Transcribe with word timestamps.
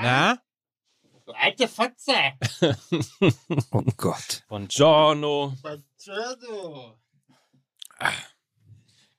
Na? 0.00 0.38
Du 1.26 1.32
alte 1.32 1.68
Fotze. 1.68 2.12
Oh 3.72 3.82
Gott. 3.96 4.42
Buongiorno. 4.48 5.56
Buongiorno. 5.62 6.98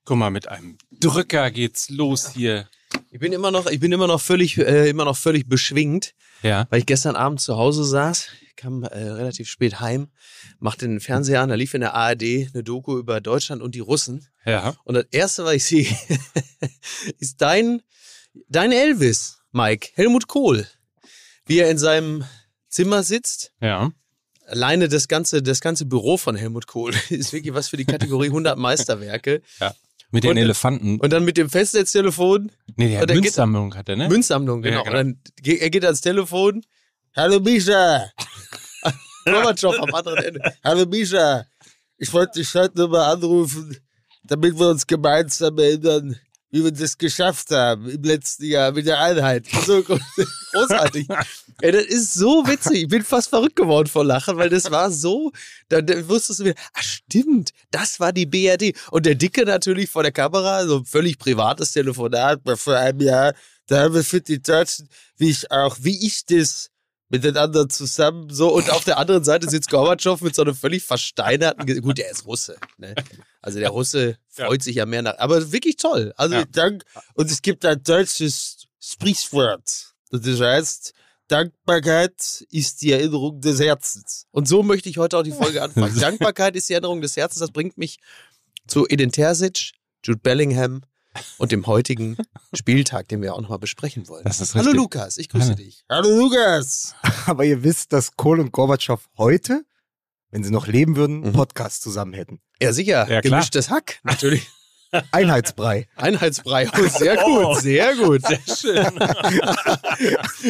Guck 0.03 0.17
mal, 0.17 0.29
mit 0.31 0.47
einem 0.47 0.77
Drücker 0.91 1.51
geht's 1.51 1.89
los 1.89 2.31
hier. 2.33 2.67
Ich 3.11 3.19
bin 3.19 3.31
immer 3.33 3.51
noch, 3.51 3.67
ich 3.67 3.79
bin 3.79 3.91
immer 3.91 4.07
noch 4.07 4.19
völlig, 4.19 4.57
äh, 4.57 4.89
immer 4.89 5.05
noch 5.05 5.15
völlig 5.17 5.47
beschwingt, 5.47 6.13
Ja. 6.41 6.65
weil 6.69 6.79
ich 6.79 6.85
gestern 6.85 7.15
Abend 7.15 7.39
zu 7.39 7.55
Hause 7.55 7.85
saß, 7.85 8.27
kam 8.57 8.83
äh, 8.83 8.87
relativ 8.97 9.47
spät 9.49 9.79
heim, 9.79 10.11
machte 10.59 10.87
den 10.87 10.99
Fernseher 10.99 11.41
an, 11.41 11.49
da 11.49 11.55
lief 11.55 11.73
in 11.73 11.81
der 11.81 11.93
ARD 11.93 12.49
eine 12.53 12.63
Doku 12.63 12.97
über 12.97 13.21
Deutschland 13.21 13.61
und 13.61 13.75
die 13.75 13.79
Russen. 13.79 14.27
Ja. 14.45 14.75
Und 14.83 14.95
das 14.95 15.05
erste, 15.11 15.45
was 15.45 15.53
ich 15.53 15.65
sehe, 15.65 15.97
ist 17.19 17.41
dein, 17.41 17.81
dein 18.49 18.71
Elvis, 18.71 19.40
Mike, 19.51 19.89
Helmut 19.95 20.27
Kohl, 20.27 20.67
wie 21.45 21.59
er 21.59 21.69
in 21.69 21.77
seinem 21.77 22.23
Zimmer 22.69 23.03
sitzt. 23.03 23.51
Ja. 23.61 23.91
Alleine 24.47 24.89
das 24.89 25.07
ganze, 25.07 25.41
das 25.41 25.61
ganze 25.61 25.85
Büro 25.85 26.17
von 26.17 26.35
Helmut 26.35 26.67
Kohl 26.67 26.93
ist 27.09 27.33
wirklich 27.33 27.53
was 27.53 27.69
für 27.69 27.77
die 27.77 27.85
Kategorie 27.85 28.27
100 28.27 28.57
Meisterwerke. 28.57 29.41
Mit 30.11 30.23
den 30.23 30.31
Und- 30.31 30.37
Elefanten. 30.37 30.99
Und 30.99 31.11
dann 31.13 31.23
mit 31.23 31.37
dem 31.37 31.49
Festnetztelefon, 31.49 32.51
nee, 32.75 32.89
die 32.89 32.93
und 32.95 33.01
dann 33.01 33.07
geht- 33.17 33.23
Münzsammlung 33.23 33.75
hat 33.75 33.87
er, 33.89 33.95
ne? 33.95 34.09
Münzsammlung, 34.09 34.61
genau. 34.61 34.77
Ja, 34.77 34.83
genau. 34.83 34.99
Und 34.99 35.17
dann 35.43 35.57
er 35.59 35.69
geht 35.69 35.85
ans 35.85 36.01
Telefon. 36.01 36.65
Hallo 37.15 37.39
Misha. 37.39 38.09
Gorbatschow 39.25 39.77
am 39.79 39.93
anderen 39.93 40.23
Ende. 40.23 40.53
Hallo 40.63 40.85
Misha. 40.85 41.45
Ich 41.97 42.11
wollte 42.11 42.39
dich 42.39 42.53
heute 42.55 42.77
nur 42.77 42.89
mal 42.89 43.11
anrufen, 43.13 43.77
damit 44.23 44.57
wir 44.57 44.69
uns 44.69 44.87
gemeinsam 44.87 45.57
erinnern, 45.59 46.17
wie 46.51 46.63
wir 46.63 46.71
das 46.71 46.97
geschafft 46.97 47.49
haben 47.51 47.89
im 47.89 48.03
letzten 48.03 48.45
Jahr 48.45 48.71
mit 48.71 48.85
der 48.85 48.99
Einheit. 48.99 49.45
So 49.65 49.81
großartig. 50.51 51.07
Ey, 51.61 51.71
das 51.71 51.85
ist 51.85 52.13
so 52.13 52.45
witzig. 52.45 52.83
Ich 52.83 52.87
bin 52.89 53.03
fast 53.03 53.29
verrückt 53.29 53.55
geworden 53.55 53.87
vor 53.87 54.03
Lachen, 54.03 54.37
weil 54.37 54.49
das 54.49 54.69
war 54.69 54.91
so, 54.91 55.31
da, 55.69 55.79
wusstest 56.07 56.41
du 56.41 56.45
wieder, 56.45 56.55
ach 56.73 56.83
stimmt, 56.83 57.51
das 57.71 57.99
war 57.99 58.11
die 58.11 58.25
BRD. 58.25 58.75
Und 58.91 59.05
der 59.05 59.15
Dicke 59.15 59.45
natürlich 59.45 59.89
vor 59.89 60.03
der 60.03 60.11
Kamera, 60.11 60.65
so 60.67 60.79
ein 60.79 60.85
völlig 60.85 61.17
privates 61.17 61.71
Telefonat 61.71 62.41
vor 62.55 62.75
einem 62.75 63.01
Jahr. 63.01 63.33
Da 63.67 63.83
haben 63.83 63.93
wir 63.93 64.03
für 64.03 64.19
die 64.19 64.41
Deutschen, 64.41 64.89
wie 65.17 65.29
ich 65.29 65.49
auch, 65.51 65.77
wie 65.79 66.05
ich 66.05 66.25
das 66.25 66.70
miteinander 67.11 67.67
zusammen 67.69 68.29
so 68.29 68.53
und 68.53 68.69
auf 68.71 68.83
der 68.85 68.97
anderen 68.97 69.23
Seite 69.23 69.49
sitzt 69.49 69.69
Gorbatschow 69.69 70.19
mit 70.21 70.33
so 70.33 70.41
einem 70.43 70.55
völlig 70.55 70.83
versteinerten, 70.83 71.65
Ge- 71.65 71.81
gut, 71.81 71.97
der 71.97 72.09
ist 72.09 72.25
Russe, 72.25 72.55
ne? 72.77 72.95
Also 73.41 73.59
der 73.59 73.69
Russe 73.69 74.17
freut 74.29 74.63
sich 74.63 74.77
ja 74.77 74.85
mehr 74.85 75.01
nach, 75.01 75.17
aber 75.17 75.51
wirklich 75.51 75.75
toll. 75.75 76.13
Also 76.15 76.35
Ja. 76.35 76.45
dank, 76.45 76.83
und 77.15 77.29
es 77.29 77.41
gibt 77.41 77.65
ein 77.65 77.83
deutsches 77.83 78.65
Sprichwort. 78.79 79.93
Das 80.11 80.39
heißt, 80.39 80.93
Dankbarkeit 81.27 82.45
ist 82.49 82.81
die 82.81 82.91
Erinnerung 82.91 83.41
des 83.41 83.59
Herzens. 83.59 84.25
Und 84.31 84.47
so 84.47 84.63
möchte 84.63 84.89
ich 84.89 84.97
heute 84.97 85.17
auch 85.17 85.23
die 85.23 85.31
Folge 85.31 85.61
anfangen. 85.61 85.95
Dankbarkeit 85.99 86.55
ist 86.55 86.67
die 86.69 86.73
Erinnerung 86.73 87.01
des 87.01 87.15
Herzens. 87.17 87.39
Das 87.39 87.51
bringt 87.51 87.77
mich 87.77 87.99
zu 88.67 88.85
Eden 88.87 89.11
Terzic, 89.11 89.71
Jude 90.05 90.19
Bellingham 90.19 90.81
und 91.37 91.51
dem 91.51 91.67
heutigen 91.67 92.17
Spieltag, 92.53 93.07
den 93.09 93.21
wir 93.21 93.33
auch 93.35 93.41
nochmal 93.41 93.59
besprechen 93.59 94.07
wollen. 94.07 94.23
Das 94.23 94.39
ist 94.41 94.55
Hallo. 94.55 94.71
Lukas, 94.71 95.17
ich 95.17 95.29
grüße 95.29 95.45
Hallo. 95.45 95.55
dich. 95.55 95.83
Hallo 95.89 96.09
Lukas. 96.09 96.95
Aber 97.25 97.43
ihr 97.45 97.63
wisst, 97.63 97.93
dass 97.93 98.15
Kohl 98.15 98.39
und 98.39 98.51
Gorbatschow 98.51 99.01
heute, 99.17 99.63
wenn 100.29 100.43
sie 100.43 100.51
noch 100.51 100.67
leben 100.67 100.95
würden, 100.95 101.17
Mhm. 101.19 101.23
einen 101.25 101.33
Podcast 101.33 101.81
zusammen 101.81 102.13
hätten. 102.13 102.39
Ja, 102.61 102.71
sicher. 102.73 103.09
Ja. 103.09 103.21
Gemischtes 103.21 103.69
Hack, 103.69 103.99
natürlich. 104.03 104.47
Einheitsbrei. 105.11 105.87
Einheitsbrei. 105.95 106.69
Oh, 106.77 106.87
sehr 106.87 107.15
gut, 107.17 107.61
sehr 107.61 107.95
gut. 107.95 108.21
Sehr 108.27 108.39
schön. 108.57 108.99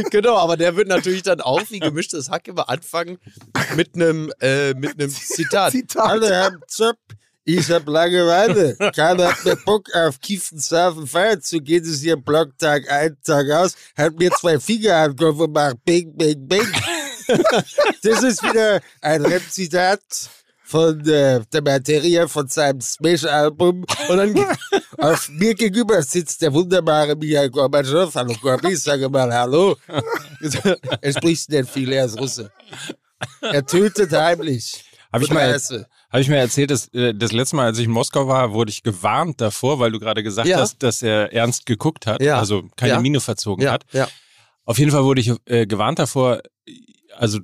genau, 0.10 0.36
aber 0.38 0.58
der 0.58 0.76
wird 0.76 0.88
natürlich 0.88 1.22
dann 1.24 1.42
auch 1.42 1.62
wie 1.70 1.80
gemischtes 1.80 2.30
Hack 2.30 2.48
immer 2.48 2.68
anfangen 2.68 3.20
mit 3.76 3.94
einem 3.96 4.32
äh, 4.42 4.74
mit 4.74 5.00
einem 5.00 5.10
Zitat. 5.12 5.72
Zitat. 5.74 6.08
Hallo 6.08 6.26
Herr 6.28 6.58
Zopp, 6.68 6.98
ich 7.58 7.72
hab 7.72 7.88
Langeweile. 7.88 8.76
Keiner 8.96 9.30
hat 9.30 9.46
mehr 9.46 9.56
Bock 9.56 9.94
auf 9.94 10.20
Kiefensafen 10.20 11.08
feiern 11.08 11.42
zu 11.42 11.60
gehen. 11.60 11.84
Das 11.84 11.94
ist 11.94 12.02
hier 12.02 12.18
Blocktag 12.18 12.90
ein, 12.90 13.18
Tag 13.24 13.50
aus. 13.50 13.76
Hat 13.98 14.18
mir 14.18 14.32
zwei 14.32 14.60
Finger 14.60 14.96
an 14.96 15.12
den 15.12 15.18
Kopf 15.18 15.40
und 15.40 15.54
macht 15.54 15.84
Bing, 15.84 16.16
Bing, 16.16 16.48
Bing. 16.48 16.68
das 18.04 18.24
ist 18.24 18.44
wieder 18.44 18.82
ein 19.02 19.26
Rap-Zitat 19.26 20.02
von 20.64 21.06
äh, 21.08 21.42
der 21.52 21.62
Materie 21.62 22.28
von 22.28 22.48
seinem 22.48 22.80
Smash-Album. 22.80 23.86
Und 24.10 24.18
dann 24.18 24.58
auf 24.98 25.30
mir 25.30 25.54
gegenüber 25.54 26.02
sitzt 26.02 26.42
der 26.42 26.54
wunderbare 26.54 27.16
Michael 27.16 27.50
Gorbatschow. 27.50 28.14
Hallo 28.16 28.34
Gorbi, 28.42 28.76
sage 28.76 29.10
mal 29.10 29.34
Hallo. 29.34 29.76
er 31.02 31.14
spricht 31.14 31.50
nicht 31.50 31.70
viel, 31.70 31.92
er 31.92 32.06
ist 32.06 32.20
Russe. 32.20 32.52
Er 33.42 33.66
tötet 33.66 34.12
heimlich. 34.14 34.86
Habe 35.12 35.26
ich, 35.26 35.30
mal, 35.30 35.60
Esse. 36.12 36.14
hab 36.14 36.22
ich 36.22 36.30
mir 36.30 36.38
erzählt, 36.38 36.72
dass 36.72 36.88
äh, 36.94 37.14
das 37.14 37.32
letzte 37.32 37.56
Mal, 37.56 37.66
als 37.68 37.78
ich 37.80 37.86
in 37.86 37.92
Moskau 37.92 38.28
war, 38.28 38.54
wurde 38.54 38.70
ich 38.72 38.84
gewarnt 38.84 39.40
davor, 39.42 39.80
weil 39.80 39.92
du 39.92 40.00
gerade 40.00 40.24
gesagt 40.24 40.48
Ja. 40.48 40.60
hast, 40.60 40.84
dass 40.84 41.02
er 41.02 41.34
ernst 41.34 41.66
geguckt 41.66 42.06
hat, 42.08 42.22
Ja. 42.22 42.38
also 42.40 42.64
keine 42.76 42.94
Ja. 42.94 43.00
Miene 43.02 43.20
verzogen 43.20 43.70
hat. 43.70 43.86
ja. 43.94 44.08
Auf 44.66 44.78
jeden 44.78 44.92
Fall 44.92 45.04
wurde 45.04 45.22
ich 45.22 45.32
äh, 45.46 45.66
gewarnt 45.66 46.00
davor, 46.00 46.42
also 47.18 47.40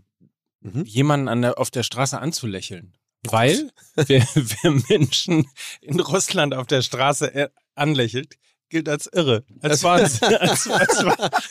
Mhm. 0.62 0.84
jemanden 0.86 1.28
an 1.28 1.42
der, 1.44 1.58
auf 1.60 1.72
der 1.72 1.84
Straße 1.84 2.20
anzulächeln. 2.20 2.94
Weil 3.24 3.72
wer, 3.96 4.22
wer 4.36 4.72
Menschen 4.90 5.48
in 5.82 6.00
Russland 6.00 6.54
auf 6.54 6.68
der 6.68 6.82
Straße 6.82 7.34
äh, 7.34 7.50
anlächelt, 7.76 8.36
gilt 8.70 8.90
als 8.90 9.08
irre. 9.12 9.44
Als 9.62 9.84
Wahnsinn. 9.84 10.28
Als, 10.36 10.68
als, 10.68 10.98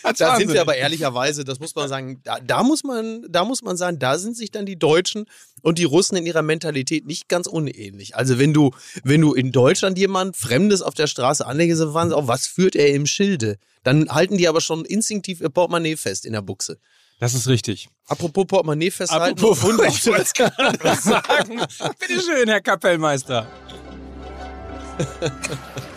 als, 0.03 0.19
Da 0.19 0.37
sind 0.37 0.53
wir 0.53 0.61
aber 0.61 0.77
ehrlicherweise, 0.77 1.45
das 1.45 1.61
muss 1.61 1.75
man 1.75 1.89
sagen, 1.89 2.21
da, 2.25 2.39
da 2.41 2.63
muss 2.63 2.85
man, 2.85 3.25
da 3.29 3.45
muss 3.45 3.63
man 3.63 3.77
sagen, 3.77 3.99
da 3.99 4.19
sind 4.19 4.37
sich 4.37 4.51
dann 4.51 4.67
die 4.67 4.79
Deutschen 4.79 5.27
und 5.63 5.79
die 5.79 5.85
Russen 5.85 6.17
in 6.17 6.27
ihrer 6.27 6.43
Mentalität 6.43 7.07
nicht 7.07 7.29
ganz 7.29 7.47
unähnlich. 7.47 8.17
Also 8.17 8.39
wenn 8.39 8.53
du, 8.53 8.73
wenn 9.03 9.21
du 9.21 9.35
in 9.35 9.53
Deutschland 9.53 9.99
jemand 9.99 10.37
Fremdes 10.37 10.83
auf 10.83 10.95
der 10.95 11.07
Straße 11.07 11.47
anlegst, 11.47 11.81
dann 11.81 11.93
fragen 11.93 12.11
sie 12.11 12.17
auch, 12.17 12.29
was 12.29 12.47
führt 12.47 12.77
er 12.77 12.93
im 12.95 13.07
Schilde? 13.07 13.59
Dann 13.83 14.09
halten 14.09 14.37
die 14.37 14.49
aber 14.49 14.61
schon 14.61 14.85
instinktiv 14.85 15.41
ihr 15.41 15.49
Portemonnaie 15.49 15.97
fest 15.97 16.27
in 16.27 16.33
der 16.33 16.43
Buchse. 16.43 16.79
Das 17.19 17.35
ist 17.35 17.49
richtig. 17.49 17.89
Apropos 18.07 18.47
Portemonnaie 18.47 18.91
festhalten. 18.91 19.39
Apropos, 19.39 19.65
und 19.79 19.85
ich 19.87 20.07
wollte 20.07 20.23
es 20.23 20.33
gerade 20.33 21.01
sagen. 21.01 21.61
Bitte 21.99 22.21
schön, 22.21 22.49
Herr 22.49 22.61
Kapellmeister. 22.61 23.47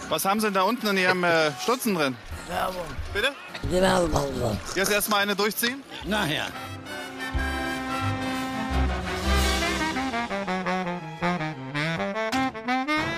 Was 0.09 0.25
haben 0.25 0.39
Sie 0.39 0.47
denn 0.47 0.55
da 0.55 0.63
unten 0.63 0.87
in 0.87 0.97
Ihrem 0.97 1.23
äh, 1.23 1.51
Stutzen 1.61 1.93
drin? 1.93 2.17
Werbung. 2.47 2.81
Bitte? 3.13 3.31
Werbung. 3.69 4.59
Jetzt 4.75 4.91
erstmal 4.91 5.21
eine 5.21 5.35
durchziehen? 5.35 5.83
Nachher. 6.03 6.47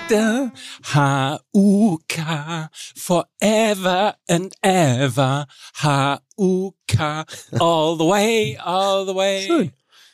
The 0.10 0.52
H-U-K 0.94 2.70
forever 2.98 4.16
and 4.28 4.54
ever. 4.62 5.46
H-U-K 5.76 7.26
all 7.58 7.98
the 7.98 8.04
way, 8.04 8.58
all 8.58 9.06
the 9.06 9.16
way. 9.16 9.48
Schön. 9.48 9.72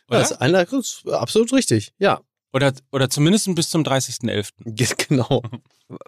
Oder? 0.10 0.20
Das 0.20 0.32
ist 0.32 0.42
einer, 0.42 0.64
das 0.64 0.74
ist 0.74 1.08
absolut 1.10 1.52
richtig. 1.54 1.92
Ja, 1.98 2.22
Oder, 2.54 2.74
oder 2.92 3.10
zumindest 3.10 3.54
bis 3.56 3.70
zum 3.70 3.84
30.11. 3.84 5.08
genau. 5.10 5.44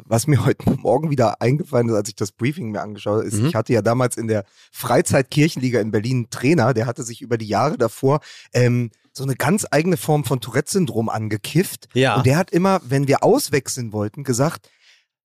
Was 0.05 0.25
mir 0.27 0.45
heute 0.45 0.69
Morgen 0.71 1.09
wieder 1.09 1.41
eingefallen 1.41 1.89
ist, 1.89 1.95
als 1.95 2.09
ich 2.09 2.15
das 2.15 2.31
Briefing 2.31 2.71
mir 2.71 2.81
angeschaut 2.81 3.17
habe, 3.19 3.27
ist, 3.27 3.35
Mhm. 3.35 3.47
ich 3.47 3.55
hatte 3.55 3.73
ja 3.73 3.81
damals 3.81 4.17
in 4.17 4.27
der 4.27 4.45
Freizeit-Kirchenliga 4.71 5.79
in 5.79 5.91
Berlin 5.91 6.17
einen 6.17 6.29
Trainer, 6.29 6.73
der 6.73 6.85
hatte 6.85 7.03
sich 7.03 7.21
über 7.21 7.37
die 7.37 7.47
Jahre 7.47 7.77
davor 7.77 8.19
ähm, 8.53 8.91
so 9.13 9.23
eine 9.23 9.35
ganz 9.35 9.65
eigene 9.69 9.97
Form 9.97 10.23
von 10.23 10.39
Tourette-Syndrom 10.41 11.09
angekifft. 11.09 11.87
Ja. 11.93 12.15
Und 12.17 12.25
der 12.25 12.37
hat 12.37 12.51
immer, 12.51 12.81
wenn 12.83 13.07
wir 13.07 13.23
auswechseln 13.23 13.91
wollten, 13.93 14.23
gesagt, 14.23 14.69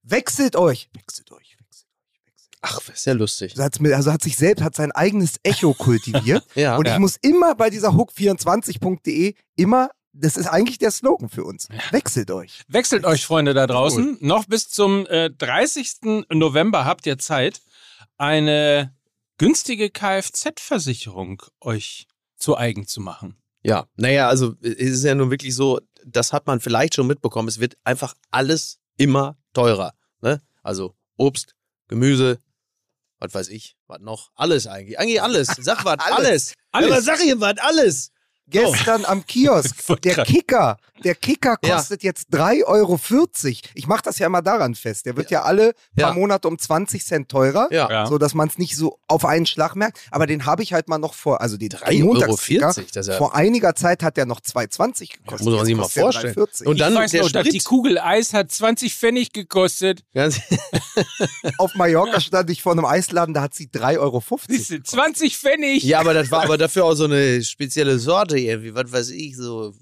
wechselt 0.03 0.57
euch, 0.57 0.89
wechselt 0.95 1.31
euch, 1.33 1.57
wechselt 1.59 1.91
euch, 2.03 2.25
wechselt 2.27 2.59
Ach, 2.61 2.81
sehr 2.95 3.15
lustig. 3.15 3.53
Also 3.53 3.63
hat's 3.65 3.81
mir- 3.81 3.97
also 3.97 4.13
hat 4.13 4.23
sich 4.23 4.37
selbst, 4.37 4.63
hat 4.63 4.75
sein 4.77 4.93
eigenes 4.93 5.35
Echo 5.43 5.75
kultiviert. 5.75 6.45
Ja. 6.55 6.77
Und 6.77 6.87
Ja. 6.87 6.95
ich 6.95 6.99
muss 7.01 7.17
immer 7.23 7.55
bei 7.55 7.71
dieser 7.71 7.91
hook24.de 7.91 9.35
immer, 9.57 9.91
das 10.15 10.37
ist 10.37 10.47
eigentlich 10.47 10.79
der 10.79 10.91
Slogan 10.91 11.29
für 11.29 11.45
uns. 11.45 11.69
Wechselt 11.91 12.31
euch. 12.31 12.63
Wechselt 12.69 13.05
euch, 13.05 13.27
Freunde 13.27 13.53
da 13.53 13.67
draußen. 13.67 14.19
Noch 14.21 14.47
bis 14.47 14.69
zum 14.69 15.07
äh, 15.07 15.31
30. 15.31 16.25
November 16.31 16.85
habt 16.85 17.07
ihr 17.07 17.19
Zeit, 17.19 17.61
eine 18.17 18.95
günstige 19.39 19.91
Kfz-Versicherung 19.91 21.43
euch 21.61 22.07
zu 22.37 22.57
eigen 22.57 22.87
zu 22.87 23.01
machen. 23.01 23.37
Ja, 23.63 23.87
naja, 23.97 24.29
also 24.29 24.55
es 24.61 24.75
ist 24.75 25.05
ja 25.05 25.15
nun 25.15 25.31
wirklich 25.31 25.55
so, 25.55 25.81
das 26.05 26.33
hat 26.33 26.47
man 26.47 26.61
vielleicht 26.61 26.95
schon 26.95 27.07
mitbekommen, 27.07 27.49
es 27.49 27.59
wird 27.59 27.77
einfach 27.83 28.15
alles 28.31 28.79
immer 28.97 29.37
teurer. 29.53 29.95
Ne? 30.21 30.41
Also 30.63 30.95
Obst, 31.17 31.55
Gemüse, 31.89 32.39
was 33.19 33.35
weiß 33.35 33.49
ich, 33.49 33.77
was 33.87 34.01
noch, 34.01 34.31
alles 34.35 34.67
eigentlich. 34.67 34.99
Eigentlich 34.99 35.23
alles. 35.23 35.49
Sag 35.59 35.85
was, 35.85 35.99
alles. 35.99 36.07
Alles. 36.17 36.55
alles. 36.71 36.89
Ja, 36.89 36.97
aber 36.97 37.03
sag 37.03 37.25
ihr 37.25 37.41
was, 37.41 37.59
alles. 37.59 38.11
Gestern 38.49 39.05
am 39.05 39.25
Kiosk. 39.27 39.75
Der 40.05 40.15
grad- 40.15 40.27
Kicker, 40.27 40.77
der 41.03 41.15
Kicker 41.15 41.57
Ja. 41.65 41.77
kostet 41.77 42.03
jetzt 42.03 42.29
3,40 42.33 42.65
Euro. 42.67 42.99
Ich 43.75 43.87
mache 43.87 44.03
das 44.05 44.19
ja 44.19 44.27
immer 44.27 44.43
daran 44.43 44.75
fest. 44.75 45.07
Der 45.07 45.17
wird 45.17 45.31
ja, 45.31 45.43
alle 45.43 45.73
paar 45.97 46.11
Ja. 46.11 46.13
Monate 46.15 46.49
um 46.49 46.59
20 46.59 47.05
Cent 47.05 47.29
teurer. 47.29 47.69
Ja. 47.71 47.91
Ja. 47.91 48.07
So 48.07 48.17
dass 48.19 48.33
man 48.35 48.49
es 48.49 48.59
nicht 48.59 48.77
so 48.77 48.99
auf 49.09 49.25
einen 49.25 49.47
Schlag 49.47 49.75
merkt. 49.77 49.99
Aber 50.11 50.27
den 50.27 50.47
habe 50.47 50.63
ich 50.63 50.73
halt 50.73 50.89
mal 50.89 50.99
noch 50.99 51.15
vor, 51.15 51.41
also 51.41 51.57
den 51.57 51.71
3,40 51.71 52.05
Montagskicker. 52.05 52.67
Euro, 52.77 53.01
ja- 53.01 53.19
Vor 53.19 53.35
einiger 53.35 53.75
Zeit 53.75 54.03
hat 54.03 54.17
der 54.17 54.27
noch 54.27 54.41
2,20 54.41 55.11
gekostet. 55.19 55.45
Muss 55.47 55.57
man 55.57 55.67
sich 55.67 55.75
mal 55.77 55.89
vorstellen. 55.89 56.35
3,40. 56.35 56.67
Und 56.67 56.81
dann 56.81 56.93
ich 56.95 56.99
weiß 57.01 57.11
der 57.11 57.23
noch, 57.23 57.33
dass 57.33 57.45
die 57.45 57.51
Sprit. 57.61 57.65
Kugel 57.65 57.99
Eis 57.99 58.33
hat 58.33 58.51
20 58.53 58.95
Pfennig 58.95 59.33
gekostet. 59.33 60.05
Ganz, 60.15 60.41
auf 61.59 61.75
Mallorca 61.75 62.21
stand 62.21 62.51
ich 62.51 62.63
vor 62.63 62.73
einem 62.73 62.85
Eisladen, 62.85 63.35
da 63.35 63.43
hat 63.43 63.55
sie 63.55 63.67
3,50 63.69 63.99
Euro. 63.99 64.23
Du, 64.49 64.83
20 64.83 65.37
Pfennig. 65.37 65.83
ja, 65.83 66.01
aber 66.01 66.15
das 66.15 66.31
war 66.31 66.45
aber 66.45 66.57
dafür 66.59 66.85
auch 66.85 66.95
so 66.95 67.05
eine 67.05 67.43
spezielle 67.43 67.99
Sorte 67.99 68.34
irgendwie, 68.39 68.75
was 68.75 68.91
weiß 68.93 69.11
ich, 69.11 69.37
so 69.37 69.75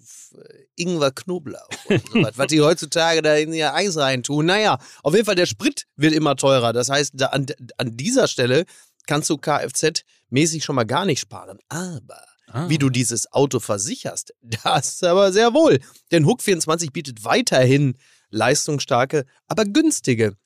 Ingwer 0.77 1.11
Knoblauch 1.13 1.69
und 1.89 2.09
sowas, 2.11 2.33
was 2.37 2.47
die 2.49 2.61
heutzutage 2.61 3.23
da 3.23 3.37
in 3.37 3.53
ihr 3.53 3.75
Eis 3.75 3.97
reintun. 3.97 4.47
Naja, 4.47 4.79
auf 5.03 5.15
jeden 5.15 5.27
Fall 5.27 5.35
der 5.35 5.47
Sprit 5.47 5.87
wird 5.97 6.13
immer 6.15 6.37
teurer. 6.37 6.73
Das 6.73 6.89
heißt, 6.89 7.13
da 7.15 7.27
an, 7.27 7.47
an 7.77 7.97
dieser 7.97 8.29
Stelle 8.29 8.65
kannst 9.07 9.29
du 9.31 9.35
Kfz-mäßig 9.35 10.63
schon 10.65 10.77
mal 10.77 10.85
gar 10.85 11.05
nicht 11.05 11.21
sparen. 11.21 11.59
Aber 11.69 12.23
Ah. 12.55 12.69
wie 12.69 12.77
du 12.77 12.91
dieses 12.91 13.33
Auto 13.33 13.61
versicherst, 13.61 14.35
das 14.65 15.03
aber 15.03 15.33
sehr 15.33 15.55
wohl. 15.55 15.81
Denn 16.11 16.27
Hook24 16.27 16.93
bietet 16.93 17.25
weiterhin 17.25 17.97
leistungsstarke, 18.29 19.25
aber 19.47 19.65
günstige 19.65 20.37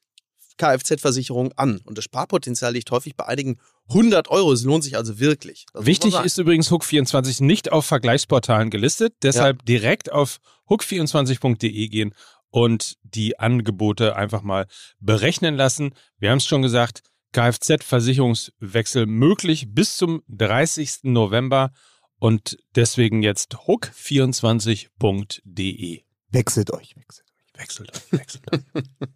Kfz-Versicherungen 0.56 1.52
an. 1.56 1.80
Und 1.84 1.98
das 1.98 2.04
Sparpotenzial 2.04 2.72
liegt 2.72 2.90
häufig 2.90 3.16
bei 3.16 3.26
einigen 3.26 3.58
100 3.88 4.28
Euro. 4.28 4.52
Es 4.52 4.64
lohnt 4.64 4.84
sich 4.84 4.96
also 4.96 5.18
wirklich. 5.18 5.66
Das 5.72 5.86
Wichtig 5.86 6.14
ist 6.20 6.38
übrigens 6.38 6.70
Hook24 6.70 7.42
nicht 7.42 7.72
auf 7.72 7.86
Vergleichsportalen 7.86 8.70
gelistet, 8.70 9.14
deshalb 9.22 9.64
direkt 9.64 10.12
auf 10.12 10.38
hook24.de 10.68 11.88
gehen 11.88 12.14
und 12.50 12.96
die 13.02 13.38
Angebote 13.38 14.16
einfach 14.16 14.42
mal 14.42 14.66
berechnen 14.98 15.54
lassen. 15.56 15.94
Wir 16.18 16.30
haben 16.30 16.38
es 16.38 16.46
schon 16.46 16.62
gesagt, 16.62 17.02
Kfz-Versicherungswechsel 17.32 19.06
möglich 19.06 19.74
bis 19.74 19.96
zum 19.96 20.22
30. 20.28 21.04
November 21.04 21.70
und 22.18 22.58
deswegen 22.74 23.22
jetzt 23.22 23.54
hook24.de. 23.56 26.02
Wechselt 26.30 26.72
euch, 26.72 26.96
wechselt. 26.96 27.26
Wechselt, 27.54 27.94
euch, 27.94 28.12
wechselt. 28.12 28.42
euch. 28.52 28.62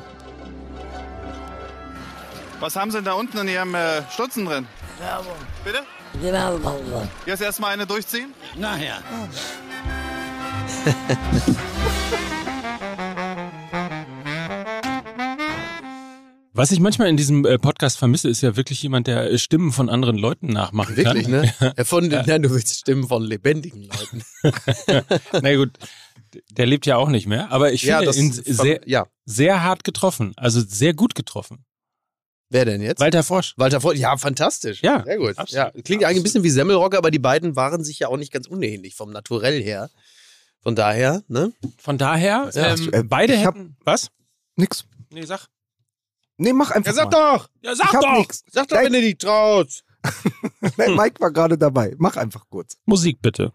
Was 2.59 2.75
haben 2.75 2.89
Sie 2.89 2.97
denn 2.97 3.05
da 3.05 3.13
unten 3.13 3.37
in 3.37 3.47
Ihrem 3.47 3.75
äh, 3.75 4.01
Stutzen 4.09 4.45
drin? 4.45 4.67
Werbung. 4.99 5.35
Bitte? 5.63 5.83
Werbung. 6.13 7.07
Jetzt 7.25 7.41
erstmal 7.41 7.73
eine 7.73 7.85
durchziehen? 7.85 8.33
Nachher. 8.55 9.01
Was 16.53 16.71
ich 16.71 16.79
manchmal 16.79 17.09
in 17.09 17.17
diesem 17.17 17.45
äh, 17.45 17.59
Podcast 17.59 17.99
vermisse, 17.99 18.29
ist 18.29 18.41
ja 18.41 18.55
wirklich 18.55 18.81
jemand, 18.81 19.05
der 19.05 19.31
äh, 19.31 19.37
Stimmen 19.37 19.71
von 19.71 19.89
anderen 19.89 20.17
Leuten 20.17 20.47
nachmachen 20.47 20.97
Wirklich, 20.97 21.25
kann. 21.25 21.31
ne? 21.31 21.53
Ja, 21.77 21.83
von, 21.83 22.09
ja. 22.09 22.23
du 22.23 22.49
willst 22.49 22.79
Stimmen 22.79 23.07
von 23.07 23.21
lebendigen 23.21 23.83
Leuten. 23.83 24.23
Na 25.33 25.55
gut, 25.55 25.73
der 26.49 26.65
lebt 26.65 26.87
ja 26.87 26.97
auch 26.97 27.09
nicht 27.09 27.27
mehr, 27.27 27.51
aber 27.51 27.71
ich 27.71 27.85
finde 27.85 28.11
ihn 28.15 28.31
sehr, 28.31 28.81
ja. 28.87 29.05
sehr 29.25 29.61
hart 29.61 29.83
getroffen, 29.83 30.33
also 30.35 30.59
sehr 30.59 30.95
gut 30.95 31.13
getroffen. 31.13 31.66
Wer 32.49 32.65
denn 32.65 32.81
jetzt? 32.81 32.99
Walter 33.01 33.23
Frosch. 33.23 33.53
Walter 33.57 33.81
Vogt, 33.81 33.97
ja, 33.97 34.15
fantastisch. 34.17 34.81
Ja, 34.81 35.03
sehr 35.03 35.17
gut. 35.17 35.37
absolut. 35.37 35.51
Ja, 35.75 35.81
klingt 35.81 36.03
eigentlich 36.05 36.17
ein 36.19 36.23
bisschen 36.23 36.43
wie 36.43 36.49
Semmelrocker, 36.49 36.97
aber 36.97 37.11
die 37.11 37.19
beiden 37.19 37.55
waren 37.55 37.83
sich 37.83 37.99
ja 37.99 38.07
auch 38.07 38.17
nicht 38.17 38.31
ganz 38.31 38.47
unähnlich 38.47 38.95
vom 38.95 39.11
Naturell 39.11 39.61
her. 39.61 39.89
Von 40.61 40.75
daher, 40.75 41.23
ne? 41.27 41.51
Von 41.77 41.97
daher, 41.97 42.49
Ja, 42.53 42.73
ähm, 42.75 42.89
äh, 42.93 43.03
beide 43.03 43.33
ich 43.35 43.45
hab- 43.45 43.55
hätten. 43.55 43.75
Was? 43.83 44.09
Nix. 44.55 44.85
Nee, 45.09 45.23
sag. 45.25 45.47
Nee, 46.37 46.53
mach 46.53 46.71
einfach 46.71 46.95
mal. 46.95 47.05
doch! 47.05 47.49
Ja, 47.61 47.73
ich 47.73 47.79
hab 47.81 48.17
nix. 48.17 48.43
Sag 48.51 48.67
doch, 48.67 48.77
wenn 48.77 48.93
du 48.93 49.01
dich 49.01 49.17
traust! 49.17 49.83
Nein, 50.77 50.95
Mike 50.95 51.19
war 51.19 51.31
gerade 51.31 51.57
dabei. 51.57 51.95
Mach 51.97 52.15
einfach 52.15 52.45
kurz. 52.49 52.77
Musik 52.85 53.21
bitte. 53.21 53.51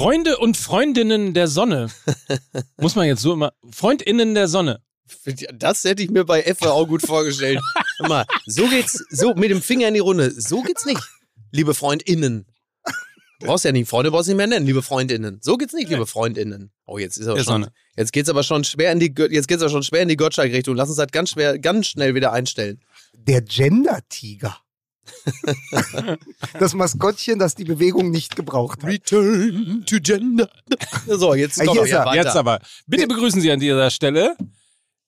Freunde 0.00 0.38
und 0.38 0.56
Freundinnen 0.56 1.34
der 1.34 1.46
Sonne. 1.46 1.90
Muss 2.78 2.94
man 2.94 3.06
jetzt 3.06 3.20
so 3.20 3.34
immer. 3.34 3.52
Freundinnen 3.70 4.34
der 4.34 4.48
Sonne. 4.48 4.80
Das 5.52 5.84
hätte 5.84 6.02
ich 6.02 6.08
mir 6.08 6.24
bei 6.24 6.40
Effe 6.40 6.72
auch 6.72 6.86
gut 6.88 7.02
vorgestellt. 7.02 7.60
Mal, 7.98 8.24
so 8.46 8.66
geht's, 8.66 9.04
so 9.10 9.34
mit 9.34 9.50
dem 9.50 9.60
Finger 9.60 9.88
in 9.88 9.94
die 9.94 10.00
Runde. 10.00 10.30
So 10.30 10.62
geht's 10.62 10.86
nicht, 10.86 11.02
liebe 11.50 11.74
FreundInnen. 11.74 12.46
Du 13.40 13.46
brauchst 13.46 13.66
ja 13.66 13.72
nicht 13.72 13.90
Freunde, 13.90 14.10
brauchst 14.10 14.28
nicht 14.28 14.38
mehr 14.38 14.46
nennen, 14.46 14.64
liebe 14.64 14.80
FreundInnen. 14.80 15.40
So 15.42 15.58
geht's 15.58 15.74
nicht, 15.74 15.90
liebe 15.90 16.06
FreundInnen. 16.06 16.72
Oh, 16.86 16.96
jetzt 16.96 17.18
ist 17.18 17.26
aber 17.26 17.36
Der 17.36 17.44
schon, 17.44 17.62
Sonne. 17.64 17.72
jetzt 17.94 18.14
geht's 18.14 18.30
aber 18.30 18.42
schon 18.42 18.64
schwer 18.64 18.92
in 18.92 19.00
die, 19.00 19.12
jetzt 19.30 19.48
geht's 19.48 19.62
aber 19.62 19.70
schon 19.70 19.82
schwer 19.82 20.00
in 20.00 20.08
die 20.08 20.16
Gottschalk-Richtung. 20.16 20.76
Lass 20.76 20.88
uns 20.88 20.96
das 20.96 21.08
ganz 21.12 21.30
schwer, 21.30 21.58
ganz 21.58 21.88
schnell 21.88 22.14
wieder 22.14 22.32
einstellen. 22.32 22.80
Der 23.12 23.42
Gender-Tiger. 23.42 24.56
das 26.58 26.74
Maskottchen, 26.74 27.38
das 27.38 27.54
die 27.54 27.64
Bewegung 27.64 28.10
nicht 28.10 28.36
gebraucht 28.36 28.82
hat. 28.82 28.90
Return 28.90 29.84
to 29.86 29.96
Gender. 30.00 30.48
So, 31.06 31.34
jetzt 31.34 31.58
Ja, 31.58 31.64
komm 31.64 31.74
hier 31.74 31.80
doch 31.82 31.86
ist 31.86 31.92
er. 31.92 32.14
Jetzt 32.14 32.36
aber. 32.36 32.60
Bitte 32.86 33.06
begrüßen 33.06 33.40
Sie 33.40 33.50
an 33.50 33.60
dieser 33.60 33.90
Stelle 33.90 34.36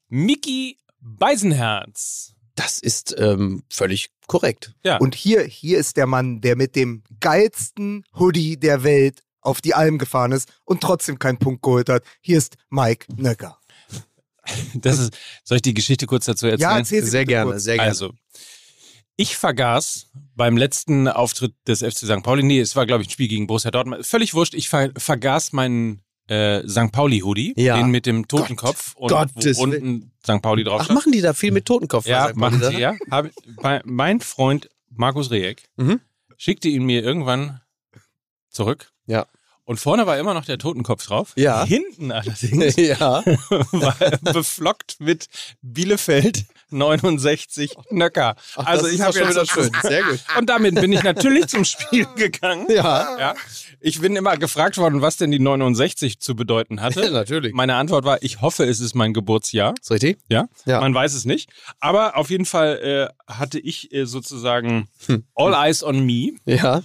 Miki 0.09 0.79
Beisenherz. 1.01 2.35
Das 2.55 2.79
ist 2.79 3.15
ähm, 3.19 3.63
völlig 3.71 4.11
korrekt. 4.27 4.75
Ja. 4.85 4.99
Und 4.99 5.15
hier, 5.15 5.43
hier 5.43 5.79
ist 5.79 5.97
der 5.97 6.07
Mann, 6.07 6.41
der 6.41 6.57
mit 6.57 6.77
dem 6.77 7.03
geilsten 7.21 8.05
Hoodie 8.19 8.59
der 8.59 8.83
Welt 8.85 9.23
auf 9.41 9.61
die 9.61 9.75
Alm 9.75 9.99
gefahren 9.99 10.33
ist 10.33 10.53
und 10.65 10.81
trotzdem 10.83 11.19
keinen 11.19 11.39
Punkt 11.39 11.63
geholt 11.63 11.89
hat. 11.89 12.05
Hier 12.21 12.39
ist 12.39 12.57
Mike 12.71 13.07
Nöcker. 13.17 13.59
Das 14.75 14.99
ist, 14.99 15.17
soll 15.45 15.57
ich 15.57 15.63
die 15.63 15.75
Geschichte 15.75 16.07
kurz 16.07 16.25
dazu 16.25 16.47
erzählen? 16.47 16.71
Ja, 16.71 16.79
erzähl 16.79 17.03
sie 17.03 17.11
Sehr 17.11 17.25
gerne, 17.25 17.53
kurz. 17.53 17.63
sehr 17.63 17.77
gerne. 17.77 17.91
Also, 17.91 18.13
ich 19.17 19.37
vergaß 19.37 20.11
beim 20.35 20.57
letzten 20.57 21.07
Auftritt 21.09 21.55
des 21.67 21.81
FC 21.81 21.99
St. 22.07 22.23
Pauli, 22.23 22.43
nee, 22.43 22.61
es 22.61 22.75
war, 22.77 22.87
glaube 22.87 23.03
ich, 23.03 23.09
ein 23.09 23.13
Spiel 23.13 23.29
gegen 23.29 23.47
Borussia 23.47 23.71
Dortmund, 23.71 24.07
völlig 24.07 24.35
wurscht, 24.35 24.55
ich 24.55 24.69
ver 24.69 24.91
vergaß 24.97 25.53
meinen 25.53 26.03
äh, 26.29 26.67
St. 26.69 26.93
Pauli-Hoodie, 26.93 27.55
Ja. 27.57 27.77
den 27.77 27.91
mit 27.91 28.07
dem 28.07 28.27
Totenkopf 28.29 28.95
und 28.97 29.09
Gottes 29.11 29.59
wo 29.59 29.63
unten 29.65 30.13
St. 30.25 30.41
Pauli 30.41 30.65
drauf 30.65 30.83
Ach, 30.85 30.91
machen 30.91 31.13
die 31.13 31.21
da 31.21 31.35
viel 31.35 31.51
mit 31.53 31.67
Totenkopf? 31.67 32.07
Ja, 32.07 32.33
machen 32.35 32.63
sie, 32.63 32.79
ja. 32.79 32.95
Hab, 33.11 33.29
bei, 33.61 33.83
mein 33.85 34.21
Freund 34.21 34.69
Markus 34.91 35.31
Rieck 35.31 35.69
Mhm. 35.77 36.01
schickte 36.37 36.69
ihn 36.69 36.85
mir 36.85 37.03
irgendwann 37.03 37.61
zurück. 38.51 38.93
Ja. 39.07 39.27
Und 39.73 39.79
vorne 39.79 40.07
war 40.07 40.19
immer 40.19 40.35
noch 40.35 40.45
der 40.45 40.59
Totenkopf 40.59 41.07
drauf. 41.07 41.33
Ja. 41.35 41.65
Hinten 41.65 42.13
allerdings 42.13 42.77
ja. 42.77 43.25
war 43.73 43.97
beflockt 44.21 44.97
mit 45.01 45.29
Bielefeld 45.63 46.45
69 46.69 47.75
Nöcker. 47.91 48.37
Ach, 48.57 48.67
also 48.67 48.85
das 48.85 48.93
ich 48.93 49.01
habe 49.01 49.19
schon 49.19 49.31
wieder 49.31 49.47
schön. 49.47 49.71
Sehr 49.83 50.03
gut. 50.03 50.21
Und 50.39 50.51
damit 50.51 50.75
bin 50.75 50.93
ich 50.93 51.03
natürlich 51.03 51.47
zum 51.47 51.65
Spiel 51.65 52.07
gegangen. 52.17 52.67
Ja. 52.71 53.19
Ja. 53.19 53.35
Ich 53.81 54.01
bin 54.01 54.15
immer 54.15 54.37
gefragt 54.37 54.77
worden, 54.77 55.01
was 55.01 55.17
denn 55.17 55.31
die 55.31 55.39
69 55.39 56.21
zu 56.21 56.37
bedeuten 56.37 56.83
hatte. 56.83 57.11
Natürlich. 57.11 57.55
Meine 57.55 57.77
Antwort 57.77 58.05
war, 58.05 58.23
ich 58.23 58.43
hoffe, 58.43 58.65
es 58.65 58.81
ist 58.81 58.95
mein 58.95 59.15
Geburtsjahr. 59.15 59.73
Ist 59.81 59.91
richtig? 59.91 60.19
Ja, 60.29 60.49
Ja. 60.67 60.81
man 60.81 60.93
weiß 60.95 61.15
es 61.15 61.25
nicht. 61.25 61.49
Aber 61.81 62.17
auf 62.19 62.29
jeden 62.29 62.45
Fall 62.45 63.09
äh, 63.27 63.33
hatte 63.33 63.59
ich 63.59 63.91
äh, 63.95 64.05
sozusagen 64.05 64.89
Hm. 65.07 65.25
All 65.35 65.55
Eyes 65.55 65.83
on 65.83 66.01
Me. 66.05 66.33
Ja. 66.45 66.83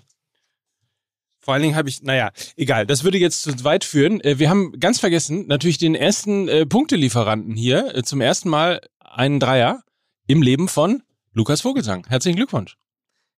Vor 1.47 1.53
allen 1.53 1.63
Dingen 1.63 1.77
habe 1.77 1.87
ich, 1.87 2.03
naja, 2.03 2.31
egal, 2.57 2.85
das 2.85 3.05
würde 3.05 3.17
jetzt 3.17 3.43
zu 3.43 3.63
weit 3.63 3.85
führen. 3.85 4.19
Äh, 4.19 4.37
wir 4.37 4.49
haben 4.49 4.77
ganz 4.81 4.99
vergessen, 4.99 5.47
natürlich 5.47 5.77
den 5.77 5.95
ersten 5.95 6.49
äh, 6.49 6.65
Punktelieferanten 6.65 7.55
hier. 7.55 7.95
Äh, 7.95 8.03
zum 8.03 8.19
ersten 8.19 8.49
Mal 8.49 8.81
einen 8.99 9.39
Dreier 9.39 9.81
im 10.27 10.41
Leben 10.41 10.67
von 10.67 11.03
Lukas 11.31 11.61
Vogelsang. 11.61 12.05
Herzlichen 12.09 12.35
Glückwunsch. 12.35 12.75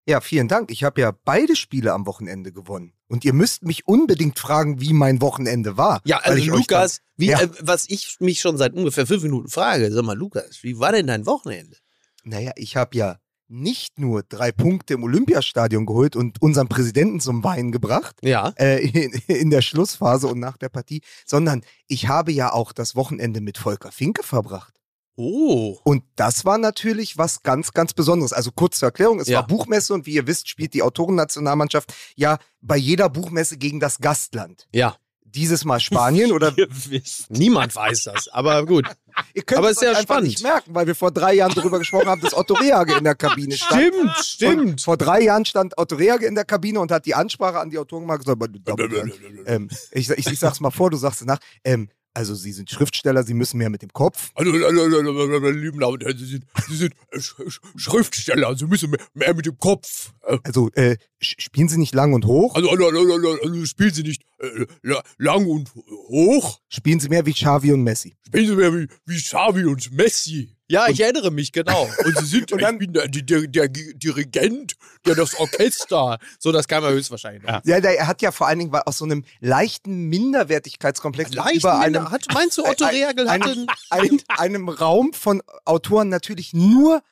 Ja, 0.07 0.23
vielen 0.23 0.49
Dank. 0.49 0.71
Ich 0.71 0.85
habe 0.85 1.03
ja 1.03 1.12
beide 1.27 1.55
Spiele 1.55 1.93
am 1.93 2.07
Wochenende 2.07 2.50
gewonnen. 2.50 2.95
Und 3.09 3.27
ihr 3.27 3.35
müsst 3.35 3.62
mich 3.62 3.87
unbedingt 3.87 4.38
fragen, 4.38 4.81
wie 4.81 4.95
mein 4.95 5.21
Wochenende 5.21 5.77
war. 5.77 6.00
Ja, 6.07 6.21
also 6.21 6.43
Lukas, 6.57 7.03
wie, 7.19 7.27
Ja. 7.27 7.43
äh, 7.43 7.50
was 7.61 7.85
ich 7.91 8.17
mich 8.21 8.41
schon 8.41 8.57
seit 8.57 8.73
ungefähr 8.73 9.07
fünf 9.07 9.23
Minuten 9.23 9.50
frage, 9.50 9.93
sag 9.93 10.03
mal, 10.07 10.17
Lukas, 10.17 10.62
wie 10.62 10.79
war 10.79 10.93
denn 10.93 11.09
dein 11.09 11.27
Wochenende? 11.27 11.77
Naja, 12.25 12.53
ich 12.57 12.75
habe 12.75 12.97
ja 12.97 13.19
nicht 13.49 13.99
nur 13.99 14.23
drei 14.23 14.52
Punkte 14.52 14.95
im 14.95 15.02
Olympiastadion 15.05 15.87
geholt 15.87 16.17
und 16.17 16.40
unseren 16.43 16.69
Präsidenten 16.69 17.19
zum 17.21 17.43
Weinen 17.45 17.73
gebracht, 17.73 18.17
Ja. 18.23 18.52
äh, 18.59 18.87
in, 18.87 19.12
in 19.26 19.50
der 19.50 19.62
Schlussphase 19.62 20.26
und 20.28 20.38
nach 20.38 20.57
der 20.57 20.69
Partie, 20.69 21.00
sondern 21.26 21.62
ich 21.87 22.09
habe 22.09 22.31
ja 22.33 22.52
auch 22.52 22.73
das 22.73 22.95
Wochenende 22.95 23.40
mit 23.40 23.59
Volker 23.59 23.90
Finke 23.93 24.23
verbracht. 24.23 24.75
Oh. 25.17 25.76
Und 25.83 26.05
das 26.14 26.45
war 26.45 26.59
natürlich 26.59 27.19
was 27.19 27.43
ganz, 27.43 27.73
ganz 27.73 27.93
Besonderes. 27.93 28.33
Also 28.33 28.52
kurz 28.52 28.78
zur 28.78 28.87
Erklärung, 28.88 29.19
es 29.19 29.26
Ja. 29.26 29.38
war 29.38 29.47
Buchmesse 29.49 29.93
und 29.93 30.07
wie 30.07 30.12
ihr 30.14 30.26
wisst, 30.28 30.49
spielt 30.49 30.75
die 30.75 30.83
Autorennationalmannschaft 30.83 31.93
ja 32.14 32.38
bei 32.61 32.76
jeder 32.76 33.09
Buchmesse 33.09 33.57
gegen 33.57 33.81
das 33.81 33.99
Gastland. 33.99 34.69
Ja. 34.73 34.97
Dieses 35.35 35.65
Mal 35.65 35.81
Spanien 35.81 36.33
oder. 36.33 36.55
Niemand 37.29 37.75
weiß 37.75 38.05
das, 38.05 38.29
aber 38.29 38.65
gut. 38.65 38.87
Ihr 39.35 39.43
könnt 39.43 39.59
Aber 39.59 39.71
es 39.71 39.79
ist 39.79 39.83
ja 39.83 40.01
spannend. 40.01 40.29
nicht 40.29 40.43
merken, 40.43 40.75
weil 40.75 40.87
wir 40.87 40.95
vor 40.95 41.11
drei 41.11 41.35
Jahren 41.35 41.53
darüber 41.55 41.79
gesprochen 41.81 42.07
haben, 42.07 42.21
dass 42.21 42.35
Otto 42.37 42.55
Rehage 42.55 42.97
in 42.97 43.05
der 43.05 43.17
Kabine 43.17 43.57
stand. 43.57 43.83
Stimmt, 43.83 44.01
Und 44.01 44.25
stimmt. 44.25 44.81
vor 44.83 44.97
drei 44.97 45.23
Jahren 45.23 45.45
stand 45.45 45.77
Otto 45.77 45.97
Rehage 45.97 46.27
in 46.27 46.35
der 46.37 46.45
Kabine 46.45 46.79
und 46.81 46.93
hat 46.93 47.05
die 47.05 47.15
Ansprache 47.15 47.59
an 47.59 47.71
die 47.71 47.79
Autoren 47.79 48.03
gemacht. 48.03 48.27
Damen 48.27 48.41
und 48.41 48.93
Herren, 48.93 49.13
ähm, 49.47 49.69
ich, 49.91 50.09
ich, 50.11 50.27
ich 50.27 50.39
sag's 50.39 50.61
mal 50.61 50.71
vor, 50.71 50.91
du 50.91 50.97
sagst 50.97 51.21
es 51.23 51.27
nach. 51.27 51.39
Ähm, 51.65 51.89
also 52.19 52.35
Sie 52.35 52.53
sind 52.53 52.69
Schriftsteller, 52.69 53.23
Sie 53.23 53.33
müssen 53.35 53.59
mehr 53.59 53.71
mit 53.71 53.83
dem 53.83 53.93
Kopf. 53.93 54.31
Also, 54.35 54.51
also, 54.53 54.67
also, 54.67 54.97
also, 54.99 55.41
meine 55.41 55.51
lieben 55.53 55.79
Damen 55.79 55.95
und 55.95 56.03
Herren, 56.05 56.19
Sie 56.19 56.27
sind, 56.27 56.45
Sie 56.69 56.77
sind 56.77 56.95
äh, 57.13 57.21
Sch 57.21 57.35
Sch 57.49 57.61
Schriftsteller, 57.77 58.57
Sie 58.57 58.67
müssen 58.67 58.91
mehr, 58.91 59.01
mehr 59.15 59.35
mit 59.35 59.47
dem 59.47 59.57
Kopf. 59.59 60.13
Äh, 60.27 60.39
Also 60.43 60.69
äh, 60.75 60.97
spielen 61.21 61.69
Sie 61.69 61.79
nicht 61.79 61.95
lang 61.95 62.13
und 62.13 62.25
hoch, 62.27 62.55
Also, 62.57 62.69
also, 62.71 62.87
also, 62.87 62.99
also, 63.15 63.41
also 63.43 63.65
spielen 63.67 63.95
Sie 63.95 64.03
nicht 64.03 64.23
äh, 64.39 64.67
la- 64.83 65.03
lang 65.19 65.47
und 65.47 65.73
hoch, 66.09 66.61
spielen 66.69 66.99
Sie 67.01 67.09
mehr 67.09 67.25
wie 67.25 67.33
Xavi 67.33 67.73
und 67.73 67.83
Messi. 67.85 68.17
spielen 68.27 68.47
Sie 68.49 68.57
mehr 68.57 68.75
wie, 68.75 68.89
wie 69.07 69.17
Xavi 69.23 69.65
und 69.65 69.93
Messi. 69.93 70.57
Ja, 70.71 70.87
ich 70.89 71.01
erinnere 71.01 71.31
mich, 71.31 71.53
genau. 71.53 71.89
Und 72.05 72.19
Sie 72.19 72.27
sind, 72.27 72.53
Und 72.53 72.61
dann- 72.61 72.75
ich 72.75 72.79
bin 72.81 72.93
der, 72.93 73.09
der, 73.09 73.47
der 73.47 73.69
Dirigent, 73.69 74.75
der 75.07 75.15
das 75.15 75.35
Orchester. 75.41 76.19
So, 76.39 76.53
das 76.53 76.69
kam 76.69 76.85
ja 76.85 76.91
höchstwahrscheinlich 76.91 77.43
noch. 77.43 77.65
Ja. 77.65 77.81
Der, 77.81 77.99
er 77.99 78.07
hat 78.07 78.21
ja 78.21 78.33
vor 78.33 78.47
allen 78.49 78.59
Dingen 78.59 78.75
aus 78.75 78.99
so 78.99 79.05
einem 79.07 79.25
leichten 79.41 80.05
Minderwertigkeitskomplex 80.09 81.33
Leicht 81.33 81.57
über 81.57 81.79
einem, 81.81 82.11
hat, 82.11 82.27
meinst 82.35 82.59
du, 82.59 82.65
Otto 82.65 82.85
ein- 82.85 82.95
Rehagel 82.95 83.31
hatte 83.31 83.51
einem, 83.51 83.67
einem, 83.91 84.21
einem 84.29 84.69
Raum 84.69 85.13
von 85.13 85.43
Autoren 85.65 86.09
natürlich 86.11 86.53
nur 86.53 87.03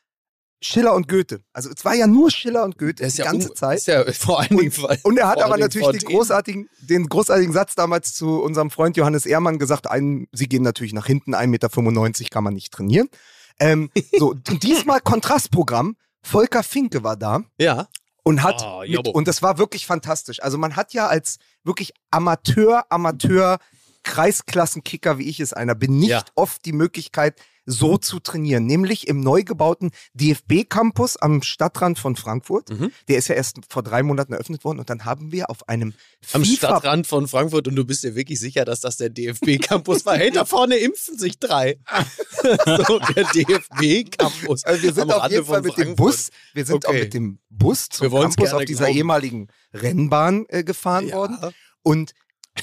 Schiller 0.62 0.94
und 0.94 1.06
Goethe. 1.08 1.40
Also 1.52 1.70
es 1.74 1.84
war 1.84 1.94
ja 1.94 2.06
nur 2.06 2.30
Schiller 2.30 2.64
und 2.64 2.78
Goethe 2.78 3.04
ist 3.04 3.18
die 3.18 3.22
ja 3.22 3.30
ganze 3.30 3.52
Zeit. 3.54 3.78
Ist 3.78 3.86
ja 3.88 4.10
vor 4.12 4.40
allen 4.40 4.56
Dingen. 4.56 4.72
Und 5.02 5.18
er 5.18 5.28
hat 5.28 5.42
aber 5.42 5.58
natürlich 5.58 5.88
den 5.88 6.00
großartigen, 6.08 6.68
den 6.80 7.08
großartigen 7.08 7.52
Satz 7.52 7.74
damals 7.74 8.14
zu 8.14 8.42
unserem 8.42 8.70
Freund 8.70 8.96
Johannes 8.96 9.26
Ehrmann 9.26 9.58
gesagt, 9.58 9.86
ein, 9.86 10.28
sie 10.32 10.48
gehen 10.48 10.62
natürlich 10.62 10.92
nach 10.94 11.06
hinten, 11.06 11.34
1,95 11.34 11.46
Meter 11.48 12.30
kann 12.30 12.44
man 12.44 12.54
nicht 12.54 12.72
trainieren. 12.72 13.08
Ähm, 13.58 13.90
so, 14.18 14.34
diesmal 14.62 15.00
Kontrastprogramm, 15.00 15.96
Volker 16.22 16.62
Finke 16.62 17.02
war 17.04 17.16
da 17.16 17.42
Ja. 17.58 17.88
und 18.24 18.42
hat 18.42 18.62
Ah, 18.62 18.82
mit, 18.86 19.06
und 19.08 19.28
das 19.28 19.42
war 19.42 19.58
wirklich 19.58 19.86
fantastisch. 19.86 20.42
Also 20.42 20.58
man 20.58 20.76
hat 20.76 20.92
ja 20.92 21.06
als 21.06 21.38
wirklich 21.64 21.92
Amateur, 22.10 22.84
Amateur 22.90 23.58
Kreisklassenkicker, 24.02 25.18
wie 25.18 25.28
ich 25.28 25.40
es 25.40 25.52
einer 25.52 25.74
bin, 25.74 25.98
nicht 25.98 26.10
Ja. 26.10 26.24
oft 26.34 26.64
die 26.64 26.72
Möglichkeit, 26.72 27.40
so 27.66 27.98
zu 27.98 28.20
trainieren. 28.20 28.64
Nämlich 28.64 29.08
im 29.08 29.20
neu 29.20 29.42
gebauten 29.42 29.90
DFB-Campus 30.14 31.16
am 31.16 31.42
Stadtrand 31.42 31.98
von 31.98 32.16
Frankfurt. 32.16 32.70
Mhm. 32.70 32.92
Der 33.08 33.18
ist 33.18 33.28
ja 33.28 33.34
erst 33.34 33.58
vor 33.68 33.82
drei 33.82 34.02
Monaten 34.02 34.32
eröffnet 34.32 34.64
worden 34.64 34.78
und 34.78 34.88
dann 34.88 35.04
haben 35.04 35.32
wir 35.32 35.50
auf 35.50 35.68
einem 35.68 35.92
Am 36.32 36.44
FIFA 36.44 36.56
Stadtrand 36.56 37.06
von 37.06 37.26
Frankfurt 37.28 37.66
und 37.68 37.76
du 37.76 37.84
bist 37.84 38.04
dir 38.04 38.14
wirklich 38.14 38.38
sicher, 38.40 38.64
dass 38.64 38.80
das 38.80 38.96
der 38.96 39.10
DFB-Campus 39.10 40.06
war. 40.06 40.16
Hey, 40.16 40.30
da 40.30 40.44
vorne 40.44 40.76
impfen 40.76 41.18
sich 41.18 41.38
drei. 41.38 41.78
so, 42.86 42.98
der 43.14 43.24
DFB-Campus. 43.24 44.64
Also 44.64 44.82
wir 44.82 44.92
sind 44.92 45.02
am 45.04 45.10
auf 45.10 45.22
Rande 45.22 45.34
jeden 45.36 45.46
Fall 45.46 45.62
mit 45.62 45.76
dem. 45.76 45.96
Bus, 45.96 46.30
wir 46.54 46.64
sind 46.64 46.86
auch 46.86 46.90
Okay. 46.90 47.00
mit 47.04 47.14
dem 47.14 47.38
Bus 47.50 47.88
zum 47.88 48.10
Campus 48.10 48.52
auf 48.52 48.64
dieser 48.64 48.84
glauben. 48.84 48.96
ehemaligen 48.98 49.48
Rennbahn 49.72 50.46
äh, 50.48 50.62
gefahren 50.62 51.08
Ja. 51.08 51.16
worden. 51.16 51.38
Und 51.82 52.12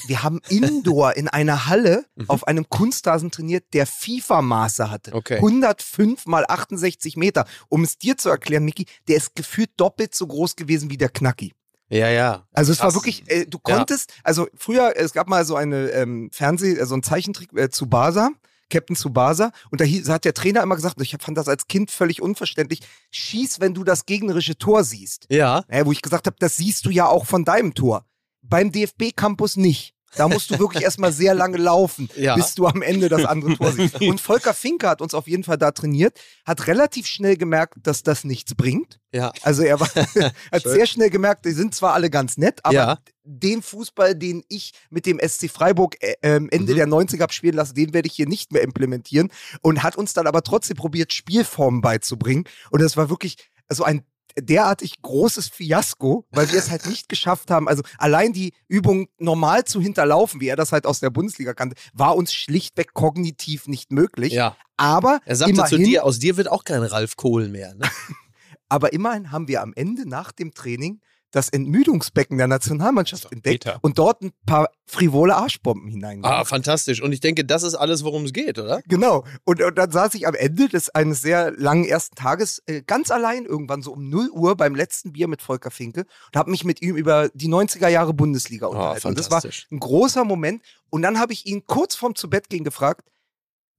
wir 0.07 0.23
haben 0.23 0.39
Indoor 0.49 1.15
in 1.15 1.27
einer 1.27 1.67
Halle 1.67 2.05
auf 2.27 2.47
einem 2.47 2.67
Kunstrasen 2.69 3.31
trainiert, 3.31 3.65
der 3.73 3.85
FIFA-Maße 3.87 4.89
hatte. 4.89 5.11
Mhm. 5.11 5.17
Okay. 5.17 5.35
105 5.37 6.25
mal 6.25 6.45
68 6.47 7.17
Meter. 7.17 7.45
Um 7.69 7.83
es 7.83 7.97
dir 7.97 8.17
zu 8.17 8.29
erklären, 8.29 8.65
Miki, 8.65 8.85
der 9.07 9.17
ist 9.17 9.35
gefühlt 9.35 9.71
doppelt 9.77 10.15
so 10.15 10.27
groß 10.27 10.55
gewesen 10.55 10.89
wie 10.89 10.97
der 10.97 11.09
Knacki. 11.09 11.53
Ja, 11.89 12.09
ja. 12.09 12.47
Also 12.53 12.71
es 12.71 12.79
war 12.79 12.87
Krass. 12.87 12.95
wirklich, 12.95 13.23
äh, 13.29 13.45
du 13.45 13.59
Ja. 13.67 13.75
konntest, 13.75 14.13
also 14.23 14.47
früher, 14.55 14.93
es 14.95 15.13
gab 15.13 15.27
mal 15.27 15.45
so 15.45 15.55
eine 15.55 15.89
ähm, 15.89 16.29
Fernseh, 16.31 16.73
äh, 16.73 16.85
so 16.85 16.95
ein 16.95 17.03
Zeichentrick 17.03 17.53
äh, 17.55 17.69
zu 17.69 17.87
Basa. 17.87 18.29
Captain 18.69 18.95
Tsubasa. 18.95 19.51
Und 19.69 19.81
da 19.81 19.85
hieß, 19.85 20.09
hat 20.09 20.25
der 20.25 20.33
Trainer 20.33 20.63
immer 20.63 20.73
gesagt, 20.75 20.99
ich 20.99 21.15
fand 21.19 21.37
das 21.37 21.47
als 21.47 21.67
Kind 21.67 21.91
völlig 21.91 22.23
unverständlich, 22.23 22.79
schieß, 23.11 23.59
wenn 23.59 23.75
du 23.75 23.83
das 23.83 24.07
gegnerische 24.07 24.57
Tor 24.57 24.83
siehst. 24.83 25.27
Ja. 25.29 25.63
Ja, 25.69 25.85
wo 25.85 25.91
ich 25.91 26.01
gesagt 26.01 26.25
habe, 26.25 26.37
das 26.39 26.55
siehst 26.55 26.85
du 26.85 26.89
ja 26.89 27.05
auch 27.05 27.27
von 27.27 27.45
deinem 27.45 27.75
Tor. 27.75 28.03
Beim 28.43 28.71
DFB-Campus 28.71 29.57
nicht. 29.57 29.93
Da 30.15 30.27
musst 30.27 30.51
du 30.51 30.59
wirklich 30.59 30.83
erstmal 30.83 31.11
sehr 31.11 31.33
lange 31.33 31.57
laufen, 31.57 32.07
Ja. 32.15 32.35
bis 32.35 32.53
du 32.53 32.67
am 32.67 32.83
Ende 32.83 33.09
das 33.09 33.25
andere 33.25 33.55
Tor 33.55 33.71
siehst. 33.71 33.99
Und 33.99 34.21
Volker 34.21 34.53
Finke 34.53 34.87
hat 34.87 35.01
uns 35.01 35.15
auf 35.15 35.27
jeden 35.27 35.43
Fall 35.43 35.57
da 35.57 35.71
trainiert, 35.71 36.19
hat 36.45 36.67
relativ 36.67 37.07
schnell 37.07 37.35
gemerkt, 37.35 37.77
dass 37.81 38.03
das 38.03 38.23
nichts 38.23 38.53
bringt. 38.53 38.99
Ja. 39.11 39.31
Also 39.41 39.63
er 39.63 39.79
war, 39.79 39.87
hat 40.51 40.61
Schön. 40.61 40.71
sehr 40.71 40.85
schnell 40.85 41.09
gemerkt, 41.09 41.45
die 41.45 41.51
sind 41.51 41.73
zwar 41.73 41.95
alle 41.95 42.11
ganz 42.11 42.37
nett, 42.37 42.59
aber 42.61 42.75
Ja. 42.75 42.99
den 43.23 43.63
Fußball, 43.63 44.13
den 44.13 44.43
ich 44.49 44.73
mit 44.91 45.07
dem 45.07 45.17
SC 45.19 45.49
Freiburg 45.49 45.95
äh, 46.03 46.13
ähm, 46.21 46.47
Ende 46.51 46.73
Mhm. 46.73 46.77
der 46.77 46.87
90er 46.87 47.21
habe 47.21 47.33
spielen 47.33 47.55
lassen, 47.55 47.73
den 47.73 47.95
werde 47.95 48.07
ich 48.07 48.13
hier 48.13 48.27
nicht 48.27 48.51
mehr 48.51 48.61
implementieren. 48.61 49.31
Und 49.63 49.81
hat 49.81 49.95
uns 49.95 50.13
dann 50.13 50.27
aber 50.27 50.43
trotzdem 50.43 50.77
probiert, 50.77 51.11
Spielformen 51.11 51.81
beizubringen. 51.81 52.43
Und 52.69 52.83
das 52.83 52.97
war 52.97 53.09
wirklich 53.09 53.37
so 53.71 53.83
ein 53.83 54.03
derartig 54.39 55.01
großes 55.01 55.49
Fiasko, 55.49 56.25
weil 56.31 56.51
wir 56.51 56.59
es 56.59 56.69
halt 56.69 56.85
nicht 56.87 57.09
geschafft 57.09 57.51
haben. 57.51 57.67
Also 57.67 57.83
allein 57.97 58.33
die 58.33 58.53
Übung 58.67 59.07
normal 59.17 59.63
zu 59.65 59.81
hinterlaufen, 59.81 60.41
wie 60.41 60.47
er 60.47 60.55
das 60.55 60.71
halt 60.71 60.85
aus 60.85 60.99
der 60.99 61.09
Bundesliga 61.09 61.53
kannte, 61.53 61.75
war 61.93 62.15
uns 62.15 62.33
schlichtweg 62.33 62.93
kognitiv 62.93 63.67
nicht 63.67 63.91
möglich. 63.91 64.33
Ja. 64.33 64.55
Aber 64.77 65.19
Er 65.25 65.35
sagte 65.35 65.53
zu 65.53 65.75
immerhin, 65.75 65.83
dir, 65.85 66.03
aus 66.03 66.19
dir 66.19 66.37
wird 66.37 66.49
auch 66.49 66.63
kein 66.63 66.83
Ralf 66.83 67.15
Kohl 67.15 67.47
mehr. 67.47 67.75
Ne? 67.75 67.85
aber 68.69 68.93
immerhin 68.93 69.31
haben 69.31 69.47
wir 69.47 69.61
am 69.61 69.73
Ende 69.75 70.07
nach 70.07 70.31
dem 70.31 70.53
Training 70.53 71.01
das 71.33 71.49
Entmüdungsbecken 71.49 72.37
der 72.37 72.47
Nationalmannschaft 72.47 73.31
entdeckt 73.31 73.65
Peter. 73.65 73.79
und 73.81 73.97
dort 73.97 74.21
ein 74.21 74.31
paar 74.45 74.69
frivole 74.85 75.35
Arschbomben 75.35 75.89
hineingemacht. 75.89 76.31
Ah, 76.31 76.45
fantastisch. 76.45 77.01
Und 77.01 77.11
ich 77.11 77.21
denke, 77.21 77.43
das 77.43 77.63
ist 77.63 77.73
alles, 77.73 78.03
worum 78.03 78.25
es 78.25 78.33
geht, 78.33 78.59
oder? 78.59 78.83
Genau. 78.87 79.25
Und, 79.43 79.59
und 79.59 79.75
dann 79.75 79.89
saß 79.89 80.13
ich 80.13 80.27
am 80.27 80.35
Ende 80.35 80.69
des 80.69 80.91
eines 80.91 81.21
sehr 81.21 81.51
langen 81.51 81.85
ersten 81.85 82.15
Tages 82.15 82.61
äh, 82.67 82.83
ganz 82.83 83.09
allein 83.09 83.45
irgendwann 83.45 83.81
so 83.81 83.93
um 83.93 84.09
0 84.09 84.29
Uhr 84.29 84.55
beim 84.55 84.75
letzten 84.75 85.11
Bier 85.11 85.27
mit 85.27 85.41
Volker 85.41 85.71
Finke 85.71 86.01
und 86.01 86.37
habe 86.37 86.51
mich 86.51 86.63
mit 86.65 86.83
ihm 86.83 86.95
über 86.95 87.29
die 87.33 87.49
90er 87.49 87.87
Jahre 87.87 88.13
Bundesliga 88.13 88.67
unterhalten. 88.67 89.07
und 89.07 89.17
das 89.17 89.31
war 89.31 89.43
ein 89.43 89.79
großer 89.79 90.25
Moment. 90.25 90.61
Und 90.91 91.01
dann 91.01 91.19
habe 91.19 91.33
ich 91.33 91.47
ihn 91.47 91.65
kurz 91.65 91.95
vorm 91.95 92.13
zu 92.13 92.29
Bett 92.29 92.47
gehen 92.47 92.63
gefragt, 92.63 93.09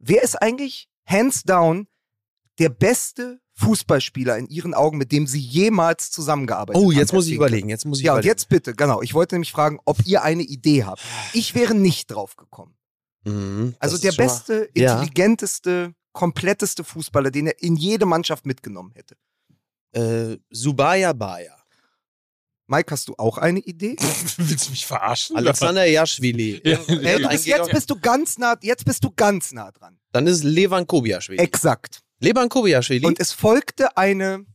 wer 0.01 0.25
ist 0.25 0.43
eigentlich 0.43 0.89
hands 1.07 1.45
down 1.45 1.87
der 2.59 2.69
beste 2.71 3.41
Fußballspieler 3.57 4.37
in 4.39 4.47
Ihren 4.49 4.75
Augen, 4.75 4.99
mit 4.99 5.13
dem 5.13 5.27
Sie 5.27 5.39
jemals 5.41 6.11
zusammengearbeitet 6.11 6.81
haben? 6.81 6.89
Oh, 6.89 6.93
jetzt 6.93 7.13
muss 7.13 7.27
ich 7.27 7.35
überlegen. 7.35 7.69
Jetzt 7.69 7.85
muss 7.87 7.99
ich 7.99 8.05
Ja, 8.05 8.13
und 8.13 8.19
überlegen. 8.19 8.31
jetzt 8.31 8.49
bitte, 8.49 8.75
genau. 8.75 9.01
Ich 9.03 9.15
wollte 9.15 9.35
nämlich 9.37 9.53
fragen, 9.53 9.79
ob 9.85 10.05
ihr 10.07 10.23
eine 10.23 10.43
Idee 10.43 10.85
habt. 10.85 11.01
Ich 11.33 11.55
wäre 11.55 11.75
nicht 11.75 12.11
drauf 12.11 12.37
gekommen. 12.37 12.75
Mhm, 13.25 13.75
Also 13.79 13.97
der 13.99 14.13
schon 14.13 14.27
mal- 14.27 14.33
beste, 14.33 14.69
Ja. 14.77 14.95
intelligenteste, 15.01 15.95
kompletteste 16.13 16.85
Fußballer, 16.85 17.31
den 17.31 17.47
er 17.49 17.63
in 17.63 17.77
jede 17.77 18.07
Mannschaft 18.07 18.45
mitgenommen 18.47 18.93
hätte. 18.95 19.17
Äh, 19.93 20.39
Subaya 20.51 21.13
Baya. 21.13 21.57
Mike, 22.67 22.91
hast 22.93 23.09
du 23.09 23.15
auch 23.19 23.37
eine 23.39 23.61
Idee? 23.61 23.97
Willst 24.39 24.67
du 24.67 24.71
mich 24.71 24.87
verarschen? 24.87 25.37
Alexander 25.37 25.85
Jaschwili. 25.85 26.61
Ja. 26.65 26.79
Äh, 26.89 27.23
Äh, 27.23 27.37
jetzt 27.37 27.71
bist 27.71 27.91
du 27.91 27.99
ganz 28.01 28.39
nah, 28.39 28.57
jetzt 28.63 28.85
bist 28.85 29.05
du 29.05 29.11
ganz 29.15 29.53
nah 29.53 29.71
dran. 29.71 29.99
Dann 30.13 30.27
ist 30.27 30.39
es 30.39 30.43
Levan 30.45 30.87
Kobiaschwili. 30.87 31.39
Exakt. 31.41 32.01
Levan 32.25 32.49
Kobiaschwili. 32.49 33.07
Und 33.07 33.21
es 33.21 33.33
folgte 33.33 33.97
eine 33.97 34.47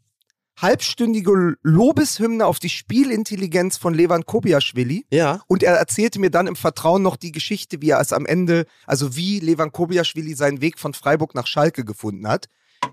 halbstündige 0.61 1.55
Lobeshymne 1.61 2.45
auf 2.45 2.59
die 2.59 2.69
Spielintelligenz 2.69 3.77
von 3.77 3.93
Levan 3.93 4.25
Kobiaschwili. 4.25 5.05
ja. 5.11 5.41
Und 5.47 5.63
er 5.63 5.75
erzählte 5.75 6.19
mir 6.19 6.29
dann 6.31 6.47
im 6.47 6.55
Vertrauen 6.55 7.01
noch 7.01 7.15
die 7.15 7.31
Geschichte, 7.31 7.81
wie 7.81 7.91
er 7.91 8.01
es 8.01 8.11
am 8.11 8.25
Ende, 8.25 8.65
also 8.85 9.15
wie 9.15 9.39
Levan 9.39 9.71
Kobiaschwili 9.71 10.33
seinen 10.33 10.61
Weg 10.61 10.79
von 10.79 10.93
Freiburg 10.93 11.35
nach 11.35 11.47
Schalke 11.47 11.85
gefunden 11.85 12.27
hat, 12.27 12.47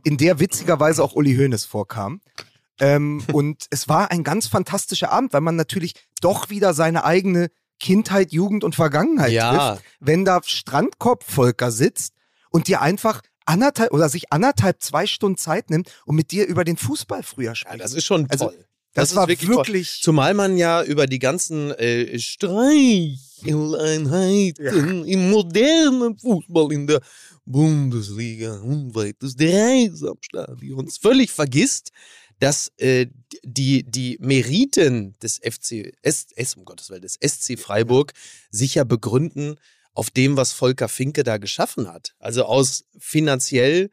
in 0.05 0.17
der 0.17 0.39
witzigerweise 0.39 1.03
auch 1.03 1.15
Uli 1.15 1.35
Hoeneß 1.37 1.65
vorkam. 1.65 2.21
Ähm, 2.79 3.25
und 3.33 3.67
es 3.71 3.89
war 3.89 4.11
ein 4.11 4.23
ganz 4.23 4.47
fantastischer 4.47 5.11
Abend, 5.11 5.33
weil 5.33 5.41
man 5.41 5.57
natürlich 5.57 5.95
doch 6.21 6.51
wieder 6.51 6.73
seine 6.73 7.05
eigene 7.05 7.49
Kindheit, 7.81 8.33
Jugend 8.33 8.63
und 8.65 8.75
Vergangenheit 8.75 9.33
Ja. 9.33 9.73
trifft, 9.75 9.85
wenn 10.01 10.25
da 10.25 10.41
Strandkorb-Volker 10.43 11.71
sitzt 11.71 12.15
und 12.51 12.69
dir 12.69 12.81
einfach 12.81 13.23
anderthalb 13.47 13.93
oder 13.93 14.09
sich 14.09 14.33
anderthalb, 14.33 14.83
zwei 14.83 15.07
Stunden 15.07 15.39
Zeit 15.39 15.71
nimmt 15.71 15.91
und 16.05 16.17
mit 16.17 16.31
dir 16.31 16.47
über 16.47 16.65
den 16.65 16.77
Fußball 16.77 17.23
früher 17.23 17.51
ja, 17.51 17.55
spricht. 17.55 17.81
das 17.81 17.95
ist 17.95 18.05
schon 18.05 18.29
Also, 18.31 18.47
toll. 18.47 18.65
das, 18.95 19.11
ist 19.11 19.17
war 19.17 19.29
wirklich 19.29 19.49
wirklich. 19.49 20.01
Zumal 20.03 20.35
man 20.35 20.57
ja 20.57 20.83
über 20.83 21.07
die 21.07 21.19
ganzen 21.19 21.71
äh, 21.73 22.19
Streicheleinheiten 22.19 25.05
im 25.07 25.31
modernen 25.31 26.19
Fußball 26.19 26.73
in 26.73 26.87
der 26.87 27.01
Bundesliga 27.45 28.61
unweit 28.61 29.23
des 29.23 29.37
Dreisamstadions 29.37 30.99
völlig 30.99 31.31
vergisst, 31.31 31.93
dass 32.41 32.73
äh, 32.77 33.07
die, 33.45 33.85
die 33.85 34.19
Meriten 34.21 35.15
des 35.23 35.39
FC, 35.39 35.93
S, 36.03 36.27
S, 36.35 36.55
um 36.55 36.65
Gottes 36.65 36.91
Willen, 36.91 37.03
des 37.03 37.19
SC 37.23 37.59
Freiburg 37.59 38.13
ja 38.53 38.85
begründen 38.85 39.57
auf 39.97 40.11
dem, 40.11 40.37
was 40.37 40.53
Volker 40.53 40.89
Finke 40.89 41.23
da 41.23 41.39
geschaffen 41.39 41.91
hat. 41.91 42.15
Also 42.19 42.45
aus 42.45 42.85
finanziell 42.99 43.89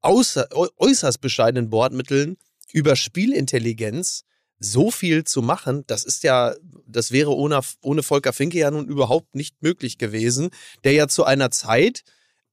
außer, 0.00 0.48
äu- 0.52 0.68
äußerst 0.76 1.20
bescheidenen 1.20 1.70
Bordmitteln 1.70 2.36
über 2.72 2.96
Spielintelligenz 2.96 4.24
so 4.58 4.90
viel 4.90 5.22
zu 5.22 5.40
machen, 5.40 5.84
das 5.86 6.04
ist 6.04 6.24
ja, 6.24 6.56
das 6.86 7.12
wäre 7.12 7.32
ohne, 7.32 7.60
ohne 7.80 8.02
Volker 8.02 8.32
Finke 8.32 8.58
ja 8.58 8.72
nun 8.72 8.88
überhaupt 8.88 9.36
nicht 9.36 9.62
möglich 9.62 9.98
gewesen, 9.98 10.50
der 10.82 10.92
ja 10.92 11.06
zu 11.06 11.22
einer 11.22 11.52
Zeit 11.52 12.02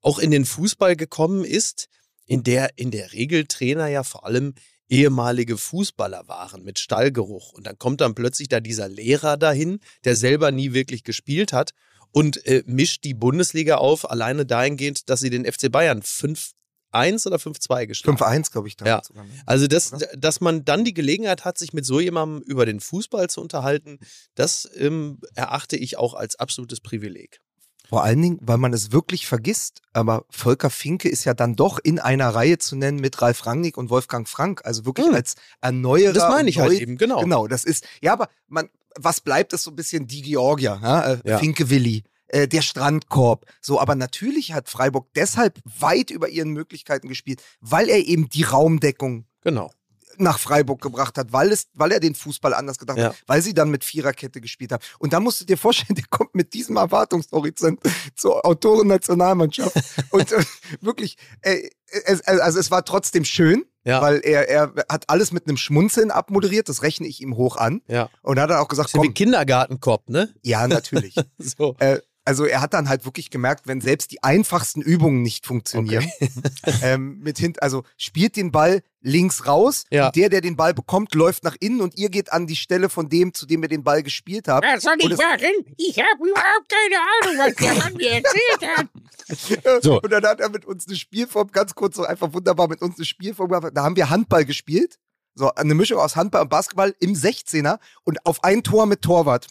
auch 0.02 0.20
in 0.20 0.30
den 0.30 0.46
Fußball 0.46 0.96
gekommen 0.96 1.44
ist, 1.44 1.88
in 2.28 2.44
der 2.44 2.78
in 2.78 2.92
der 2.92 3.14
Regel 3.14 3.46
Trainer 3.46 3.88
ja 3.88 4.04
vor 4.04 4.28
allem 4.28 4.54
ehemalige 4.88 5.58
Fußballer 5.58 6.28
waren 6.28 6.64
mit 6.64 6.78
Stallgeruch. 6.78 7.54
Und 7.54 7.66
dann 7.66 7.80
kommt 7.80 8.02
dann 8.02 8.14
plötzlich 8.14 8.48
da 8.48 8.60
dieser 8.60 8.88
Lehrer 8.88 9.38
dahin, 9.38 9.80
der 10.04 10.16
selber 10.16 10.52
nie 10.52 10.74
wirklich 10.74 11.04
gespielt 11.04 11.52
hat 11.52 11.72
und 12.16 12.46
äh, 12.46 12.64
mischt 12.66 13.04
die 13.04 13.14
Bundesliga 13.14 13.76
auf, 13.76 14.10
alleine 14.10 14.46
dahingehend, 14.46 15.10
dass 15.10 15.20
sie 15.20 15.30
den 15.30 15.44
FC 15.46 15.70
Bayern 15.70 16.02
5-1 16.02 17.28
oder 17.28 17.36
5-2 17.38 17.88
geschlagen 17.88 18.20
haben. 18.22 18.44
5-1, 18.46 18.52
glaube 18.54 18.70
ich, 18.70 18.78
Ja. 18.86 19.02
sogar. 19.04 19.26
ne? 19.26 19.30
Also, 19.46 19.68
das, 19.68 19.92
dass 20.18 20.40
man 20.40 20.64
dann 20.64 20.86
die 20.86 20.94
Gelegenheit 20.94 21.44
hat, 21.44 21.58
sich 21.58 21.74
mit 21.74 21.86
so 21.86 22.00
jemandem 22.00 22.42
über 22.44 22.66
den 22.66 22.80
Fußball 22.80 23.30
zu 23.30 23.42
unterhalten, 23.42 24.00
das 24.36 24.70
ähm, 24.78 25.20
erachte 25.34 25.76
ich 25.76 25.98
auch 25.98 26.14
als 26.14 26.38
absolutes 26.38 26.80
Privileg. 26.80 27.42
Vor 27.90 28.04
allen 28.04 28.22
Dingen, 28.22 28.40
weil 28.42 28.58
man 28.58 28.72
es 28.74 28.92
wirklich 28.94 29.28
vergisst. 29.28 29.82
Aber 29.94 30.26
Volker 30.30 30.70
Finke 30.72 31.08
ist 31.10 31.24
ja 31.26 31.34
dann 31.36 31.56
doch 31.56 31.80
in 31.84 32.00
einer 32.00 32.30
Reihe 32.30 32.58
zu 32.58 32.76
nennen 32.78 33.00
mit 33.00 33.22
Ralf 33.22 33.46
Rangnick 33.46 33.78
und 33.78 33.90
Wolfgang 33.92 34.28
Frank. 34.28 34.62
Also 34.66 34.86
wirklich 34.86 35.06
Hm. 35.06 35.14
als 35.14 35.36
Erneuerer. 35.62 36.14
Das 36.14 36.30
meine 36.30 36.50
ich 36.50 36.60
halt 36.60 36.80
eben, 36.80 36.98
genau. 36.98 37.20
Genau, 37.20 37.48
das 37.48 37.64
ist, 37.66 37.86
ja, 38.02 38.14
aber 38.14 38.30
man, 38.48 38.70
was 38.98 39.22
bleibt, 39.22 39.54
ist 39.54 39.64
so 39.64 39.72
ein 39.72 39.76
bisschen 39.76 40.08
die 40.08 40.22
Georgier, 40.22 40.80
ja? 40.82 41.12
Äh, 41.14 41.20
Ja. 41.26 41.38
Finke 41.40 41.70
Willi. 41.70 42.04
äh, 42.28 42.48
Der 42.48 42.62
Strandkorb. 42.62 43.46
So, 43.62 43.80
aber 43.80 43.96
natürlich 43.96 44.54
hat 44.54 44.70
Freiburg 44.70 45.08
deshalb 45.16 45.60
weit 45.80 46.10
über 46.12 46.30
ihren 46.30 46.50
Möglichkeiten 46.52 47.08
gespielt, 47.08 47.42
weil 47.62 47.90
er 47.90 47.98
eben 48.06 48.30
die 48.30 48.44
Raumdeckung 48.44 49.26
Genau. 49.42 49.72
nach 50.18 50.40
Freiburg 50.40 50.82
gebracht 50.82 51.18
hat, 51.18 51.34
weil, 51.34 51.52
es, 51.52 51.68
weil 51.74 51.92
er 51.92 52.00
den 52.00 52.16
Fußball 52.16 52.54
anders 52.54 52.80
gedacht 52.80 52.98
Ja. 52.98 53.10
hat, 53.10 53.18
weil 53.28 53.42
sie 53.42 53.54
dann 53.54 53.70
mit 53.70 53.84
Viererkette 53.84 54.40
gespielt 54.42 54.72
haben. 54.72 54.82
Und 54.98 55.12
da 55.14 55.20
musst 55.20 55.42
du 55.42 55.46
dir 55.46 55.58
vorstellen, 55.58 55.96
der 55.98 56.06
kommt 56.10 56.34
mit 56.34 56.54
diesem 56.54 56.78
Erwartungshorizont 56.78 57.80
zur 58.16 58.46
Autorennationalmannschaft. 58.46 59.76
und 60.12 60.32
äh, 60.32 60.44
wirklich, 60.82 61.18
äh, 61.42 61.70
es, 62.06 62.22
also 62.22 62.60
es 62.60 62.72
war 62.72 62.84
trotzdem 62.86 63.26
schön, 63.26 63.66
Ja. 63.86 64.02
weil 64.02 64.20
er, 64.24 64.50
er 64.50 64.74
hat 64.90 65.10
alles 65.10 65.32
mit 65.32 65.48
einem 65.48 65.58
Schmunzeln 65.58 66.10
abmoderiert, 66.10 66.70
das 66.70 66.82
rechne 66.82 67.08
ich 67.08 67.22
ihm 67.22 67.38
hoch 67.38 67.56
an. 67.56 67.82
Ja. 67.88 68.10
Und 68.24 68.40
hat 68.40 68.50
dann 68.50 68.58
auch 68.58 68.68
gesagt, 68.68 68.92
ja 68.94 69.02
wie 69.02 69.08
komm, 69.08 69.14
Kindergartenkorb, 69.14 70.10
ne? 70.10 70.34
ja, 70.44 70.68
natürlich. 70.68 71.16
So. 71.38 71.76
Äh, 71.80 72.00
also 72.26 72.46
er 72.46 72.60
hat 72.62 72.74
dann 72.74 72.90
halt 72.90 73.06
wirklich 73.06 73.30
gemerkt, 73.30 73.68
wenn 73.68 73.82
selbst 73.82 74.12
die 74.12 74.24
einfachsten 74.24 74.82
Übungen 74.82 75.22
nicht 75.22 75.46
funktionieren, 75.46 76.10
ähm, 76.82 77.20
mit 77.20 77.38
hint, 77.38 77.62
also 77.62 77.84
spielt 77.98 78.36
den 78.36 78.52
Ball 78.52 78.82
links 79.02 79.46
raus, 79.46 79.86
Ja. 79.92 80.08
und 80.08 80.16
der, 80.16 80.30
der 80.30 80.42
den 80.42 80.56
Ball 80.56 80.74
bekommt, 80.74 81.14
läuft 81.14 81.44
nach 81.44 81.56
innen 81.60 81.82
und 81.82 81.96
ihr 81.98 82.10
geht 82.10 82.34
an 82.34 82.48
die 82.48 82.56
Stelle 82.56 82.90
von 82.90 83.08
dem, 83.08 83.34
zu 83.36 83.46
dem 83.46 83.62
ihr 83.62 83.70
den 83.70 83.84
Ball 83.84 84.02
gespielt 84.02 84.48
habt. 84.48 84.66
Was 84.66 84.82
soll 84.84 84.96
ich 85.00 85.10
machen? 85.10 85.76
Ich 85.78 85.98
habe 86.00 86.28
überhaupt 86.28 86.68
keine 86.68 86.98
Ahnung, 87.00 87.38
was 87.46 87.56
der 87.56 87.74
Mann 87.76 87.94
mir 87.94 88.12
erzählt 88.12 88.78
hat. 88.78 88.88
So. 89.82 90.00
Und 90.02 90.12
dann 90.12 90.24
hat 90.24 90.40
er 90.40 90.50
mit 90.50 90.66
uns 90.66 90.88
eine 90.88 90.96
Spielform, 90.96 91.48
ganz 91.52 91.74
kurz 91.74 91.96
so 91.96 92.04
einfach 92.04 92.32
wunderbar 92.34 92.68
mit 92.68 92.82
uns 92.84 92.98
eine 92.98 93.06
Spielform 93.06 93.50
gemacht. 93.50 93.72
Da 93.74 93.84
haben 93.84 93.96
wir 93.96 94.12
Handball 94.12 94.46
gespielt. 94.46 95.00
So, 95.34 95.52
eine 95.56 95.74
Mischung 95.74 95.98
aus 95.98 96.16
Handball 96.16 96.44
und 96.44 96.50
Basketball 96.50 96.94
im 97.00 97.14
16er 97.14 97.80
und 98.04 98.24
auf 98.26 98.44
ein 98.44 98.62
Tor 98.64 98.86
mit 98.86 99.02
Torwart. 99.02 99.48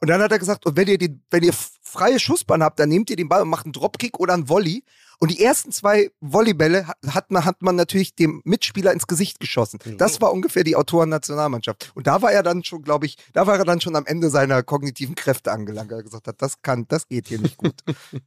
Und 0.00 0.08
dann 0.08 0.22
hat 0.22 0.30
er 0.32 0.38
gesagt, 0.38 0.64
und 0.64 0.76
wenn 0.76 0.86
ihr, 0.88 0.96
den, 0.96 1.22
wenn 1.30 1.42
ihr 1.42 1.52
freie 1.90 2.18
Schussbahn 2.18 2.62
habt, 2.62 2.78
dann 2.78 2.88
nehmt 2.88 3.10
ihr 3.10 3.16
den 3.16 3.28
Ball 3.28 3.42
und 3.42 3.48
macht 3.48 3.66
einen 3.66 3.72
Dropkick 3.72 4.18
oder 4.18 4.34
einen 4.34 4.48
Volley. 4.48 4.84
Und 5.18 5.30
die 5.30 5.44
ersten 5.44 5.70
zwei 5.70 6.10
Volleybälle 6.20 6.86
hat, 7.08 7.30
man, 7.30 7.44
hat 7.44 7.60
man 7.60 7.76
natürlich 7.76 8.14
dem 8.14 8.40
Mitspieler 8.44 8.90
ins 8.92 9.06
Gesicht 9.06 9.38
geschossen. 9.38 9.78
Das 9.98 10.18
war 10.22 10.32
ungefähr 10.32 10.64
die 10.64 10.76
Autoren-Nationalmannschaft. 10.76 11.92
Und 11.94 12.06
da 12.06 12.22
war 12.22 12.32
er 12.32 12.42
dann 12.42 12.64
schon, 12.64 12.82
glaube 12.82 13.04
ich, 13.04 13.18
da 13.34 13.46
war 13.46 13.58
er 13.58 13.66
dann 13.66 13.82
schon 13.82 13.96
am 13.96 14.06
Ende 14.06 14.30
seiner 14.30 14.62
kognitiven 14.62 15.14
Kräfte 15.14 15.52
angelangt. 15.52 15.92
Er 15.92 16.02
gesagt 16.02 16.26
hat, 16.26 16.40
das 16.40 16.62
kann, 16.62 16.86
das 16.88 17.06
geht 17.06 17.28
hier 17.28 17.38
nicht 17.38 17.58
gut. 17.58 17.74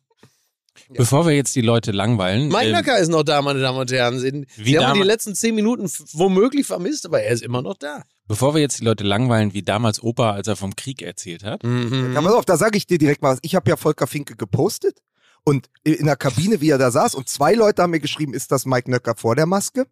Bevor 0.90 1.26
wir 1.26 1.34
jetzt 1.34 1.56
die 1.56 1.62
Leute 1.62 1.92
langweilen. 1.92 2.50
Mike 2.50 2.66
ähm, 2.66 2.72
Nöcker 2.74 2.98
ist 2.98 3.10
noch 3.10 3.24
da, 3.24 3.42
meine 3.42 3.62
Damen 3.62 3.80
und 3.80 3.92
Herren. 3.92 4.20
Sie, 4.20 4.46
Wie 4.58 4.72
Sie 4.72 4.80
haben 4.80 5.00
die 5.00 5.06
letzten 5.06 5.36
zehn 5.36 5.56
Minuten 5.56 5.90
womöglich 6.14 6.66
vermisst, 6.66 7.06
aber 7.06 7.22
er 7.22 7.34
ist 7.34 7.44
immer 7.44 7.62
noch 7.62 7.78
da. 7.78 8.04
Bevor 8.28 8.54
wir 8.54 8.62
jetzt 8.62 8.80
die 8.80 8.86
Leute 8.86 9.04
langweilen, 9.04 9.54
wie 9.54 9.64
damals 9.64 10.02
Opa, 10.02 10.32
als 10.32 10.48
er 10.48 10.56
vom 10.56 10.76
Krieg 10.76 11.02
erzählt 11.02 11.44
hat. 11.44 11.64
Mhm. 11.64 12.14
Ja, 12.14 12.22
pass 12.22 12.34
auf, 12.34 12.46
da 12.46 12.58
sage 12.58 12.78
ich 12.78 12.88
dir 12.88 12.98
direkt 12.98 13.22
mal 13.22 13.34
was. 13.34 13.40
Ich 13.42 13.56
habe 13.56 13.70
ja 13.70 13.76
Volker 13.76 14.08
Finke 14.08 14.36
gepostet 14.36 15.02
und 15.44 15.70
in 15.84 16.06
der 16.06 16.16
Kabine, 16.16 16.62
wie 16.62 16.70
er 16.70 16.78
da 16.78 16.90
saß, 16.90 17.16
und 17.16 17.28
zwei 17.28 17.54
Leute 17.54 17.82
haben 17.82 17.92
mir 17.92 18.00
geschrieben, 18.00 18.34
ist 18.34 18.52
das 18.52 18.66
Mike 18.66 18.90
Nöcker 18.90 19.16
vor 19.16 19.36
der 19.36 19.46
Maske? 19.46 19.88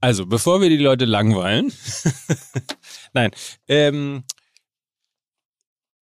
Also, 0.00 0.26
bevor 0.26 0.60
wir 0.60 0.68
die 0.68 0.76
Leute 0.76 1.06
langweilen. 1.06 1.72
Nein. 3.14 3.30
Ähm, 3.66 4.24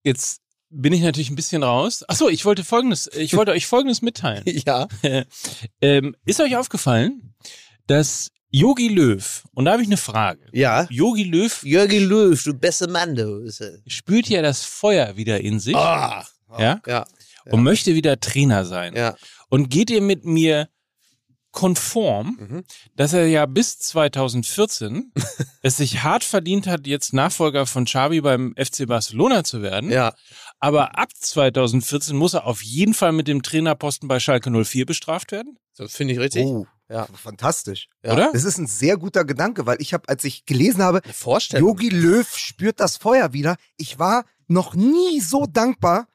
jetzt 0.03 0.41
bin 0.69 0.93
ich 0.93 1.01
natürlich 1.01 1.29
ein 1.29 1.35
bisschen 1.35 1.63
raus. 1.63 2.03
Achso, 2.07 2.29
ich 2.29 2.45
wollte 2.45 2.63
folgendes, 2.63 3.07
ich 3.13 3.35
wollte 3.35 3.51
euch 3.51 3.67
folgendes 3.67 4.01
mitteilen. 4.01 4.43
Ja. 4.65 4.87
ähm, 5.81 6.15
ist 6.25 6.39
euch 6.39 6.55
aufgefallen, 6.55 7.35
dass 7.87 8.31
Yogi 8.57 8.87
Löw, 8.87 9.43
und 9.53 9.65
da 9.65 9.73
habe 9.73 9.81
ich 9.81 9.87
eine 9.87 9.97
Frage. 9.97 10.39
Ja. 10.53 10.87
Yogi 10.89 11.23
Löw 11.23 11.61
Jürgen 11.63 12.05
Löw, 12.05 12.41
du 12.43 12.53
beste 12.53 12.87
Mann, 12.87 13.13
du. 13.15 13.45
Er. 13.59 13.79
spürt 13.87 14.27
ja 14.29 14.41
das 14.41 14.63
Feuer 14.63 15.17
wieder 15.17 15.41
in 15.41 15.59
sich. 15.59 15.75
Ah. 15.75 16.25
Ja? 16.57 16.79
Ja. 16.87 17.05
Und 17.51 17.63
möchte 17.63 17.95
wieder 17.95 18.19
Trainer 18.19 18.63
sein. 18.65 18.95
Ja. 18.95 19.15
Und 19.49 19.69
geht 19.69 19.89
ihr 19.89 20.01
mit 20.01 20.23
mir 20.25 20.69
konform, 21.51 22.37
Mhm. 22.39 22.63
dass 22.95 23.13
er 23.13 23.27
ja 23.27 23.45
bis 23.45 23.77
2014 23.79 25.11
es 25.61 25.77
sich 25.77 26.03
hart 26.03 26.23
verdient 26.23 26.67
hat, 26.67 26.85
jetzt 26.87 27.13
Nachfolger 27.13 27.65
von 27.65 27.85
Xavi 27.85 28.21
beim 28.21 28.53
FC 28.57 28.85
Barcelona 28.87 29.43
zu 29.43 29.61
werden. 29.61 29.89
Ja. 29.89 30.13
Aber 30.59 30.97
ab 30.97 31.09
2014 31.17 32.15
muss 32.15 32.33
er 32.33 32.45
auf 32.45 32.61
jeden 32.61 32.93
Fall 32.93 33.11
mit 33.13 33.27
dem 33.27 33.41
Trainerposten 33.41 34.07
bei 34.07 34.19
Schalke 34.19 34.49
04 34.51 34.85
bestraft 34.85 35.31
werden, 35.31 35.57
Das 35.77 35.93
finde 35.95 36.13
ich 36.13 36.19
richtig. 36.19 36.45
Oh, 36.45 36.65
Ja. 36.89 37.05
fantastisch. 37.05 37.87
Ja. 38.03 38.13
oder? 38.13 38.31
Das 38.31 38.43
ist 38.43 38.57
ein 38.57 38.67
sehr 38.67 38.97
guter 38.97 39.25
Gedanke, 39.25 39.65
weil 39.65 39.77
ich 39.79 39.93
habe, 39.93 40.07
als 40.07 40.23
ich 40.23 40.45
gelesen 40.45 40.83
habe. 40.83 41.01
Yogi 41.59 41.89
Löw 41.89 42.27
spürt 42.37 42.79
das 42.79 42.97
Feuer 42.97 43.33
wieder. 43.33 43.55
Ich 43.77 43.97
war 43.97 44.25
noch 44.47 44.75
nie 44.75 45.19
so 45.19 45.45
dankbar 45.45 46.07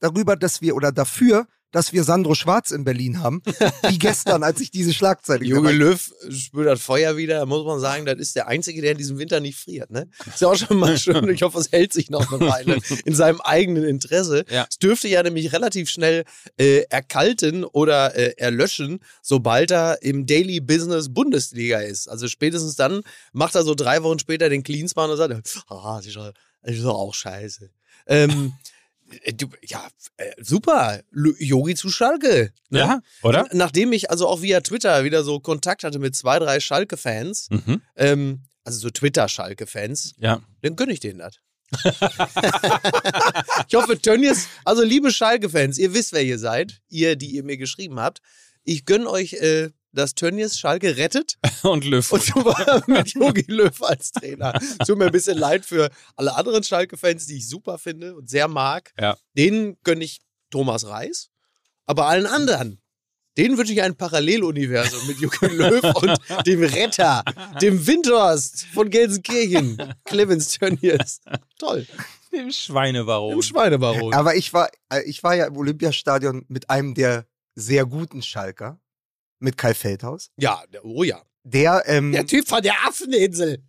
darüber, 0.00 0.36
dass 0.36 0.60
wir 0.60 0.76
oder 0.76 0.92
dafür, 0.92 1.46
dass 1.70 1.92
wir 1.92 2.04
Sandro 2.04 2.34
Schwarz 2.34 2.70
in 2.70 2.84
Berlin 2.84 3.22
haben, 3.22 3.42
wie 3.88 3.98
gestern, 3.98 4.42
als 4.42 4.60
ich 4.60 4.70
diese 4.70 4.94
Schlagzeile 4.94 5.40
gesehen 5.40 5.56
habe. 5.56 5.72
Löw 5.72 6.14
spürt 6.30 6.66
das 6.66 6.80
Feuer 6.80 7.16
wieder, 7.16 7.44
muss 7.46 7.64
man 7.64 7.80
sagen, 7.80 8.06
das 8.06 8.18
ist 8.18 8.36
der 8.36 8.48
Einzige, 8.48 8.80
der 8.80 8.92
in 8.92 8.98
diesem 8.98 9.18
Winter 9.18 9.40
nicht 9.40 9.58
friert. 9.58 9.90
Ne? 9.90 10.08
Ist 10.26 10.40
ja 10.40 10.48
auch 10.48 10.56
schon 10.56 10.78
mal 10.78 10.96
schön. 10.98 11.28
Ich 11.28 11.42
hoffe, 11.42 11.58
es 11.58 11.70
hält 11.70 11.92
sich 11.92 12.10
noch 12.10 12.32
eine 12.32 12.48
Weile 12.48 12.78
in 13.04 13.14
seinem 13.14 13.40
eigenen 13.40 13.84
Interesse. 13.84 14.44
Ja. 14.50 14.66
Es 14.68 14.78
dürfte 14.78 15.08
ja 15.08 15.22
nämlich 15.22 15.52
relativ 15.52 15.90
schnell 15.90 16.24
äh, 16.56 16.84
erkalten 16.88 17.64
oder 17.64 18.14
äh, 18.16 18.34
erlöschen, 18.38 19.00
sobald 19.22 19.70
er 19.70 20.02
im 20.02 20.26
Daily 20.26 20.60
Business 20.60 21.12
Bundesliga 21.12 21.80
ist. 21.80 22.08
Also 22.08 22.28
spätestens 22.28 22.76
dann 22.76 23.02
macht 23.32 23.54
er 23.54 23.62
so 23.62 23.74
drei 23.74 24.02
Wochen 24.02 24.18
später 24.18 24.48
den 24.48 24.62
Cleanspan 24.62 25.10
und 25.10 25.16
sagt, 25.16 25.32
ah, 25.68 25.96
das 25.98 26.06
ist 26.06 26.16
doch, 26.16 26.32
das 26.62 26.74
ist 26.74 26.84
doch 26.84 26.98
auch 26.98 27.14
scheiße. 27.14 27.70
Ähm, 28.06 28.30
äh, 28.30 28.68
du, 29.34 29.48
ja, 29.66 29.86
äh, 30.16 30.32
super. 30.42 31.00
Yogi 31.38 31.74
zu 31.74 31.90
Schalke. 31.90 32.52
Ne? 32.70 32.78
Ja, 32.78 33.00
oder? 33.22 33.48
Nachdem 33.52 33.92
ich 33.92 34.10
also 34.10 34.26
auch 34.28 34.42
via 34.42 34.60
Twitter 34.60 35.04
wieder 35.04 35.24
so 35.24 35.40
Kontakt 35.40 35.84
hatte 35.84 35.98
mit 35.98 36.14
zwei, 36.16 36.38
drei 36.38 36.60
Schalke-Fans, 36.60 37.48
Mhm. 37.50 37.82
ähm, 37.96 38.42
also 38.64 38.78
so 38.80 38.90
Twitter-Schalke-Fans, 38.90 40.14
Ja. 40.18 40.42
dann 40.62 40.76
gönne 40.76 40.92
ich 40.92 41.00
denen 41.00 41.18
das. 41.20 41.38
ich 43.68 43.74
hoffe, 43.74 44.00
Tönnies, 44.00 44.48
also 44.64 44.82
liebe 44.82 45.10
Schalke-Fans, 45.10 45.78
ihr 45.78 45.94
wisst, 45.94 46.12
wer 46.12 46.22
ihr 46.22 46.38
seid, 46.38 46.80
ihr, 46.88 47.16
die 47.16 47.30
ihr 47.34 47.44
mir 47.44 47.56
geschrieben 47.56 48.00
habt. 48.00 48.20
Ich 48.64 48.84
gönne 48.84 49.08
euch, 49.08 49.34
äh, 49.34 49.70
dass 49.92 50.14
Tönnies 50.14 50.58
Schalke 50.58 50.96
rettet 50.96 51.38
Und 51.62 51.84
Löw. 51.84 52.12
und 52.12 52.22
zwar 52.22 52.82
mit 52.86 53.14
Jogi 53.14 53.44
Löw 53.48 53.82
als 53.82 54.12
Trainer. 54.12 54.52
Tut 54.86 54.98
mir 54.98 55.06
ein 55.06 55.12
bisschen 55.12 55.38
leid 55.38 55.64
für 55.64 55.90
alle 56.16 56.34
anderen 56.36 56.62
Schalke-Fans, 56.62 57.26
die 57.26 57.38
ich 57.38 57.48
super 57.48 57.78
finde 57.78 58.14
und 58.14 58.28
sehr 58.28 58.48
mag. 58.48 58.92
Ja. 58.98 59.16
Denen 59.36 59.76
gönne 59.84 60.04
ich 60.04 60.20
Thomas 60.50 60.86
Reis, 60.86 61.30
aber 61.86 62.06
allen 62.06 62.26
anderen, 62.26 62.80
denen 63.36 63.56
wünsche 63.56 63.72
ich 63.72 63.82
ein 63.82 63.96
Paralleluniversum 63.96 65.06
mit 65.06 65.18
Jogi 65.20 65.46
Löw 65.54 65.84
und 65.84 66.46
dem 66.46 66.62
Retter, 66.62 67.22
dem 67.62 67.86
Windhorst 67.86 68.66
von 68.74 68.90
Gelsenkirchen, 68.90 69.94
Clemens 70.04 70.58
Tönnies. 70.58 71.20
Toll. 71.58 71.86
Im 72.30 72.50
Schweinebaron. 72.50 73.32
Im 73.32 73.42
Schweinebaron. 73.42 74.12
Aber 74.12 74.34
ich 74.36 74.52
war, 74.52 74.68
äh, 74.92 75.02
ich 75.04 75.22
war 75.22 75.34
ja 75.34 75.46
im 75.46 75.56
Olympiastadion 75.56 76.44
mit 76.48 76.68
einem 76.68 76.94
der 76.94 77.26
sehr 77.54 77.86
guten 77.86 78.22
Schalker, 78.22 78.80
mit 79.40 79.56
Kai 79.56 79.74
Feldhaus. 79.74 80.30
Ja, 80.36 80.62
oh 80.82 81.02
ja. 81.02 81.22
Der, 81.44 81.82
ähm, 81.86 82.12
Der 82.12 82.26
Typ 82.26 82.46
von 82.48 82.62
der 82.62 82.74
Affeninsel. 82.86 83.62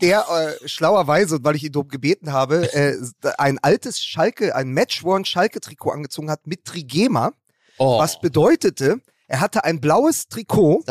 der 0.00 0.24
äh, 0.62 0.68
schlauerweise, 0.68 1.36
und 1.36 1.44
weil 1.44 1.56
ich 1.56 1.64
ihn 1.64 1.72
drum 1.72 1.88
gebeten 1.88 2.32
habe, 2.32 2.72
äh, 2.72 2.96
ein 3.38 3.58
altes 3.58 4.02
Schalke, 4.04 4.54
ein 4.54 4.72
Matchworn 4.72 5.24
Schalke-Trikot 5.24 5.90
angezogen 5.90 6.30
hat 6.30 6.46
mit 6.46 6.64
Trigema, 6.64 7.32
Oh. 7.80 7.98
was 8.00 8.20
bedeutete, 8.20 9.00
er 9.28 9.40
hatte 9.40 9.62
ein 9.64 9.80
blaues 9.80 10.26
Trikot 10.28 10.82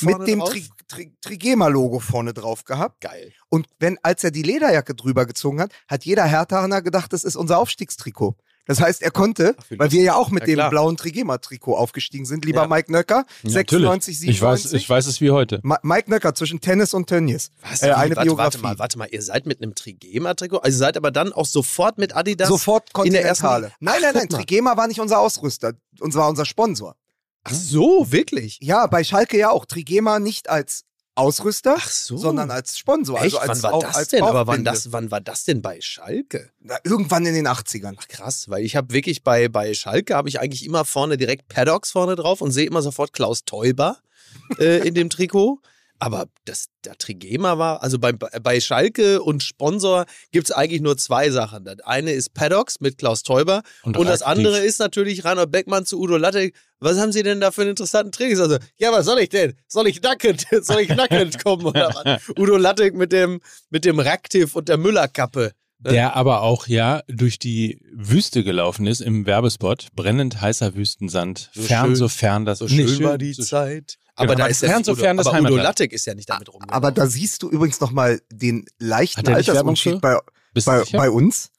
mit 0.00 0.26
dem? 0.26 0.40
Tri 0.40 0.64
Tri 0.88 1.12
Trigema-Logo 1.20 2.00
vorne 2.00 2.32
drauf 2.34 2.64
gehabt. 2.64 3.00
Geil. 3.00 3.32
Und 3.48 3.66
wenn, 3.78 3.96
als 4.02 4.24
er 4.24 4.30
die 4.30 4.42
Lederjacke 4.42 4.94
drüber 4.94 5.24
gezogen 5.24 5.60
hat, 5.60 5.72
hat 5.88 6.04
jeder 6.04 6.24
Herthaner 6.24 6.82
gedacht, 6.82 7.12
das 7.12 7.22
ist 7.24 7.36
unser 7.36 7.58
Aufstiegstrikot. 7.58 8.34
Das 8.64 8.80
heißt, 8.80 9.02
er 9.02 9.10
konnte, 9.10 9.56
wie 9.70 9.78
weil 9.78 9.90
wir 9.90 10.02
ja 10.02 10.14
auch 10.14 10.30
mit 10.30 10.42
Ja, 10.42 10.46
dem 10.46 10.54
klar. 10.54 10.70
blauen 10.70 10.96
Trigema-Trikot 10.96 11.74
aufgestiegen 11.76 12.24
sind, 12.24 12.44
lieber 12.44 12.62
Ja. 12.62 12.68
Mike 12.68 12.92
Nöcker, 12.92 13.24
Ja, 13.42 13.50
96, 13.50 14.14
natürlich. 14.20 14.36
Ich 14.36 14.40
weiß, 14.42 14.62
97. 14.62 14.82
ich 14.82 14.88
weiß 14.88 15.06
es 15.06 15.20
wie 15.20 15.30
heute. 15.32 15.58
Ma- 15.64 15.80
Mike 15.82 16.08
Nöcker 16.08 16.32
zwischen 16.34 16.60
Tennis 16.60 16.94
und 16.94 17.08
Tönnies. 17.08 17.50
Was? 17.68 17.82
Äh, 17.82 17.86
eine 17.92 18.14
warte, 18.14 18.26
Biografie. 18.28 18.38
warte 18.38 18.58
mal, 18.60 18.78
warte 18.78 18.98
mal, 18.98 19.08
ihr 19.10 19.20
seid 19.22 19.46
mit 19.46 19.60
einem 19.60 19.74
Trigema-Trikot? 19.74 20.58
Also 20.58 20.76
ihr 20.76 20.78
seid 20.78 20.96
aber 20.96 21.10
dann 21.10 21.32
auch 21.32 21.46
sofort 21.46 21.98
mit 21.98 22.14
Adidas? 22.14 22.48
Sofort 22.48 22.88
in 23.04 23.12
der 23.12 23.24
ersten? 23.24 23.46
Nein, 23.46 23.64
Ach, 23.64 23.70
nein, 23.80 24.00
nein, 24.14 24.26
mal. 24.30 24.36
Trigema 24.38 24.76
war 24.76 24.86
nicht 24.86 25.00
unser 25.00 25.18
Ausrüster. 25.18 25.72
Uns 25.98 26.14
war 26.14 26.28
unser 26.28 26.44
Sponsor. 26.44 26.94
Ach 27.44 27.52
so, 27.52 28.12
wirklich? 28.12 28.58
Ja, 28.60 28.86
bei 28.86 29.02
Schalke 29.02 29.36
ja 29.36 29.50
auch. 29.50 29.66
Trigema 29.66 30.20
nicht 30.20 30.48
als 30.48 30.84
Ausrüster, 31.14 31.76
so. 31.86 32.16
sondern 32.16 32.50
als 32.50 32.78
Sponsor. 32.78 33.22
Echt? 33.22 33.36
Also 33.36 33.38
als, 33.38 33.62
wann 33.62 33.72
war 33.72 33.80
das 33.80 33.96
als 33.96 34.08
denn? 34.08 34.22
Aber 34.22 34.46
wann, 34.46 34.64
das, 34.64 34.92
wann 34.92 35.10
war 35.10 35.20
das 35.20 35.44
denn 35.44 35.60
bei 35.60 35.80
Schalke? 35.80 36.50
Na, 36.60 36.78
irgendwann 36.84 37.26
in 37.26 37.34
den 37.34 37.46
80ern. 37.46 37.96
Ach 37.98 38.08
krass, 38.08 38.48
weil 38.48 38.64
ich 38.64 38.76
habe 38.76 38.92
wirklich 38.94 39.22
bei, 39.22 39.48
bei 39.48 39.74
Schalke 39.74 40.14
habe 40.14 40.28
ich 40.28 40.40
eigentlich 40.40 40.64
immer 40.64 40.84
vorne 40.84 41.18
direkt 41.18 41.48
Paddocks 41.48 41.90
vorne 41.90 42.16
drauf 42.16 42.40
und 42.40 42.50
sehe 42.50 42.66
immer 42.66 42.80
sofort 42.80 43.12
Klaus 43.12 43.44
Teuber 43.44 43.98
äh, 44.58 44.86
in 44.86 44.94
dem 44.94 45.10
Trikot. 45.10 45.60
Aber 46.04 46.26
das, 46.46 46.66
der 46.84 46.98
Trigema 46.98 47.58
war, 47.58 47.80
also 47.82 47.96
bei, 48.00 48.10
bei 48.10 48.60
Schalke 48.60 49.22
und 49.22 49.40
Sponsor 49.44 50.04
gibt 50.32 50.48
es 50.48 50.52
eigentlich 50.52 50.80
nur 50.80 50.96
zwei 50.96 51.30
Sachen. 51.30 51.64
Das 51.64 51.78
eine 51.84 52.10
ist 52.10 52.34
Paddocks 52.34 52.80
mit 52.80 52.98
Klaus 52.98 53.22
Teuber 53.22 53.62
und, 53.84 53.96
Und 53.96 54.06
das 54.06 54.20
andere 54.22 54.58
ist 54.58 54.80
natürlich 54.80 55.24
Rainer 55.24 55.46
Beckmann 55.46 55.86
zu 55.86 56.00
Udo 56.00 56.16
Lattek. 56.16 56.56
Was 56.80 56.98
haben 56.98 57.12
Sie 57.12 57.22
denn 57.22 57.40
da 57.40 57.52
für 57.52 57.60
einen 57.60 57.70
interessanten 57.70 58.10
Training? 58.10 58.40
Also, 58.40 58.58
ja, 58.78 58.90
was 58.90 59.06
soll 59.06 59.20
ich 59.20 59.28
denn? 59.28 59.54
Soll 59.68 59.86
ich 59.86 60.02
nackend, 60.02 60.44
soll 60.62 60.80
ich 60.80 60.88
nackend 60.88 61.42
kommen 61.44 61.66
oder 61.66 61.94
was? 61.94 62.22
Udo 62.36 62.56
Lattek 62.56 62.94
mit 62.96 63.12
dem, 63.12 63.40
mit 63.70 63.84
dem 63.84 64.00
Raktiv 64.00 64.56
und 64.56 64.68
der 64.68 64.78
Müllerkappe. 64.78 65.52
Der 65.78 66.14
aber 66.16 66.42
auch 66.42 66.66
ja 66.68 67.02
durch 67.08 67.38
die 67.38 67.80
Wüste 67.92 68.42
gelaufen 68.44 68.86
ist 68.88 69.00
im 69.00 69.26
Werbespot. 69.26 69.88
Brennend 69.94 70.40
heißer 70.40 70.74
Wüstensand. 70.74 71.50
So 71.54 71.62
fern, 71.62 71.86
schön- 71.86 71.96
so 71.96 72.08
fern 72.08 72.44
das 72.44 72.58
So 72.58 72.66
Nee, 72.66 72.86
schön 72.88 73.04
war 73.04 73.18
die 73.18 73.32
so- 73.34 73.42
Zeit. 73.44 73.98
Genau, 74.16 74.24
Aber 74.32 74.36
da 74.36 74.44
aber 74.44 74.50
ist 74.50 74.60
fern, 74.60 74.76
nicht 74.78 74.86
so 74.86 74.92
Udo, 74.92 75.00
fern 75.00 75.16
das 75.16 75.26
aber 75.26 75.36
Udo 75.38 75.46
Heimatland. 75.46 75.64
Lattek 75.64 75.92
ist 75.92 76.04
ja 76.06 76.14
nicht 76.14 76.28
damit 76.28 76.48
rumgegangen. 76.48 76.74
Aber 76.74 76.92
da 76.92 77.06
siehst 77.06 77.42
du 77.42 77.48
übrigens 77.50 77.80
nochmal 77.80 78.20
den 78.30 78.66
leichten 78.78 79.24
er 79.26 79.36
Altersunterschied 79.36 80.00
bei, 80.00 80.18
bei, 80.64 80.84
bei 80.92 81.10
uns, 81.10 81.50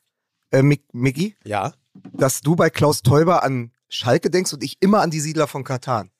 äh, 0.51 0.61
Mick- 0.61 0.85
Micky, 0.93 1.35
ja. 1.43 1.73
dass 2.13 2.41
du 2.41 2.55
bei 2.55 2.69
Klaus 2.69 3.01
Teuber 3.01 3.43
an 3.43 3.71
Schalke 3.89 4.29
denkst 4.29 4.53
und 4.53 4.63
ich 4.63 4.77
immer 4.81 5.01
an 5.01 5.09
die 5.09 5.19
Siedler 5.19 5.47
von 5.47 5.63
Katan. 5.63 6.11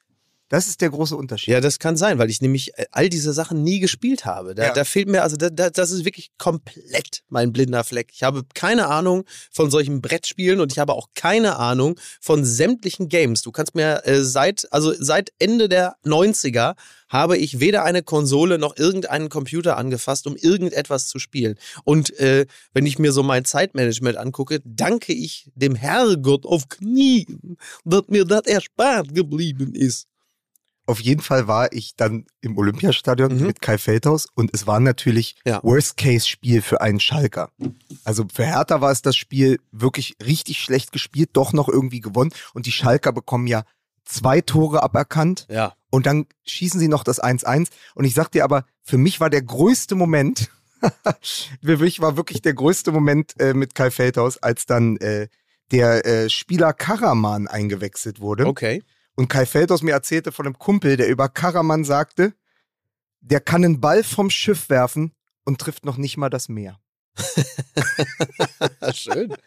Das 0.54 0.68
ist 0.68 0.82
der 0.82 0.92
große 0.92 1.16
Unterschied. 1.18 1.52
Ja, 1.52 1.62
das 1.62 1.80
kann 1.80 1.98
sein, 1.98 2.20
weil 2.20 2.30
ich 2.30 2.40
nämlich 2.40 2.78
äh, 2.78 2.86
all 2.92 3.10
diese 3.10 3.34
Sachen 3.34 3.64
nie 3.64 3.80
gespielt 3.80 4.26
habe. 4.26 4.54
Da, 4.54 4.66
Ja. 4.66 4.74
da 4.74 4.84
fehlt 4.84 5.08
mir, 5.10 5.24
also 5.24 5.36
da, 5.36 5.50
da, 5.50 5.72
das 5.72 5.90
ist 5.90 6.06
wirklich 6.06 6.30
komplett 6.38 7.24
mein 7.28 7.52
blinder 7.52 7.84
Fleck. 7.84 8.12
Ich 8.14 8.22
habe 8.22 8.44
keine 8.54 8.86
Ahnung 8.86 9.24
von 9.52 9.72
solchen 9.72 10.00
Brettspielen 10.00 10.60
und 10.60 10.72
ich 10.72 10.78
habe 10.78 10.94
auch 10.94 11.08
keine 11.16 11.56
Ahnung 11.58 12.00
von 12.22 12.46
sämtlichen 12.46 13.10
Games. 13.10 13.42
Du 13.42 13.52
kannst 13.52 13.74
mir 13.74 14.06
äh, 14.06 14.22
seit, 14.22 14.72
also 14.72 14.94
seit 14.96 15.34
Ende 15.40 15.70
der 15.70 15.96
90er 16.06 16.76
habe 17.10 17.36
ich 17.40 17.60
weder 17.60 17.84
eine 17.84 18.04
Konsole 18.04 18.60
noch 18.60 18.78
irgendeinen 18.78 19.30
Computer 19.30 19.78
angefasst, 19.78 20.28
um 20.28 20.36
irgendetwas 20.36 21.08
zu 21.08 21.18
spielen. 21.18 21.56
Und 21.84 22.16
äh, 22.20 22.46
wenn 22.76 22.86
ich 22.86 23.00
mir 23.00 23.12
so 23.12 23.24
mein 23.24 23.44
Zeitmanagement 23.44 24.18
angucke, 24.18 24.60
danke 24.64 25.14
ich 25.14 25.50
dem 25.56 25.74
Herrgott 25.74 26.46
auf 26.46 26.70
Knien, 26.70 27.58
dass 27.86 28.04
mir 28.08 28.26
das 28.26 28.46
erspart 28.46 29.16
geblieben 29.16 29.74
ist. 29.74 30.10
Auf 30.86 31.00
jeden 31.00 31.22
Fall 31.22 31.48
war 31.48 31.72
ich 31.72 31.96
dann 31.96 32.26
im 32.42 32.58
Olympiastadion 32.58 33.38
Mhm. 33.38 33.48
mit 33.48 33.62
Kai 33.62 33.78
Feldhaus 33.78 34.28
und 34.36 34.52
es 34.54 34.68
war 34.68 34.80
natürlich 34.82 35.36
Ja. 35.46 35.62
Worst-Case-Spiel 35.64 36.62
für 36.62 36.82
einen 36.82 37.00
Schalker. 37.00 37.50
Also 38.04 38.26
für 38.34 38.46
Hertha 38.46 38.82
war 38.82 38.92
es 38.92 39.02
das 39.02 39.16
Spiel 39.16 39.60
wirklich 39.72 40.18
richtig 40.26 40.60
schlecht 40.60 40.92
gespielt, 40.92 41.30
doch 41.34 41.54
noch 41.54 41.70
irgendwie 41.70 42.02
gewonnen 42.02 42.32
und 42.54 42.66
die 42.66 42.72
Schalker 42.74 43.14
bekommen 43.14 43.48
ja 43.48 43.64
zwei 44.06 44.42
Tore 44.42 44.84
aberkannt 44.84 45.46
Ja. 45.50 45.74
und 45.90 46.06
dann 46.06 46.26
schießen 46.46 46.80
sie 46.80 46.90
noch 46.90 47.06
das 47.06 47.22
1-1 47.24 47.70
und 47.96 48.04
ich 48.04 48.14
sag 48.14 48.30
dir 48.32 48.44
aber, 48.44 48.66
für 48.84 48.98
mich 48.98 49.22
war 49.22 49.30
der 49.30 49.42
größte 49.42 49.96
Moment, 49.96 50.50
für 51.64 51.78
mich 51.78 52.02
war 52.02 52.18
wirklich 52.18 52.42
der 52.42 52.54
größte 52.54 52.92
Moment 52.92 53.40
äh, 53.40 53.54
mit 53.54 53.76
Kai 53.76 53.90
Feldhaus, 53.92 54.38
als 54.38 54.66
dann 54.66 54.98
äh, 54.98 55.28
der 55.72 56.06
äh, 56.06 56.30
Spieler 56.30 56.74
Karaman 56.74 57.48
eingewechselt 57.48 58.20
wurde. 58.20 58.46
Okay. 58.46 58.84
Und 59.16 59.28
Kai 59.28 59.46
Feldhaus 59.46 59.82
mir 59.82 59.92
erzählte 59.92 60.32
von 60.32 60.46
einem 60.46 60.58
Kumpel, 60.58 60.98
der 60.98 61.08
über 61.08 61.30
Karaman 61.30 61.84
sagte, 61.84 62.34
der 63.22 63.40
kann 63.40 63.64
einen 63.64 63.80
Ball 63.80 64.04
vom 64.04 64.30
Schiff 64.30 64.70
werfen 64.70 65.14
und 65.46 65.60
trifft 65.60 65.86
noch 65.86 65.98
nicht 65.98 66.18
mal 66.18 66.30
das 66.30 66.50
Meer. 66.50 66.80
Schön. 68.94 69.36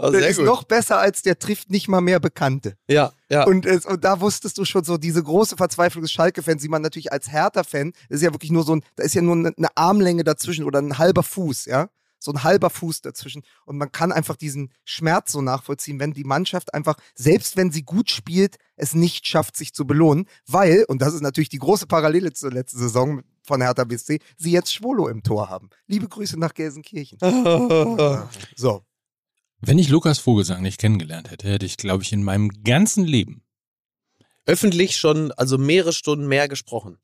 Oh, 0.00 0.10
das 0.10 0.22
ist 0.22 0.36
gut. 0.36 0.44
noch 0.44 0.64
besser 0.64 0.98
als 0.98 1.22
der 1.22 1.38
trifft 1.38 1.70
nicht 1.70 1.88
mal 1.88 2.00
mehr 2.00 2.20
Bekannte. 2.20 2.76
ja, 2.88 3.12
ja. 3.30 3.44
Und, 3.44 3.66
und 3.66 4.04
da 4.04 4.20
wusstest 4.20 4.58
du 4.58 4.64
schon 4.64 4.84
so 4.84 4.98
diese 4.98 5.22
große 5.22 5.56
Verzweiflung 5.56 6.02
des 6.02 6.12
Schalke-Fans, 6.12 6.62
die 6.62 6.68
man 6.68 6.82
natürlich 6.82 7.10
als 7.10 7.32
Hertha-Fan, 7.32 7.92
das 8.08 8.16
ist 8.16 8.22
ja 8.22 8.32
wirklich 8.32 8.50
nur 8.50 8.64
so 8.64 8.76
ein, 8.76 8.84
da 8.96 9.02
ist 9.02 9.14
ja 9.14 9.22
nur 9.22 9.34
eine 9.34 9.76
Armlänge 9.76 10.24
dazwischen 10.24 10.64
oder 10.64 10.80
ein 10.80 10.98
halber 10.98 11.22
Fuß, 11.22 11.64
ja. 11.66 11.88
So 12.22 12.32
ein 12.32 12.44
halber 12.44 12.70
Fuß 12.70 13.00
dazwischen. 13.00 13.42
Und 13.64 13.78
man 13.78 13.92
kann 13.92 14.12
einfach 14.12 14.36
diesen 14.36 14.72
Schmerz 14.84 15.32
so 15.32 15.42
nachvollziehen, 15.42 16.00
wenn 16.00 16.12
die 16.12 16.24
Mannschaft 16.24 16.74
einfach, 16.74 16.96
selbst 17.14 17.56
wenn 17.56 17.70
sie 17.70 17.82
gut 17.82 18.10
spielt, 18.10 18.56
es 18.76 18.94
nicht 18.94 19.26
schafft, 19.26 19.56
sich 19.56 19.74
zu 19.74 19.86
belohnen, 19.86 20.26
weil, 20.46 20.84
und 20.88 21.02
das 21.02 21.14
ist 21.14 21.20
natürlich 21.20 21.48
die 21.48 21.58
große 21.58 21.86
Parallele 21.86 22.32
zur 22.32 22.52
letzten 22.52 22.78
Saison 22.78 23.22
von 23.42 23.60
Hertha 23.60 23.84
BSC, 23.84 24.20
sie 24.36 24.52
jetzt 24.52 24.72
Schwolo 24.72 25.08
im 25.08 25.22
Tor 25.22 25.50
haben. 25.50 25.70
Liebe 25.86 26.08
Grüße 26.08 26.38
nach 26.38 26.54
Gelsenkirchen. 26.54 27.18
So. 28.56 28.82
Wenn 29.60 29.78
ich 29.78 29.88
Lukas 29.88 30.18
Vogelsang 30.18 30.62
nicht 30.62 30.78
kennengelernt 30.80 31.30
hätte, 31.30 31.48
hätte 31.48 31.66
ich, 31.66 31.76
glaube 31.76 32.02
ich, 32.02 32.12
in 32.12 32.24
meinem 32.24 32.50
ganzen 32.64 33.04
Leben 33.04 33.42
Öffentlich 34.44 34.96
schon, 34.96 35.30
also 35.32 35.56
mehrere 35.56 35.92
Stunden 35.92 36.26
mehr 36.26 36.48
gesprochen. 36.48 36.98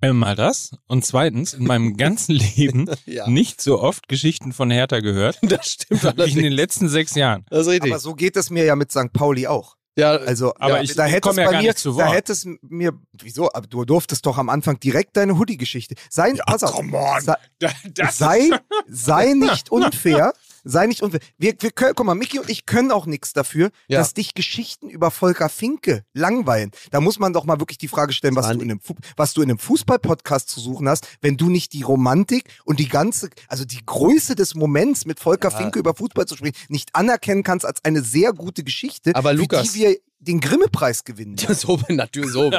Einmal 0.00 0.34
das 0.36 0.70
und 0.86 1.04
zweitens 1.04 1.54
in 1.54 1.64
meinem 1.64 1.96
ganzen 1.96 2.34
Leben 2.34 2.88
Ja. 3.06 3.28
nicht 3.28 3.60
so 3.60 3.80
oft 3.80 4.08
Geschichten 4.08 4.52
von 4.52 4.70
Hertha 4.70 5.00
gehört 5.00 5.38
Das 5.42 5.68
stimmt 5.72 6.02
wie 6.18 6.30
in 6.32 6.42
den 6.42 6.52
letzten 6.52 6.88
sechs 6.88 7.14
Jahren. 7.14 7.44
Das 7.50 7.62
ist 7.62 7.68
richtig. 7.72 7.92
Aber 7.92 8.00
so 8.00 8.14
geht 8.14 8.36
es 8.36 8.50
mir 8.50 8.64
ja 8.64 8.76
mit 8.76 8.90
St. 8.90 9.12
Pauli 9.12 9.46
auch. 9.46 9.76
ja, 9.96 10.12
Also, 10.12 10.54
Aber 10.58 10.76
ja, 10.76 10.82
ich 10.82 10.94
da 10.94 11.04
hätte 11.04 11.28
es 11.30 11.36
ja 11.36 11.50
bei 11.50 11.60
mir, 11.62 11.74
zu 11.76 11.92
da 11.96 12.06
hätte 12.12 12.32
es 12.32 12.46
mir, 12.62 12.92
wieso? 13.12 13.52
Aber 13.52 13.66
du 13.66 13.84
durftest 13.84 14.24
doch 14.26 14.38
am 14.38 14.48
Anfang 14.48 14.78
direkt 14.80 15.16
deine 15.16 15.36
Hoodie-Geschichte. 15.38 15.94
Sei, 16.08 16.32
pass 16.46 16.62
auf, 16.62 16.72
come 16.72 16.96
on. 16.96 17.20
sei, 17.20 17.36
sei, 18.10 18.50
sei 18.88 19.34
nicht 19.34 19.70
unfair. 19.70 20.32
Sei 20.64 20.86
nicht 20.86 21.02
unfair. 21.02 21.20
Wir, 21.38 21.54
wir 21.58 21.70
können, 21.70 21.94
guck 21.94 22.06
mal, 22.06 22.14
Micky 22.14 22.38
und 22.38 22.48
ich 22.50 22.66
können 22.66 22.92
auch 22.92 23.06
nichts 23.06 23.32
dafür, 23.32 23.70
Ja. 23.88 23.98
dass 23.98 24.14
dich 24.14 24.34
Geschichten 24.34 24.88
über 24.90 25.10
Volker 25.10 25.48
Finke 25.48 26.04
langweilen. 26.12 26.70
Da 26.90 27.00
muss 27.00 27.18
man 27.18 27.32
doch 27.32 27.44
mal 27.44 27.60
wirklich 27.60 27.78
die 27.78 27.88
Frage 27.88 28.12
stellen, 28.12 28.36
was 28.36 28.46
du 28.48 28.54
in 28.54 28.70
einem, 28.70 28.80
was 29.16 29.34
du 29.34 29.42
in 29.42 29.50
einem 29.50 29.58
Fußball-Podcast 29.58 30.48
zu 30.48 30.60
suchen 30.60 30.88
hast, 30.88 31.06
wenn 31.20 31.36
du 31.36 31.48
nicht 31.48 31.72
die 31.72 31.82
Romantik 31.82 32.44
und 32.64 32.78
die 32.80 32.88
ganze, 32.88 33.30
also 33.48 33.64
die 33.64 33.80
Größe 33.84 34.34
des 34.34 34.54
Moments 34.54 35.06
mit 35.06 35.20
Volker 35.20 35.50
Ja. 35.50 35.56
Finke 35.58 35.78
über 35.78 35.94
Fußball 35.94 36.26
zu 36.26 36.36
sprechen, 36.36 36.54
nicht 36.68 36.94
anerkennen 36.94 37.42
kannst 37.42 37.64
als 37.66 37.84
eine 37.84 38.02
sehr 38.02 38.32
gute 38.32 38.62
Geschichte, 38.64 39.14
Aber 39.14 39.30
für 39.30 39.36
Lukas- 39.36 39.72
die 39.72 39.78
wir 39.78 39.96
den 40.22 40.40
Grimme-Preis 40.40 41.04
gewinnen. 41.04 41.36
so, 41.54 41.80
natürlich 41.88 42.30
so. 42.32 42.50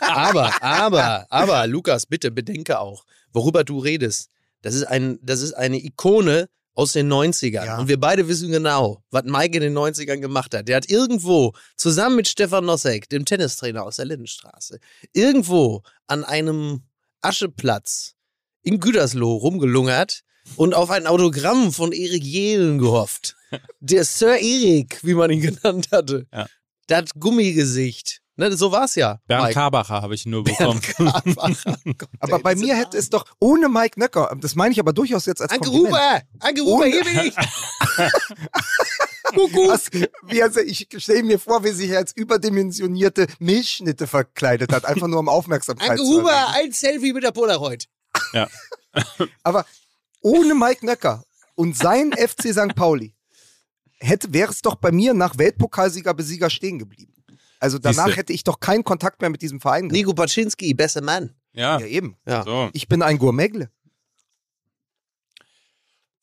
aber, 0.00 0.62
aber, 0.62 1.26
aber, 1.30 1.66
Lukas, 1.66 2.06
bitte 2.06 2.30
bedenke 2.30 2.78
auch, 2.78 3.04
worüber 3.32 3.64
du 3.64 3.78
redest. 3.78 4.28
Das 4.62 4.74
ist, 4.74 4.84
ein, 4.84 5.18
das 5.22 5.40
ist 5.40 5.54
eine 5.54 5.82
Ikone 5.82 6.48
aus 6.80 6.92
den 6.92 7.12
90ern. 7.12 7.66
Ja. 7.66 7.78
Und 7.78 7.88
wir 7.88 8.00
beide 8.00 8.26
wissen 8.26 8.50
genau, 8.50 9.04
was 9.10 9.24
Mike 9.24 9.54
in 9.54 9.62
den 9.62 9.76
90ern 9.76 10.16
gemacht 10.16 10.54
hat. 10.54 10.66
Der 10.66 10.76
hat 10.76 10.88
irgendwo, 10.88 11.52
zusammen 11.76 12.16
mit 12.16 12.26
Stefan 12.26 12.64
Nossek, 12.64 13.06
dem 13.10 13.26
Tennistrainer 13.26 13.84
aus 13.84 13.96
der 13.96 14.06
Lindenstraße, 14.06 14.80
irgendwo 15.12 15.82
an 16.06 16.24
einem 16.24 16.80
Ascheplatz 17.20 18.14
in 18.62 18.80
Gütersloh 18.80 19.36
rumgelungert 19.36 20.22
und 20.56 20.74
auf 20.74 20.90
ein 20.90 21.06
Autogramm 21.06 21.70
von 21.70 21.92
Erik 21.92 22.24
Jehlen 22.24 22.78
gehofft. 22.78 23.36
Der 23.80 24.06
Sir 24.06 24.38
Erik, 24.38 25.00
wie 25.02 25.14
man 25.14 25.30
ihn 25.30 25.42
genannt 25.42 25.88
hatte. 25.92 26.26
Ja. 26.32 26.46
Das 26.86 27.10
Gummigesicht. 27.18 28.22
Ne, 28.40 28.56
so 28.56 28.72
war's 28.72 28.94
ja. 28.94 29.20
Bernd 29.26 29.42
Mike. 29.42 29.54
Karbacher 29.54 30.00
habe 30.00 30.14
ich 30.14 30.24
nur 30.24 30.42
bekommen. 30.42 30.80
Karbacher. 30.80 31.76
Gott, 31.84 32.08
Aber 32.20 32.36
ey, 32.36 32.42
bei 32.42 32.54
mir 32.54 32.74
hätte 32.74 32.96
es 32.96 33.10
doch 33.10 33.26
ohne 33.38 33.68
Mike 33.68 34.00
Nöcker, 34.00 34.34
das 34.40 34.54
meine 34.54 34.72
ich 34.72 34.80
aber 34.80 34.94
durchaus 34.94 35.26
jetzt 35.26 35.42
als 35.42 35.52
Anke. 35.52 35.68
Huber! 35.68 36.22
Anke 36.38 36.62
Huber, 36.62 36.86
hier 36.86 37.04
bin 37.04 37.18
ich! 37.18 37.34
Kuckuck! 39.24 39.68
Was, 39.68 39.90
wie 39.92 40.38
er, 40.38 40.56
ich 40.56 40.88
stelle 40.96 41.22
mir 41.22 41.38
vor, 41.38 41.64
wie 41.64 41.72
sich 41.72 41.94
als 41.94 42.16
überdimensionierte 42.16 43.26
Milchschnitte 43.40 44.06
verkleidet 44.06 44.72
hat, 44.72 44.86
einfach 44.86 45.06
nur 45.06 45.18
um 45.18 45.28
Aufmerksamkeit 45.28 45.90
Anke 45.90 46.02
zu 46.02 46.20
Huber, 46.20 46.48
ein 46.54 46.72
Selfie 46.72 47.12
mit 47.12 47.24
der 47.24 47.32
Polaroid. 47.32 47.88
Aber 49.42 49.66
ohne 50.22 50.54
Mike 50.54 50.86
Nöcker 50.86 51.24
und 51.56 51.76
sein 51.76 52.12
FC 52.12 52.54
St. 52.54 52.74
Pauli 52.74 53.14
hätte, 53.98 54.32
wäre 54.32 54.50
es 54.50 54.62
doch 54.62 54.76
bei 54.76 54.92
mir 54.92 55.12
nach 55.12 55.36
Weltpokalsieger 55.36 56.14
Besieger 56.14 56.48
stehen 56.48 56.78
geblieben. 56.78 57.12
Also 57.60 57.78
danach 57.78 58.06
Siehste. 58.06 58.18
hätte 58.18 58.32
ich 58.32 58.42
doch 58.42 58.58
keinen 58.58 58.82
Kontakt 58.84 59.20
mehr 59.20 59.30
mit 59.30 59.42
diesem 59.42 59.60
Verein 59.60 59.82
gehabt. 59.82 59.92
Nico 59.92 60.12
Paczynski, 60.14 60.74
bester 60.74 61.02
Mann. 61.02 61.34
Ja, 61.52 61.78
Ja, 61.78 61.86
eben. 61.86 62.16
Ja. 62.26 62.42
so. 62.42 62.70
Ich 62.72 62.88
bin 62.88 63.02
ein 63.02 63.18
Gourmetle. 63.18 63.70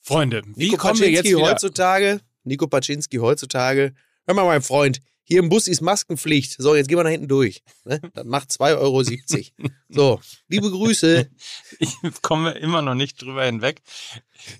Freunde, 0.01 0.41
wie 0.55 0.65
Nico 0.65 0.77
kommen 0.77 0.99
wir 0.99 1.09
jetzt 1.09 1.23
Paczynski 1.23 1.37
wieder? 1.41 1.51
heutzutage 1.51 2.21
Nico 2.43 2.67
Paczynski 2.67 3.17
heutzutage, 3.17 3.93
hör 4.25 4.33
mal, 4.35 4.45
mein 4.45 4.61
Freund, 4.61 5.01
hier 5.23 5.39
im 5.39 5.49
Bus 5.49 5.67
ist 5.67 5.81
Maskenpflicht. 5.81 6.55
So, 6.57 6.73
jetzt 6.75 6.87
gehen 6.87 6.97
wir 6.97 7.03
da 7.03 7.09
hinten 7.09 7.27
durch. 7.27 7.61
Ne? 7.83 7.99
Das 8.13 8.23
macht 8.25 8.49
2,70 8.51 8.77
Euro. 8.79 9.03
So, 9.89 10.21
liebe 10.47 10.69
Grüße. 10.71 11.29
Ich 11.79 11.93
komme 12.21 12.51
immer 12.51 12.81
noch 12.81 12.93
nicht 12.95 13.21
drüber 13.21 13.43
hinweg. 13.45 13.81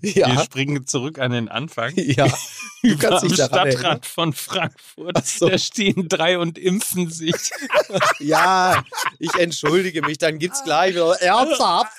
Wir 0.02 0.12
Ja, 0.14 0.44
springen 0.44 0.86
zurück 0.86 1.20
an 1.20 1.32
den 1.32 1.48
Anfang. 1.48 1.94
ja. 1.96 2.28
Du 2.84 2.98
kannst 2.98 3.24
Am 3.24 3.30
dich 3.30 3.38
daran 3.38 3.58
erinnern. 3.68 3.80
Stadtrat 3.80 4.06
von 4.06 4.34
Frankfurt. 4.34 5.26
So. 5.26 5.50
Da 5.50 5.58
stehen 5.58 6.08
drei 6.08 6.38
und 6.38 6.58
impfen 6.58 7.10
sich. 7.10 7.34
Ja, 8.20 8.84
ich 9.20 9.34
entschuldige 9.36 10.02
mich, 10.02 10.18
dann 10.18 10.40
gibt's 10.40 10.64
gleich 10.64 10.94
wieder 10.94 11.14
ernsthaft. 11.22 11.92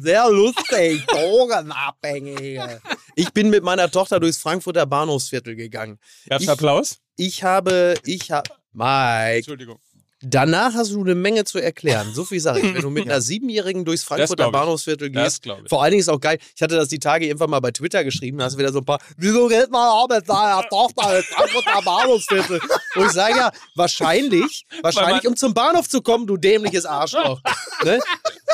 Sehr 0.00 0.28
lustig, 0.30 1.04
Drogenabhängige. 1.06 2.80
Ich 3.14 3.32
bin 3.32 3.50
mit 3.50 3.62
meiner 3.62 3.90
Tochter 3.90 4.20
durchs 4.20 4.38
Frankfurter 4.38 4.86
Bahnhofsviertel 4.86 5.56
gegangen. 5.56 5.98
Gab's 6.28 6.44
Ich- 6.44 6.50
Applaus? 6.50 6.98
Ich 7.16 7.42
habe, 7.42 7.94
ich 8.04 8.30
habe, 8.30 8.50
Mike, 8.72 9.36
Entschuldigung. 9.38 9.78
Danach 10.22 10.74
hast 10.74 10.92
du 10.92 11.00
eine 11.00 11.14
Menge 11.14 11.44
zu 11.44 11.58
erklären. 11.58 12.12
So 12.14 12.24
viel 12.24 12.40
sage 12.40 12.60
ich. 12.60 12.74
Wenn 12.74 12.82
du 12.82 12.90
mit 12.90 13.04
einer 13.08 13.20
Siebenjährigen 13.20 13.84
durchs 13.84 14.04
Frankfurter. 14.04 14.50
Bahnhofsviertel 14.50 15.10
gehst, 15.10 15.42
glaube 15.42 15.62
ich. 15.64 15.68
vor 15.68 15.82
allen 15.82 15.92
Dingen 15.92 16.00
ist 16.00 16.08
auch 16.08 16.20
geil. 16.20 16.38
Ich 16.54 16.62
hatte 16.62 16.76
das 16.76 16.88
die 16.88 16.98
Tage 16.98 17.26
irgendwann 17.26 17.50
mal 17.50 17.60
bei 17.60 17.70
Twitter 17.70 18.04
geschrieben. 18.04 18.38
Da 18.38 18.44
hast 18.44 18.54
du 18.54 18.58
wieder 18.58 18.72
so 18.72 18.78
ein 18.80 18.84
paar, 18.84 19.00
wieso 19.16 19.48
geht 19.48 19.70
man 19.70 19.88
auch 19.88 20.08
mit 20.08 20.26
seiner 20.26 20.62
Tochter 20.68 21.18
ins 21.18 21.26
Frankfurter 21.26 21.82
Bahnhofsviertel? 21.82 22.60
Wo 22.94 23.04
ich 23.04 23.12
sage, 23.12 23.36
ja, 23.36 23.52
wahrscheinlich, 23.74 24.66
wahrscheinlich, 24.82 25.26
um 25.26 25.36
zum 25.36 25.54
Bahnhof 25.54 25.88
zu 25.88 26.02
kommen, 26.02 26.26
du 26.26 26.36
dämliches 26.36 26.84
Arschloch. 26.84 27.40
ne? 27.84 28.00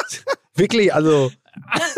Wirklich, 0.54 0.94
also. 0.94 1.32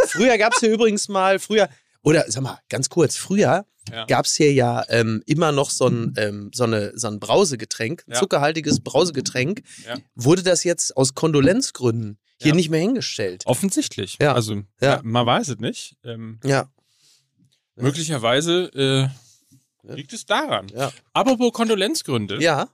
Früher 0.07 0.39
gab 0.39 0.53
es 0.53 0.61
hier 0.61 0.71
übrigens 0.71 1.09
mal, 1.09 1.39
früher, 1.41 1.69
oder 2.09 2.25
sag 2.29 2.43
mal, 2.43 2.59
ganz 2.69 2.89
kurz, 2.89 3.17
früher 3.17 3.67
Ja. 3.93 4.05
gab 4.07 4.25
es 4.27 4.35
hier 4.37 4.53
ja 4.53 4.85
ähm, 4.89 5.23
immer 5.27 5.53
noch 5.53 5.71
so 5.71 5.87
ein, 5.89 6.15
ähm, 6.17 6.51
so, 6.55 6.65
eine, 6.65 6.93
so 6.99 7.09
ein 7.09 7.21
Brausegetränk, 7.21 8.05
Ja. 8.07 8.15
zuckerhaltiges 8.15 8.81
Brausegetränk. 8.81 9.63
Ja. 9.87 9.97
Wurde 10.15 10.43
das 10.43 10.65
jetzt 10.65 10.97
aus 10.97 11.15
Kondolenzgründen 11.15 12.19
hier 12.41 12.55
nicht 12.55 12.71
mehr 12.71 12.81
hingestellt? 12.81 13.43
Offensichtlich. 13.47 14.17
Ja. 14.21 14.33
Also, 14.35 14.63
man 15.03 15.27
weiß 15.27 15.49
es 15.49 15.59
nicht. 15.59 15.97
Ähm, 16.05 16.39
Ja. 16.45 16.71
Möglicherweise 17.77 19.11
äh, 19.85 19.95
liegt 19.95 20.13
es 20.13 20.27
daran. 20.27 20.67
Ja. 20.75 20.91
Apropos 21.13 21.53
Kondolenzgründe. 21.53 22.43
Ja. 22.43 22.69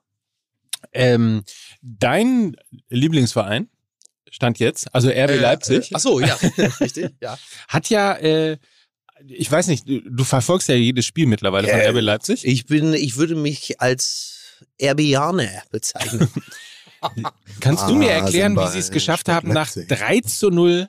Ähm, 0.93 1.45
dein 1.83 2.57
Lieblingsverein 2.89 3.69
stand 4.31 4.59
jetzt, 4.59 4.93
also 4.95 5.09
RB 5.09 5.41
Leipzig, 5.41 5.91
Ach 5.95 6.01
so, 6.01 6.21
ja. 6.21 6.35
Richtig, 6.81 7.15
ja. 7.21 7.39
hat 7.69 7.89
ja, 7.89 8.17
äh, 8.17 8.59
ich 9.27 9.51
weiß 9.51 9.69
nicht, 9.69 9.89
du, 9.89 10.01
du 10.01 10.25
verfolgst 10.25 10.69
ja 10.69 10.75
jedes 10.75 11.07
Spiel 11.07 11.27
mittlerweile 11.27 11.69
von 11.69 11.79
Äh, 11.79 11.89
RB 11.89 12.01
Leipzig. 12.01 12.45
Ich 12.45 12.67
bin, 12.67 12.93
ich 12.95 13.17
würde 13.17 13.35
mich 13.37 13.81
als 13.81 14.57
Erbianer 14.79 15.63
bezeichnen. 15.71 16.29
Kannst 17.61 17.89
du 17.89 17.95
mir 17.95 18.11
Ah, 18.13 18.25
erklären, 18.25 18.57
wie 18.57 18.67
sie 18.69 18.79
es 18.79 18.91
äh, 18.91 18.93
geschafft 18.95 19.29
haben, 19.29 19.49
nach 19.49 19.75
Leipzig. 19.75 19.89
3 19.89 20.21
zu 20.21 20.51
0 20.51 20.89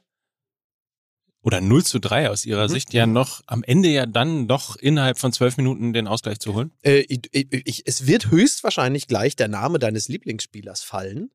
oder 1.44 1.62
0 1.62 1.84
zu 1.84 2.00
3 2.00 2.30
aus 2.32 2.46
ihrer 2.46 2.68
Mhm. 2.68 2.72
Sicht 2.72 2.94
ja 2.94 3.06
noch 3.06 3.42
am 3.46 3.64
Ende 3.64 3.90
ja 3.90 4.06
dann 4.06 4.48
doch 4.48 4.76
innerhalb 4.78 5.20
von 5.20 5.32
zwölf 5.32 5.58
Minuten 5.58 5.94
den 5.94 6.08
Ausgleich 6.08 6.40
zu 6.40 6.54
holen? 6.56 6.72
äh, 6.84 7.00
ich, 7.02 7.20
ich, 7.32 7.48
ich, 7.68 7.84
es 7.86 8.08
wird 8.08 8.32
höchstwahrscheinlich 8.32 9.08
gleich 9.08 9.36
der 9.36 9.48
Name 9.50 9.78
deines 9.78 10.08
Lieblingsspielers 10.08 10.82
fallen, 10.82 11.30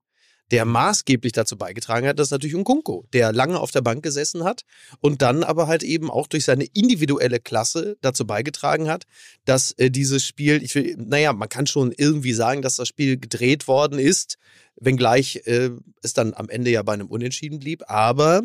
der 0.50 0.64
maßgeblich 0.64 1.32
dazu 1.32 1.56
beigetragen 1.56 2.06
hat, 2.06 2.18
dass 2.18 2.30
natürlich 2.30 2.56
Nkunku, 2.56 3.04
der 3.12 3.32
lange 3.32 3.58
auf 3.58 3.70
der 3.70 3.82
Bank 3.82 4.02
gesessen 4.02 4.44
hat 4.44 4.62
und 5.00 5.22
dann 5.22 5.44
aber 5.44 5.66
halt 5.66 5.82
eben 5.82 6.10
auch 6.10 6.26
durch 6.26 6.44
seine 6.44 6.64
individuelle 6.64 7.40
Klasse 7.40 7.96
dazu 8.00 8.26
beigetragen 8.26 8.88
hat, 8.88 9.04
dass 9.44 9.72
äh, 9.72 9.90
dieses 9.90 10.26
Spiel, 10.26 10.62
ich 10.62 10.74
will, 10.74 10.96
naja, 10.98 11.32
man 11.32 11.48
kann 11.48 11.66
schon 11.66 11.92
irgendwie 11.96 12.32
sagen, 12.32 12.62
dass 12.62 12.76
das 12.76 12.88
Spiel 12.88 13.16
gedreht 13.16 13.68
worden 13.68 13.98
ist, 13.98 14.38
wenngleich 14.76 15.42
äh, 15.46 15.70
es 16.02 16.14
dann 16.14 16.34
am 16.34 16.48
Ende 16.48 16.70
ja 16.70 16.82
bei 16.82 16.94
einem 16.94 17.08
Unentschieden 17.08 17.60
blieb, 17.60 17.82
aber 17.86 18.42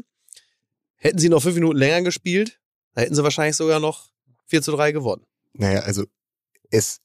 hätten 0.95 1.17
sie 1.17 1.29
noch 1.29 1.41
fünf 1.41 1.55
Minuten 1.55 1.77
länger 1.77 2.03
gespielt, 2.03 2.59
dann 2.93 3.03
hätten 3.03 3.15
sie 3.15 3.23
wahrscheinlich 3.23 3.55
sogar 3.55 3.79
noch 3.79 4.09
4 4.45 4.61
zu 4.61 4.71
3 4.71 4.91
gewonnen. 4.91 5.25
Naja, 5.53 5.81
also 5.81 6.05
es, 6.69 6.99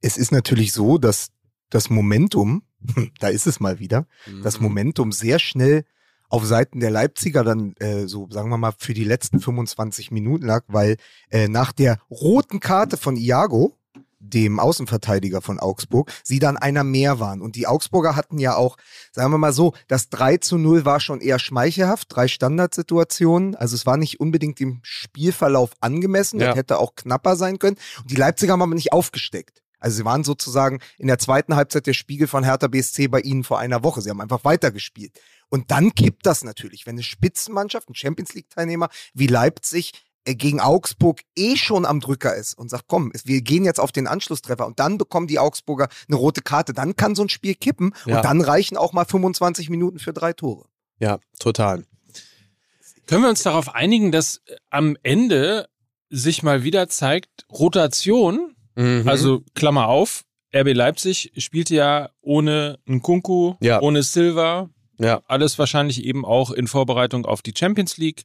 es 0.00 0.16
ist 0.16 0.32
natürlich 0.32 0.72
so, 0.72 0.98
dass 0.98 1.28
das 1.74 1.90
Momentum, 1.90 2.62
da 3.20 3.28
ist 3.28 3.46
es 3.46 3.60
mal 3.60 3.78
wieder, 3.80 4.06
das 4.42 4.58
Mhm. 4.58 4.64
Momentum 4.66 5.12
sehr 5.12 5.38
schnell 5.38 5.84
auf 6.30 6.44
Seiten 6.46 6.80
der 6.80 6.90
Leipziger 6.90 7.44
dann 7.44 7.74
äh, 7.76 8.06
so, 8.08 8.28
sagen 8.30 8.48
wir 8.48 8.56
mal, 8.58 8.72
für 8.78 8.94
die 8.94 9.04
letzten 9.04 9.40
25 9.40 10.10
Minuten 10.10 10.46
lag, 10.46 10.64
weil 10.68 10.96
äh, 11.30 11.48
nach 11.48 11.72
der 11.72 11.98
roten 12.10 12.60
Karte 12.60 12.96
von 12.96 13.16
Iago, 13.16 13.76
dem 14.18 14.58
Außenverteidiger 14.58 15.42
von 15.42 15.60
Augsburg, 15.60 16.10
sie 16.24 16.38
dann 16.38 16.56
einer 16.56 16.82
mehr 16.82 17.20
waren. 17.20 17.42
Und 17.42 17.56
die 17.56 17.66
Augsburger 17.66 18.16
hatten 18.16 18.38
ja 18.38 18.56
auch, 18.56 18.76
sagen 19.12 19.30
wir 19.32 19.38
mal 19.38 19.52
so, 19.52 19.74
das 19.86 20.08
3 20.08 20.38
zu 20.38 20.56
0 20.56 20.84
war 20.86 20.98
schon 20.98 21.20
eher 21.20 21.38
schmeichelhaft, 21.38 22.08
drei 22.10 22.26
Standardsituationen. 22.26 23.54
Also 23.54 23.74
es 23.76 23.86
war 23.86 23.96
nicht 23.98 24.20
unbedingt 24.20 24.58
dem 24.60 24.80
Spielverlauf 24.82 25.70
angemessen, 25.80 26.40
Ja. 26.40 26.48
das 26.48 26.56
hätte 26.56 26.78
auch 26.78 26.94
knapper 26.94 27.36
sein 27.36 27.58
können. 27.58 27.76
Und 28.00 28.10
die 28.10 28.16
Leipziger 28.16 28.54
haben 28.54 28.62
aber 28.62 28.74
nicht 28.74 28.92
aufgesteckt. 28.92 29.60
Also 29.84 29.98
sie 29.98 30.04
waren 30.06 30.24
sozusagen 30.24 30.80
in 30.96 31.08
der 31.08 31.18
zweiten 31.18 31.56
Halbzeit 31.56 31.86
der 31.86 31.92
Spiegel 31.92 32.26
von 32.26 32.42
Hertha 32.42 32.68
BSC 32.68 33.06
bei 33.08 33.20
ihnen 33.20 33.44
vor 33.44 33.58
einer 33.58 33.82
Woche. 33.84 34.00
Sie 34.00 34.08
haben 34.08 34.22
einfach 34.22 34.42
weitergespielt. 34.42 35.20
Und 35.50 35.70
dann 35.70 35.94
kippt 35.94 36.24
das 36.24 36.42
natürlich, 36.42 36.86
wenn 36.86 36.94
eine 36.94 37.02
Spitzenmannschaft, 37.02 37.90
ein 37.90 37.94
Champions 37.94 38.32
League-Teilnehmer 38.32 38.88
wie 39.12 39.26
Leipzig 39.26 39.92
äh, 40.24 40.34
gegen 40.36 40.58
Augsburg 40.60 41.20
eh 41.36 41.56
schon 41.56 41.84
am 41.84 42.00
Drücker 42.00 42.34
ist 42.34 42.56
und 42.56 42.70
sagt, 42.70 42.84
komm, 42.86 43.12
wir 43.24 43.42
gehen 43.42 43.66
jetzt 43.66 43.78
auf 43.78 43.92
den 43.92 44.06
Anschlusstreffer 44.06 44.66
und 44.66 44.80
dann 44.80 44.96
bekommen 44.96 45.26
die 45.26 45.38
Augsburger 45.38 45.88
eine 46.08 46.16
rote 46.16 46.40
Karte. 46.40 46.72
Dann 46.72 46.96
kann 46.96 47.14
so 47.14 47.20
ein 47.22 47.28
Spiel 47.28 47.54
kippen 47.54 47.92
Ja. 48.06 48.16
und 48.16 48.24
dann 48.24 48.40
reichen 48.40 48.78
auch 48.78 48.94
mal 48.94 49.04
25 49.04 49.68
Minuten 49.68 49.98
für 49.98 50.14
drei 50.14 50.32
Tore. 50.32 50.64
Ja, 50.98 51.18
total. 51.38 51.84
Können 53.06 53.20
wir 53.22 53.28
uns 53.28 53.42
darauf 53.42 53.74
einigen, 53.74 54.12
dass 54.12 54.40
äh, 54.46 54.56
am 54.70 54.96
Ende 55.02 55.68
sich 56.08 56.42
mal 56.42 56.62
wieder 56.62 56.88
zeigt, 56.88 57.44
Rotation, 57.52 58.56
Mhm. 58.76 59.08
also 59.08 59.42
Klammer 59.54 59.88
auf, 59.88 60.22
RB 60.54 60.72
Leipzig 60.74 61.32
spielte 61.38 61.74
ja 61.74 62.10
ohne 62.20 62.78
Nkunku, 62.88 63.54
Ja. 63.60 63.80
ohne 63.80 64.02
Silva, 64.02 64.68
ja. 64.98 65.20
alles 65.26 65.58
wahrscheinlich 65.58 66.04
eben 66.04 66.24
auch 66.24 66.50
in 66.50 66.66
Vorbereitung 66.68 67.26
auf 67.26 67.42
die 67.42 67.54
Champions 67.56 67.96
League 67.96 68.22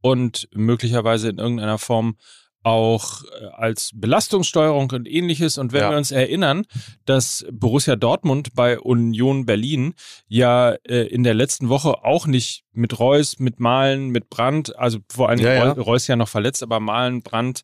und 0.00 0.48
möglicherweise 0.54 1.28
in 1.30 1.38
irgendeiner 1.38 1.78
Form 1.78 2.16
auch 2.64 3.24
äh, 3.24 3.46
als 3.54 3.90
Belastungssteuerung 3.92 4.90
und 4.92 5.08
ähnliches. 5.08 5.58
Und 5.58 5.72
wenn 5.72 5.80
Ja. 5.82 5.90
wir 5.90 5.96
uns 5.96 6.12
erinnern, 6.12 6.64
dass 7.06 7.44
Borussia 7.50 7.96
Dortmund 7.96 8.54
bei 8.54 8.78
Union 8.78 9.46
Berlin 9.46 9.94
ja 10.28 10.72
äh, 10.86 11.06
in 11.08 11.24
der 11.24 11.34
letzten 11.34 11.68
Woche 11.70 12.04
auch 12.04 12.26
nicht 12.28 12.62
mit 12.72 13.00
Reus, 13.00 13.40
mit 13.40 13.58
Malen, 13.58 14.10
mit 14.10 14.30
Brandt, 14.30 14.76
also 14.78 15.00
vor 15.10 15.28
allem 15.28 15.40
Ja, 15.40 15.54
ja. 15.54 15.72
Reus, 15.72 16.06
ja 16.06 16.14
noch 16.14 16.28
verletzt, 16.28 16.62
aber 16.62 16.78
Malen, 16.78 17.22
Brandt, 17.22 17.62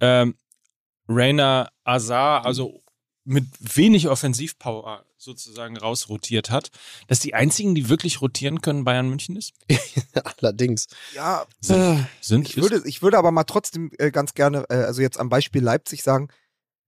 ähm, 0.00 0.34
Rainer 1.10 1.70
Azar, 1.84 2.46
also 2.46 2.82
mit 3.24 3.46
wenig 3.60 4.08
Offensivpower 4.08 5.04
sozusagen 5.18 5.76
rausrotiert 5.76 6.50
hat, 6.50 6.70
dass 7.08 7.18
die 7.18 7.34
einzigen, 7.34 7.74
die 7.74 7.88
wirklich 7.88 8.22
rotieren 8.22 8.62
können, 8.62 8.84
Bayern 8.84 9.08
München 9.08 9.36
ist? 9.36 9.52
Allerdings. 10.38 10.86
Ja, 11.14 11.44
Sind, 11.60 12.06
sind 12.20 12.48
Ich 12.48 12.56
würde, 12.56 12.82
ich 12.86 13.02
würde 13.02 13.18
aber 13.18 13.30
mal 13.30 13.44
trotzdem 13.44 13.90
äh, 13.98 14.10
ganz 14.10 14.34
gerne, 14.34 14.64
äh, 14.70 14.76
also 14.76 15.02
jetzt 15.02 15.20
am 15.20 15.28
Beispiel 15.28 15.62
Leipzig 15.62 16.02
sagen, 16.02 16.28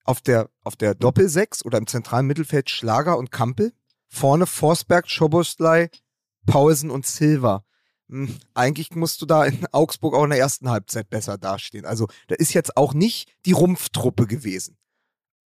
auf 0.05 0.21
der, 0.21 0.49
auf 0.63 0.77
der 0.77 0.95
Doppelsechs 0.95 1.65
oder 1.65 1.79
im 1.79 1.87
zentralen 1.87 2.27
Mittelfeld 2.27 2.71
Schlager 2.71 3.19
und 3.19 3.31
Kampel, 3.31 3.73
vorne 4.09 4.47
Forsberg, 4.47 5.09
Schobostlei, 5.11 5.91
Paulsen 6.47 6.91
und 6.91 7.07
Silva. 7.07 7.65
Hm, 8.13 8.37
eigentlich 8.55 8.95
musst 8.95 9.21
du 9.23 9.27
da 9.27 9.45
in 9.47 9.67
Augsburg 9.73 10.15
auch 10.15 10.25
in 10.25 10.31
der 10.31 10.39
ersten 10.39 10.69
Halbzeit 10.71 11.09
besser 11.11 11.39
dastehen. 11.39 11.85
Also 11.87 12.07
da 12.29 12.35
ist 12.37 12.53
jetzt 12.53 12.77
auch 12.77 12.95
nicht 12.95 13.33
die 13.47 13.53
Rumpftruppe 13.53 14.27
gewesen. 14.27 14.77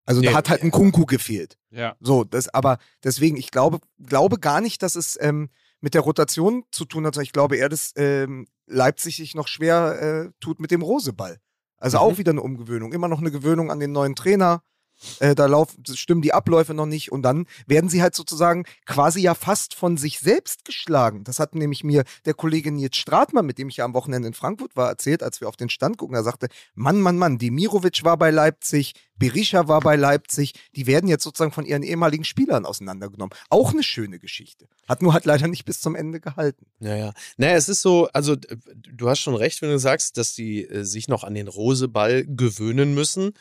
Also 0.06 0.21
da 0.21 0.30
Nee. 0.30 0.36
hat 0.36 0.50
halt 0.50 0.62
ein 0.63 0.71
Kunku 0.71 1.06
gefehlt. 1.06 1.58
ja. 1.71 1.95
So, 2.00 2.24
das, 2.24 2.47
aber 2.50 2.78
deswegen, 3.04 3.38
ich 3.38 3.52
glaube, 3.52 3.80
glaube 4.00 4.39
gar 4.39 4.62
nicht, 4.62 4.82
dass 4.84 4.95
es 4.95 5.17
ähm, 5.21 5.50
mit 5.80 5.93
der 5.95 6.02
Rotation 6.02 6.63
zu 6.71 6.86
tun 6.86 7.06
hat, 7.06 7.15
sondern 7.15 7.26
ich 7.26 7.34
glaube 7.34 7.58
eher, 7.58 7.69
dass 7.69 7.93
ähm, 7.95 8.47
Leipzig 8.67 9.17
sich 9.17 9.36
noch 9.36 9.47
schwer 9.47 10.02
äh, 10.30 10.32
tut 10.39 10.60
mit 10.60 10.71
dem 10.71 10.82
Roseball. 10.82 11.39
Also 11.78 11.97
Mhm. 11.97 12.04
auch 12.04 12.17
wieder 12.19 12.32
eine 12.32 12.41
Umgewöhnung, 12.41 12.93
immer 12.93 13.08
noch 13.08 13.19
eine 13.19 13.32
Gewöhnung 13.32 13.71
an 13.71 13.80
den 13.80 13.91
neuen 13.91 14.15
Trainer. 14.15 14.63
Äh, 15.20 15.36
da 15.36 15.46
laufen, 15.46 15.84
stimmen 15.94 16.22
die 16.22 16.34
Abläufe 16.34 16.74
noch 16.74 16.86
nicht 16.86 17.12
und 17.12 17.22
dann 17.24 17.46
werden 17.68 17.90
sie 17.90 18.02
halt 18.02 18.16
sozusagen 18.16 18.66
quasi 18.86 19.22
ja 19.22 19.36
fast 19.36 19.74
von 19.74 19.98
sich 19.98 20.20
selbst 20.20 20.66
geschlagen. 20.66 21.24
Das 21.24 21.40
hat 21.40 21.56
nämlich 21.56 21.84
mir 21.84 22.04
der 22.26 22.34
Kollege 22.34 22.72
Nils 22.72 22.98
Stratmann, 22.98 23.46
mit 23.46 23.58
dem 23.58 23.70
ich 23.70 23.78
ja 23.78 23.86
am 23.86 23.94
Wochenende 23.94 24.28
in 24.28 24.34
Frankfurt 24.34 24.76
war, 24.76 24.90
erzählt, 24.90 25.24
als 25.24 25.42
wir 25.42 25.48
auf 25.48 25.58
den 25.58 25.70
Stand 25.70 25.98
gucken. 25.98 26.16
Er 26.16 26.24
sagte, 26.24 26.48
Mann, 26.76 27.02
Mann, 27.02 27.18
Mann, 27.18 27.38
Demirovic 27.38 28.04
war 28.04 28.18
bei 28.18 28.32
Leipzig, 28.32 28.94
Berisha 29.18 29.68
war 29.68 29.82
bei 29.82 29.96
Leipzig, 29.96 30.54
die 30.76 30.88
werden 30.88 31.08
jetzt 31.08 31.24
sozusagen 31.24 31.52
von 31.52 31.66
ihren 31.66 31.84
ehemaligen 31.84 32.24
Spielern 32.24 32.66
auseinandergenommen. 32.66 33.36
Auch 33.50 33.72
eine 33.72 33.84
schöne 33.84 34.18
Geschichte. 34.18 34.68
Hat 34.88 35.04
nur 35.04 35.14
halt 35.14 35.26
leider 35.26 35.48
nicht 35.48 35.66
bis 35.66 35.80
zum 35.80 35.96
Ende 35.96 36.20
gehalten. 36.20 36.66
Ja, 36.80 36.96
ja. 36.96 37.14
Naja, 37.38 37.56
es 37.56 37.70
ist 37.70 37.82
so, 37.82 38.08
also 38.14 38.36
du 38.36 39.10
hast 39.10 39.20
schon 39.20 39.36
recht, 39.36 39.62
wenn 39.62 39.70
du 39.70 39.78
sagst, 39.78 40.18
dass 40.18 40.34
die 40.34 40.66
äh, 40.66 40.84
sich 40.84 41.08
noch 41.08 41.24
an 41.24 41.36
den 41.36 41.48
Roseball 41.48 42.26
gewöhnen 42.26 42.96
müssen. 42.96 43.34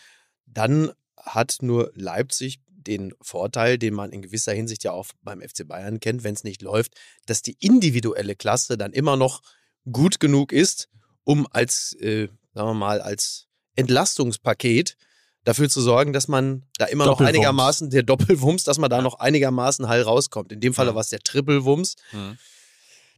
dann 0.46 0.92
hat 1.22 1.58
nur 1.60 1.92
Leipzig 1.94 2.60
den 2.68 3.12
Vorteil, 3.20 3.76
den 3.78 3.94
man 3.94 4.10
in 4.10 4.22
gewisser 4.22 4.52
Hinsicht 4.52 4.84
ja 4.84 4.92
auch 4.92 5.06
beim 5.22 5.40
FC 5.42 5.66
Bayern 5.68 6.00
kennt, 6.00 6.24
wenn 6.24 6.34
es 6.34 6.44
nicht 6.44 6.62
läuft, 6.62 6.94
dass 7.26 7.42
die 7.42 7.56
individuelle 7.60 8.34
Klasse 8.34 8.78
dann 8.78 8.92
immer 8.92 9.16
noch 9.16 9.42
gut 9.90 10.18
genug 10.20 10.52
ist, 10.52 10.88
um 11.24 11.46
als, 11.50 11.92
äh, 12.00 12.28
sagen 12.54 12.68
wir 12.68 12.74
mal, 12.74 13.00
als 13.00 13.46
Entlastungspaket 13.76 14.96
dafür 15.44 15.68
zu 15.68 15.80
sorgen, 15.80 16.12
dass 16.12 16.28
man 16.28 16.64
da 16.78 16.86
immer 16.86 17.06
noch 17.06 17.20
einigermaßen, 17.20 17.90
der 17.90 18.02
Doppelwumms, 18.02 18.64
dass 18.64 18.78
man 18.78 18.90
da 18.90 19.00
noch 19.02 19.18
einigermaßen 19.20 19.88
heil 19.88 20.02
rauskommt. 20.02 20.52
In 20.52 20.60
dem 20.60 20.74
Falle 20.74 20.90
Ja. 20.90 20.94
war 20.94 21.00
es 21.00 21.08
der 21.10 21.20
Trippelwumms. 21.20 21.96
Mhm. 22.12 22.38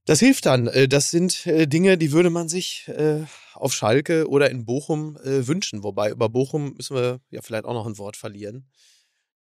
Das 0.05 0.19
hilft 0.21 0.47
dann. 0.47 0.67
Äh, 0.67 0.89
Das 0.89 1.11
sind 1.11 1.47
äh, 1.47 1.67
Dinge, 1.67 1.97
die 1.99 2.13
würde 2.13 2.31
man 2.31 2.49
sich 2.49 2.89
äh, 2.89 3.25
auf 3.55 3.73
Schalke 3.73 4.29
oder 4.29 4.51
in 4.51 4.65
Bochum 4.65 5.17
wünschen. 5.23 5.83
Wobei 5.83 6.11
über 6.11 6.29
Bochum 6.29 6.75
müssen 6.75 6.97
wir 6.97 7.21
ja 7.31 7.43
vielleicht 7.43 7.65
auch 7.65 7.75
noch 7.75 7.87
ein 7.87 7.99
Wort 7.99 8.17
verlieren. 8.17 8.69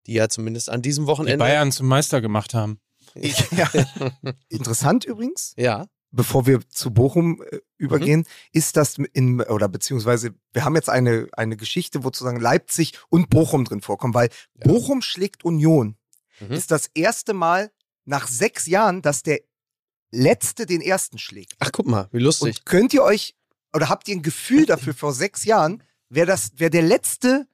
Die 0.06 0.12
ja 0.14 0.28
zumindest 0.28 0.68
an 0.70 0.82
diesem 0.82 1.04
Die 1.04 1.08
Wochenende. 1.08 1.38
Bayern 1.38 1.72
zum 1.72 1.86
Meister 1.88 2.20
gemacht 2.20 2.54
haben. 2.54 2.78
ja. 3.16 3.68
Interessant 4.48 5.04
übrigens, 5.04 5.54
Ja. 5.56 5.86
bevor 6.10 6.46
wir 6.46 6.60
zu 6.68 6.92
Bochum 6.92 7.42
übergehen, 7.78 8.26
ist 8.52 8.76
das 8.76 8.96
in, 9.12 9.40
oder 9.40 9.68
beziehungsweise 9.68 10.34
wir 10.52 10.64
haben 10.64 10.76
jetzt 10.76 10.88
eine, 10.88 11.28
eine 11.32 11.56
Geschichte, 11.56 12.00
wo 12.04 12.08
sozusagen 12.08 12.40
Leipzig 12.40 12.92
und 13.08 13.30
Bochum 13.30 13.64
drin 13.64 13.80
vorkommen, 13.80 14.14
weil 14.14 14.28
Ja. 14.54 14.66
Bochum 14.72 15.02
schlägt 15.02 15.44
Union. 15.44 15.96
Mhm. 16.40 16.52
Ist 16.52 16.70
das 16.70 16.88
erste 16.94 17.32
Mal 17.34 17.70
nach 18.04 18.28
sechs 18.28 18.66
Jahren, 18.66 19.02
dass 19.02 19.22
der 19.22 19.40
Letzte 20.12 20.66
den 20.66 20.80
Ersten 20.82 21.18
schlägt. 21.18 21.54
Ach, 21.58 21.70
guck 21.72 21.86
mal, 21.86 22.08
wie 22.12 22.18
lustig. 22.18 22.58
Und 22.58 22.66
könnt 22.66 22.92
ihr 22.94 23.02
euch, 23.02 23.34
oder 23.74 23.88
habt 23.88 24.06
ihr 24.08 24.14
ein 24.16 24.22
Gefühl 24.22 24.66
dafür 24.66 24.92
vor 24.94 25.12
sechs 25.14 25.44
Jahren, 25.44 25.82
wer 26.10 26.26
das, 26.26 26.50
wer 26.56 26.68
der 26.70 26.82
letzte, 26.82 27.46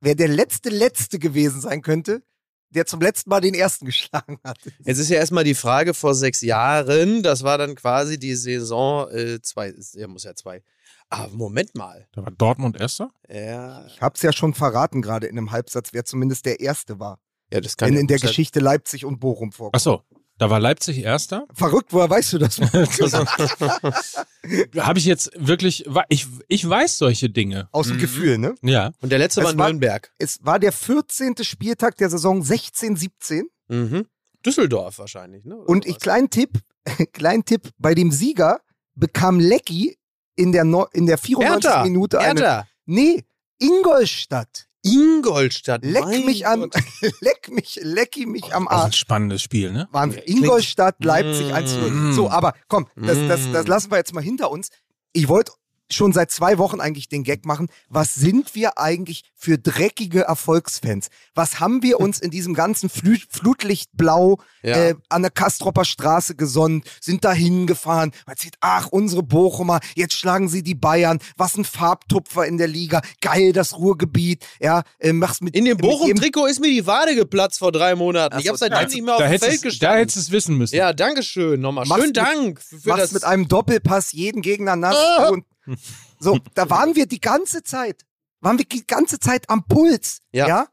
wer 0.00 0.14
der 0.14 0.28
letzte 0.28 0.70
Letzte 0.70 1.18
gewesen 1.18 1.60
sein 1.60 1.82
könnte, 1.82 2.22
der 2.70 2.86
zum 2.86 3.00
letzten 3.00 3.30
Mal 3.30 3.40
den 3.40 3.54
Ersten 3.54 3.84
geschlagen 3.86 4.38
hat? 4.44 4.58
Jetzt 4.84 4.98
ist 4.98 5.08
ja 5.10 5.16
erstmal 5.16 5.44
die 5.44 5.54
Frage 5.54 5.94
vor 5.94 6.14
sechs 6.14 6.40
Jahren, 6.40 7.22
das 7.22 7.42
war 7.42 7.58
dann 7.58 7.74
quasi 7.74 8.18
die 8.18 8.36
Saison 8.36 9.10
äh, 9.10 9.40
zwei, 9.42 9.74
ja, 9.94 10.06
muss 10.08 10.24
ja 10.24 10.34
zwei. 10.34 10.62
Aber 11.08 11.32
Moment 11.34 11.74
mal. 11.74 12.06
Da 12.12 12.22
war 12.22 12.30
Dortmund 12.30 12.78
Erster? 12.78 13.12
Ja, 13.28 13.84
Ich 13.86 14.00
hab's 14.00 14.22
ja 14.22 14.32
schon 14.32 14.54
verraten 14.54 15.02
gerade 15.02 15.26
in 15.26 15.36
einem 15.36 15.50
Halbsatz, 15.50 15.88
wer 15.92 16.04
zumindest 16.04 16.46
der 16.46 16.60
Erste 16.60 17.00
war. 17.00 17.18
ja 17.52 17.60
das 17.60 17.76
kann 17.76 17.88
Wenn 17.88 17.94
ja- 17.96 18.00
in 18.02 18.06
der 18.06 18.20
Geschichte 18.20 18.60
Leipzig 18.60 19.04
und 19.04 19.18
Bochum 19.18 19.50
vorkommt. 19.50 19.74
Ach 19.74 19.80
so, 19.80 20.04
da 20.40 20.48
war 20.48 20.58
Leipzig 20.58 20.98
Erster. 21.04 21.46
Verrückt, 21.52 21.88
woher 21.92 22.08
weißt 22.08 22.32
du 22.32 22.38
das? 22.38 22.58
Habe 24.78 24.98
ich 24.98 25.04
jetzt 25.04 25.30
wirklich, 25.36 25.84
ich, 26.08 26.26
ich 26.48 26.68
weiß 26.68 26.96
solche 26.98 27.28
Dinge. 27.28 27.68
Aus 27.72 27.88
dem 27.88 27.96
Mhm. 27.96 28.00
Gefühl, 28.00 28.38
ne? 28.38 28.54
Ja. 28.62 28.92
Und 29.02 29.10
der 29.12 29.18
letzte 29.18 29.42
Es 29.42 29.46
war 29.46 29.58
war- 29.58 29.66
Nürnberg. 29.68 30.10
Es 30.18 30.38
war 30.42 30.58
der 30.58 30.72
14. 30.72 31.34
Spieltag 31.42 31.96
der 31.98 32.08
Saison 32.08 32.42
16, 32.42 32.96
17. 32.96 33.48
Mhm. 33.68 34.06
Düsseldorf 34.44 34.98
wahrscheinlich, 34.98 35.44
ne? 35.44 35.56
Oder 35.56 35.68
Und 35.68 35.84
ich, 35.86 35.98
kleinen 35.98 36.30
Tipp, 36.30 36.58
kleinen 37.12 37.44
Tipp, 37.44 37.68
bei 37.76 37.94
dem 37.94 38.10
Sieger 38.10 38.60
bekam 38.94 39.40
Lecky 39.40 39.98
in 40.36 40.52
der, 40.52 40.64
Neu- 40.64 40.86
in 40.94 41.04
der 41.04 41.18
94. 41.18 41.70
Hertha, 41.70 41.84
Minute 41.84 42.18
eine. 42.18 42.40
Hertha. 42.40 42.66
Nee, 42.86 43.24
Ingolstadt. 43.58 44.68
Ingolstadt. 44.82 45.84
Leck 45.84 46.04
mein 46.04 46.24
mich 46.24 46.46
an, 46.46 46.70
leck 47.20 47.50
mich, 47.50 47.78
lecki 47.82 48.26
mich 48.26 48.54
am 48.54 48.66
Auch 48.68 48.72
ein 48.72 48.78
Arsch. 48.84 48.96
spannendes 48.98 49.42
Spiel, 49.42 49.72
ne? 49.72 49.88
Wahnsinn. 49.92 50.22
Ingolstadt, 50.24 50.96
Leipzig 51.04 51.48
Mm. 51.50 51.54
1 51.54 52.14
So, 52.16 52.30
aber 52.30 52.54
komm, 52.68 52.86
das, 52.96 53.18
das, 53.28 53.40
das 53.52 53.66
lassen 53.66 53.90
wir 53.90 53.98
jetzt 53.98 54.14
mal 54.14 54.22
hinter 54.22 54.50
uns. 54.50 54.70
Ich 55.12 55.28
wollte 55.28 55.52
schon 55.92 56.12
seit 56.12 56.30
zwei 56.30 56.58
Wochen 56.58 56.80
eigentlich 56.80 57.08
den 57.08 57.24
Gag 57.24 57.44
machen. 57.44 57.68
Was 57.88 58.14
sind 58.14 58.54
wir 58.54 58.78
eigentlich 58.78 59.24
für 59.34 59.58
dreckige 59.58 60.22
Erfolgsfans? 60.22 61.08
Was 61.34 61.60
haben 61.60 61.82
wir 61.82 62.00
uns 62.00 62.18
in 62.20 62.30
diesem 62.30 62.54
ganzen 62.54 62.88
Flü 62.88 63.16
Flutlichtblau 63.30 64.38
Ja. 64.62 64.76
äh, 64.76 64.94
an 65.08 65.22
der 65.22 65.30
Kastropper 65.30 65.84
Straße 65.84 66.34
gesonnt, 66.34 66.86
sind 67.00 67.24
da 67.24 67.32
hingefahren, 67.32 68.12
man 68.26 68.36
sieht, 68.36 68.54
ach, 68.60 68.88
unsere 68.88 69.22
Bochumer, 69.22 69.80
jetzt 69.94 70.14
schlagen 70.14 70.48
sie 70.48 70.62
die 70.62 70.74
Bayern, 70.74 71.18
was 71.36 71.56
ein 71.56 71.64
Farbtupfer 71.64 72.46
in 72.46 72.58
der 72.58 72.68
Liga, 72.68 73.00
geil, 73.20 73.52
das 73.52 73.76
Ruhrgebiet, 73.78 74.44
ja, 74.60 74.82
äh, 74.98 75.12
mach's 75.12 75.40
mit 75.40 75.54
In 75.56 75.64
dem 75.64 75.76
Bochum-Trikot 75.78 76.46
ist 76.46 76.60
mir 76.60 76.68
die 76.70 76.86
Wade 76.86 77.14
geplatzt 77.14 77.58
vor 77.58 77.72
drei 77.72 77.94
Monaten. 77.94 78.38
Ich 78.38 78.44
Ach 78.44 78.48
habe 78.50 78.58
so, 78.58 78.66
seitdem 78.66 78.78
da- 78.78 78.86
nicht 78.94 79.04
mehr 79.04 79.14
auf 79.14 79.20
dem 79.22 79.28
hättest, 79.28 79.44
Feld 79.44 79.58
du- 79.60 79.62
da 79.64 79.68
gestanden. 79.70 79.98
hättest 79.98 80.16
du 80.16 80.20
es 80.20 80.30
wissen 80.30 80.56
müssen. 80.58 80.76
Ja, 80.76 80.92
danke 80.92 81.22
schön 81.22 81.60
nochmal. 81.60 81.84
Mach's 81.86 81.98
Schönen 82.00 82.08
mit- 82.08 82.16
Dank 82.16 82.60
für 82.60 82.76
machst 82.88 83.02
das. 83.04 83.12
mit 83.12 83.24
einem 83.24 83.48
Doppelpass 83.48 84.12
jeden 84.12 84.42
Gegner 84.42 84.76
nass. 84.76 84.96
Und 85.30 85.44
so, 86.20 86.38
da 86.54 86.68
waren 86.70 86.94
wir 86.96 87.06
die 87.06 87.20
ganze 87.20 87.62
Zeit, 87.62 88.04
waren 88.40 88.58
wir 88.58 88.64
die 88.64 88.86
ganze 88.86 89.18
Zeit 89.18 89.48
am 89.50 89.64
Puls, 89.64 90.20
Ja. 90.32 90.48
ja, 90.48 90.68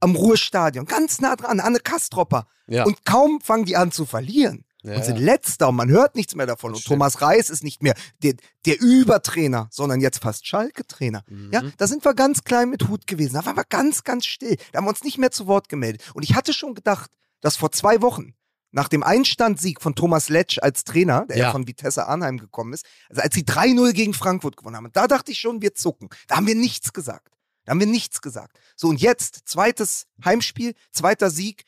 am 0.00 0.14
Ruhrstadion, 0.14 0.86
ganz 0.86 1.20
nah 1.20 1.34
dran, 1.36 1.60
an 1.60 1.72
der 1.72 1.82
Kastropper. 1.82 2.46
ja. 2.68 2.84
Und 2.84 3.04
kaum 3.04 3.40
fangen 3.40 3.64
die 3.64 3.76
an 3.76 3.90
zu 3.90 4.06
verlieren. 4.06 4.64
ja, 4.84 4.94
und 4.94 5.04
sind 5.04 5.18
letzter 5.18 5.68
und 5.70 5.74
man 5.76 5.88
hört 5.88 6.14
nichts 6.14 6.36
mehr 6.36 6.46
davon. 6.46 6.70
Und 6.70 6.78
stimmt. 6.78 6.94
Thomas 6.94 7.20
Reis 7.20 7.50
ist 7.50 7.64
nicht 7.64 7.82
mehr 7.82 7.94
der, 8.22 8.34
der 8.64 8.80
Übertrainer, 8.80 9.66
sondern 9.72 10.00
jetzt 10.00 10.20
fast 10.22 10.46
Schalke-Trainer. 10.46 11.24
Mhm. 11.28 11.50
Ja, 11.52 11.62
da 11.78 11.86
sind 11.88 12.04
wir 12.04 12.14
ganz 12.14 12.44
klein 12.44 12.70
mit 12.70 12.86
Hut 12.88 13.06
gewesen. 13.08 13.34
Da 13.34 13.44
waren 13.44 13.56
wir 13.56 13.64
ganz, 13.64 14.04
ganz 14.04 14.24
still. 14.24 14.56
Da 14.70 14.78
haben 14.78 14.84
wir 14.84 14.90
uns 14.90 15.02
nicht 15.02 15.18
mehr 15.18 15.32
zu 15.32 15.48
Wort 15.48 15.68
gemeldet. 15.68 16.02
Und 16.14 16.22
ich 16.22 16.36
hatte 16.36 16.52
schon 16.52 16.74
gedacht, 16.76 17.10
dass 17.40 17.56
vor 17.56 17.72
zwei 17.72 18.00
Wochen, 18.02 18.34
nach 18.70 18.88
dem 18.88 19.02
Einstandsieg 19.02 19.80
von 19.80 19.94
Thomas 19.94 20.28
Letsch 20.28 20.58
als 20.60 20.84
Trainer, 20.84 21.26
der 21.26 21.38
ja, 21.38 21.52
von 21.52 21.66
Vitesse 21.66 22.06
Arnheim 22.06 22.38
gekommen 22.38 22.72
ist, 22.72 22.84
also 23.08 23.22
als 23.22 23.34
sie 23.34 23.42
3-0 23.42 23.92
gegen 23.92 24.14
Frankfurt 24.14 24.56
gewonnen 24.56 24.76
haben, 24.76 24.90
da 24.92 25.06
dachte 25.06 25.32
ich 25.32 25.38
schon, 25.38 25.62
wir 25.62 25.74
zucken. 25.74 26.08
Da 26.26 26.36
haben 26.36 26.46
wir 26.46 26.54
nichts 26.54 26.92
gesagt. 26.92 27.34
Da 27.64 27.72
haben 27.72 27.80
wir 27.80 27.86
nichts 27.86 28.20
gesagt. 28.20 28.58
So, 28.76 28.88
und 28.88 29.00
jetzt, 29.00 29.42
zweites 29.46 30.06
Heimspiel, 30.24 30.74
zweiter 30.90 31.30
Sieg, 31.30 31.64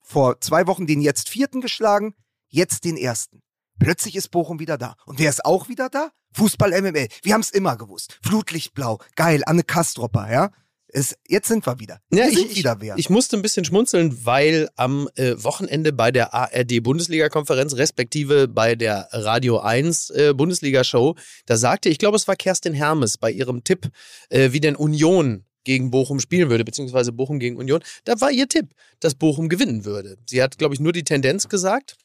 vor 0.00 0.40
zwei 0.40 0.66
Wochen 0.66 0.86
den 0.86 1.00
jetzt 1.00 1.28
vierten 1.28 1.60
geschlagen, 1.60 2.14
jetzt 2.48 2.84
den 2.84 2.96
ersten. 2.96 3.42
Plötzlich 3.78 4.16
ist 4.16 4.30
Bochum 4.30 4.60
wieder 4.60 4.78
da. 4.78 4.94
Und 5.06 5.18
wer 5.18 5.30
ist 5.30 5.44
auch 5.44 5.68
wieder 5.68 5.88
da? 5.88 6.10
Fußball 6.34 6.70
MML. 6.80 7.08
Wir 7.22 7.34
haben 7.34 7.40
es 7.40 7.50
immer 7.50 7.76
gewusst. 7.76 8.18
Flutlichtblau. 8.22 8.98
Geil. 9.16 9.42
Anne 9.44 9.64
Kastropper, 9.64 10.30
ja? 10.30 10.50
Es, 10.94 11.16
jetzt 11.26 11.48
sind 11.48 11.66
wir 11.66 11.80
wieder. 11.80 12.00
Ja, 12.12 12.26
wir 12.26 12.38
ich, 12.38 12.56
wieder 12.56 12.76
wer. 12.80 12.96
ich 12.98 13.08
musste 13.08 13.36
ein 13.36 13.42
bisschen 13.42 13.64
schmunzeln, 13.64 14.26
weil 14.26 14.68
am 14.76 15.08
äh, 15.14 15.34
Wochenende 15.38 15.90
bei 15.90 16.10
der 16.10 16.34
ARD-Bundesliga-Konferenz, 16.34 17.76
respektive 17.76 18.46
bei 18.46 18.74
der 18.74 19.08
Radio 19.10 19.60
1 19.60 20.10
äh, 20.10 20.34
Bundesliga-Show, 20.34 21.16
da 21.46 21.56
sagte, 21.56 21.88
ich 21.88 21.96
glaube, 21.98 22.16
es 22.16 22.28
war 22.28 22.36
Kerstin 22.36 22.74
Hermes 22.74 23.16
bei 23.16 23.30
ihrem 23.30 23.64
Tipp, 23.64 23.88
äh, 24.28 24.52
wie 24.52 24.60
denn 24.60 24.76
Union 24.76 25.46
gegen 25.64 25.90
Bochum 25.90 26.20
spielen 26.20 26.50
würde, 26.50 26.64
beziehungsweise 26.64 27.10
Bochum 27.10 27.38
gegen 27.38 27.56
Union. 27.56 27.82
Da 28.04 28.20
war 28.20 28.30
ihr 28.30 28.48
Tipp, 28.48 28.74
dass 29.00 29.14
Bochum 29.14 29.48
gewinnen 29.48 29.86
würde. 29.86 30.18
Sie 30.28 30.42
hat, 30.42 30.58
glaube 30.58 30.74
ich, 30.74 30.80
nur 30.80 30.92
die 30.92 31.04
Tendenz 31.04 31.48
gesagt. 31.48 31.96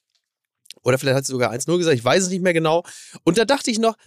Oder 0.83 0.97
vielleicht 0.97 1.17
hat 1.17 1.25
sie 1.25 1.33
sogar 1.33 1.51
1-0 1.51 1.77
gesagt, 1.77 1.97
ich 1.97 2.05
weiß 2.05 2.23
es 2.23 2.29
nicht 2.29 2.41
mehr 2.41 2.53
genau. 2.53 2.83
Und 3.25 3.37
da 3.37 3.43
dachte 3.43 3.69
ich 3.69 3.79
noch, 3.79 3.97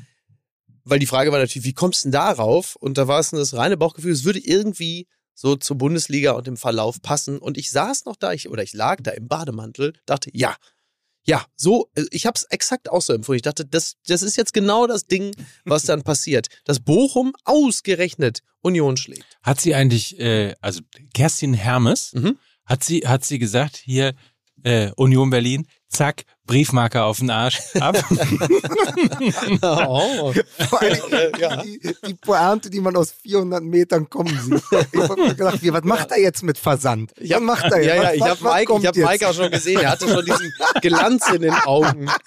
weil 0.90 0.98
die 0.98 1.06
Frage 1.06 1.32
war 1.32 1.38
natürlich, 1.38 1.64
wie 1.66 1.72
kommst 1.72 2.04
du 2.04 2.08
denn 2.08 2.12
darauf? 2.12 2.76
Und 2.76 2.98
da 2.98 3.08
war 3.08 3.20
es 3.20 3.30
das 3.30 3.54
reine 3.54 3.76
Bauchgefühl, 3.76 4.12
es 4.12 4.24
würde 4.24 4.40
irgendwie 4.40 5.06
so 5.34 5.56
zur 5.56 5.78
Bundesliga 5.78 6.32
und 6.32 6.46
dem 6.46 6.56
Verlauf 6.56 7.00
passen. 7.00 7.38
Und 7.38 7.56
ich 7.56 7.70
saß 7.70 8.04
noch 8.04 8.16
da, 8.16 8.32
ich, 8.32 8.50
oder 8.50 8.62
ich 8.62 8.74
lag 8.74 8.98
da 9.02 9.12
im 9.12 9.26
Bademantel, 9.28 9.94
dachte, 10.04 10.30
ja, 10.34 10.54
ja, 11.26 11.44
so, 11.54 11.90
äh, 11.94 12.04
ich 12.10 12.26
habe 12.26 12.34
es 12.36 12.44
exakt 12.44 12.90
auch 12.90 13.02
so 13.02 13.12
empfunden. 13.12 13.36
Ich 13.36 13.42
dachte, 13.42 13.64
das, 13.66 13.96
das 14.06 14.22
ist 14.22 14.36
jetzt 14.36 14.52
genau 14.52 14.86
das 14.86 15.06
Ding, 15.06 15.34
was 15.64 15.84
dann 15.84 16.02
passiert. 16.10 16.48
Dass 16.64 16.80
Bochum 16.80 17.32
ausgerechnet 17.44 18.40
Union 18.62 18.96
schlägt. 18.96 19.24
Hat 19.42 19.60
sie 19.60 19.74
eigentlich, 19.74 20.18
äh, 20.18 20.54
also 20.60 20.80
Kerstin 21.14 21.54
Hermes, 21.54 22.12
Mhm. 22.14 22.38
hat 22.64 22.84
sie, 22.84 23.00
hat 23.06 23.24
sie 23.24 23.38
gesagt, 23.38 23.76
hier 23.76 24.14
äh, 24.62 24.90
Union 24.96 25.30
Berlin, 25.30 25.66
zack, 25.90 26.22
Briefmarke 26.46 27.02
auf 27.02 27.18
den 27.18 27.30
Arsch, 27.30 27.60
ab. 27.80 27.96
oh. 29.62 30.32
Vor 30.68 30.80
allem 30.80 31.00
Äh, 31.12 31.40
ja. 31.40 31.62
die, 31.62 31.80
die 32.06 32.14
Pointe, 32.14 32.70
die 32.70 32.80
man 32.80 32.96
aus 32.96 33.12
400 33.22 33.62
Metern 33.62 34.08
kommen 34.08 34.36
sieht. 34.42 34.62
Ich 34.92 34.98
hab 35.00 35.16
mir 35.16 35.34
gedacht, 35.34 35.62
wie, 35.62 35.72
was 35.72 35.82
macht 35.84 36.10
er 36.10 36.20
jetzt 36.20 36.42
mit 36.42 36.58
Versand? 36.58 37.12
Ich 37.16 37.32
hab, 37.32 37.40
was 37.40 37.46
macht 37.46 37.64
er 37.72 37.78
jetzt? 37.82 37.86
ja, 37.86 37.94
ja, 37.94 38.08
was, 38.08 38.14
ich 38.16 38.22
habe 38.22 38.44
Mike, 38.44 38.76
ich 38.80 38.86
hab? 38.86 38.96
Mike 39.10 39.28
auch 39.28 39.34
schon 39.34 39.50
gesehen. 39.50 39.80
Er 39.80 39.90
hatte 39.90 40.08
schon 40.08 40.24
diesen 40.24 40.52
Glanz 40.80 41.28
in 41.30 41.42
den 41.42 41.54
Augen. 41.54 42.08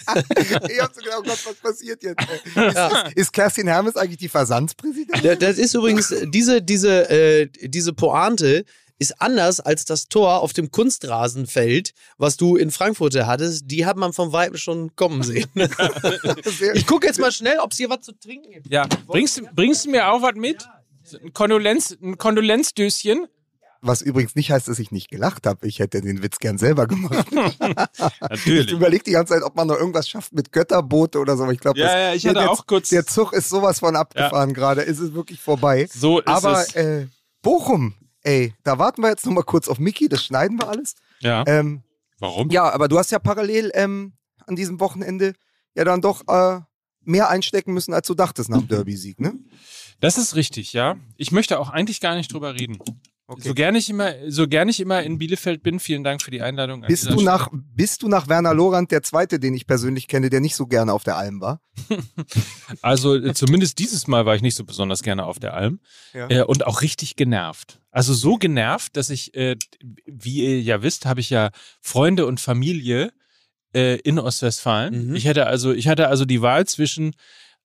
Ich 0.69 0.79
hab 0.81 0.93
so 0.93 1.01
gedacht, 1.01 1.19
oh 1.19 1.23
Gott, 1.23 1.39
was 1.45 1.55
passiert 1.55 2.03
jetzt? 2.03 2.21
Ist, 2.45 2.55
ist, 2.57 3.15
ist 3.15 3.33
Kerstin 3.33 3.67
Hermes 3.67 3.95
eigentlich 3.95 4.17
die 4.19 4.29
Versandspräsidentin? 4.29 5.23
Da- 5.23 5.35
Das 5.35 5.57
ist 5.57 5.73
übrigens, 5.73 6.13
diese, 6.27 6.61
diese, 6.61 7.09
äh, 7.09 7.47
diese 7.61 7.93
Pointe 7.93 8.65
ist 9.03 9.21
anders 9.21 9.59
als 9.59 9.85
das 9.85 10.07
Tor 10.07 10.41
auf 10.41 10.53
dem 10.53 10.71
Kunstrasenfeld, 10.71 11.93
was 12.17 12.37
du 12.37 12.55
in 12.55 12.71
Frankfurt 12.71 13.15
hattest. 13.15 13.63
Die 13.69 13.85
hat 13.85 13.97
man 13.97 14.13
vom 14.13 14.31
Weib 14.33 14.57
schon 14.57 14.95
kommen 14.95 15.21
sehen. 15.23 15.49
Ich 16.73 16.87
gucke 16.87 17.05
jetzt 17.07 17.19
mal 17.19 17.31
schnell, 17.31 17.59
ob 17.59 17.71
es 17.71 17.77
hier 17.77 17.89
was 17.89 18.01
zu 18.01 18.11
trinken 18.13 18.51
gibt. 18.51 18.71
ja, 18.71 18.87
bringst, 19.07 19.37
du- 19.37 19.47
bringst 19.53 19.85
du 19.85 19.91
mir 19.91 20.09
auch 20.11 20.21
was 20.21 20.35
mit? 20.35 20.67
Ein, 21.21 21.33
Kondolenz, 21.33 21.97
ein 22.01 22.17
Kondolenzdöschen? 22.17 23.27
Was 23.85 24.01
übrigens 24.01 24.35
nicht 24.35 24.49
heißt, 24.49 24.69
dass 24.69 24.79
ich 24.79 24.91
nicht 24.91 25.09
gelacht 25.09 25.45
habe. 25.45 25.67
Ich 25.67 25.79
hätte 25.79 25.99
den 25.99 26.23
Witz 26.23 26.39
gern 26.39 26.57
selber 26.57 26.87
gemacht. 26.87 27.27
Ich 27.35 28.21
Natürlich. 28.21 28.71
überlege 28.71 29.03
die 29.03 29.11
ganze 29.11 29.33
Zeit, 29.33 29.43
ob 29.43 29.55
man 29.55 29.67
noch 29.67 29.77
irgendwas 29.77 30.07
schafft 30.07 30.31
mit 30.33 30.51
Götterboote 30.53 31.19
oder 31.19 31.35
so. 31.35 31.43
aber 31.43 31.51
Ich 31.51 31.59
glaube, 31.59 31.77
Ja, 31.79 31.97
ja, 31.99 32.13
ich 32.13 32.25
hatte 32.25 32.39
der, 32.39 32.49
auch 32.51 32.65
kurz. 32.65 32.89
der 32.89 33.05
Zug 33.05 33.33
ist 33.33 33.49
sowas 33.49 33.79
von 33.79 33.95
abgefahren 33.97 34.53
gerade. 34.53 34.81
Ist 34.81 34.99
es 34.99 35.13
wirklich 35.13 35.41
vorbei. 35.41 35.87
So 35.93 36.19
ist 36.19 36.27
Aber 36.27 36.61
es. 36.61 36.73
äh, 36.75 37.07
Bochum, 37.41 37.93
ey, 38.23 38.53
da 38.63 38.79
warten 38.79 39.01
wir 39.01 39.09
jetzt 39.09 39.25
noch 39.25 39.33
mal 39.33 39.43
kurz 39.43 39.67
auf 39.67 39.79
Mickey. 39.79 40.09
Das 40.09 40.23
schneiden 40.23 40.59
wir 40.59 40.67
alles. 40.67 40.95
Ja. 41.19 41.43
Ähm, 41.47 41.83
Warum? 42.19 42.49
ja, 42.49 42.69
aber 42.69 42.87
du 42.87 42.97
hast 42.97 43.11
ja 43.11 43.19
parallel 43.19 43.71
ähm, 43.73 44.13
an 44.45 44.55
diesem 44.55 44.79
Wochenende 44.79 45.33
ja 45.75 45.83
dann 45.83 46.01
doch 46.01 46.27
äh, 46.27 46.61
mehr 47.01 47.29
einstecken 47.29 47.73
müssen, 47.73 47.93
als 47.93 48.07
du 48.07 48.13
dachtest 48.13 48.49
nach 48.49 48.59
dem 48.59 48.67
Derby-Sieg, 48.69 49.19
ne? 49.19 49.33
Das 49.99 50.17
ist 50.17 50.35
richtig, 50.35 50.73
ja. 50.73 50.97
Ich 51.17 51.31
möchte 51.31 51.59
auch 51.59 51.69
eigentlich 51.69 52.01
gar 52.01 52.15
nicht 52.15 52.31
drüber 52.33 52.55
reden. 52.55 52.79
Okay. 53.25 53.41
So 53.47 53.53
gerne 53.53 53.77
ich 53.77 53.89
immer, 53.89 54.13
so 54.27 54.47
gerne 54.49 54.69
ich 54.69 54.81
immer 54.81 55.01
in 55.01 55.17
Bielefeld 55.17 55.63
bin, 55.63 55.79
vielen 55.79 56.03
Dank 56.03 56.21
für 56.21 56.29
die 56.29 56.41
Einladung. 56.41 56.81
Bist 56.81 57.05
du, 57.05 57.11
Stelle. 57.13 57.23
nach, 57.23 57.47
bist 57.53 58.03
du 58.03 58.09
nach 58.09 58.27
Werner 58.27 58.53
Lorand 58.53 58.91
der 58.91 59.01
Zweite, 59.01 59.39
den 59.39 59.53
ich 59.53 59.65
persönlich 59.65 60.07
kenne, 60.09 60.29
der 60.29 60.41
nicht 60.41 60.55
so 60.57 60.67
gerne 60.67 60.91
auf 60.91 61.03
der 61.05 61.15
Alm 61.17 61.39
war? 61.39 61.61
Also 62.81 63.15
äh, 63.15 63.33
zumindest 63.33 63.79
dieses 63.79 64.07
Mal 64.07 64.25
war 64.25 64.35
ich 64.35 64.41
nicht 64.41 64.55
so 64.55 64.65
besonders 64.65 65.03
gerne 65.03 65.25
auf 65.25 65.39
der 65.39 65.53
Alm 65.53 65.79
Ja. 66.13 66.29
äh, 66.29 66.41
und 66.43 66.65
auch 66.65 66.81
richtig 66.81 67.15
genervt. 67.15 67.79
Also 67.91 68.13
so 68.13 68.35
genervt, 68.37 68.97
dass 68.97 69.09
ich, 69.09 69.33
äh, 69.35 69.55
wie 70.05 70.43
ihr 70.43 70.61
ja 70.61 70.81
wisst, 70.81 71.05
habe 71.05 71.19
ich 71.19 71.29
ja 71.29 71.51
Freunde 71.81 72.25
und 72.25 72.39
Familie 72.41 73.13
äh, 73.75 73.97
in 73.99 74.19
Ostwestfalen. 74.19 75.09
Mhm. 75.09 75.15
Ich 75.15 75.25
hätte 75.25 75.47
also, 75.47 75.71
ich 75.71 75.87
hatte 75.87 76.07
also 76.07 76.25
die 76.25 76.41
Wahl 76.41 76.65
zwischen 76.67 77.15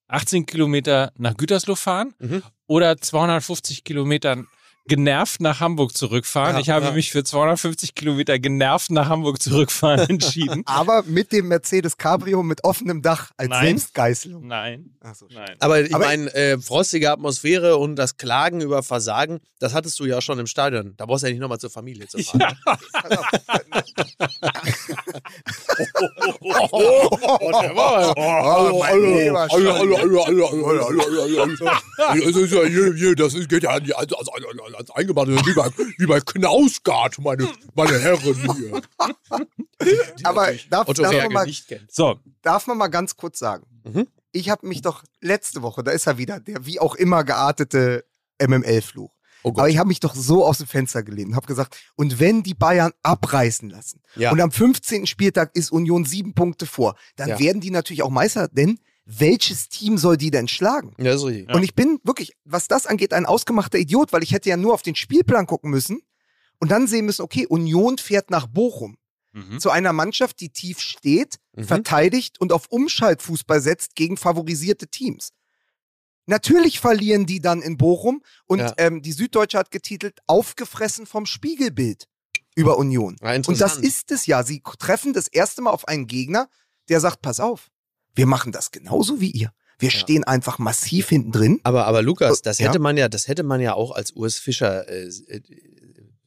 18 0.08 0.46
Kilometer 0.46 1.12
nach 1.16 1.36
Gütersloh 1.36 1.74
fahren 1.74 2.14
Mhm. 2.18 2.42
oder 2.66 2.96
250 2.98 3.84
Kilometern 3.84 4.46
genervt 4.88 5.40
nach 5.40 5.60
Hamburg 5.60 5.96
zurückfahren. 5.96 6.56
Ja, 6.56 6.60
ich 6.60 6.70
habe 6.70 6.86
ja. 6.86 6.92
mich 6.92 7.12
für 7.12 7.22
250 7.22 7.94
Kilometer 7.94 8.38
genervt 8.38 8.90
nach 8.90 9.08
Hamburg 9.08 9.40
zurückfahren 9.40 10.08
entschieden. 10.08 10.62
Aber 10.66 11.04
mit 11.04 11.32
dem 11.32 11.48
Mercedes 11.48 11.96
Cabrio 11.96 12.42
mit 12.42 12.64
offenem 12.64 13.02
Dach 13.02 13.30
als 13.36 13.50
Nein. 13.50 13.66
Selbstgeißelung. 13.66 14.46
Nein, 14.46 14.96
Ach 15.00 15.14
so, 15.14 15.26
nein. 15.30 15.56
Aber 15.60 15.80
ich 15.80 15.90
meine, 15.90 16.34
äh, 16.34 16.58
frostige 16.58 17.10
Atmosphäre 17.10 17.76
und 17.76 17.96
das 17.96 18.16
Klagen 18.16 18.60
über 18.60 18.82
Versagen, 18.82 19.40
das 19.58 19.74
hattest 19.74 19.98
du 20.00 20.04
ja 20.06 20.20
schon 20.20 20.38
im 20.38 20.46
Stadion. 20.46 20.94
Da 20.96 21.06
brauchst 21.06 21.22
du 21.22 21.28
ja 21.28 21.32
nicht 21.32 21.40
nochmal 21.40 21.60
zur 21.60 21.70
Familie 21.70 22.08
zu 22.08 22.18
fahren. 22.18 22.56
Oh, 26.70 27.08
Das 31.96 32.36
ist 32.36 32.52
ja 32.52 32.64
hier, 32.64 32.94
hier, 32.94 33.14
das 33.14 33.34
ist, 33.34 33.48
geht 33.48 33.62
ja 33.62 33.70
an 33.70 33.84
die 33.84 33.94
ans, 33.94 34.12
ans, 34.12 34.28
ans 34.78 34.90
Eingemachte, 34.90 35.32
wie 35.44 35.54
bei, 35.54 35.70
wie 35.98 36.06
bei 36.06 36.20
Knausgard, 36.20 37.18
meine, 37.18 37.48
meine 37.74 37.98
Herren 37.98 38.20
hier. 38.56 38.80
Aber 40.24 40.52
darf, 40.70 40.88
Otto 40.88 41.02
darf, 41.02 41.12
man 41.14 41.32
mal, 41.32 41.46
nicht 41.46 41.68
kennt. 41.68 41.90
So, 41.92 42.18
darf 42.42 42.66
man 42.66 42.78
mal 42.78 42.88
ganz 42.88 43.16
kurz 43.16 43.38
sagen, 43.38 43.64
Mhm. 43.84 44.06
ich 44.32 44.50
habe 44.50 44.66
mich 44.66 44.82
doch 44.82 45.04
letzte 45.20 45.62
Woche, 45.62 45.82
da 45.82 45.90
ist 45.92 46.06
er 46.06 46.18
wieder, 46.18 46.40
der 46.40 46.66
wie 46.66 46.80
auch 46.80 46.94
immer 46.94 47.24
geartete 47.24 48.04
MML-Fluch. 48.40 49.10
Oh. 49.44 49.50
Aber 49.50 49.68
ich 49.68 49.78
habe 49.78 49.88
mich 49.88 50.00
doch 50.00 50.14
so 50.16 50.44
aus 50.44 50.58
dem 50.58 50.66
Fenster 50.66 51.02
gelehnt 51.04 51.28
und 51.30 51.36
habe 51.36 51.46
gesagt, 51.46 51.76
und 51.94 52.18
wenn 52.18 52.42
die 52.42 52.54
Bayern 52.54 52.92
abreißen 53.02 53.70
lassen 53.70 54.00
Ja. 54.16 54.32
und 54.32 54.40
am 54.40 54.50
15. 54.50 55.06
Spieltag 55.06 55.54
ist 55.54 55.70
Union 55.70 56.04
sieben 56.04 56.34
Punkte 56.34 56.66
vor, 56.66 56.96
dann 57.16 57.28
Ja. 57.30 57.38
werden 57.38 57.60
die 57.60 57.70
natürlich 57.70 58.02
auch 58.02 58.10
Meister, 58.10 58.48
denn 58.48 58.80
welches 59.10 59.70
Team 59.70 59.96
soll 59.96 60.18
die 60.18 60.30
denn 60.30 60.48
schlagen? 60.48 60.94
Ja, 60.98 61.14
ist 61.14 61.24
richtig. 61.24 61.54
Und 61.54 61.62
ich 61.62 61.74
bin 61.74 61.98
wirklich, 62.04 62.32
was 62.44 62.68
das 62.68 62.86
angeht, 62.86 63.14
ein 63.14 63.24
ausgemachter 63.24 63.78
Idiot, 63.78 64.12
weil 64.12 64.22
ich 64.22 64.32
hätte 64.32 64.50
ja 64.50 64.58
nur 64.58 64.74
auf 64.74 64.82
den 64.82 64.94
Spielplan 64.94 65.46
gucken 65.46 65.70
müssen 65.70 66.02
und 66.58 66.70
dann 66.70 66.86
sehen 66.86 67.06
müssen, 67.06 67.22
okay, 67.22 67.46
Union 67.46 67.96
fährt 67.96 68.30
nach 68.30 68.46
Bochum 68.46 68.98
mhm. 69.32 69.60
zu 69.60 69.70
einer 69.70 69.94
Mannschaft, 69.94 70.40
die 70.40 70.50
tief 70.50 70.80
steht, 70.80 71.36
Mhm. 71.56 71.64
verteidigt 71.64 72.38
und 72.38 72.52
auf 72.52 72.66
Umschaltfußball 72.68 73.60
setzt 73.62 73.94
gegen 73.94 74.16
favorisierte 74.18 74.88
Teams. 74.88 75.30
Natürlich 76.26 76.78
verlieren 76.78 77.24
die 77.24 77.40
dann 77.40 77.62
in 77.62 77.78
Bochum 77.78 78.22
und 78.46 78.58
Ja. 78.58 78.74
ähm, 78.76 79.00
die 79.00 79.12
Süddeutsche 79.12 79.56
hat 79.58 79.70
getitelt 79.70 80.18
Aufgefressen 80.26 81.06
vom 81.06 81.24
Spiegelbild 81.24 82.06
über 82.54 82.76
Union. 82.76 83.16
Ja, 83.22 83.32
Und 83.34 83.58
das 83.60 83.78
ist 83.78 84.10
es 84.10 84.26
ja. 84.26 84.42
Sie 84.42 84.62
treffen 84.78 85.14
das 85.14 85.28
erste 85.28 85.62
Mal 85.62 85.70
auf 85.70 85.88
einen 85.88 86.06
Gegner, 86.06 86.50
der 86.90 87.00
sagt, 87.00 87.22
pass 87.22 87.40
auf, 87.40 87.70
wir 88.18 88.26
machen 88.26 88.52
das 88.52 88.70
genauso 88.70 89.20
wie 89.20 89.30
ihr. 89.30 89.52
Wir 89.78 89.90
Ja. 89.90 89.98
stehen 89.98 90.24
einfach 90.24 90.58
massiv 90.58 91.08
hinten 91.08 91.30
drin. 91.32 91.60
Aber, 91.62 91.86
aber 91.86 92.02
Lukas, 92.02 92.42
das 92.42 92.58
Ja. 92.58 92.66
hätte 92.68 92.78
man 92.80 92.96
ja, 92.96 93.08
das 93.08 93.28
hätte 93.28 93.44
man 93.44 93.60
ja 93.60 93.74
auch 93.74 93.92
als 93.92 94.10
Urs 94.12 94.36
Fischer 94.38 94.88
äh, 94.88 95.06
äh, 95.28 95.40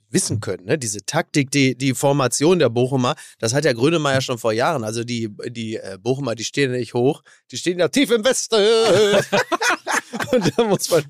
wissen 0.10 0.40
können. 0.40 0.66
Ne? 0.66 0.78
Diese 0.78 1.06
Taktik, 1.06 1.52
die, 1.52 1.76
die 1.78 1.94
Formation 1.94 2.60
der 2.60 2.70
Bochumer, 2.70 3.16
das 3.40 3.54
hat 3.54 3.64
ja 3.66 3.74
Grönemeyer 3.74 4.22
schon 4.22 4.38
vor 4.38 4.52
Jahren. 4.54 4.84
Also 4.84 5.04
die, 5.04 5.30
die 5.50 5.76
äh, 5.76 5.98
Bochumer, 6.02 6.36
die 6.36 6.44
stehen 6.46 6.72
ja 6.72 6.78
nicht 6.78 6.94
hoch, 6.94 7.24
die 7.52 7.58
stehen 7.58 7.80
ja 7.80 7.88
tief 7.90 8.10
im 8.12 8.24
Westen. 8.24 8.56
Und 10.32 10.58
da 10.58 10.64
muss 10.64 10.90
man, 10.90 11.04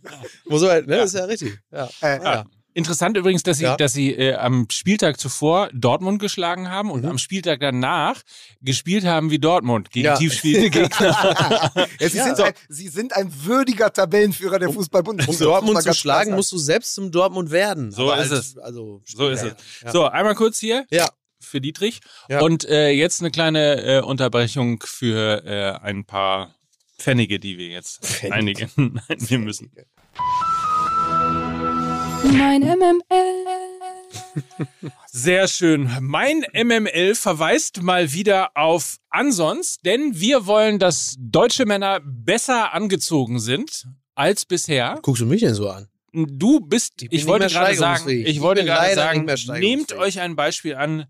muss 0.46 0.62
man 0.62 0.86
ne? 0.86 0.98
das 0.98 1.14
ist 1.14 1.20
ja 1.20 1.26
richtig. 1.26 1.60
Ja. 1.72 1.90
Äh, 2.02 2.24
Ja. 2.24 2.46
Interessant 2.74 3.18
übrigens, 3.18 3.44
dass 3.44 3.58
sie, 3.58 3.64
Ja. 3.66 3.76
dass 3.76 3.92
sie 3.94 4.14
äh, 4.14 4.36
am 4.36 4.68
Spieltag 4.72 5.20
zuvor 5.20 5.70
Dortmund 5.74 6.20
geschlagen 6.22 6.70
haben 6.70 6.90
und 6.90 7.04
Mhm. 7.04 7.10
am 7.12 7.18
Spieltag 7.18 7.60
danach 7.60 8.22
gespielt 8.62 9.04
haben 9.04 9.30
wie 9.30 9.40
Dortmund 9.40 9.92
gegen 9.92 10.06
Ja. 10.06 10.16
tiefspielende 10.18 10.70
Gegner. 10.90 11.72
Ja, 12.00 12.10
sie, 12.10 12.18
Ja. 12.18 12.24
sind 12.36 12.40
ein, 12.40 12.54
sie 12.70 12.88
sind 12.88 13.14
ein 13.16 13.30
würdiger 13.46 13.92
Tabellenführer 13.92 14.58
der 14.60 14.70
Um 14.70 14.76
Fußball-Bundesliga. 14.76 15.44
Dortmund 15.44 15.74
muss 15.76 15.86
man 15.86 15.94
zu 15.94 16.00
schlagen, 16.00 16.34
musst 16.36 16.52
du 16.54 16.58
selbst 16.58 16.94
zum 16.96 17.12
Dortmund 17.12 17.52
werden. 17.52 17.92
So 17.92 18.12
Aber 18.12 18.24
ist 18.24 18.32
als- 18.32 18.48
es. 18.52 18.58
Also, 18.58 19.02
so 19.06 19.28
ist 19.30 19.44
es. 19.44 19.54
So, 19.92 20.06
einmal 20.06 20.36
kurz 20.36 20.58
hier 20.60 20.86
Ja. 20.92 21.10
für 21.42 21.60
Dietrich. 21.60 22.00
Ja. 22.30 22.40
Und 22.42 22.64
äh, 22.70 22.90
jetzt 22.92 23.20
eine 23.22 23.32
kleine 23.32 23.84
äh, 23.84 24.02
Unterbrechung 24.02 24.82
für 24.86 25.44
äh, 25.46 25.72
ein 25.86 26.06
paar 26.06 26.56
Pfennige, 26.98 27.40
die 27.40 27.58
wir 27.58 27.68
jetzt 27.68 28.06
Pfennige. 28.06 28.36
einige 28.36 28.70
einnehmen 29.10 29.44
müssen. 29.46 29.72
Mein 32.24 32.62
MML. 32.62 33.46
Sehr 35.08 35.48
schön. 35.48 35.90
Mein 36.02 36.46
MML 36.54 37.16
verweist 37.16 37.82
mal 37.82 38.14
wieder 38.14 38.52
auf 38.56 38.98
Ansons, 39.10 39.78
denn 39.86 40.20
wir 40.20 40.46
wollen, 40.46 40.80
dass 40.80 41.16
deutsche 41.20 41.66
Männer 41.66 42.00
besser 42.04 42.74
angezogen 42.74 43.40
sind 43.40 43.88
als 44.16 44.46
bisher. 44.46 45.00
Guckst 45.02 45.22
du 45.22 45.26
mich 45.26 45.42
denn 45.42 45.54
so 45.56 45.70
an? 45.70 45.88
Du 46.14 46.60
bist, 46.60 47.02
Ich 47.02 47.12
ich, 47.12 47.28
wollte 47.28 47.48
gerade 47.48 47.76
sagen, 47.76 48.10
ich 48.10 48.28
Ich 48.28 48.42
wollte 48.42 48.66
gerade 48.66 48.82
leider 48.90 48.96
sagen, 49.02 49.20
nicht 49.20 49.26
mehr 49.26 49.38
steigerungsfähig. 49.38 49.78
nehmt 49.78 49.94
euch 49.94 50.20
ein 50.20 50.36
Beispiel 50.36 50.76
an 50.76 51.06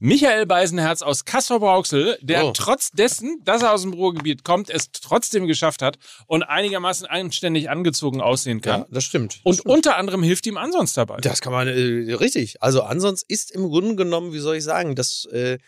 Michael 0.00 0.44
Beisenherz 0.46 1.02
aus 1.02 1.24
Kassel-Brauxel, 1.24 2.18
der 2.20 2.46
Oh. 2.46 2.52
trotz 2.54 2.90
dessen, 2.90 3.40
dass 3.44 3.62
er 3.62 3.72
aus 3.72 3.82
dem 3.82 3.92
Ruhrgebiet 3.94 4.44
kommt, 4.44 4.68
es 4.68 4.90
trotzdem 4.90 5.46
geschafft 5.46 5.82
hat 5.82 5.98
und 6.26 6.42
einigermaßen 6.42 7.06
anständig 7.06 7.70
angezogen 7.70 8.20
aussehen 8.20 8.60
kann. 8.60 8.80
Ja, 8.80 8.86
das 8.90 9.04
stimmt. 9.04 9.40
Und 9.44 9.64
unter 9.64 9.96
anderem 9.96 10.22
hilft 10.22 10.46
ihm 10.46 10.56
Ansons 10.56 10.92
dabei. 10.94 11.18
Das 11.20 11.40
kann 11.40 11.52
man, 11.52 11.68
äh, 11.68 12.12
richtig. 12.14 12.60
Also 12.60 12.82
ansonsten 12.82 13.32
ist 13.32 13.50
im 13.52 13.68
Grunde 13.68 13.94
genommen, 13.94 14.32
wie 14.32 14.40
soll 14.40 14.56
ich 14.56 14.64
sagen, 14.64 14.94
das, 14.96 15.26
äh, 15.26 15.58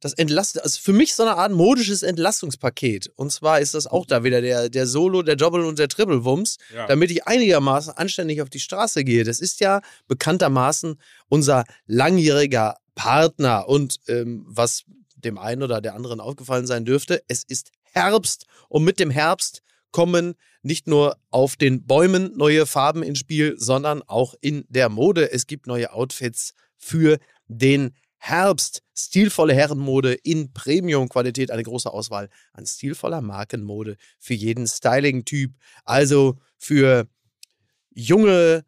das 0.00 0.14
Entlast, 0.14 0.60
also 0.62 0.80
für 0.80 0.92
mich 0.92 1.14
so 1.14 1.22
eine 1.24 1.36
Art 1.36 1.52
modisches 1.52 2.02
Entlastungspaket. 2.02 3.10
Und 3.16 3.30
zwar 3.30 3.60
ist 3.60 3.74
das 3.74 3.86
auch 3.86 4.06
da 4.06 4.24
wieder 4.24 4.40
der, 4.40 4.68
der 4.68 4.86
Solo, 4.86 5.22
der 5.22 5.36
Doppel 5.36 5.64
und 5.64 5.78
der 5.78 5.88
Triple-Wumms, 5.88 6.56
Ja. 6.74 6.86
damit 6.86 7.10
ich 7.10 7.26
einigermaßen 7.26 7.92
anständig 7.96 8.42
auf 8.42 8.48
die 8.50 8.58
Straße 8.60 9.04
gehe. 9.04 9.22
Das 9.24 9.38
ist 9.38 9.60
ja 9.60 9.80
bekanntermaßen 10.08 10.98
unser 11.28 11.64
langjähriger 11.86 12.76
Partner. 12.94 13.68
Und 13.68 14.00
ähm, 14.08 14.44
was 14.48 14.84
dem 15.16 15.38
einen 15.38 15.62
oder 15.62 15.80
der 15.80 15.94
anderen 15.94 16.20
aufgefallen 16.20 16.66
sein 16.66 16.84
dürfte, 16.84 17.22
es 17.28 17.44
ist 17.44 17.70
Herbst 17.82 18.46
und 18.68 18.84
mit 18.84 18.98
dem 18.98 19.10
Herbst 19.10 19.62
kommen 19.90 20.34
nicht 20.62 20.86
nur 20.86 21.16
auf 21.30 21.56
den 21.56 21.86
Bäumen 21.86 22.36
neue 22.36 22.66
Farben 22.66 23.02
ins 23.02 23.18
Spiel, 23.18 23.54
sondern 23.58 24.02
auch 24.02 24.34
in 24.40 24.64
der 24.68 24.88
Mode. 24.88 25.30
Es 25.32 25.46
gibt 25.46 25.66
neue 25.66 25.92
Outfits 25.92 26.54
für 26.78 27.18
den 27.48 27.94
Herbst. 28.16 28.82
Stilvolle 28.96 29.54
Herrenmode 29.54 30.14
in 30.14 30.52
Premium-Qualität, 30.52 31.50
eine 31.50 31.64
große 31.64 31.92
Auswahl 31.92 32.28
an 32.52 32.64
stilvoller 32.64 33.20
Markenmode 33.20 33.96
für 34.18 34.34
jeden 34.34 34.66
Styling-Typ. 34.66 35.52
Also 35.84 36.38
für 36.56 37.08
junge, 37.90 38.64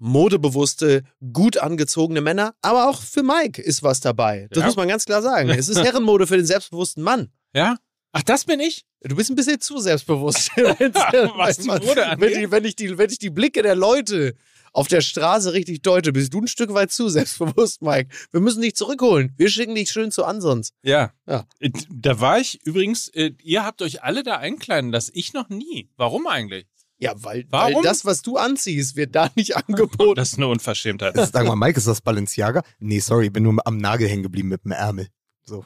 modebewusste, 0.00 1.02
gut 1.32 1.58
angezogene 1.58 2.20
Männer, 2.20 2.54
aber 2.62 2.88
auch 2.90 3.00
für 3.02 3.22
Mike 3.22 3.60
ist 3.62 3.82
was 3.82 4.00
dabei. 4.00 4.48
Das 4.50 4.60
Ja. 4.60 4.66
muss 4.66 4.76
man 4.76 4.88
ganz 4.88 5.04
klar 5.04 5.22
sagen. 5.22 5.48
Es 5.50 5.68
ist 5.68 5.78
Herrenmode 5.84 6.26
für 6.26 6.36
den 6.36 6.46
selbstbewussten 6.46 7.02
Mann. 7.02 7.30
Ja? 7.54 7.76
Ach, 8.12 8.22
das 8.24 8.44
bin 8.44 8.58
ich? 8.58 8.84
Du 9.02 9.14
bist 9.14 9.30
ein 9.30 9.36
bisschen 9.36 9.60
zu 9.60 9.78
selbstbewusst. 9.78 10.50
Was 10.56 11.58
die 11.58 11.68
Mode 11.68 11.84
wenn, 11.96 11.98
angeht? 12.04 12.36
ich, 12.36 12.50
wenn, 12.50 12.64
ich 12.64 12.76
die, 12.76 12.98
wenn 12.98 13.08
ich 13.10 13.18
die 13.18 13.30
Blicke 13.30 13.62
der 13.62 13.76
Leute 13.76 14.34
auf 14.72 14.88
der 14.88 15.00
Straße 15.00 15.52
richtig 15.52 15.82
deute, 15.82 16.12
bist 16.12 16.32
du 16.34 16.40
ein 16.40 16.46
Stück 16.48 16.74
weit 16.74 16.92
zu 16.92 17.08
selbstbewusst, 17.08 17.82
Mike. 17.82 18.08
Wir 18.30 18.40
müssen 18.40 18.62
dich 18.62 18.74
zurückholen. 18.76 19.32
Wir 19.36 19.48
schicken 19.48 19.74
dich 19.74 19.90
schön 19.90 20.10
zu 20.10 20.24
Ansons. 20.24 20.70
Ja. 20.82 21.12
Ja. 21.26 21.46
Äh, 21.60 21.70
Da 21.92 22.20
war 22.20 22.38
ich 22.40 22.60
übrigens, 22.64 23.08
äh, 23.08 23.32
ihr 23.42 23.64
habt 23.64 23.80
euch 23.82 24.02
alle 24.02 24.22
da 24.22 24.36
einkleiden 24.36 24.90
lassen. 24.90 25.12
Ich 25.14 25.32
noch 25.32 25.48
nie. 25.48 25.88
Warum 25.96 26.26
eigentlich? 26.26 26.66
Ja, 27.02 27.14
weil, 27.16 27.46
Warum? 27.48 27.76
weil 27.76 27.82
das, 27.82 28.04
was 28.04 28.20
du 28.22 28.36
anziehst, 28.36 28.94
wird 28.94 29.14
da 29.14 29.30
nicht 29.34 29.56
angeboten. 29.56 30.14
Das 30.16 30.32
ist 30.32 30.36
eine 30.38 30.48
Unverschämtheit. 30.48 31.16
Sag 31.16 31.46
mal, 31.46 31.56
Mike, 31.56 31.78
ist 31.78 31.86
das 31.86 32.00
Balenciaga? 32.02 32.62
Nee, 32.78 33.00
sorry, 33.00 33.26
ich 33.26 33.32
bin 33.32 33.42
nur 33.42 33.56
am 33.66 33.78
Nagel 33.78 34.06
hängen 34.08 34.22
geblieben 34.22 34.48
mit 34.48 34.64
dem 34.64 34.72
Ärmel. 34.72 35.08
So. 35.44 35.64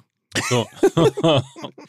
So. 0.48 0.66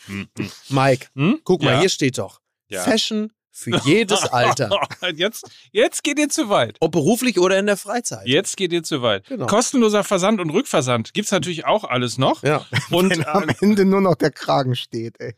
Hm, 0.07 0.27
hm. 0.37 0.49
Mike, 0.69 1.07
Hm? 1.15 1.39
guck 1.43 1.61
mal, 1.63 1.73
Ja. 1.73 1.79
hier 1.81 1.89
steht 1.89 2.17
doch. 2.17 2.41
Ja. 2.69 2.81
Fashion 2.83 3.31
für 3.51 3.77
jedes 3.85 4.23
Alter. 4.33 4.69
Jetzt, 5.15 5.49
jetzt 5.71 6.03
geht 6.03 6.19
ihr 6.19 6.29
zu 6.29 6.49
weit. 6.49 6.77
Ob 6.79 6.91
beruflich 6.91 7.39
oder 7.39 7.57
in 7.57 7.65
der 7.67 7.77
Freizeit. 7.77 8.27
Jetzt 8.27 8.57
geht 8.57 8.73
ihr 8.73 8.83
zu 8.83 9.01
weit. 9.01 9.27
Genau. 9.27 9.45
Kostenloser 9.47 10.03
Versand 10.03 10.39
und 10.41 10.49
Rückversand 10.49 11.13
gibt's 11.13 11.31
natürlich 11.31 11.65
auch 11.65 11.83
alles 11.85 12.17
noch. 12.17 12.43
Ja. 12.43 12.65
Und 12.91 13.09
Wenn 13.11 13.25
am 13.25 13.49
äh, 13.49 13.55
Ende 13.61 13.85
nur 13.85 14.01
noch 14.01 14.15
der 14.15 14.31
Kragen 14.31 14.75
steht, 14.75 15.19
ey. 15.19 15.35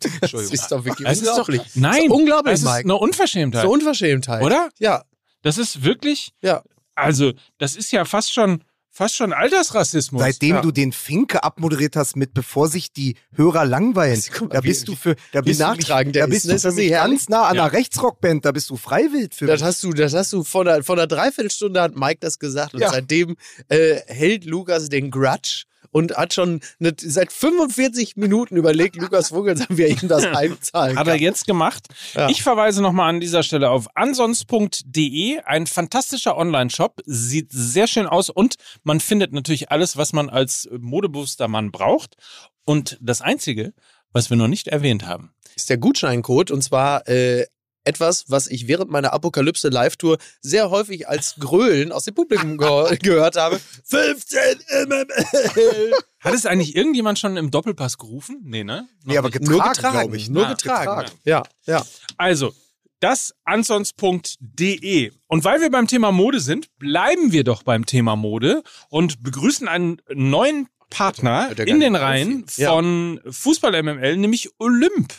Das 0.02 0.12
Entschuldigung. 0.22 0.54
ist 0.54 0.72
doch 0.72 0.84
wirklich 0.84 1.08
Es 1.08 1.18
ist 1.18 1.26
doch, 1.28 1.38
unglaublich. 1.48 1.62
nein, 1.76 1.92
Das 1.96 2.04
ist 2.04 2.10
unglaublich, 2.10 2.54
es 2.54 2.60
ist 2.60 2.66
Mike. 2.66 2.80
eine 2.84 2.96
Unverschämtheit, 2.96 3.62
So 3.62 3.70
Unverschämtheit. 3.72 4.42
oder? 4.42 4.68
Ja, 4.78 5.02
Das 5.42 5.58
ist 5.58 5.84
wirklich, 5.84 6.32
ja. 6.42 6.62
also 6.94 7.32
das 7.58 7.76
ist 7.76 7.90
ja 7.92 8.04
fast 8.04 8.32
schon, 8.32 8.62
fast 8.92 9.14
schon 9.16 9.32
Altersrassismus. 9.32 10.20
Seitdem 10.20 10.56
ja. 10.56 10.60
du 10.62 10.70
den 10.72 10.92
Finke 10.92 11.44
abmoderiert 11.44 11.96
hast 11.96 12.16
mit, 12.16 12.34
bevor 12.34 12.68
sich 12.68 12.92
die 12.92 13.16
Hörer 13.34 13.64
langweilen, 13.64 14.20
Guck 14.32 14.48
mal, 14.48 14.54
da 14.56 14.62
wie- 14.64 14.68
bist 14.68 14.88
du 14.88 14.96
für, 14.96 15.14
da 15.32 15.40
wie 15.40 15.48
bist 15.50 15.60
du 15.60 15.64
nachtragend 15.64 16.08
mich, 16.08 16.12
der 16.14 16.26
da 16.26 16.32
ist, 16.32 16.34
bist 16.34 16.46
ne? 16.46 16.50
du 16.52 16.56
Ist 16.56 16.62
für 16.62 16.68
das 16.68 16.74
mich 16.76 16.90
ganz 16.90 17.28
nah 17.28 17.42
an 17.44 17.56
Ja. 17.56 17.64
einer 17.64 17.72
Rechtsrockband, 17.72 18.44
da 18.44 18.52
bist 18.52 18.68
du 18.68 18.76
freiwillig 18.76 19.34
für 19.34 19.46
Das 19.46 19.60
mich. 19.60 19.66
hast 19.68 19.82
du, 19.84 19.92
das 19.92 20.12
hast 20.12 20.32
du 20.32 20.42
vor 20.44 20.62
einer, 20.66 20.82
vor 20.82 20.96
einer 20.96 21.06
Dreiviertelstunde 21.06 21.80
hat 21.80 21.94
Mike 21.96 22.18
das 22.20 22.38
gesagt 22.38 22.74
und 22.74 22.80
Ja. 22.80 22.90
seitdem 22.90 23.36
äh, 23.68 24.00
hält 24.06 24.44
Lukas 24.44 24.88
den 24.88 25.10
Grudge 25.10 25.64
und 25.90 26.16
hat 26.16 26.34
schon 26.34 26.60
eine, 26.78 26.92
seit 26.96 27.32
45 27.32 28.16
Minuten 28.16 28.56
überlegt, 28.56 28.96
Lukas 28.96 29.28
Vogelsang, 29.28 29.66
wie 29.70 29.82
er 29.82 30.02
ihm 30.02 30.08
das 30.08 30.26
heimzahlen 30.32 30.96
Hat 30.96 31.06
kann. 31.06 31.14
er 31.14 31.20
jetzt 31.20 31.46
gemacht. 31.46 31.86
Ja. 32.14 32.28
Ich 32.28 32.42
verweise 32.42 32.82
nochmal 32.82 33.08
an 33.10 33.20
dieser 33.20 33.42
Stelle 33.42 33.70
auf 33.70 33.86
ansonst.de, 33.94 35.40
ein 35.44 35.66
fantastischer 35.66 36.36
Online-Shop, 36.36 37.00
sieht 37.06 37.50
sehr 37.50 37.86
schön 37.86 38.06
aus 38.06 38.30
und 38.30 38.54
man 38.82 39.00
findet 39.00 39.32
natürlich 39.32 39.70
alles, 39.70 39.96
was 39.96 40.12
man 40.12 40.28
als 40.28 40.68
modebewusster 40.78 41.48
Mann 41.48 41.70
braucht. 41.70 42.16
Und 42.64 42.98
das 43.00 43.20
Einzige, 43.20 43.72
was 44.12 44.30
wir 44.30 44.36
noch 44.36 44.48
nicht 44.48 44.68
erwähnt 44.68 45.06
haben, 45.06 45.32
ist 45.56 45.70
der 45.70 45.78
Gutscheincode 45.78 46.50
und 46.50 46.62
zwar 46.62 47.08
äh, 47.08 47.46
etwas, 47.90 48.24
was 48.28 48.46
ich 48.46 48.68
während 48.68 48.90
meiner 48.90 49.12
Apokalypse 49.12 49.68
Live-Tour 49.68 50.18
sehr 50.40 50.70
häufig 50.70 51.08
als 51.08 51.34
Grölen 51.38 51.92
aus 51.92 52.04
dem 52.04 52.14
Publikum 52.14 52.56
ge 52.56 52.96
gehört 53.02 53.36
habe. 53.36 53.60
15 53.84 54.38
MML. 54.86 55.92
hat 56.20 56.34
es 56.34 56.46
eigentlich 56.46 56.76
irgendjemand 56.76 57.18
schon 57.18 57.36
im 57.36 57.50
Doppelpass 57.50 57.98
gerufen? 57.98 58.40
Nee, 58.44 58.64
ne? 58.64 58.88
Noch 59.04 59.12
Nee, 59.12 59.18
aber 59.18 59.30
getragen, 59.30 59.50
Nur 59.58 59.68
getragen, 59.68 59.98
glaube 59.98 60.16
ich. 60.16 60.28
nur 60.30 60.46
Ah, 60.46 60.52
getragen. 60.54 61.10
Ja, 61.24 61.42
ja. 61.66 61.84
Also, 62.16 62.52
das 63.00 63.34
ansonst.de. 63.44 65.10
Und 65.26 65.44
weil 65.44 65.60
wir 65.60 65.70
beim 65.70 65.86
Thema 65.86 66.12
Mode 66.12 66.40
sind, 66.40 66.68
bleiben 66.78 67.32
wir 67.32 67.44
doch 67.44 67.62
beim 67.62 67.86
Thema 67.86 68.16
Mode 68.16 68.62
und 68.88 69.22
begrüßen 69.22 69.68
einen 69.68 70.00
neuen 70.14 70.68
Partner 70.90 71.52
ja 71.56 71.64
in 71.64 71.80
den 71.80 71.94
Reihen. 71.96 72.44
Ja. 72.56 72.70
von 72.72 73.20
Fußball 73.28 73.82
MML, 73.82 74.16
nämlich 74.16 74.50
Olymp. 74.58 75.14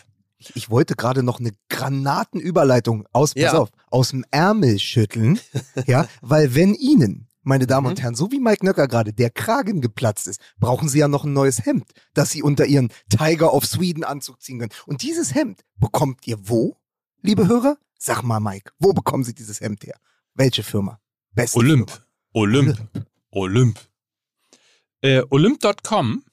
Ich 0.55 0.69
wollte 0.69 0.95
gerade 0.95 1.23
noch 1.23 1.39
eine 1.39 1.51
Granatenüberleitung 1.69 3.05
aus, 3.11 3.33
pass 3.33 3.43
Ja. 3.43 3.53
auf, 3.59 3.69
aus 3.89 4.09
dem 4.09 4.25
Ärmel 4.31 4.79
schütteln. 4.79 5.39
ja, 5.87 6.07
weil 6.21 6.55
wenn 6.55 6.73
Ihnen, 6.75 7.27
meine 7.43 7.67
Damen 7.67 7.87
und 7.87 7.97
Mhm. 7.97 8.01
Herren, 8.01 8.15
so 8.15 8.31
wie 8.31 8.39
Mike 8.39 8.65
Nöcker 8.65 8.87
gerade, 8.87 9.13
der 9.13 9.29
Kragen 9.29 9.81
geplatzt 9.81 10.27
ist, 10.27 10.39
brauchen 10.59 10.89
Sie 10.89 10.99
ja 10.99 11.07
noch 11.07 11.23
ein 11.23 11.33
neues 11.33 11.65
Hemd, 11.65 11.91
das 12.13 12.29
Sie 12.31 12.43
unter 12.43 12.65
Ihren 12.65 12.89
Tiger 13.09 13.53
of 13.53 13.65
Sweden 13.65 14.03
Anzug 14.03 14.41
ziehen 14.41 14.59
können. 14.59 14.71
Und 14.85 15.01
dieses 15.01 15.33
Hemd 15.33 15.61
bekommt 15.77 16.25
ihr 16.27 16.37
wo, 16.49 16.77
liebe 17.21 17.47
Hörer? 17.47 17.77
Sag 17.97 18.23
mal, 18.23 18.39
Mike, 18.39 18.71
wo 18.79 18.93
bekommen 18.93 19.23
Sie 19.23 19.33
dieses 19.33 19.61
Hemd 19.61 19.83
her? 19.85 19.95
Welche 20.33 20.63
Firma? 20.63 20.99
Beste 21.33 21.57
Olymp. 21.59 21.89
Firma. 21.91 22.05
Olymp. 22.33 22.77
Olymp. 23.31 23.79
Äh, 25.01 25.23
Olymp.com. 25.29 26.23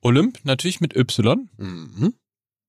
Olymp 0.00 0.38
natürlich 0.44 0.80
mit 0.80 0.94
Y. 0.96 1.48
Mhm. 1.56 2.14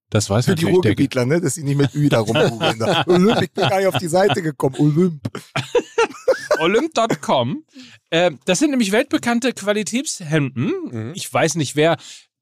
Das 0.10 0.30
weiß 0.30 0.46
Für 0.46 0.56
die. 0.56 0.66
Ruhrgebietler, 0.66 1.26
ne? 1.26 1.40
Dass 1.40 1.56
sie 1.56 1.64
nicht 1.64 1.78
mit 1.78 1.94
Ü 1.94 2.10
da 2.10 2.20
rumgoogeln. 2.20 2.82
Olymp, 3.08 3.42
ich 3.44 3.52
bin 3.52 3.70
gar 3.70 3.78
nicht 3.78 3.88
auf 3.88 3.98
die 3.98 4.08
Seite 4.08 4.42
gekommen. 4.42 4.76
Olymp. 4.80 5.22
Olymp.com. 6.60 7.64
Äh, 8.10 8.32
das 8.46 8.60
sind 8.60 8.72
nämlich 8.72 8.92
weltbekannte 8.92 9.54
Qualitätshemden. 9.54 10.74
Mhm. 10.92 11.12
Ich 11.16 11.32
weiß 11.32 11.56
nicht, 11.56 11.76
wer 11.76 11.98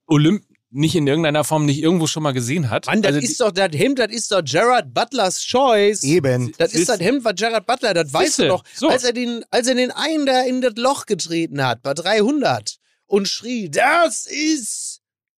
Olymp 0.08 0.44
nicht 0.70 0.96
in 0.96 1.08
irgendeiner 1.08 1.44
Form 1.44 1.66
nicht 1.66 1.82
irgendwo 1.82 2.08
schon 2.08 2.24
mal 2.24 2.34
gesehen 2.34 2.70
hat. 2.70 2.88
Mann, 2.88 3.02
das 3.02 3.16
Also 3.16 3.26
ist 3.26 3.40
doch 3.40 3.52
das 3.52 3.70
Hemd, 3.74 4.00
das 4.00 4.12
ist 4.12 4.32
doch 4.32 4.42
Gerard 4.44 4.94
Butlers 4.94 5.42
Choice. 5.46 6.04
Eben. 6.04 6.52
Das 6.58 6.74
ist 6.74 6.90
das 6.90 7.00
Hemd, 7.00 7.24
was 7.24 7.36
Gerard 7.36 7.66
Butler, 7.66 7.94
das 7.94 8.12
weißt 8.14 8.40
du 8.40 8.48
doch, 8.50 8.64
So. 8.74 8.90
als 8.90 9.04
er 9.06 9.14
den, 9.14 9.44
als 9.50 9.68
er 9.68 9.76
den 9.76 9.92
einen 9.92 10.26
da 10.26 10.42
in 10.42 10.62
das 10.62 10.74
Loch 10.76 11.06
getreten 11.06 11.66
hat, 11.66 11.84
bei 11.84 11.94
300 11.94 12.78
und 13.06 13.30
schrie, 13.30 13.70
das 13.70 14.26
ist, 14.26 14.87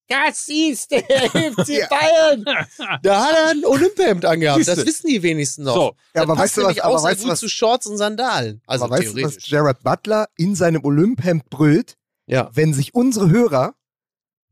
das 0.08 0.48
ist 0.48 0.90
der 0.90 1.02
FC 1.02 1.88
Bayern. 1.88 2.44
Da 3.02 3.24
hat 3.24 3.34
er 3.34 3.50
ein 3.50 3.64
Olympiahemd 3.64 4.24
angehabt. 4.24 4.66
Das 4.66 4.84
wissen 4.84 5.08
die 5.08 5.22
wenigsten 5.22 5.64
noch. 5.64 5.74
So. 5.74 5.82
Ja, 5.82 5.94
das 6.14 6.22
aber 6.22 6.38
weißt 6.38 6.56
du 6.56 6.62
was, 6.62 6.78
aber 6.80 7.02
weißt 7.02 7.20
du 7.20 7.24
gut 7.24 7.32
was, 7.32 7.40
zu 7.40 7.48
Shorts 7.48 7.86
und 7.86 7.96
Sandalen. 7.98 8.62
Also 8.66 8.84
aber 8.84 8.98
weißt 8.98 9.16
du, 9.16 9.22
was. 9.22 9.36
Gerard 9.38 9.82
Butler 9.82 10.28
in 10.36 10.54
seinem 10.54 10.84
Olymp-Hemd 10.84 11.50
brüllt? 11.50 11.96
ja. 12.26 12.50
Wenn 12.52 12.74
sich 12.74 12.94
unsere 12.94 13.30
Hörer 13.30 13.74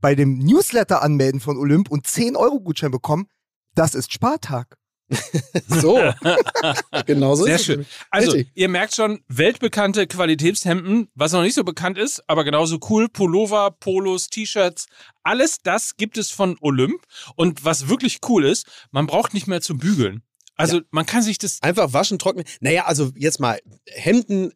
bei 0.01 0.15
dem 0.15 0.39
Newsletter 0.39 1.03
anmelden 1.03 1.41
von 1.41 1.57
Olymp 1.57 1.91
und 1.91 2.07
10 2.07 2.37
Euro 2.37 2.61
Gutschein 2.61 2.91
bekommen, 2.91 3.29
das 3.75 3.95
ist 3.95 4.13
Spartag. 4.13 4.77
So. 5.69 6.13
genau 7.07 7.35
so 7.35 7.45
Sehr 7.45 7.59
schön. 7.59 7.87
Also, 8.11 8.33
Richtig. 8.33 8.53
ihr 8.55 8.69
merkt 8.69 8.95
schon, 8.95 9.21
weltbekannte 9.29 10.07
Qualitätshemden, 10.07 11.09
was 11.15 11.33
noch 11.33 11.43
nicht 11.43 11.55
so 11.55 11.65
bekannt 11.65 11.99
ist, 11.99 12.23
aber 12.29 12.45
genauso 12.45 12.79
cool, 12.89 13.09
Pullover, 13.09 13.71
Polos, 13.71 14.29
T-Shirts, 14.29 14.87
alles 15.23 15.59
das 15.63 15.97
gibt 15.97 16.19
es 16.19 16.31
von 16.31 16.57
Olymp. 16.61 17.03
Und 17.37 17.65
was 17.65 17.89
wirklich 17.89 18.21
cool 18.29 18.45
ist, 18.45 18.67
man 18.91 19.07
braucht 19.07 19.35
nicht 19.35 19.47
mehr 19.47 19.61
zu 19.61 19.77
bügeln. 19.77 20.23
Also, 20.57 20.81
man 20.91 21.07
kann 21.07 21.23
sich 21.23 21.39
das 21.39 21.63
Einfach 21.63 21.93
waschen, 21.93 22.19
trocknen. 22.19 22.47
Naja, 22.61 22.87
also 22.87 23.13
jetzt 23.15 23.41
mal 23.41 23.61
Hemden, 23.89 24.53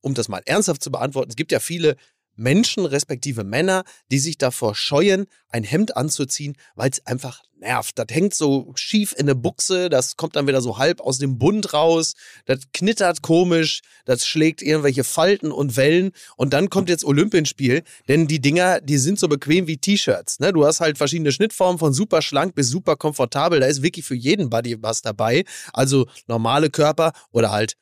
um 0.00 0.14
das 0.14 0.28
mal 0.28 0.42
ernsthaft 0.46 0.82
zu 0.82 0.90
beantworten, 0.90 1.30
es 1.30 1.36
gibt 1.36 1.52
ja 1.52 1.60
viele 1.60 1.96
Menschen, 2.38 2.86
respektive 2.86 3.44
Männer, 3.44 3.84
die 4.10 4.18
sich 4.18 4.38
davor 4.38 4.74
scheuen, 4.74 5.26
ein 5.50 5.64
Hemd 5.64 5.96
anzuziehen, 5.96 6.56
weil 6.74 6.90
es 6.90 7.04
einfach 7.06 7.42
nervt. 7.60 7.98
Das 7.98 8.06
hängt 8.10 8.34
so 8.34 8.72
schief 8.76 9.14
in 9.16 9.26
der 9.26 9.34
Buchse, 9.34 9.88
das 9.88 10.16
kommt 10.16 10.36
dann 10.36 10.46
wieder 10.46 10.60
so 10.60 10.78
halb 10.78 11.00
aus 11.00 11.18
dem 11.18 11.38
Bund 11.38 11.72
raus, 11.72 12.14
das 12.44 12.60
knittert 12.72 13.22
komisch, 13.22 13.80
das 14.04 14.26
schlägt 14.26 14.62
irgendwelche 14.62 15.04
Falten 15.04 15.50
und 15.50 15.76
Wellen 15.76 16.12
und 16.36 16.52
dann 16.52 16.70
kommt 16.70 16.88
jetzt 16.88 17.04
Olymp 17.04 17.34
ins 17.34 17.48
Spiel, 17.48 17.82
denn 18.08 18.26
die 18.26 18.40
Dinger, 18.40 18.80
die 18.80 18.98
sind 18.98 19.18
so 19.18 19.28
bequem 19.28 19.66
wie 19.66 19.78
T-Shirts. 19.78 20.38
Ne? 20.40 20.52
Du 20.52 20.64
hast 20.64 20.80
halt 20.80 20.98
verschiedene 20.98 21.32
Schnittformen 21.32 21.78
von 21.78 21.92
super 21.92 22.22
schlank 22.22 22.54
bis 22.54 22.68
super 22.68 22.96
komfortabel, 22.96 23.60
da 23.60 23.66
ist 23.66 23.82
wirklich 23.82 24.04
für 24.04 24.14
jeden 24.14 24.50
Buddy 24.50 24.82
was 24.82 25.02
dabei. 25.02 25.44
Also 25.72 26.06
normale 26.26 26.70
Körper 26.70 27.12
oder 27.32 27.50
halt 27.50 27.74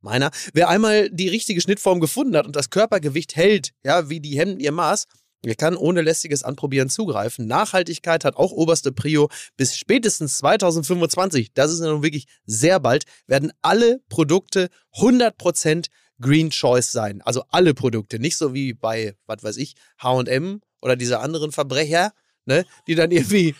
meiner. 0.00 0.30
Wer 0.52 0.68
einmal 0.68 1.10
die 1.10 1.28
richtige 1.28 1.60
Schnittform 1.60 2.00
gefunden 2.00 2.36
hat 2.36 2.46
und 2.46 2.56
das 2.56 2.70
Körpergewicht 2.70 3.36
hält, 3.36 3.70
ja, 3.84 4.08
wie 4.08 4.20
die 4.20 4.38
Hemden 4.38 4.60
ihr 4.60 4.72
Maß, 4.72 5.06
der 5.44 5.54
kann 5.54 5.76
ohne 5.76 6.02
lästiges 6.02 6.42
Anprobieren 6.42 6.88
zugreifen. 6.88 7.46
Nachhaltigkeit 7.46 8.24
hat 8.24 8.36
auch 8.36 8.50
oberste 8.50 8.90
Prio. 8.90 9.28
Bis 9.56 9.76
spätestens 9.76 10.38
2025, 10.38 11.52
das 11.54 11.72
ist 11.72 11.80
ja 11.80 11.86
nun 11.86 12.02
wirklich 12.02 12.26
sehr 12.46 12.80
bald, 12.80 13.04
werden 13.26 13.52
alle 13.62 14.00
Produkte 14.08 14.70
100% 14.94 15.86
Green 16.20 16.50
Choice 16.50 16.90
sein. 16.90 17.22
Also 17.22 17.44
alle 17.50 17.74
Produkte. 17.74 18.18
Nicht 18.18 18.36
so 18.36 18.54
wie 18.54 18.72
bei, 18.72 19.16
was 19.26 19.42
weiß 19.42 19.56
ich, 19.58 19.74
H&M 20.02 20.60
oder 20.80 20.96
diese 20.96 21.20
anderen 21.20 21.52
Verbrecher, 21.52 22.12
ne, 22.46 22.64
die 22.86 22.94
dann 22.94 23.10
irgendwie, 23.10 23.54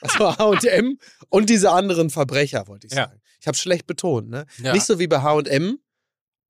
also 0.00 0.36
H&M 0.36 0.98
und 1.28 1.48
diese 1.48 1.70
anderen 1.70 2.10
Verbrecher, 2.10 2.66
wollte 2.68 2.88
ich 2.88 2.92
Ja. 2.92 3.12
Ich 3.40 3.46
habe 3.46 3.56
schlecht 3.56 3.86
betont, 3.86 4.30
ne? 4.30 4.46
Ja. 4.62 4.72
Nicht 4.72 4.86
so 4.86 4.98
wie 4.98 5.06
bei 5.06 5.22
H&M 5.22 5.78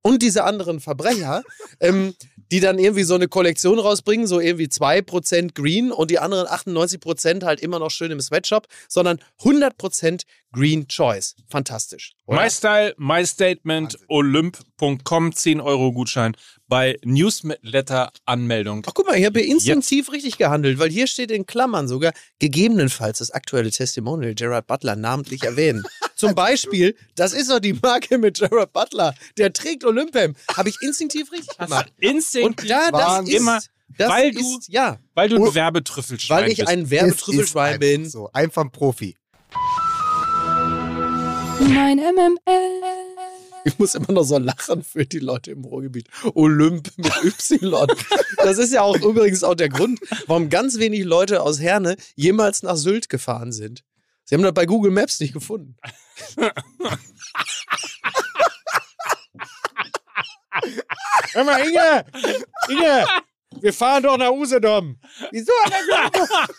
und 0.02 0.22
diese 0.22 0.44
anderen 0.44 0.80
Verbrecher, 0.80 1.42
ähm, 1.80 2.14
die 2.50 2.60
dann 2.60 2.78
irgendwie 2.78 3.04
so 3.04 3.14
eine 3.14 3.28
Kollektion 3.28 3.78
rausbringen, 3.78 4.26
so 4.26 4.40
irgendwie 4.40 4.66
2% 4.66 5.54
Green 5.54 5.92
und 5.92 6.10
die 6.10 6.18
anderen 6.18 6.46
98% 6.46 7.44
halt 7.44 7.60
immer 7.60 7.78
noch 7.78 7.90
schön 7.90 8.10
im 8.10 8.20
Sweatshop, 8.20 8.66
sondern 8.88 9.20
100% 9.40 10.22
Green 10.52 10.88
Choice. 10.88 11.36
Fantastisch. 11.48 12.12
Oder? 12.26 12.42
My 12.42 12.50
Style, 12.50 12.94
My 12.96 13.24
Statement, 13.24 13.98
olymp.com, 14.08 15.32
10 15.32 15.60
Euro 15.60 15.92
Gutschein 15.92 16.36
bei 16.66 16.98
Newsletter-Anmeldung. 17.04 18.84
Ach, 18.88 18.94
guck 18.94 19.06
mal, 19.06 19.16
ich 19.16 19.26
habe 19.26 19.40
hier 19.40 19.48
instinktiv 19.48 20.10
richtig 20.10 20.38
gehandelt, 20.38 20.78
weil 20.78 20.90
hier 20.90 21.06
steht 21.06 21.30
in 21.30 21.46
Klammern 21.46 21.86
sogar 21.86 22.12
gegebenenfalls 22.40 23.18
das 23.18 23.30
aktuelle 23.30 23.70
Testimonial 23.70 24.34
Gerard 24.34 24.66
Butler 24.66 24.96
namentlich 24.96 25.44
erwähnen. 25.44 25.84
Zum 26.20 26.34
Beispiel, 26.34 26.94
das 27.16 27.32
ist 27.32 27.50
doch 27.50 27.58
die 27.60 27.72
Marke 27.72 28.18
mit 28.18 28.38
Gerard 28.38 28.72
Butler. 28.72 29.14
Der 29.38 29.52
trägt 29.52 29.84
Olympium. 29.84 30.34
Habe 30.54 30.68
ich 30.68 30.76
instinktiv 30.82 31.32
richtig 31.32 31.56
gemacht. 31.58 31.92
Instinkt, 31.98 32.60
Und 32.62 32.70
da, 32.70 32.90
das 32.90 33.28
ist, 33.28 33.34
Immer, 33.34 33.58
das 33.98 34.08
weil 34.10 34.30
ist, 34.30 34.38
du- 34.40 34.58
ja, 34.68 34.98
weil 35.14 35.28
du 35.28 35.38
Oh. 35.42 35.48
ein 35.48 35.54
Werbetrüffelschwein 35.54 36.42
weil 36.44 36.50
ich 36.50 36.58
bist. 36.58 36.68
ein 36.68 36.78
Es 36.80 36.84
ist 36.84 36.90
Werbetrüffelschwein 36.90 37.66
einfach 37.74 37.78
bin. 37.80 38.08
So, 38.08 38.30
einfach 38.32 38.62
ein 38.62 38.70
Profi. 38.70 39.16
Mein 41.60 41.98
MML. 41.98 42.38
Ich 43.64 43.78
muss 43.78 43.94
immer 43.94 44.12
noch 44.12 44.22
so 44.24 44.38
lachen 44.38 44.82
für 44.82 45.04
die 45.04 45.18
Leute 45.18 45.50
im 45.50 45.64
Ruhrgebiet. 45.64 46.08
Olymp 46.34 46.90
mit 46.96 47.12
Y. 47.24 47.86
Das 48.38 48.56
ist 48.56 48.72
ja 48.72 48.80
auch 48.82 48.96
übrigens 48.96 49.44
auch 49.44 49.54
der 49.54 49.68
Grund, 49.68 50.00
warum 50.26 50.48
ganz 50.48 50.78
wenig 50.78 51.04
Leute 51.04 51.42
aus 51.42 51.60
Herne 51.60 51.96
jemals 52.16 52.62
nach 52.62 52.76
Sylt 52.76 53.10
gefahren 53.10 53.52
sind. 53.52 53.82
Sie 54.30 54.36
haben 54.36 54.42
das 54.44 54.54
bei 54.54 54.64
Google 54.64 54.92
Maps 54.92 55.18
nicht 55.18 55.32
gefunden. 55.32 55.74
Hör 61.32 61.42
mal, 61.42 61.58
Inge! 61.66 62.04
Inge! 62.68 63.06
Wir 63.60 63.72
fahren 63.72 64.04
doch 64.04 64.16
nach 64.16 64.30
Usedom. 64.30 65.00
Wieso? 65.32 65.50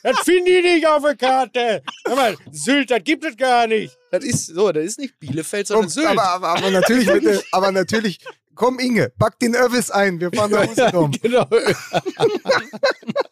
Das 0.04 0.20
finden 0.26 0.48
die 0.48 0.62
nicht 0.62 0.86
auf 0.86 1.02
der 1.02 1.16
Karte. 1.16 1.82
Hör 2.06 2.16
mal, 2.18 2.36
Sylt, 2.52 2.92
das 2.92 3.06
gibt 3.06 3.24
es 3.24 3.38
gar 3.38 3.68
nicht. 3.68 3.98
Das 4.12 4.26
ist 4.26 4.48
so, 4.48 4.70
das 4.74 4.84
ist 4.84 5.00
nicht 5.00 5.18
Bielefeld, 5.18 5.68
sondern 5.68 5.88
Sylt. 5.88 6.08
aber, 6.08 6.24
aber, 6.24 6.50
aber 6.50 6.72
natürlich, 6.72 7.08
mit 7.08 7.46
aber 7.54 7.72
natürlich, 7.72 8.20
komm 8.56 8.80
Inge, 8.80 9.10
pack 9.18 9.40
den 9.40 9.56
Övis 9.56 9.90
ein, 9.92 10.20
wir 10.20 10.32
fahren 10.32 10.52
nach 10.52 10.68
Usedom. 10.70 11.12
genau. 11.22 11.48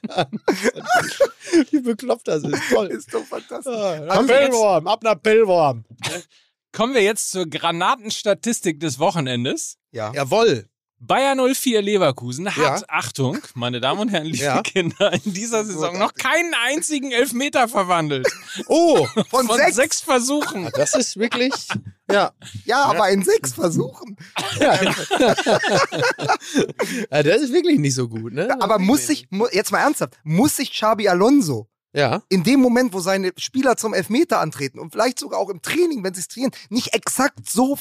Wie 1.72 1.80
bekloppt 1.82 2.28
das 2.28 2.44
ist. 2.44 2.62
Toll. 2.72 2.88
Ist 2.88 3.14
doch 3.14 3.24
fantastisch. 3.26 3.74
Ah, 3.74 4.00
wir, 4.00 4.16
jetzt, 4.18 4.28
Pellworm, 4.28 4.88
ab 4.88 5.04
nach 5.04 5.22
Pellworm. 5.22 5.86
kommen 6.72 6.94
wir 6.94 7.02
jetzt 7.04 7.32
zur 7.32 7.46
Granatenstatistik 7.48 8.80
des 8.80 9.00
Wochenendes. 9.00 9.78
Ja. 9.92 10.12
Jawohl. 10.14 10.68
Bayer 11.02 11.34
04 11.54 11.82
Leverkusen 11.82 12.54
hat, 12.58 12.82
Ja. 12.82 12.86
Achtung, 12.90 13.38
meine 13.54 13.80
Damen 13.80 14.02
und 14.02 14.10
Herren, 14.10 14.26
liebe 14.26 14.44
Ja. 14.44 14.62
Kinder, 14.62 15.14
in 15.24 15.34
dieser 15.34 15.64
Saison 15.64 15.98
noch 15.98 16.14
keinen 16.14 16.54
einzigen 16.66 17.14
Elfmeter 17.14 17.70
verwandelt. 17.70 18.28
Oh, 18.68 19.08
Von, 19.30 19.48
Von 19.48 19.56
sechs? 19.58 19.76
sechs 19.78 20.02
Versuchen. 20.02 20.70
das 20.76 20.96
ist 20.96 21.16
wirklich. 21.18 21.54
Ja. 22.12 22.32
Ja, 22.66 22.84
aber 22.86 23.10
in 23.10 23.24
sechs 23.24 23.54
Versuchen. 23.54 24.18
ja, 27.12 27.24
das 27.24 27.42
ist 27.42 27.54
wirklich 27.54 27.80
nicht 27.80 27.96
so 27.96 28.08
gut, 28.08 28.34
ne? 28.34 28.50
Aber 28.62 28.80
muss 28.80 29.08
sich, 29.08 29.28
mu 29.30 29.48
jetzt 29.52 29.72
mal 29.72 29.80
ernsthaft, 29.80 30.18
muss 30.24 30.56
sich 30.58 30.72
Xabi 30.72 31.08
Alonso 31.08 31.70
Ja. 31.94 32.22
in 32.30 32.44
dem 32.44 32.60
Moment, 32.62 32.94
wo 32.94 33.00
seine 33.00 33.32
Spieler 33.38 33.78
zum 33.78 33.94
Elfmeter 33.94 34.40
antreten 34.40 34.80
und 34.80 34.92
vielleicht 34.92 35.20
sogar 35.20 35.40
auch 35.40 35.50
im 35.50 35.62
Training, 35.62 36.04
wenn 36.04 36.14
sie 36.14 36.22
es 36.22 36.28
trainieren, 36.28 36.54
nicht 36.70 36.94
exakt 36.94 37.50
so, 37.50 37.78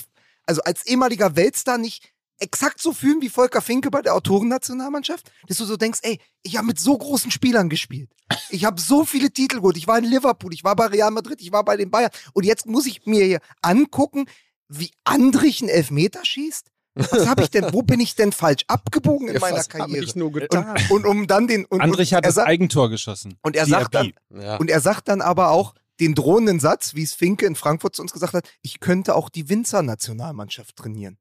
also 0.47 0.63
als 0.63 0.87
ehemaliger 0.87 1.37
Weltstar 1.37 1.79
nicht 1.79 2.13
exakt 2.39 2.81
so 2.81 2.93
fühlen 2.93 3.21
wie 3.21 3.29
Volker 3.29 3.61
Finke 3.61 3.91
bei 3.91 4.03
der 4.03 4.15
Autorennationalmannschaft, 4.15 5.31
dass 5.49 5.59
du 5.59 5.65
so 5.65 5.77
denkst, 5.77 6.01
ey, 6.03 6.19
ich 6.43 6.57
habe 6.57 6.67
mit 6.67 6.79
so 6.79 6.97
großen 6.97 7.31
Spielern 7.31 7.69
gespielt. 7.69 8.11
Ich 8.51 8.65
habe 8.65 8.81
so 8.81 9.05
viele 9.05 9.31
Titel 9.31 9.57
geholt. 9.57 9.77
Ich 9.77 9.87
war 9.87 9.99
in 9.99 10.05
Liverpool, 10.05 10.53
ich 10.53 10.65
war 10.65 10.77
bei 10.77 10.87
Real 10.87 11.11
Madrid, 11.11 11.41
ich 11.41 11.53
war 11.53 11.65
bei 11.65 11.77
den 11.77 11.91
Bayern. 11.91 12.11
Und 12.35 12.45
jetzt 12.45 12.67
muss 12.67 12.87
ich 12.87 13.07
mir 13.07 13.25
hier 13.25 13.41
angucken, 13.63 14.27
wie 14.69 14.91
Andrich 15.05 15.61
einen 15.63 15.71
Elfmeter 15.71 16.21
schießt. 16.25 16.71
Was 16.95 17.29
habe 17.29 17.43
ich 17.45 17.51
denn, 17.51 17.73
wo 17.73 17.83
bin 17.83 18.01
ich 18.01 18.17
denn 18.17 18.33
falsch 18.33 18.65
abgebogen 18.67 19.29
in 19.29 19.35
Ja, 19.35 19.41
meiner 19.41 19.63
Karriere? 19.63 20.05
ich 20.05 20.17
nur 20.17 20.33
getan? 20.33 20.77
Und, 20.91 21.05
und 21.05 21.07
um 21.07 21.27
dann 21.29 21.47
den 21.47 21.65
und, 21.65 21.81
Andrich 21.81 22.13
hat 22.13 22.25
er 22.25 22.29
das 22.29 22.35
sagt- 22.37 22.49
Eigentor 22.49 22.91
geschossen. 22.91 23.39
und 23.43 23.55
er 23.55 23.67
sagt 23.67 23.95
dann. 23.95 24.13
Ja. 24.31 24.57
und 24.57 24.69
er 24.69 24.81
sagt 24.81 25.07
dann 25.09 25.21
aber 25.23 25.51
auch 25.51 25.75
den 26.01 26.15
drohenden 26.15 26.59
Satz, 26.61 26.95
wie 26.95 27.03
es 27.05 27.15
Finke 27.15 27.47
in 27.47 27.55
Frankfurt 27.55 27.95
zu 27.97 28.03
uns 28.03 28.13
gesagt 28.13 28.35
hat, 28.35 28.49
ich 28.63 28.81
könnte 28.81 29.15
auch 29.15 29.29
die 29.31 29.49
Winzer-Nationalmannschaft 29.49 30.77
trainieren. 30.77 31.19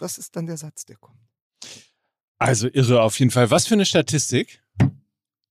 Das 0.00 0.18
ist 0.18 0.36
dann 0.36 0.46
der 0.46 0.56
Satz, 0.56 0.84
der 0.84 0.96
kommt. 0.96 1.20
Also 2.38 2.68
irre 2.68 3.02
auf 3.02 3.18
jeden 3.18 3.30
Fall. 3.30 3.50
Was 3.50 3.66
für 3.66 3.74
eine 3.74 3.86
Statistik. 3.86 4.62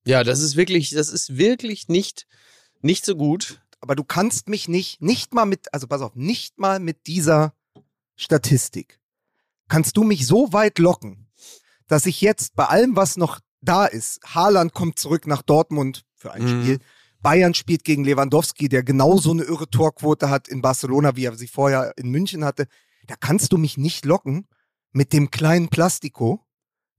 ja, 0.06 0.24
das 0.24 0.40
ist 0.42 0.56
wirklich, 0.56 0.92
das 0.92 1.10
ist 1.10 1.38
wirklich 1.38 1.88
nicht, 1.88 2.28
nicht 2.82 3.06
so 3.06 3.16
gut. 3.16 3.62
Aber 3.80 3.96
du 3.96 4.04
kannst 4.04 4.50
mich 4.50 4.68
nicht, 4.68 5.02
nicht 5.02 5.34
mal 5.34 5.46
mit, 5.46 5.74
also 5.74 5.88
pass 5.88 6.02
auf, 6.02 6.16
nicht 6.16 6.58
mal 6.60 6.80
mit 6.80 7.08
dieser 7.08 7.54
Statistik 8.16 9.00
kannst 9.68 9.98
du 9.98 10.04
mich 10.04 10.28
so 10.28 10.54
weit 10.54 10.80
locken, 10.80 11.28
dass 11.88 12.06
ich 12.06 12.22
jetzt 12.22 12.56
bei 12.56 12.66
allem, 12.66 12.96
was 12.96 13.18
noch 13.18 13.40
da 13.62 13.86
ist, 13.86 14.20
Haaland 14.24 14.74
kommt 14.74 15.00
zurück 15.00 15.26
nach 15.28 15.42
Dortmund 15.42 16.06
für 16.16 16.32
ein 16.32 16.44
Mhm. 16.44 16.62
Spiel, 16.64 16.80
Bayern 17.22 17.56
spielt 17.56 17.84
gegen 17.84 18.04
Lewandowski, 18.04 18.70
der 18.70 18.84
genauso 18.84 19.32
eine 19.32 19.42
irre 19.44 19.68
Torquote 19.68 20.30
hat 20.30 20.48
in 20.48 20.62
Barcelona, 20.62 21.16
wie 21.16 21.26
er 21.26 21.36
sie 21.36 21.48
vorher 21.48 21.94
in 21.98 22.12
München 22.12 22.46
hatte, 22.46 22.68
da 23.08 23.16
kannst 23.20 23.52
du 23.54 23.58
mich 23.58 23.78
nicht 23.78 24.06
locken 24.06 24.48
mit 24.92 25.14
dem 25.14 25.32
kleinen 25.32 25.70
Plastiko, 25.70 26.46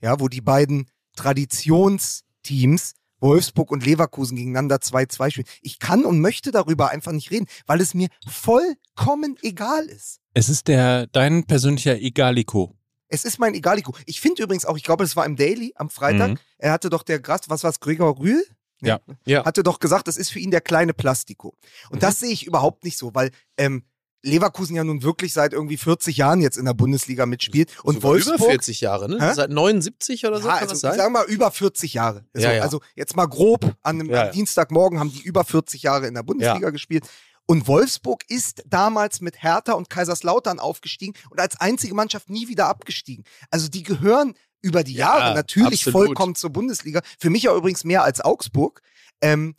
ja, 0.01 0.21
wo 0.21 0.29
die 0.29 0.41
beiden 0.41 0.91
Traditionsteams 1.17 2.95
Wolfsburg 3.19 3.71
und 3.71 3.85
Leverkusen 3.87 4.37
gegeneinander 4.37 4.77
2-2 4.77 5.31
spielen. 5.31 5.47
Ich 5.63 5.79
kann 5.79 6.05
und 6.05 6.21
möchte 6.21 6.51
darüber 6.51 6.91
einfach 6.91 7.13
nicht 7.13 7.31
reden, 7.31 7.47
weil 7.67 7.81
es 7.81 7.95
mir 7.95 8.09
vollkommen 8.29 9.37
egal 9.43 9.87
ist. 9.87 10.21
Es 10.35 10.51
ist 10.51 10.69
der 10.69 11.07
dein 11.07 11.45
persönlicher 11.45 11.97
Egalico. 11.97 12.77
Es 13.09 13.25
ist 13.25 13.39
mein 13.39 13.55
Egalico. 13.55 13.95
Ich 14.05 14.21
finde 14.21 14.43
übrigens 14.43 14.67
auch, 14.67 14.77
ich 14.77 14.83
glaube, 14.85 15.05
es 15.05 15.17
war 15.17 15.25
im 15.25 15.37
Daily 15.37 15.73
am 15.77 15.89
Freitag, 15.89 16.31
Mhm. 16.33 16.39
er 16.59 16.73
hatte 16.73 16.91
doch 16.91 17.03
der 17.05 17.19
Gras, 17.21 17.49
was 17.49 17.65
war's, 17.65 17.81
Gregor 17.81 18.19
Rühl? 18.19 18.45
Ja. 18.83 19.01
Ja. 19.25 19.47
Hatte 19.47 19.63
doch 19.63 19.79
gesagt, 19.79 20.07
das 20.09 20.19
ist 20.19 20.31
für 20.31 20.39
ihn 20.39 20.51
der 20.51 20.61
kleine 20.61 20.93
Plastiko. 20.93 21.57
Und 21.89 21.97
Mhm. 21.97 22.01
das 22.01 22.19
sehe 22.21 22.31
ich 22.33 22.47
überhaupt 22.47 22.85
nicht 22.85 22.99
so, 22.99 23.15
weil 23.15 23.31
ähm, 23.57 23.85
Leverkusen 24.27 24.77
ja 24.77 24.85
nun 24.85 25.03
wirklich 25.03 25.33
seit 25.33 25.53
irgendwie 25.53 25.77
40 25.77 26.17
Jahren 26.17 26.41
jetzt 26.41 26.57
in 26.59 26.65
der 26.65 26.75
Bundesliga 26.75 27.27
mitspielt 27.27 27.71
und 27.85 27.95
Sogar 27.95 28.11
Wolfsburg 28.11 28.39
Über 28.39 28.49
40 28.51 28.81
Jahre, 28.81 29.09
ne? 29.09 29.19
Hä? 29.21 29.35
Seit 29.35 29.51
79 29.51 30.27
oder 30.27 30.41
so 30.41 30.49
ja, 30.49 30.55
kann 30.55 30.63
also 30.69 30.73
das 30.73 30.79
ich 30.79 30.83
sein? 30.83 30.97
sag 30.99 31.11
mal 31.13 31.25
über 31.27 31.51
40 31.51 31.95
Jahre. 31.95 32.25
Also, 32.35 32.47
Ja, 32.47 32.53
ja. 32.55 32.63
also 32.63 32.81
jetzt 32.95 33.17
mal 33.17 33.27
grob, 33.27 33.65
an 33.83 34.01
einem 34.01 34.11
Ja, 34.11 34.21
am 34.23 34.27
ja. 34.27 34.33
Dienstagmorgen 34.33 34.99
haben 34.99 35.13
die 35.13 35.23
über 35.23 35.45
40 35.45 35.83
Jahre 35.83 36.07
in 36.07 36.15
der 36.15 36.23
Bundesliga 36.23 36.71
gespielt. 36.71 37.07
Und 37.49 37.69
Wolfsburg 37.69 38.25
ist 38.29 38.65
damals 38.67 39.21
mit 39.21 39.41
Hertha 39.43 39.73
und 39.75 39.89
Kaiserslautern 39.89 40.59
aufgestiegen 40.59 41.15
und 41.31 41.39
als 41.41 41.61
einzige 41.61 41.95
Mannschaft 41.95 42.29
nie 42.29 42.49
wieder 42.49 42.67
abgestiegen. 42.67 43.25
Also 43.51 43.69
die 43.69 43.85
gehören 43.85 44.35
über 44.63 44.83
die 44.83 44.95
Ja, 44.95 45.19
Jahre 45.19 45.35
natürlich 45.37 45.87
absolut. 45.87 46.07
vollkommen 46.09 46.35
zur 46.35 46.51
Bundesliga. 46.51 47.03
Für 47.21 47.31
mich 47.31 47.49
auch 47.49 47.57
übrigens 47.57 47.85
mehr 47.85 48.03
als 48.03 48.21
Augsburg. 48.21 48.83
Ähm, 49.21 49.55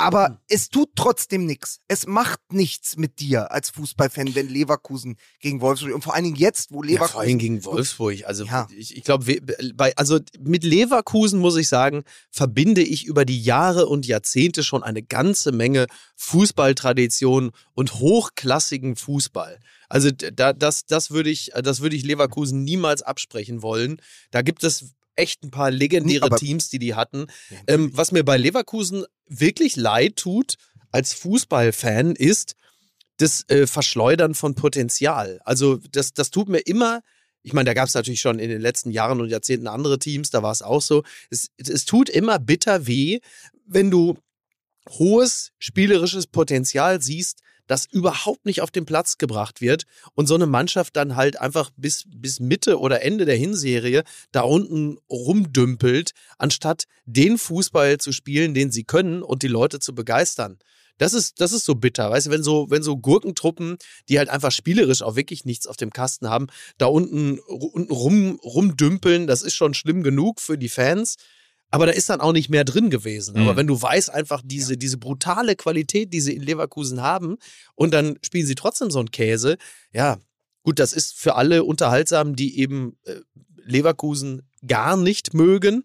aber 0.00 0.40
es 0.48 0.68
tut 0.68 0.90
trotzdem 0.96 1.46
nichts. 1.46 1.80
Es 1.88 2.06
macht 2.06 2.40
nichts 2.52 2.96
mit 2.96 3.20
dir 3.20 3.50
als 3.52 3.70
Fußballfan, 3.70 4.34
wenn 4.34 4.48
Leverkusen 4.48 5.16
gegen 5.40 5.60
Wolfsburg 5.60 5.94
und 5.94 6.02
vor 6.04 6.14
allen 6.14 6.24
Dingen 6.24 6.36
jetzt, 6.36 6.72
wo 6.72 6.82
Ja, 6.82 6.90
Leverkusen 6.90 7.12
vor 7.12 7.20
allem 7.20 7.38
gegen 7.38 7.64
Wolfsburg. 7.64 8.24
Also 8.26 8.44
Ja. 8.44 8.66
ich, 8.76 8.96
ich 8.96 9.04
glaube, 9.04 9.40
bei 9.74 9.96
also 9.96 10.18
mit 10.38 10.64
Leverkusen 10.64 11.40
muss 11.40 11.56
ich 11.56 11.68
sagen, 11.68 12.04
verbinde 12.30 12.82
ich 12.82 13.04
über 13.06 13.24
die 13.24 13.40
Jahre 13.42 13.86
und 13.86 14.06
Jahrzehnte 14.06 14.62
schon 14.64 14.82
eine 14.82 15.02
ganze 15.02 15.52
Menge 15.52 15.86
Fußballtradition 16.16 17.50
und 17.74 17.94
hochklassigen 17.94 18.96
Fußball. 18.96 19.60
Also 19.88 20.10
da, 20.10 20.52
das, 20.52 20.86
das 20.86 21.10
würde 21.10 21.30
ich, 21.30 21.52
das 21.62 21.80
würde 21.80 21.96
ich 21.96 22.04
Leverkusen 22.04 22.64
niemals 22.64 23.02
absprechen 23.02 23.62
wollen. 23.62 24.00
Da 24.30 24.42
gibt 24.42 24.64
es 24.64 24.95
echt 25.16 25.42
ein 25.42 25.50
paar 25.50 25.70
legendäre 25.70 26.28
Nee, 26.30 26.36
Teams, 26.36 26.68
die 26.68 26.78
die 26.78 26.94
hatten. 26.94 27.26
Ähm, 27.66 27.90
was 27.94 28.12
mir 28.12 28.24
bei 28.24 28.36
Leverkusen 28.36 29.04
wirklich 29.26 29.76
leid 29.76 30.16
tut 30.16 30.56
als 30.92 31.12
Fußballfan 31.14 32.14
ist 32.14 32.54
das 33.18 33.48
äh, 33.48 33.66
Verschleudern 33.66 34.34
von 34.34 34.54
Potenzial. 34.54 35.40
Also 35.44 35.78
das, 35.90 36.12
das 36.12 36.30
tut 36.30 36.48
mir 36.48 36.60
immer, 36.60 37.00
ich 37.42 37.52
meine, 37.52 37.66
da 37.66 37.74
gab 37.74 37.88
es 37.88 37.94
natürlich 37.94 38.20
schon 38.20 38.38
in 38.38 38.50
den 38.50 38.60
letzten 38.60 38.90
Jahren 38.90 39.20
und 39.20 39.28
Jahrzehnten 39.28 39.68
andere 39.68 39.98
Teams, 39.98 40.30
da 40.30 40.42
war 40.42 40.52
es 40.52 40.62
auch 40.62 40.82
so. 40.82 41.02
Es, 41.30 41.50
es 41.56 41.84
tut 41.84 42.08
immer 42.08 42.38
bitter 42.38 42.86
weh, 42.86 43.20
wenn 43.66 43.90
du 43.90 44.18
hohes 44.88 45.52
spielerisches 45.58 46.26
Potenzial 46.26 47.00
siehst, 47.02 47.40
das 47.66 47.86
überhaupt 47.86 48.46
nicht 48.46 48.60
auf 48.60 48.70
den 48.70 48.84
Platz 48.84 49.18
gebracht 49.18 49.60
wird 49.60 49.84
und 50.14 50.26
so 50.26 50.34
eine 50.34 50.46
Mannschaft 50.46 50.96
dann 50.96 51.16
halt 51.16 51.40
einfach 51.40 51.70
bis, 51.76 52.04
bis 52.08 52.40
Mitte 52.40 52.78
oder 52.78 53.02
Ende 53.02 53.24
der 53.24 53.36
Hinserie 53.36 54.04
da 54.32 54.42
unten 54.42 54.98
rumdümpelt, 55.10 56.12
anstatt 56.38 56.84
den 57.04 57.38
Fußball 57.38 57.98
zu 57.98 58.12
spielen, 58.12 58.54
den 58.54 58.70
sie 58.70 58.84
können 58.84 59.22
und 59.22 59.42
die 59.42 59.48
Leute 59.48 59.78
zu 59.78 59.94
begeistern. 59.94 60.58
Das 60.98 61.12
ist, 61.12 61.40
das 61.40 61.52
ist 61.52 61.66
so 61.66 61.74
bitter, 61.74 62.10
weißt 62.10 62.28
du, 62.28 62.30
wenn 62.30 62.42
so, 62.42 62.70
wenn 62.70 62.82
so 62.82 62.96
Gurkentruppen, 62.96 63.76
die 64.08 64.18
halt 64.18 64.30
einfach 64.30 64.50
spielerisch 64.50 65.02
auch 65.02 65.14
wirklich 65.14 65.44
nichts 65.44 65.66
auf 65.66 65.76
dem 65.76 65.92
Kasten 65.92 66.30
haben, 66.30 66.46
da 66.78 66.86
unten, 66.86 67.38
unten 67.38 67.92
rum, 67.92 68.40
rumdümpeln, 68.42 69.26
das 69.26 69.42
ist 69.42 69.54
schon 69.54 69.74
schlimm 69.74 70.02
genug 70.02 70.40
für 70.40 70.56
die 70.56 70.70
Fans. 70.70 71.16
Aber 71.70 71.86
da 71.86 71.92
ist 71.92 72.08
dann 72.08 72.20
auch 72.20 72.32
nicht 72.32 72.48
mehr 72.48 72.64
drin 72.64 72.90
gewesen. 72.90 73.36
Aber 73.36 73.52
Mhm. 73.52 73.56
wenn 73.56 73.66
du 73.66 73.80
weißt, 73.82 74.10
einfach 74.10 74.40
diese, 74.44 74.76
diese 74.76 74.98
brutale 74.98 75.56
Qualität, 75.56 76.12
die 76.12 76.20
sie 76.20 76.34
in 76.34 76.42
Leverkusen 76.42 77.02
haben, 77.02 77.36
und 77.74 77.92
dann 77.92 78.18
spielen 78.22 78.46
sie 78.46 78.54
trotzdem 78.54 78.90
so 78.90 78.98
einen 79.00 79.10
Käse, 79.10 79.56
ja, 79.92 80.18
gut, 80.62 80.78
das 80.78 80.92
ist 80.92 81.14
für 81.18 81.34
alle 81.34 81.64
unterhaltsam, 81.64 82.36
die 82.36 82.58
eben 82.60 82.96
äh, 83.04 83.16
Leverkusen 83.64 84.42
gar 84.66 84.96
nicht 84.96 85.34
mögen. 85.34 85.84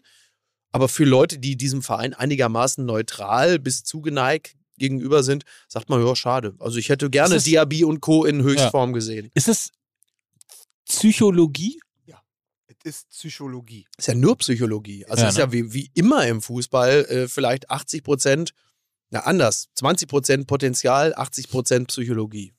Aber 0.70 0.88
für 0.88 1.04
Leute, 1.04 1.38
die 1.38 1.56
diesem 1.56 1.82
Verein 1.82 2.14
einigermaßen 2.14 2.84
neutral 2.86 3.58
bis 3.58 3.82
zugeneigt 3.84 4.54
gegenüber 4.78 5.22
sind, 5.22 5.44
sagt 5.68 5.90
man, 5.90 6.04
ja, 6.04 6.16
schade. 6.16 6.54
Also 6.60 6.78
ich 6.78 6.88
hätte 6.88 7.10
gerne 7.10 7.34
es- 7.34 7.44
Diaby 7.44 7.84
und 7.84 8.00
Co. 8.00 8.24
in 8.24 8.42
Höchstform 8.42 8.92
gesehen. 8.92 9.30
Ist 9.34 9.48
es 9.48 9.70
Psychologie? 10.88 11.80
Ist 12.84 13.08
Psychologie. 13.10 13.86
Ist 13.96 14.08
ja 14.08 14.14
nur 14.14 14.36
Psychologie. 14.38 15.04
Also 15.06 15.22
Ja, 15.22 15.28
ist 15.28 15.34
ne? 15.36 15.40
ja 15.40 15.52
wie, 15.52 15.72
wie 15.72 15.90
immer 15.94 16.26
im 16.26 16.42
Fußball 16.42 17.04
äh, 17.04 17.28
vielleicht 17.28 17.70
80 17.70 18.02
Prozent 18.02 18.54
Ja, 19.10 19.20
anders. 19.20 19.68
20% 19.78 20.46
Potenzial, 20.46 21.14
80% 21.14 21.86
Psychologie. 21.86 22.54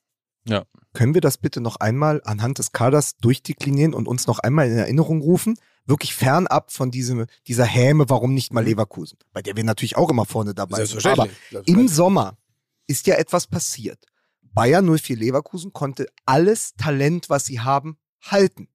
Können 0.94 1.14
wir 1.14 1.22
das 1.22 1.38
bitte 1.38 1.62
noch 1.62 1.78
einmal 1.78 2.22
anhand 2.26 2.60
des 2.60 2.72
Kaders 2.72 3.18
durchdeklinieren 3.18 3.94
und 3.94 4.08
uns 4.08 4.28
noch 4.28 4.40
einmal 4.40 4.70
in 4.70 4.78
Erinnerung 4.78 5.22
rufen? 5.22 5.58
Wirklich 5.86 6.14
fernab 6.14 6.72
von 6.72 6.92
diesem, 6.92 7.26
dieser 7.48 7.66
Häme, 7.66 8.10
warum 8.10 8.34
nicht 8.34 8.54
mal 8.54 8.64
Leverkusen? 8.64 9.18
Bei 9.34 9.42
der 9.42 9.56
wir 9.56 9.64
natürlich 9.64 9.98
auch 9.98 10.10
immer 10.10 10.26
vorne 10.26 10.54
dabei 10.54 10.86
sind. 10.86 11.06
Aber 11.06 11.28
im 11.66 11.88
Sommer 11.88 12.38
ist 12.88 13.08
ja 13.08 13.16
etwas 13.16 13.48
passiert. 13.48 14.06
Bayern 14.42 14.86
04 14.86 15.18
Leverkusen 15.18 15.74
konnte 15.74 16.08
alles 16.26 16.76
Talent, 16.76 17.30
was 17.30 17.46
sie 17.46 17.60
haben, 17.60 17.98
halten. 18.22 18.68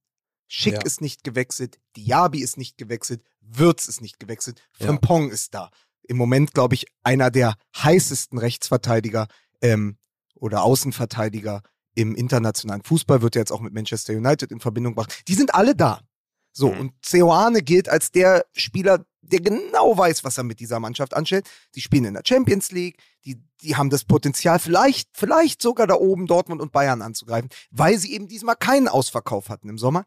Schick 0.48 0.74
Ja. 0.74 0.82
ist 0.82 1.00
nicht 1.00 1.22
gewechselt, 1.24 1.78
Diaby 1.96 2.40
ist 2.40 2.56
nicht 2.56 2.78
gewechselt, 2.78 3.22
Würz 3.40 3.86
ist 3.86 4.00
nicht 4.00 4.18
gewechselt, 4.18 4.60
Ja. 4.78 4.86
Frimpong 4.86 5.30
ist 5.30 5.54
da. 5.54 5.70
Im 6.02 6.16
Moment, 6.16 6.54
glaube 6.54 6.74
ich, 6.74 6.86
einer 7.02 7.30
der 7.30 7.54
heißesten 7.76 8.38
Rechtsverteidiger 8.38 9.28
ähm, 9.60 9.98
oder 10.34 10.62
Außenverteidiger 10.62 11.62
im 11.94 12.14
internationalen 12.14 12.82
Fußball, 12.82 13.22
wird 13.22 13.34
ja 13.34 13.40
jetzt 13.40 13.50
auch 13.52 13.60
mit 13.60 13.74
Manchester 13.74 14.14
United 14.14 14.50
in 14.52 14.60
Verbindung 14.60 14.94
gebracht. 14.94 15.22
Die 15.28 15.34
sind 15.34 15.54
alle 15.54 15.74
da. 15.74 16.00
So, 16.52 16.72
Mhm. 16.72 16.80
und 16.80 16.92
Ceoane 17.04 17.62
gilt 17.62 17.88
als 17.88 18.10
der 18.10 18.46
Spieler, 18.54 19.04
der 19.20 19.40
genau 19.40 19.96
weiß, 19.98 20.24
was 20.24 20.38
er 20.38 20.44
mit 20.44 20.60
dieser 20.60 20.80
Mannschaft 20.80 21.12
anstellt. 21.14 21.48
Die 21.74 21.80
spielen 21.82 22.04
in 22.06 22.14
der 22.14 22.22
Champions 22.26 22.70
League, 22.72 22.98
die, 23.24 23.42
die 23.62 23.76
haben 23.76 23.90
das 23.90 24.04
Potenzial, 24.04 24.58
vielleicht, 24.58 25.10
vielleicht 25.12 25.60
sogar 25.60 25.86
da 25.86 25.94
oben 25.94 26.26
Dortmund 26.26 26.62
und 26.62 26.72
Bayern 26.72 27.02
anzugreifen, 27.02 27.50
weil 27.70 27.98
sie 27.98 28.12
eben 28.14 28.28
diesmal 28.28 28.56
keinen 28.56 28.88
Ausverkauf 28.88 29.50
hatten 29.50 29.68
im 29.68 29.76
Sommer. 29.78 30.06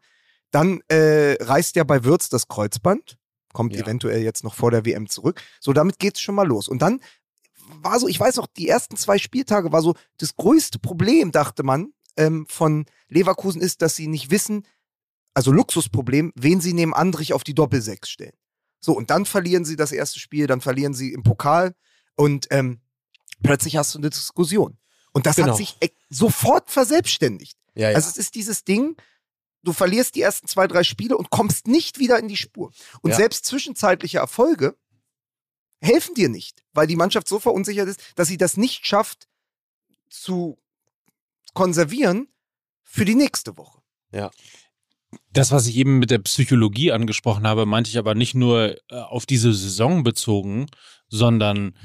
Dann 0.52 0.80
äh, 0.88 1.36
reißt 1.42 1.74
ja 1.76 1.82
bei 1.84 2.04
Würz 2.04 2.28
das 2.28 2.46
Kreuzband, 2.46 3.18
kommt 3.52 3.74
Ja. 3.74 3.82
eventuell 3.82 4.22
jetzt 4.22 4.44
noch 4.44 4.54
vor 4.54 4.70
der 4.70 4.84
WM 4.86 5.08
zurück. 5.08 5.42
So, 5.60 5.72
damit 5.72 5.98
geht's 5.98 6.20
schon 6.20 6.34
mal 6.36 6.46
los. 6.46 6.68
Und 6.68 6.80
dann 6.82 7.00
war 7.80 7.98
so, 7.98 8.06
ich 8.06 8.20
weiß 8.20 8.36
noch, 8.36 8.46
die 8.46 8.68
ersten 8.68 8.96
zwei 8.96 9.18
Spieltage 9.18 9.72
war 9.72 9.82
so, 9.82 9.94
das 10.18 10.36
größte 10.36 10.78
Problem, 10.78 11.32
dachte 11.32 11.64
man, 11.64 11.92
ähm, 12.16 12.46
von 12.48 12.86
Leverkusen 13.08 13.60
ist, 13.60 13.82
dass 13.82 13.96
sie 13.96 14.06
nicht 14.06 14.30
wissen, 14.30 14.66
also 15.34 15.50
Luxusproblem, 15.50 16.32
wen 16.36 16.60
sie 16.60 16.74
neben 16.74 16.94
Andrich 16.94 17.32
auf 17.32 17.42
die 17.44 17.54
Doppelsechs 17.54 18.10
stellen. 18.10 18.36
So, 18.80 18.92
und 18.94 19.10
dann 19.10 19.24
verlieren 19.24 19.64
sie 19.64 19.76
das 19.76 19.92
erste 19.92 20.18
Spiel, 20.20 20.46
dann 20.46 20.60
verlieren 20.60 20.92
sie 20.92 21.12
im 21.12 21.22
Pokal 21.22 21.74
und 22.16 22.48
ähm, 22.50 22.80
plötzlich 23.42 23.76
hast 23.76 23.94
du 23.94 23.98
eine 23.98 24.10
Diskussion. 24.10 24.76
Und 25.12 25.24
das 25.26 25.36
Genau. 25.36 25.48
hat 25.48 25.56
sich 25.56 25.76
e- 25.80 25.90
sofort 26.10 26.70
verselbstständigt. 26.70 27.56
Ja, 27.74 27.90
ja. 27.90 27.96
Also 27.96 28.10
es 28.10 28.18
ist 28.18 28.34
dieses 28.34 28.64
Ding, 28.64 28.96
du 29.62 29.72
verlierst 29.72 30.14
die 30.14 30.22
ersten 30.22 30.46
zwei, 30.48 30.66
drei 30.66 30.82
Spiele 30.84 31.16
und 31.16 31.30
kommst 31.30 31.66
nicht 31.68 31.98
wieder 31.98 32.18
in 32.18 32.28
die 32.28 32.36
Spur. 32.36 32.72
Und 33.00 33.10
Ja. 33.10 33.16
selbst 33.16 33.44
zwischenzeitliche 33.46 34.18
Erfolge 34.18 34.76
helfen 35.80 36.14
dir 36.14 36.28
nicht, 36.28 36.62
weil 36.72 36.86
die 36.86 36.96
Mannschaft 36.96 37.28
so 37.28 37.38
verunsichert 37.40 37.88
ist, 37.88 38.00
dass 38.16 38.28
sie 38.28 38.36
das 38.36 38.56
nicht 38.56 38.86
schafft 38.86 39.28
zu 40.08 40.58
konservieren 41.54 42.28
für 42.84 43.04
die 43.04 43.14
nächste 43.14 43.56
Woche. 43.56 43.80
Das, 45.30 45.50
was 45.50 45.66
ich 45.66 45.76
eben 45.76 45.98
mit 45.98 46.10
der 46.10 46.18
Psychologie 46.20 46.92
angesprochen 46.92 47.46
habe, 47.46 47.66
meinte 47.66 47.90
ich 47.90 47.98
aber 47.98 48.14
nicht 48.14 48.34
nur 48.34 48.76
äh, 48.90 48.94
auf 48.94 49.26
diese 49.26 49.52
Saison 49.52 50.02
bezogen, 50.04 50.66
sondern 51.08 51.76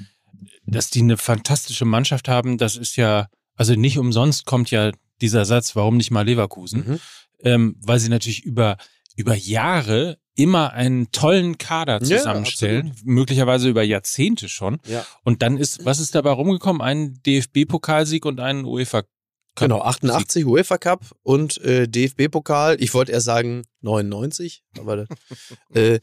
dass 0.66 0.90
die 0.90 1.00
eine 1.00 1.18
fantastische 1.18 1.86
Mannschaft 1.86 2.28
haben. 2.28 2.58
Das 2.58 2.78
ist 2.78 2.96
ja, 2.96 3.28
also 3.56 3.74
nicht 3.76 3.98
umsonst 3.98 4.46
kommt 4.46 4.72
ja 4.72 4.92
dieser 5.22 5.46
Satz, 5.46 5.76
warum 5.76 5.98
nicht 5.98 6.12
mal 6.12 6.26
Leverkusen, 6.26 6.88
Mhm. 6.88 7.00
Ähm, 7.44 7.76
weil 7.80 8.00
sie 8.00 8.10
natürlich 8.10 8.44
über, 8.44 8.78
über 9.16 9.36
Jahre 9.36 10.18
immer 10.36 10.74
einen 10.74 11.12
tollen 11.12 11.58
Kader 11.58 12.00
Ja, 12.04 12.18
zusammenstellen, 12.18 12.96
möglicherweise 13.04 13.70
über 13.70 13.82
Jahrzehnte 13.82 14.48
schon. 14.48 14.80
Ja. 14.86 15.06
Und 15.24 15.42
dann 15.42 15.58
ist, 15.58 15.84
was 15.84 16.00
ist 16.00 16.14
dabei 16.14 16.32
rumgekommen? 16.32 16.82
Ein 16.82 17.20
DFB-Pokalsieg 17.26 18.26
und 18.26 18.40
ein 18.40 18.64
UEFA 18.64 19.02
Cup. 19.02 19.10
Genau, 19.56 19.82
88 19.82 20.46
UEFA 20.46 20.78
Cup 20.78 21.16
und 21.24 21.60
äh, 21.62 21.88
DFB-Pokal. 21.88 22.78
Ich 22.80 22.94
wollte 22.94 23.12
erst 23.12 23.26
sagen 23.26 23.64
99, 23.82 24.64
aber 24.78 25.08
äh, 25.74 26.00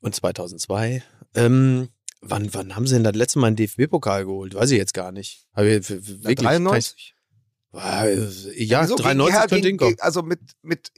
und 0.00 0.14
2002. 0.14 1.02
Ähm, 1.34 1.88
wann, 2.20 2.52
wann 2.52 2.76
haben 2.76 2.86
sie 2.86 2.94
denn 2.94 3.04
das 3.04 3.14
letzte 3.14 3.38
Mal 3.38 3.46
einen 3.48 3.56
DFB-Pokal 3.56 4.26
geholt? 4.26 4.54
Weiß 4.54 4.70
ich 4.70 4.76
jetzt 4.76 4.92
gar 4.92 5.12
nicht. 5.12 5.46
Hab 5.54 5.64
ich, 5.64 5.88
wirklich, 5.88 6.36
93? 6.36 7.14
Ja? 7.72 8.04
Gegen 8.86 8.96
93 8.96 9.26
die 9.26 9.32
Her- 9.32 9.46
könnte 9.48 9.68
hinkommen. 9.68 9.96
Also 10.00 10.22
mit, 10.22 10.40
mit 10.62 10.90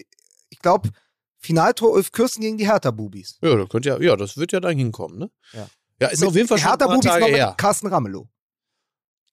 ich 0.50 0.58
glaube, 0.60 0.90
Finaltor 1.38 1.92
Ulf 1.92 2.10
Kürsten 2.12 2.40
gegen 2.42 2.56
die 2.58 2.66
Hertha-Bubis. 2.66 3.38
Ja, 3.42 3.54
das 3.56 3.68
könnte 3.68 3.88
ja, 3.90 4.00
ja, 4.00 4.16
das 4.16 4.36
wird 4.36 4.52
ja 4.52 4.60
dann 4.60 4.76
hinkommen, 4.76 5.18
ne? 5.18 5.30
Ja. 5.52 5.68
Ja, 6.00 6.08
ist 6.08 6.20
Mit 6.20 6.28
auf 6.30 6.34
jeden 6.36 6.48
Fall 6.48 6.58
schon 6.58 6.70
ein 6.72 6.78
paar 6.78 6.88
Hertha-Bubis 6.88 7.04
noch 7.06 7.12
Tage 7.12 7.24
mit 7.26 7.34
her. 7.36 7.54
Carsten 7.56 7.86
Ramelow. 7.86 8.28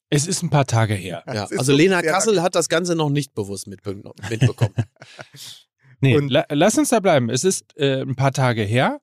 Es 0.09 0.27
ist 0.27 0.43
ein 0.43 0.49
paar 0.49 0.65
Tage 0.65 0.93
her. 0.93 1.23
Ja, 1.25 1.43
also 1.45 1.63
so 1.63 1.73
Lena 1.73 2.01
Kassel 2.01 2.41
hat 2.41 2.53
das 2.53 2.67
Ganze 2.67 2.95
noch 2.95 3.09
nicht 3.09 3.33
bewusst 3.33 3.67
mitbe 3.67 3.95
mitbekommen. 4.29 4.75
Nee, 6.03 6.17
Und- 6.17 6.29
la 6.29 6.45
lass 6.49 6.77
uns 6.79 6.89
da 6.89 6.99
bleiben. 6.99 7.29
Es 7.29 7.43
ist 7.43 7.77
äh, 7.77 8.01
ein 8.01 8.15
paar 8.15 8.31
Tage 8.31 8.63
her. 8.63 8.99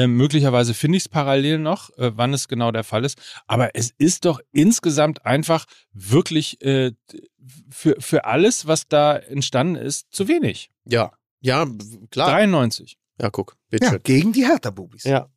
Äh, 0.00 0.06
möglicherweise 0.06 0.72
finde 0.74 0.96
ich 0.98 1.04
es 1.04 1.08
parallel 1.08 1.58
noch, 1.58 1.90
äh, 1.98 2.12
wann 2.16 2.32
es 2.32 2.48
genau 2.48 2.70
der 2.72 2.84
Fall 2.84 3.04
ist. 3.04 3.18
Aber 3.46 3.74
es 3.74 3.92
ist 3.98 4.24
doch 4.24 4.40
insgesamt 4.52 5.26
einfach 5.26 5.66
wirklich 5.92 6.60
äh, 6.62 6.92
für, 7.70 7.96
für 8.00 8.24
alles, 8.24 8.66
was 8.66 8.88
da 8.88 9.16
entstanden 9.16 9.76
ist, 9.76 10.06
zu 10.10 10.28
wenig. 10.28 10.70
ja, 10.84 11.12
ja, 11.42 11.66
klar. 12.10 12.28
93. 12.30 12.98
Ja, 13.18 13.30
guck, 13.30 13.52
Ja, 13.52 13.56
bitteschön. 13.70 14.00
gegen 14.02 14.32
die 14.32 14.46
Hertha-Bubis. 14.46 15.04
Ja. 15.04 15.30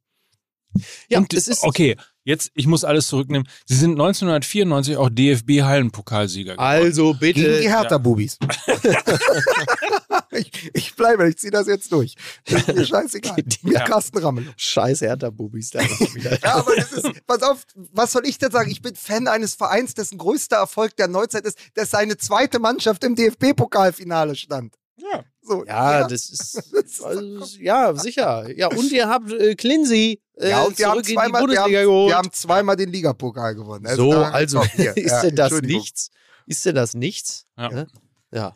Ja, 1.07 1.19
Und 1.19 1.33
es 1.33 1.47
ist 1.47 1.63
okay, 1.63 1.95
jetzt, 2.23 2.51
ich 2.53 2.67
muss 2.67 2.83
alles 2.83 3.07
zurücknehmen. 3.07 3.47
Sie 3.65 3.75
sind 3.75 3.91
1994 3.91 4.97
auch 4.97 5.09
DFB-Hallenpokalsieger. 5.09 6.53
geworden. 6.53 6.59
Also 6.67 7.13
Gegen 7.15 7.35
die 7.35 7.43
bitte. 7.43 7.69
Hertha-Bubis. 7.69 8.37
ich, 10.31 10.71
ich 10.73 10.95
bleibe, 10.95 11.27
ich 11.29 11.37
ziehe 11.37 11.51
das 11.51 11.67
jetzt 11.67 11.91
durch. 11.91 12.15
Ist 12.45 12.67
mir 12.67 12.85
scheißegal. 12.85 13.35
Die- 13.43 13.57
Mir 13.67 13.73
ja. 13.73 13.85
Carsten 13.85 14.17
Ramelow. 14.17 14.51
Scheiß 14.57 15.01
Hertha-Bubis 15.01 15.71
da 15.71 15.81
wieder. 15.81 16.39
Ja, 16.41 16.55
aber 16.55 16.75
das 16.75 16.91
ist, 16.91 17.25
pass 17.25 17.41
auf, 17.43 17.63
was 17.75 18.11
soll 18.11 18.25
ich 18.25 18.37
denn 18.37 18.51
sagen? 18.51 18.69
Ich 18.71 18.81
bin 18.81 18.95
Fan 18.95 19.27
eines 19.27 19.55
Vereins, 19.55 19.93
dessen 19.93 20.17
größter 20.17 20.57
Erfolg 20.57 20.95
der 20.97 21.07
Neuzeit 21.07 21.45
ist, 21.45 21.57
dass 21.75 21.91
seine 21.91 22.17
zweite 22.17 22.59
Mannschaft 22.59 23.03
im 23.03 23.15
DFB-Pokalfinale 23.15 24.35
stand. 24.35 24.75
Ja. 24.97 25.23
So, 25.45 25.65
Ja, 25.65 26.07
das 26.07 26.29
ist, 26.29 27.03
also, 27.03 27.57
ja, 27.59 27.93
sicher. 27.95 28.49
Ja, 28.55 28.67
und 28.67 28.91
ihr 28.91 29.07
habt 29.07 29.31
äh, 29.31 29.55
Clincy 29.55 30.21
äh, 30.35 30.49
ja, 30.49 30.63
und 30.63 30.77
wir 30.77 30.87
haben, 30.87 30.93
zurück 30.93 31.05
in 31.05 31.09
die 31.09 31.13
zweimal, 31.15 31.41
wir, 31.41 31.47
Bundesliga 31.47 31.77
haben, 31.79 31.85
geholt. 31.85 32.09
wir 32.09 32.17
haben 32.17 32.31
zweimal 32.31 32.75
den 32.75 32.89
Ligapokal 32.89 33.55
gewonnen. 33.55 33.95
so, 33.95 34.11
also 34.13 34.59
komm, 34.59 34.69
hier, 34.75 34.97
ist 34.97 35.11
ja, 35.11 35.21
denn 35.21 35.35
das 35.35 35.61
nichts? 35.61 36.09
Ist 36.47 36.65
denn 36.65 36.75
das 36.75 36.93
nichts? 36.93 37.45
Ja. 37.57 37.85
Ja. 38.31 38.55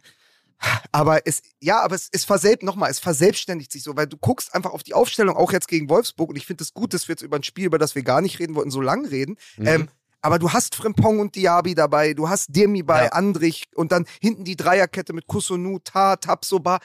Aber 0.92 1.28
es, 1.28 1.42
ja, 1.60 1.82
aber 1.82 1.96
es, 1.96 2.10
es 2.12 2.26
verselb, 2.26 2.64
nochmal, 2.64 2.90
es 2.90 3.00
verselbstständigt 3.00 3.72
sich 3.72 3.84
so, 3.84 3.96
weil 3.96 4.08
du 4.08 4.18
guckst 4.18 4.56
einfach 4.56 4.72
auf 4.72 4.82
die 4.82 4.96
Aufstellung, 4.96 5.36
auch 5.36 5.52
jetzt 5.52 5.68
gegen 5.68 5.88
Wolfsburg, 5.90 6.30
und 6.30 6.36
ich 6.36 6.48
finde 6.48 6.64
es 6.64 6.74
gut, 6.74 6.94
dass 6.94 7.08
wir 7.08 7.14
jetzt 7.14 7.22
über 7.22 7.38
ein 7.38 7.44
Spiel, 7.44 7.66
über 7.66 7.78
das 7.78 7.94
wir 7.94 8.02
gar 8.02 8.22
nicht 8.22 8.40
reden 8.40 8.56
wollten, 8.56 8.72
so 8.72 8.82
lang 8.82 9.06
reden. 9.06 9.38
Mhm. 9.58 9.68
Ähm, 9.68 9.88
aber 10.22 10.40
du 10.40 10.52
hast 10.52 10.76
Frimpong 10.76 11.20
und 11.20 11.36
Diaby 11.36 11.76
dabei, 11.76 12.14
du 12.14 12.28
hast 12.30 12.48
Dirmi 12.56 12.84
bei 12.84 13.06
Ja. 13.06 13.12
Andrich 13.12 13.66
und 13.76 13.92
dann 13.92 14.06
hinten 14.22 14.44
die 14.44 14.56
Dreierkette 14.56 15.14
mit 15.14 15.28
Kusunu, 15.28 15.80
Ta, 15.80 16.16
Tapsoba. 16.16 16.80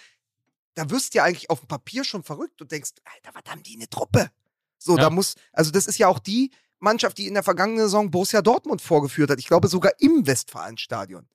Da 0.75 0.89
wirst 0.91 1.15
du 1.15 1.19
ja 1.19 1.25
eigentlich 1.25 1.51
auf 1.51 1.61
dem 1.61 1.69
Papier 1.69 2.05
schon 2.05 2.23
verrückt 2.23 2.61
und 2.63 2.73
denkst, 2.73 2.93
Alter, 3.05 3.35
was 3.35 3.51
haben 3.51 3.63
die 3.63 3.77
eine 3.77 3.89
Truppe? 3.89 4.31
So, 4.79 4.97
Ja. 4.97 5.03
da 5.05 5.11
muss, 5.11 5.35
also 5.53 5.71
das 5.71 5.87
ist 5.87 5.99
ja 5.99 6.09
auch 6.09 6.19
die 6.19 6.51
Mannschaft, 6.79 7.19
die 7.19 7.27
in 7.27 7.35
der 7.35 7.43
vergangenen 7.43 7.83
Saison 7.85 8.11
Borussia 8.11 8.43
Dortmund 8.43 8.81
vorgeführt 8.83 9.31
hat. 9.31 9.39
Ich 9.39 9.47
glaube 9.47 9.69
sogar 9.69 9.93
im 9.99 10.27
Westfalenstadion. 10.27 11.29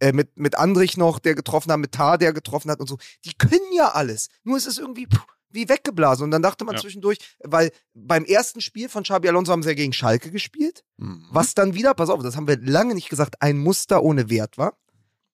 Äh, 0.00 0.12
mit, 0.12 0.36
mit 0.36 0.56
Andrich 0.56 0.96
noch, 0.96 1.20
der 1.20 1.36
getroffen 1.36 1.70
hat, 1.70 1.78
mit 1.78 1.92
Tar, 1.92 2.18
der 2.18 2.32
getroffen 2.32 2.70
hat 2.70 2.80
und 2.80 2.88
so. 2.88 2.98
Die 3.24 3.34
können 3.34 3.72
ja 3.72 3.92
alles. 3.92 4.28
Nur 4.42 4.56
ist 4.56 4.66
es 4.66 4.78
irgendwie 4.78 5.06
puh, 5.06 5.20
wie 5.52 5.68
weggeblasen. 5.68 6.24
Und 6.24 6.30
dann 6.30 6.42
dachte 6.42 6.64
man 6.64 6.74
Ja. 6.74 6.80
zwischendurch, 6.80 7.18
weil 7.42 7.70
beim 7.94 8.24
ersten 8.24 8.60
Spiel 8.60 8.88
von 8.88 9.02
Xabi 9.04 9.28
Alonso 9.28 9.52
haben 9.52 9.62
sie 9.62 9.70
ja 9.70 9.74
gegen 9.74 9.92
Schalke 9.92 10.30
gespielt. 10.30 10.84
Mhm. 10.96 11.26
Was 11.30 11.54
dann 11.54 11.74
wieder, 11.74 11.94
pass 11.94 12.08
auf, 12.10 12.22
das 12.22 12.36
haben 12.36 12.48
wir 12.48 12.58
lange 12.60 12.94
nicht 12.94 13.08
gesagt, 13.08 13.40
ein 13.40 13.58
Muster 13.58 14.02
ohne 14.02 14.30
Wert 14.30 14.58
war, 14.58 14.76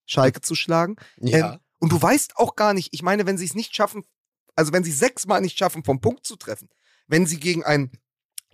Schalke 0.07 0.41
zu 0.41 0.55
schlagen. 0.55 0.97
Ja. 1.21 1.55
Ähm, 1.55 1.61
und 1.79 1.93
du 1.93 2.01
weißt 2.01 2.37
auch 2.37 2.57
gar 2.57 2.75
nicht, 2.75 2.89
ich 2.93 3.03
meine, 3.03 3.27
wenn 3.27 3.39
sie 3.39 3.45
es 3.45 3.55
nicht 3.55 3.75
schaffen, 3.75 4.05
also 4.57 4.73
wenn 4.73 4.83
sie 4.85 4.93
sechsmal 4.93 5.41
nicht 5.41 5.57
schaffen, 5.59 5.85
vom 5.85 6.01
Punkt 6.01 6.27
zu 6.27 6.37
treffen, 6.37 6.69
wenn 7.07 7.27
sie 7.27 7.39
gegen 7.39 7.65
ein 7.65 7.91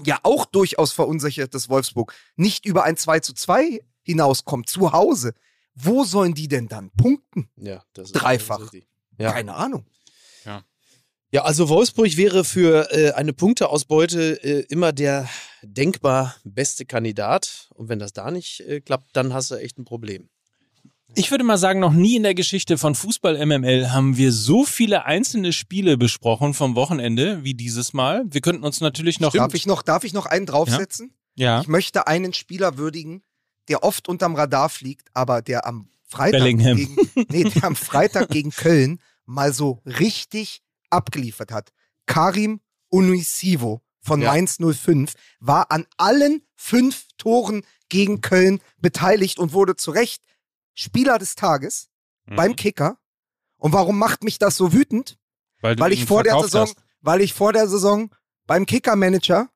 ja 0.04 0.18
auch 0.24 0.44
durchaus 0.44 0.92
verunsichertes 0.92 1.68
Wolfsburg 1.68 2.12
nicht 2.36 2.66
über 2.66 2.82
ein 2.82 2.96
2 2.96 3.20
zu 3.20 3.32
2 3.32 3.80
hinauskommt, 4.02 4.68
zu 4.68 4.92
Hause, 4.92 5.34
wo 5.74 6.04
sollen 6.04 6.34
die 6.34 6.48
denn 6.48 6.68
dann 6.68 6.90
punkten? 6.90 7.48
ja, 7.56 7.84
das 7.94 8.06
ist 8.08 8.12
Dreifach. 8.12 8.72
Ja. 9.18 9.32
Keine 9.32 9.54
Ahnung. 9.54 9.86
Ja, 11.34 11.42
also 11.42 11.68
Wolfsburg 11.68 12.16
wäre 12.16 12.44
für 12.44 12.92
äh, 12.92 13.10
eine 13.14 13.32
Punkteausbeute 13.32 14.40
äh, 14.44 14.66
immer 14.68 14.92
der 14.92 15.28
denkbar 15.62 16.36
beste 16.44 16.84
Kandidat. 16.84 17.70
Und 17.74 17.88
wenn 17.88 17.98
das 17.98 18.12
da 18.12 18.30
nicht 18.30 18.60
äh, 18.60 18.80
klappt, 18.80 19.08
dann 19.14 19.34
hast 19.34 19.50
du 19.50 19.56
echt 19.56 19.76
ein 19.76 19.84
Problem. 19.84 20.28
Ich 21.16 21.32
würde 21.32 21.42
mal 21.42 21.58
sagen, 21.58 21.80
noch 21.80 21.92
nie 21.92 22.14
in 22.14 22.22
der 22.22 22.36
Geschichte 22.36 22.78
von 22.78 22.94
Fußball 22.94 23.44
MML 23.44 23.90
haben 23.90 24.16
wir 24.16 24.30
so 24.30 24.64
viele 24.64 25.06
einzelne 25.06 25.52
Spiele 25.52 25.96
besprochen 25.96 26.54
vom 26.54 26.76
Wochenende 26.76 27.42
wie 27.42 27.54
dieses 27.54 27.94
Mal. 27.94 28.22
Wir 28.30 28.40
könnten 28.40 28.62
uns 28.62 28.80
natürlich 28.80 29.18
noch. 29.18 29.32
Darf 29.32 29.54
ich 29.54 29.66
noch, 29.66 29.82
darf 29.82 30.04
ich 30.04 30.12
noch 30.12 30.26
einen 30.26 30.46
draufsetzen? 30.46 31.16
Ja. 31.34 31.62
Ich 31.62 31.66
möchte 31.66 32.06
einen 32.06 32.32
Spieler 32.32 32.78
würdigen, 32.78 33.24
der 33.66 33.82
oft 33.82 34.08
unterm 34.08 34.36
Radar 34.36 34.68
fliegt, 34.68 35.08
aber 35.14 35.42
der 35.42 35.66
am 35.66 35.88
Freitag 36.06 36.42
Bellingham. 36.42 36.76
gegen, 36.76 36.96
nee, 37.28 37.42
der 37.42 37.64
am 37.64 37.74
Freitag 37.74 38.28
gegen 38.28 38.52
Köln 38.52 39.00
mal 39.26 39.52
so 39.52 39.82
richtig 39.84 40.60
abgeliefert 40.94 41.52
hat. 41.52 41.72
Karim 42.06 42.60
Unisivo 42.88 43.82
von 44.00 44.20
Ja. 44.22 44.30
Mainz 44.30 44.58
05 44.60 45.12
war 45.40 45.70
an 45.70 45.86
allen 45.96 46.42
fünf 46.54 47.06
Toren 47.18 47.62
gegen 47.88 48.20
Köln 48.20 48.60
beteiligt 48.78 49.38
und 49.38 49.52
wurde 49.52 49.76
zu 49.76 49.90
Recht 49.90 50.22
Spieler 50.74 51.18
des 51.18 51.34
Tages 51.34 51.88
Mhm. 52.26 52.36
beim 52.36 52.56
Kicker. 52.56 52.98
Und 53.58 53.72
warum 53.72 53.98
macht 53.98 54.24
mich 54.24 54.38
das 54.38 54.56
so 54.56 54.72
wütend? 54.72 55.18
weil, 55.60 55.78
Weil 55.78 55.92
ich 55.92 56.04
vor 56.04 56.22
der 56.22 56.38
Saison, 56.40 56.66
hast. 56.68 56.76
weil 57.00 57.20
ich 57.22 57.32
vor 57.32 57.52
der 57.54 57.66
Saison 57.68 58.14
beim 58.46 58.66
Kicker-Manager 58.66 59.48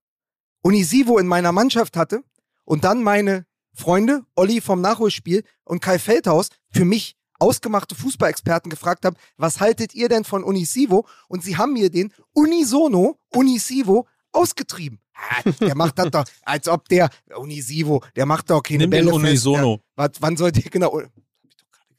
Unisivo 0.62 1.18
in 1.18 1.26
meiner 1.26 1.52
Mannschaft 1.52 1.96
hatte 1.96 2.22
und 2.64 2.84
dann 2.84 3.02
meine 3.02 3.44
Freunde, 3.74 4.24
Olli 4.34 4.60
vom 4.62 4.80
Nachholspiel 4.80 5.44
und 5.64 5.80
Kai 5.80 5.98
Feldhaus, 5.98 6.48
für 6.70 6.84
mich 6.86 7.16
ausgemachte 7.38 7.94
Fußballexperten 7.94 8.70
gefragt 8.70 9.04
haben, 9.04 9.16
was 9.36 9.60
haltet 9.60 9.94
ihr 9.94 10.08
denn 10.08 10.24
von 10.24 10.44
Unisivo? 10.44 11.06
Und 11.28 11.42
sie 11.42 11.56
haben 11.56 11.72
mir 11.72 11.90
den 11.90 12.12
Unisono, 12.32 13.18
Unisivo, 13.34 14.06
ausgetrieben. 14.32 15.00
Ah, 15.14 15.50
Der 15.60 15.74
macht 15.74 15.98
das 15.98 16.10
doch, 16.10 16.24
als 16.44 16.68
ob 16.68 16.88
der 16.88 17.10
Unisivo, 17.36 18.02
der 18.14 18.26
macht 18.26 18.50
doch 18.50 18.62
keine 18.62 18.78
Nimm 18.84 18.90
den 18.90 19.06
Bälle 19.06 19.10
fest. 19.10 19.24
Unisono. 19.46 19.80
Der, 19.98 20.10
wann 20.20 20.36
soll 20.36 20.52
der, 20.52 20.62
genau, 20.64 21.00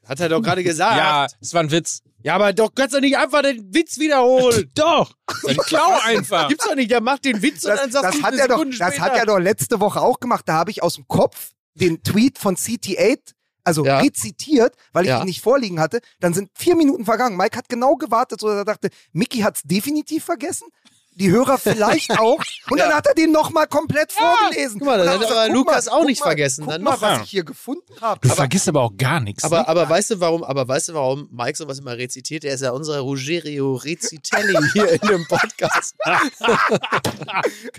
Hat 0.06 0.20
er 0.20 0.30
doch 0.30 0.42
gerade 0.42 0.64
gesagt. 0.64 0.98
Ja, 0.98 1.28
es 1.42 1.54
war 1.54 1.62
ein 1.62 1.72
Witz. 1.72 2.02
Ja, 2.24 2.36
aber 2.36 2.52
doch 2.54 2.74
kannst 2.76 2.96
du 2.96 3.00
nicht 3.00 3.18
einfach 3.18 3.42
den 3.42 3.74
Witz 3.74 3.98
wiederholen. 3.98 4.70
Doch. 4.76 5.14
Dann 5.44 5.56
klau 5.56 5.98
einfach. 6.04 6.50
Gibt's 6.50 6.66
doch 6.66 6.76
nicht, 6.76 6.92
der 6.92 7.00
macht 7.00 7.24
den 7.24 7.42
Witz 7.42 7.64
und 7.64 7.70
das, 7.72 7.82
dann 7.82 7.92
sagt 7.92 8.06
das 8.06 8.16
du 8.18 8.24
hat 8.24 8.34
er 8.34 8.48
doch, 8.50 8.66
das 8.78 9.00
hat 9.00 9.16
er 9.16 9.26
doch 9.26 9.40
letzte 9.40 9.80
Woche 9.80 10.02
auch 10.02 10.20
gemacht. 10.20 10.44
Da 10.46 10.56
habe 10.56 10.70
ich 10.72 10.84
aus 10.84 10.96
dem 10.96 11.08
Kopf 11.08 11.52
den 11.76 12.04
Tweet 12.04 12.38
von 12.38 12.58
CT8, 12.58 13.36
also 13.64 13.86
Ja. 13.86 14.00
rezitiert, 14.00 14.76
weil 14.94 15.04
ich 15.06 15.10
Ja. 15.10 15.20
ihn 15.22 15.26
nicht 15.26 15.42
vorliegen 15.42 15.80
hatte. 15.80 16.00
Dann 16.20 16.34
sind 16.34 16.50
vier 16.54 16.76
Minuten 16.76 17.06
vergangen. 17.06 17.38
Mike 17.38 17.58
hat 17.58 17.70
genau 17.70 17.96
gewartet, 17.96 18.40
so 18.42 18.48
dass 18.48 18.58
er 18.58 18.66
dachte, 18.66 18.90
Mickey 19.14 19.40
hat's 19.40 19.62
definitiv 19.64 20.24
vergessen. 20.26 20.68
Die 21.16 21.32
Hörer 21.32 21.58
vielleicht 21.58 22.12
auch. 22.20 22.40
Und 22.70 22.80
dann 22.80 22.94
hat 22.94 23.06
er 23.06 23.14
den 23.14 23.34
nochmal 23.34 23.68
komplett 23.68 24.14
vorgelesen. 24.14 24.80
guck 24.80 24.88
mal, 24.88 24.98
das 25.00 25.08
Und 25.08 25.14
hat 25.24 25.30
dann 25.30 25.38
aber 25.38 25.54
Lukas 25.54 25.88
mal, 25.88 25.92
auch 25.92 26.06
nicht 26.06 26.20
mal, 26.22 26.28
vergessen. 26.28 26.62
Guck 26.64 26.72
Dann 26.72 26.82
mal, 26.84 27.02
was 27.02 27.24
ich 27.24 27.30
hier 27.30 27.44
gefunden 27.44 27.94
habe. 28.00 28.26
Du 28.26 28.34
vergisst 28.34 28.70
aber 28.70 28.82
auch 28.84 28.96
gar 28.96 29.20
nichts. 29.20 29.44
Aber, 29.44 29.58
ne? 29.60 29.68
aber 29.68 29.90
weißt 29.90 30.12
du 30.12 30.20
warum, 30.22 30.44
aber 30.46 30.66
weißt 30.66 30.90
du 30.90 30.94
warum 30.94 31.28
Mike 31.32 31.58
sowas 31.58 31.80
immer 31.80 31.98
rezitiert? 31.98 32.46
Er 32.46 32.54
ist 32.54 32.62
ja 32.62 32.72
unser 32.72 33.00
Rogerio 33.00 33.76
Rezitelli 33.76 34.58
hier 34.72 34.92
in 34.94 35.08
dem 35.10 35.28
Podcast. 35.28 35.96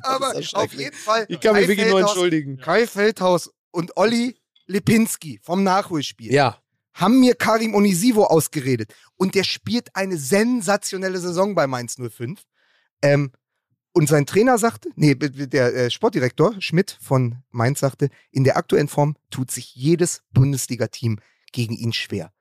Aber 0.02 0.34
auf 0.54 0.72
jeden 0.74 0.96
Fall. 0.96 1.26
Ich 1.28 1.40
kann 1.40 1.54
mich 1.54 1.62
Kai 1.64 1.68
wirklich 1.68 1.88
nur 1.90 2.00
entschuldigen. 2.00 2.58
Kai 2.58 2.86
Feldhaus 2.86 3.50
und 3.70 3.96
Olli 3.96 4.36
Lipinski 4.70 5.40
vom 5.42 5.62
Nachholspiel. 5.62 6.32
Ja. 6.32 6.58
haben 6.94 7.20
mir 7.20 7.34
Karim 7.34 7.74
Onisivo 7.74 8.24
ausgeredet. 8.24 8.94
Und 9.16 9.34
der 9.34 9.44
spielt 9.44 9.94
eine 9.94 10.16
sensationelle 10.16 11.18
Saison 11.18 11.54
bei 11.54 11.66
Mainz 11.66 11.96
05. 11.96 12.42
Ähm, 13.02 13.32
und 13.92 14.08
sein 14.08 14.26
Trainer 14.26 14.56
sagte, 14.58 14.90
nee, 14.94 15.14
der 15.14 15.74
äh, 15.74 15.90
Sportdirektor 15.90 16.54
Schmidt 16.60 16.96
von 17.00 17.42
Mainz 17.50 17.80
sagte, 17.80 18.08
in 18.30 18.44
der 18.44 18.56
aktuellen 18.56 18.88
Form 18.88 19.16
tut 19.30 19.50
sich 19.50 19.74
jedes 19.74 20.22
Bundesliga-Team 20.32 21.18
gegen 21.52 21.74
ihn 21.74 21.92
schwer. 21.92 22.32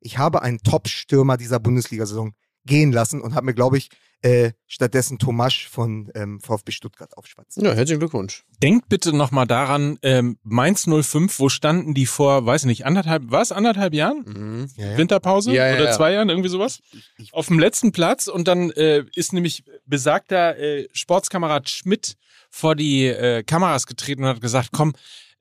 Ich 0.00 0.18
habe 0.18 0.40
einen 0.42 0.58
Top-Stürmer 0.58 1.36
dieser 1.36 1.60
Bundesliga-Saison 1.60 2.34
gehen 2.64 2.92
lassen 2.92 3.20
und 3.20 3.34
habe 3.34 3.46
mir, 3.46 3.54
glaube 3.54 3.76
ich, 3.76 3.90
äh, 4.22 4.52
stattdessen 4.66 5.18
Tomasch 5.18 5.68
von 5.68 6.10
ähm, 6.14 6.40
VfB 6.40 6.72
Stuttgart 6.72 7.16
aufschwatzen. 7.16 7.64
Ja, 7.64 7.74
herzlichen 7.74 8.00
Glückwunsch. 8.00 8.44
Denkt 8.62 8.88
bitte 8.88 9.14
nochmal 9.14 9.46
daran, 9.46 9.98
ähm, 10.02 10.38
Mainz 10.42 10.86
05, 10.88 11.38
wo 11.38 11.48
standen 11.48 11.94
die 11.94 12.06
vor, 12.06 12.44
weiß 12.46 12.64
nicht, 12.64 12.86
anderthalb, 12.86 13.24
was, 13.26 13.52
anderthalb 13.52 13.94
Jahren? 13.94 14.24
Mhm. 14.26 14.68
Ja, 14.76 14.92
ja. 14.92 14.98
Winterpause? 14.98 15.52
Ja, 15.52 15.68
ja, 15.68 15.74
Oder 15.74 15.84
ja. 15.86 15.92
zwei 15.92 16.12
Jahren, 16.12 16.28
irgendwie 16.30 16.48
sowas? 16.48 16.80
Ich- 17.18 17.32
Auf 17.34 17.46
dem 17.48 17.58
letzten 17.58 17.92
Platz 17.92 18.26
und 18.26 18.48
dann 18.48 18.70
äh, 18.70 19.04
ist 19.14 19.32
nämlich 19.32 19.64
besagter 19.84 20.58
äh, 20.58 20.88
Sportskamerad 20.92 21.68
Schmidt 21.68 22.16
vor 22.50 22.74
die 22.74 23.06
äh, 23.06 23.42
Kameras 23.42 23.86
getreten 23.86 24.22
und 24.24 24.28
hat 24.30 24.40
gesagt, 24.40 24.70
komm, 24.72 24.94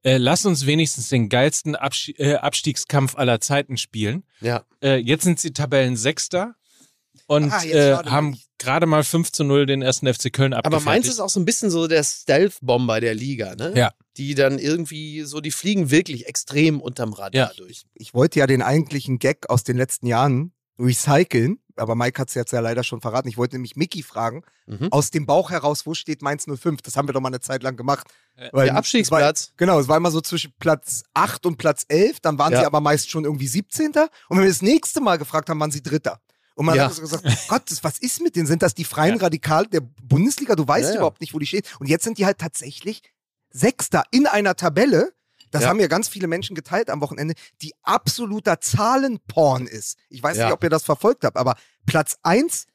äh, 0.04 0.18
lass 0.18 0.46
uns 0.46 0.66
wenigstens 0.66 1.08
den 1.10 1.30
geilsten 1.30 1.76
äh, 2.18 2.34
Abstiegskampf 2.36 3.16
aller 3.16 3.40
Zeiten 3.42 3.78
spielen. 3.78 4.24
Ja. 4.42 4.64
Äh, 4.84 4.98
jetzt 4.98 5.24
sind 5.24 5.40
sie 5.40 5.52
Tabellensechster 5.54 6.56
und 7.28 7.52
Ah, 7.52 7.64
äh, 7.64 7.96
haben 8.06 8.38
gerade 8.58 8.86
mal 8.86 9.04
5 9.04 9.32
zu 9.32 9.44
0 9.44 9.66
den 9.66 9.82
ersten 9.82 10.08
FC 10.12 10.32
Köln 10.32 10.54
Aber 10.54 10.66
abgefertigt. 10.78 10.86
Mainz 10.86 11.08
ist 11.08 11.20
auch 11.20 11.30
so 11.30 11.40
ein 11.40 11.46
bisschen 11.46 11.70
so 11.72 11.88
der 11.88 12.04
Stealth-Bomber 12.04 13.00
der 13.02 13.16
Liga, 13.16 13.56
ne? 13.56 13.74
Ja. 13.76 13.92
Die 14.18 14.34
dann 14.36 14.60
irgendwie 14.60 15.22
so, 15.24 15.42
die 15.42 15.52
fliegen 15.52 15.92
wirklich 15.92 16.28
extrem 16.28 16.80
unterm 16.82 17.14
Radar 17.14 17.50
Ja. 17.50 17.52
durch. 17.58 17.84
ich 17.96 18.14
wollte 18.14 18.40
ja 18.40 18.48
den 18.48 18.62
eigentlichen 18.62 19.20
Gag 19.20 19.50
aus 19.50 19.64
den 19.64 19.78
letzten 19.78 20.08
Jahren 20.08 20.54
recyceln, 20.80 21.60
aber 21.78 21.96
Mike 21.96 22.22
hat 22.22 22.30
es 22.30 22.36
jetzt 22.36 22.52
ja 22.54 22.60
leider 22.60 22.84
schon 22.84 23.02
verraten. 23.02 23.28
Ich 23.28 23.38
wollte 23.38 23.56
nämlich 23.56 23.76
Mickey 23.76 24.04
fragen, 24.04 24.44
Mhm. 24.68 24.88
aus 24.92 25.10
dem 25.12 25.26
Bauch 25.26 25.52
heraus, 25.52 25.86
wo 25.86 25.94
steht 25.94 26.22
Mainz 26.22 26.46
05? 26.48 26.82
Das 26.82 26.96
haben 26.96 27.08
wir 27.08 27.14
doch 27.14 27.22
mal 27.22 27.28
eine 27.30 27.40
Zeit 27.42 27.64
lang 27.64 27.76
gemacht. 27.76 28.08
Äh, 28.36 28.50
Weil 28.52 28.66
Der 28.68 28.76
Abstiegsplatz. 28.78 29.48
War, 29.50 29.54
genau, 29.58 29.80
es 29.80 29.88
war 29.88 29.98
immer 29.98 30.12
so 30.12 30.22
zwischen 30.22 30.54
Platz 30.60 31.04
8 31.14 31.46
und 31.46 31.58
Platz 31.58 31.86
11, 31.88 32.20
dann 32.22 32.38
waren 32.38 32.54
Ja. 32.54 32.60
sie 32.62 32.66
aber 32.66 32.82
meist 32.82 33.10
schon 33.10 33.24
irgendwie 33.26 33.48
17. 33.48 33.88
Und 34.30 34.38
wenn 34.38 34.44
wir 34.44 34.50
das 34.50 34.62
nächste 34.62 35.02
Mal 35.02 35.18
gefragt 35.18 35.50
haben, 35.50 35.60
waren 35.60 35.72
sie 35.72 35.84
Dritter. 35.84 36.20
Und 36.56 36.66
man 36.66 36.76
Ja. 36.76 36.86
hat 36.86 36.93
so 36.93 37.01
gesagt, 37.01 37.24
Gott, 37.47 37.70
das- 37.70 37.84
was 37.84 37.99
ist 37.99 38.22
mit 38.22 38.36
denen? 38.36 38.47
Sind 38.47 38.62
das 38.64 38.74
die 38.74 38.86
freien 38.86 39.18
Radikale 39.18 39.68
der 39.68 39.82
Bundesliga? 39.82 40.56
Du 40.56 40.68
weißt 40.68 40.86
Ja, 40.86 40.89
ja. 40.91 40.95
überhaupt 40.97 41.22
nicht, 41.22 41.34
wo 41.34 41.39
die 41.39 41.45
stehen. 41.45 41.64
Und 41.80 41.88
jetzt 41.88 42.03
sind 42.03 42.18
die 42.18 42.26
halt 42.26 42.38
tatsächlich 42.39 43.01
Sechster 43.49 44.03
in 44.12 44.26
einer 44.28 44.56
Tabelle. 44.56 45.14
Das 45.51 45.64
Ja. 45.64 45.70
haben 45.70 45.80
ja 45.80 45.88
ganz 45.88 46.08
viele 46.10 46.28
Menschen 46.28 46.56
geteilt 46.56 46.89
am 46.89 47.01
Wochenende, 47.01 47.34
die 47.62 47.74
absoluter 47.84 48.60
Zahlenporn 48.60 49.68
ist. 49.68 49.97
Ich 50.10 50.22
weiß 50.24 50.38
Ja. 50.38 50.45
nicht, 50.45 50.53
ob 50.53 50.64
ihr 50.64 50.70
das 50.70 50.84
verfolgt 50.84 51.24
habt, 51.24 51.38
aber 51.38 51.56
Platz 51.86 52.18
1 52.24 52.66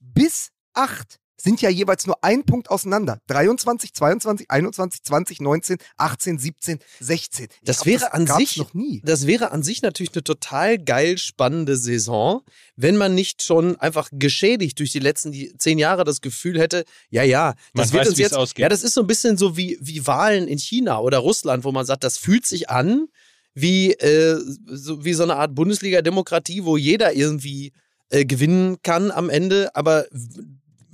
bis 0.00 0.50
8 0.74 1.18
sind 1.36 1.60
ja 1.60 1.68
jeweils 1.68 2.06
nur 2.06 2.22
ein 2.22 2.44
Punkt 2.44 2.70
auseinander. 2.70 3.18
23, 3.26 3.92
22, 3.92 4.50
21, 4.50 5.02
20, 5.02 5.40
19, 5.40 5.76
18, 5.96 6.38
17, 6.38 6.78
16. 7.00 7.44
Ich 7.50 7.58
Das 7.64 7.76
glaub, 7.78 7.86
wäre 7.86 8.12
an 8.14 8.24
gab's 8.24 8.38
sich- 8.38 8.56
noch 8.58 8.72
nie. 8.74 9.02
Das 9.04 9.26
wäre 9.26 9.50
an 9.50 9.62
sich 9.62 9.82
natürlich 9.82 10.12
eine 10.14 10.22
total 10.24 10.78
geil 10.78 11.18
spannende 11.18 11.76
Saison, 11.76 12.42
wenn 12.76 12.96
man 12.96 13.14
nicht 13.14 13.42
schon 13.42 13.76
einfach 13.80 14.08
geschädigt 14.12 14.78
durch 14.78 14.92
die 14.92 15.00
letzten 15.00 15.32
die 15.32 15.54
zehn 15.58 15.78
Jahre 15.78 16.04
das 16.04 16.20
Gefühl 16.20 16.58
hätte, 16.60 16.84
ja, 17.10 17.22
ja, 17.24 17.54
das 17.74 17.86
Man 17.88 17.92
wird 17.94 18.00
weiß, 18.02 18.08
uns 18.10 18.18
jetzt. 18.18 18.34
ausgeht. 18.36 18.62
Ja, 18.62 18.68
das 18.68 18.82
ist 18.84 18.94
so 18.94 19.00
ein 19.00 19.06
bisschen 19.06 19.36
so 19.36 19.56
wie, 19.56 19.76
wie 19.80 20.06
Wahlen 20.06 20.46
in 20.48 20.58
China 20.58 21.00
oder 21.00 21.18
Russland, 21.18 21.64
wo 21.64 21.72
man 21.72 21.84
sagt, 21.84 22.04
das 22.04 22.16
fühlt 22.16 22.46
sich 22.46 22.70
an 22.70 23.06
wie, 23.54 23.92
äh, 23.92 24.38
so, 24.66 25.04
wie 25.04 25.14
so 25.14 25.22
eine 25.24 25.36
Art 25.36 25.54
Bundesliga-Demokratie, 25.54 26.64
wo 26.64 26.76
jeder 26.76 27.12
irgendwie 27.12 27.72
äh, 28.10 28.24
gewinnen 28.24 28.78
kann 28.82 29.10
am 29.10 29.30
Ende, 29.30 29.74
aber 29.76 30.06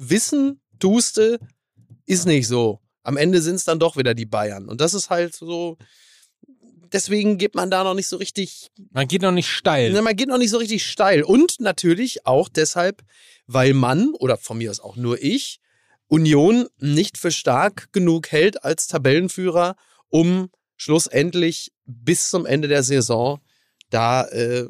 wissen, 0.00 0.60
tuste, 0.78 1.38
ist 2.06 2.26
nicht 2.26 2.48
so. 2.48 2.80
Am 3.02 3.16
Ende 3.16 3.40
sind 3.40 3.56
es 3.56 3.64
dann 3.64 3.78
doch 3.78 3.96
wieder 3.96 4.14
die 4.14 4.26
Bayern. 4.26 4.68
Und 4.68 4.80
das 4.80 4.94
ist 4.94 5.10
halt 5.10 5.34
so. 5.34 5.76
Deswegen 6.92 7.38
geht 7.38 7.54
man 7.54 7.70
da 7.70 7.84
noch 7.84 7.94
nicht 7.94 8.08
so 8.08 8.16
richtig 8.16 8.72
Man 8.90 9.06
geht 9.06 9.22
noch 9.22 9.30
nicht 9.30 9.48
steil. 9.48 9.92
man 10.02 10.16
geht 10.16 10.28
noch 10.28 10.38
nicht 10.38 10.50
so 10.50 10.58
richtig 10.58 10.84
steil. 10.84 11.22
Und 11.22 11.60
natürlich 11.60 12.26
auch 12.26 12.48
deshalb, 12.48 13.02
weil 13.46 13.74
man, 13.74 14.12
oder 14.14 14.36
von 14.36 14.58
mir 14.58 14.70
aus 14.70 14.80
auch 14.80 14.96
nur 14.96 15.22
ich, 15.22 15.60
Union 16.08 16.66
nicht 16.78 17.16
für 17.16 17.30
stark 17.30 17.92
genug 17.92 18.32
hält 18.32 18.64
als 18.64 18.88
Tabellenführer, 18.88 19.76
um 20.08 20.50
schlussendlich 20.76 21.72
bis 21.84 22.30
zum 22.30 22.44
Ende 22.46 22.66
der 22.66 22.82
Saison 22.82 23.40
da 23.90 24.26
äh, 24.28 24.68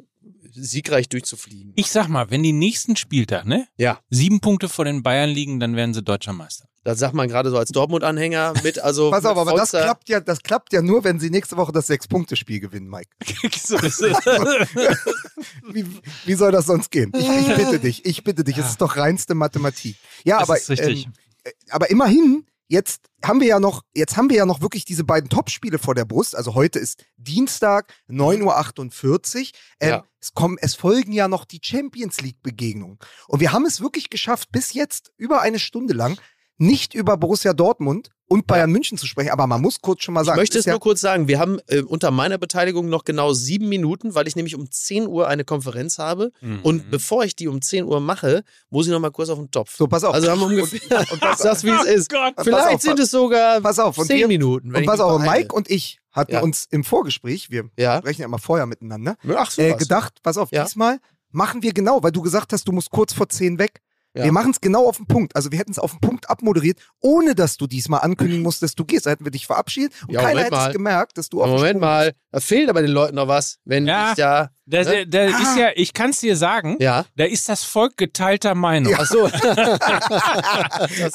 siegreich 0.53 1.09
durchzufliegen. 1.09 1.73
Ich 1.77 1.91
sag 1.91 2.09
mal, 2.09 2.31
wenn 2.31 2.43
die 2.43 2.53
nächsten 2.53 2.97
Spieltag, 2.97 3.47
ne? 3.47 3.67
Ja. 3.77 4.01
Sieben 4.11 4.41
Punkte 4.41 4.69
vor 4.69 4.85
den 4.85 5.03
Bayern 5.03 5.31
liegen, 5.31 5.61
dann 5.61 5.77
werden 5.77 5.95
sie 5.95 6.03
deutscher 6.03 6.33
Meister. 6.33 6.67
Das 6.83 6.99
sagt 6.99 7.15
man 7.15 7.29
gerade 7.29 7.51
so 7.51 7.59
als 7.59 7.71
Dortmund-Anhänger 7.71 8.55
mit, 8.65 8.79
also. 8.79 9.11
Pass 9.11 9.27
auf, 9.27 9.37
aber 9.37 9.53
das 9.55 9.71
klappt, 9.71 10.09
ja, 10.09 10.21
das 10.21 10.43
klappt 10.43 10.73
ja 10.73 10.81
nur, 10.81 11.05
wenn 11.05 11.21
sie 11.21 11.29
nächste 11.29 11.57
Woche 11.59 11.73
das 11.73 11.87
Sechs-Punkte-Spiel 11.89 12.59
gewinnen, 12.59 12.89
Mike. 12.89 13.11
so 13.63 13.77
ist 13.77 14.01
es. 14.01 14.17
Wie, 15.73 15.85
wie 16.25 16.35
soll 16.35 16.53
das 16.53 16.67
sonst 16.67 16.91
gehen? 16.91 17.13
Ich, 17.15 17.29
ich 17.29 17.55
bitte 17.55 17.79
dich, 17.79 18.05
ich 18.05 18.25
bitte 18.25 18.45
dich. 18.45 18.59
Es 18.59 18.71
ist 18.71 18.81
doch 18.81 18.97
reinste 18.97 19.35
Mathematik. 19.35 19.97
Ja, 20.25 20.39
Das 20.39 20.49
aber, 20.49 20.59
ist 20.59 20.71
richtig. 20.71 21.07
Ähm, 21.07 21.13
äh, 21.45 21.51
aber 21.71 21.91
immerhin, 21.91 22.45
jetzt 22.71 23.03
haben 23.23 23.41
wir 23.41 23.49
ja 23.49 23.61
noch, 23.61 23.83
jetzt 23.95 24.17
haben 24.17 24.31
wir 24.31 24.37
ja 24.37 24.47
noch 24.47 24.63
wirklich 24.63 24.85
diese 24.85 25.05
beiden 25.05 25.29
Topspiele 25.29 25.79
vor 25.79 25.95
der 25.95 26.05
Brust. 26.05 26.37
Also 26.37 26.55
heute 26.55 26.79
ist 26.79 27.05
Dienstag, 27.17 27.93
9.48 28.09 29.39
Uhr. 29.41 29.45
Ähm, 29.81 29.89
Ja. 29.91 30.05
es, 30.21 30.33
kommen, 30.33 30.57
es 30.61 30.75
folgen 30.77 31.13
ja 31.13 31.27
noch 31.29 31.45
die 31.45 31.61
Champions 31.63 32.21
League-Begegnungen. 32.21 32.99
Und 33.27 33.41
wir 33.41 33.53
haben 33.53 33.67
es 33.67 33.81
wirklich 33.81 34.09
geschafft, 34.09 34.53
bis 34.53 34.73
jetzt 34.73 35.13
über 35.17 35.41
eine 35.43 35.59
Stunde 35.59 35.95
lang 35.95 36.19
nicht 36.59 36.95
über 36.95 37.17
Borussia 37.17 37.55
Dortmund 37.55 38.11
und 38.31 38.47
Bayern 38.47 38.71
München 38.71 38.97
zu 38.97 39.07
sprechen. 39.07 39.31
Aber 39.31 39.47
man 39.49 39.61
muss 39.61 39.81
kurz 39.81 40.03
schon 40.05 40.15
mal 40.15 40.21
Ich 40.21 40.27
sagen, 40.27 40.39
möchte 40.39 40.57
ist 40.57 40.61
es 40.63 40.67
ja, 40.67 40.73
nur 40.75 40.81
kurz 40.81 41.01
sagen, 41.01 41.27
wir 41.27 41.41
haben 41.41 41.59
äh, 41.67 41.81
unter 41.83 42.13
meiner 42.13 42.39
Beteiligung 42.39 42.89
noch 42.89 43.05
genau 43.05 43.33
sieben 43.33 43.69
Minuten, 43.69 44.15
weil 44.15 44.29
ich 44.29 44.37
nämlich 44.37 44.55
um 44.55 44.71
10 44.71 45.09
Uhr 45.09 45.27
eine 45.27 45.45
Konferenz 45.45 45.99
habe. 45.99 46.31
Mhm. 46.41 46.61
Und 46.63 46.91
bevor 46.93 47.25
ich 47.25 47.35
die 47.35 47.49
um 47.49 47.61
10 47.61 47.85
Uhr 47.85 47.99
mache, 48.01 48.45
muss 48.71 48.87
ich 48.87 48.93
noch 48.93 49.01
mal 49.01 49.11
kurz 49.11 49.31
auf 49.31 49.39
den 49.39 49.51
Topf. 49.51 49.77
so, 49.77 49.89
pass 49.89 50.05
auf. 50.05 50.15
Also 50.15 50.31
haben 50.31 50.39
wir 50.41 50.47
ungefähr, 50.47 50.81
und 51.13 51.21
pass 51.21 51.39
das, 51.39 51.65
wie 51.65 51.71
es 51.71 51.85
ist. 51.85 52.11
Gott. 52.11 52.37
Pass 52.37 52.45
Vielleicht 52.47 52.75
auf, 52.77 52.81
sind 52.83 52.99
es 53.01 53.11
sogar 53.11 53.61
pass 53.61 53.79
auf. 53.81 53.99
Und 53.99 54.07
10 54.07 54.19
wir- 54.21 54.29
Minuten. 54.29 54.69
und 54.75 54.81
ich 54.81 54.87
pass 54.87 55.01
auf. 55.01 55.21
Mike 55.21 55.53
und 55.55 55.69
ich 55.69 55.99
hatten 56.13 56.33
Ja. 56.33 56.41
uns 56.41 56.67
im 56.71 56.85
Vorgespräch, 56.85 57.51
wir 57.51 57.69
Ja. 57.77 57.99
sprechen 57.99 58.21
ja 58.23 58.27
immer 58.29 58.39
vorher 58.39 58.67
miteinander, 58.67 59.17
Ach, 59.37 59.59
äh, 59.59 59.75
gedacht, 59.75 60.15
pass 60.23 60.39
auf, 60.39 60.51
Ja. 60.53 60.65
diesmal 60.65 60.99
machen 61.33 61.63
wir 61.63 61.73
genau, 61.73 62.03
weil 62.03 62.13
du 62.13 62.23
gesagt 62.23 62.53
hast, 62.53 62.67
du 62.69 62.73
musst 62.73 62.91
kurz 62.91 63.13
vor 63.13 63.29
10 63.29 63.59
weg. 63.59 63.81
Ja. 64.15 64.25
Wir 64.25 64.33
machen 64.33 64.51
es 64.51 64.61
genau 64.61 64.89
auf 64.89 64.97
den 64.97 65.07
Punkt. 65.07 65.37
Also 65.37 65.53
wir 65.53 65.59
hätten 65.61 65.71
es 65.71 65.79
auf 65.79 65.93
den 65.93 66.01
Punkt 66.01 66.29
abmoderiert, 66.29 66.79
ohne 67.01 67.35
dass 67.37 67.57
du 67.57 67.67
diesmal 67.69 68.01
ankündigen 68.01 68.43
musst, 68.43 68.61
dass 68.63 68.75
du 68.75 68.85
gehst. 68.85 69.07
Da 69.07 69.11
hätten 69.11 69.25
wir 69.25 69.31
dich 69.31 69.47
verabschiedet 69.47 69.93
und 70.09 70.15
Ja, 70.15 70.23
keiner 70.23 70.43
hätte 70.43 70.57
es 70.57 70.73
gemerkt, 70.73 71.17
dass 71.17 71.29
du 71.29 71.41
auf 71.41 71.47
den 71.47 71.55
Moment 71.55 71.71
Sprung 71.71 71.81
mal, 71.81 72.13
da 72.33 72.41
fehlt 72.41 72.69
aber 72.71 72.83
den 72.83 72.91
Leuten 72.91 73.15
noch 73.15 73.29
was, 73.29 73.59
wenn 73.65 73.87
Ja. 73.87 74.11
ich 74.11 74.17
da. 74.17 74.51
Da, 74.67 74.83
Ne? 74.85 75.07
da, 75.07 75.27
da 75.29 75.39
ist 75.39 75.57
ja, 75.57 75.69
ich 75.75 75.93
kann 75.95 76.11
es 76.11 76.21
dir 76.21 76.37
sagen, 76.37 76.77
Ja. 76.81 77.05
da 77.17 77.25
ist 77.25 77.49
das 77.49 77.65
Volk 77.65 77.97
geteilter 77.97 78.55
Meinung. 78.55 78.95
Ach 78.97 79.07
so. 79.07 79.29
das 79.29 81.13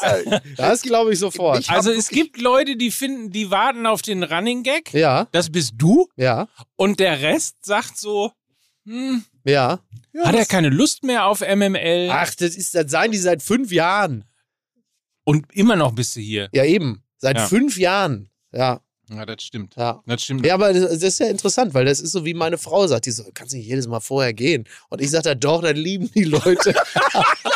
das 0.58 0.82
glaube 0.82 1.14
ich 1.14 1.20
sofort. 1.20 1.60
Ich 1.60 1.70
Also 1.70 1.92
es 1.92 2.10
gibt 2.10 2.40
Leute, 2.42 2.76
die 2.78 2.92
finden, 2.92 3.32
die 3.32 3.52
warten 3.52 3.86
auf 3.86 4.02
den 4.02 4.24
Running 4.24 4.64
Gag. 4.64 4.94
Ja, 4.94 5.28
Das 5.32 5.52
bist 5.52 5.74
du. 5.78 6.08
ja, 6.16 6.48
Und 6.76 7.00
der 7.00 7.22
Rest 7.22 7.58
sagt 7.66 7.98
so, 7.98 8.32
hm, 8.86 9.24
ja. 9.44 9.80
hat 10.24 10.36
er 10.36 10.46
keine 10.46 10.70
Lust 10.70 11.04
mehr 11.04 11.26
auf 11.26 11.42
MML? 11.42 12.10
Ach, 12.12 12.34
das 12.36 12.56
ist, 12.56 12.74
das 12.76 12.90
seien 12.92 13.12
die 13.12 13.18
seit 13.18 13.42
fünf 13.44 13.72
Jahren. 13.72 14.24
Und 15.24 15.46
immer 15.54 15.76
noch 15.76 15.92
bist 15.94 16.16
du 16.16 16.20
hier. 16.22 16.50
Ja, 16.54 16.64
eben. 16.66 17.04
Seit 17.18 17.38
Ja. 17.38 17.48
fünf 17.48 17.78
Jahren. 17.78 18.30
Ja, 18.52 18.82
Ja, 19.10 19.26
das 19.26 19.44
stimmt. 19.44 19.76
ja. 19.76 20.02
Das 20.06 20.24
stimmt. 20.24 20.46
Ja, 20.46 20.54
aber 20.56 20.72
das 20.74 20.84
das 21.00 21.04
ist 21.04 21.20
ja 21.20 21.28
interessant, 21.28 21.74
weil 21.74 21.86
das 21.86 22.00
ist 22.00 22.12
so, 22.12 22.26
wie 22.26 22.34
meine 22.34 22.58
Frau 22.58 22.86
sagt, 22.88 23.06
die 23.08 23.12
so, 23.12 23.24
kannst 23.34 23.54
nicht 23.54 23.68
jedes 23.68 23.88
Mal 23.88 24.00
vorher 24.00 24.34
gehen. 24.34 24.66
Und 24.90 25.02
ich 25.02 25.10
sage 25.12 25.24
da, 25.24 25.36
doch, 25.36 25.62
das 25.62 25.74
lieben 25.74 26.10
die 26.14 26.24
Leute. 26.26 26.74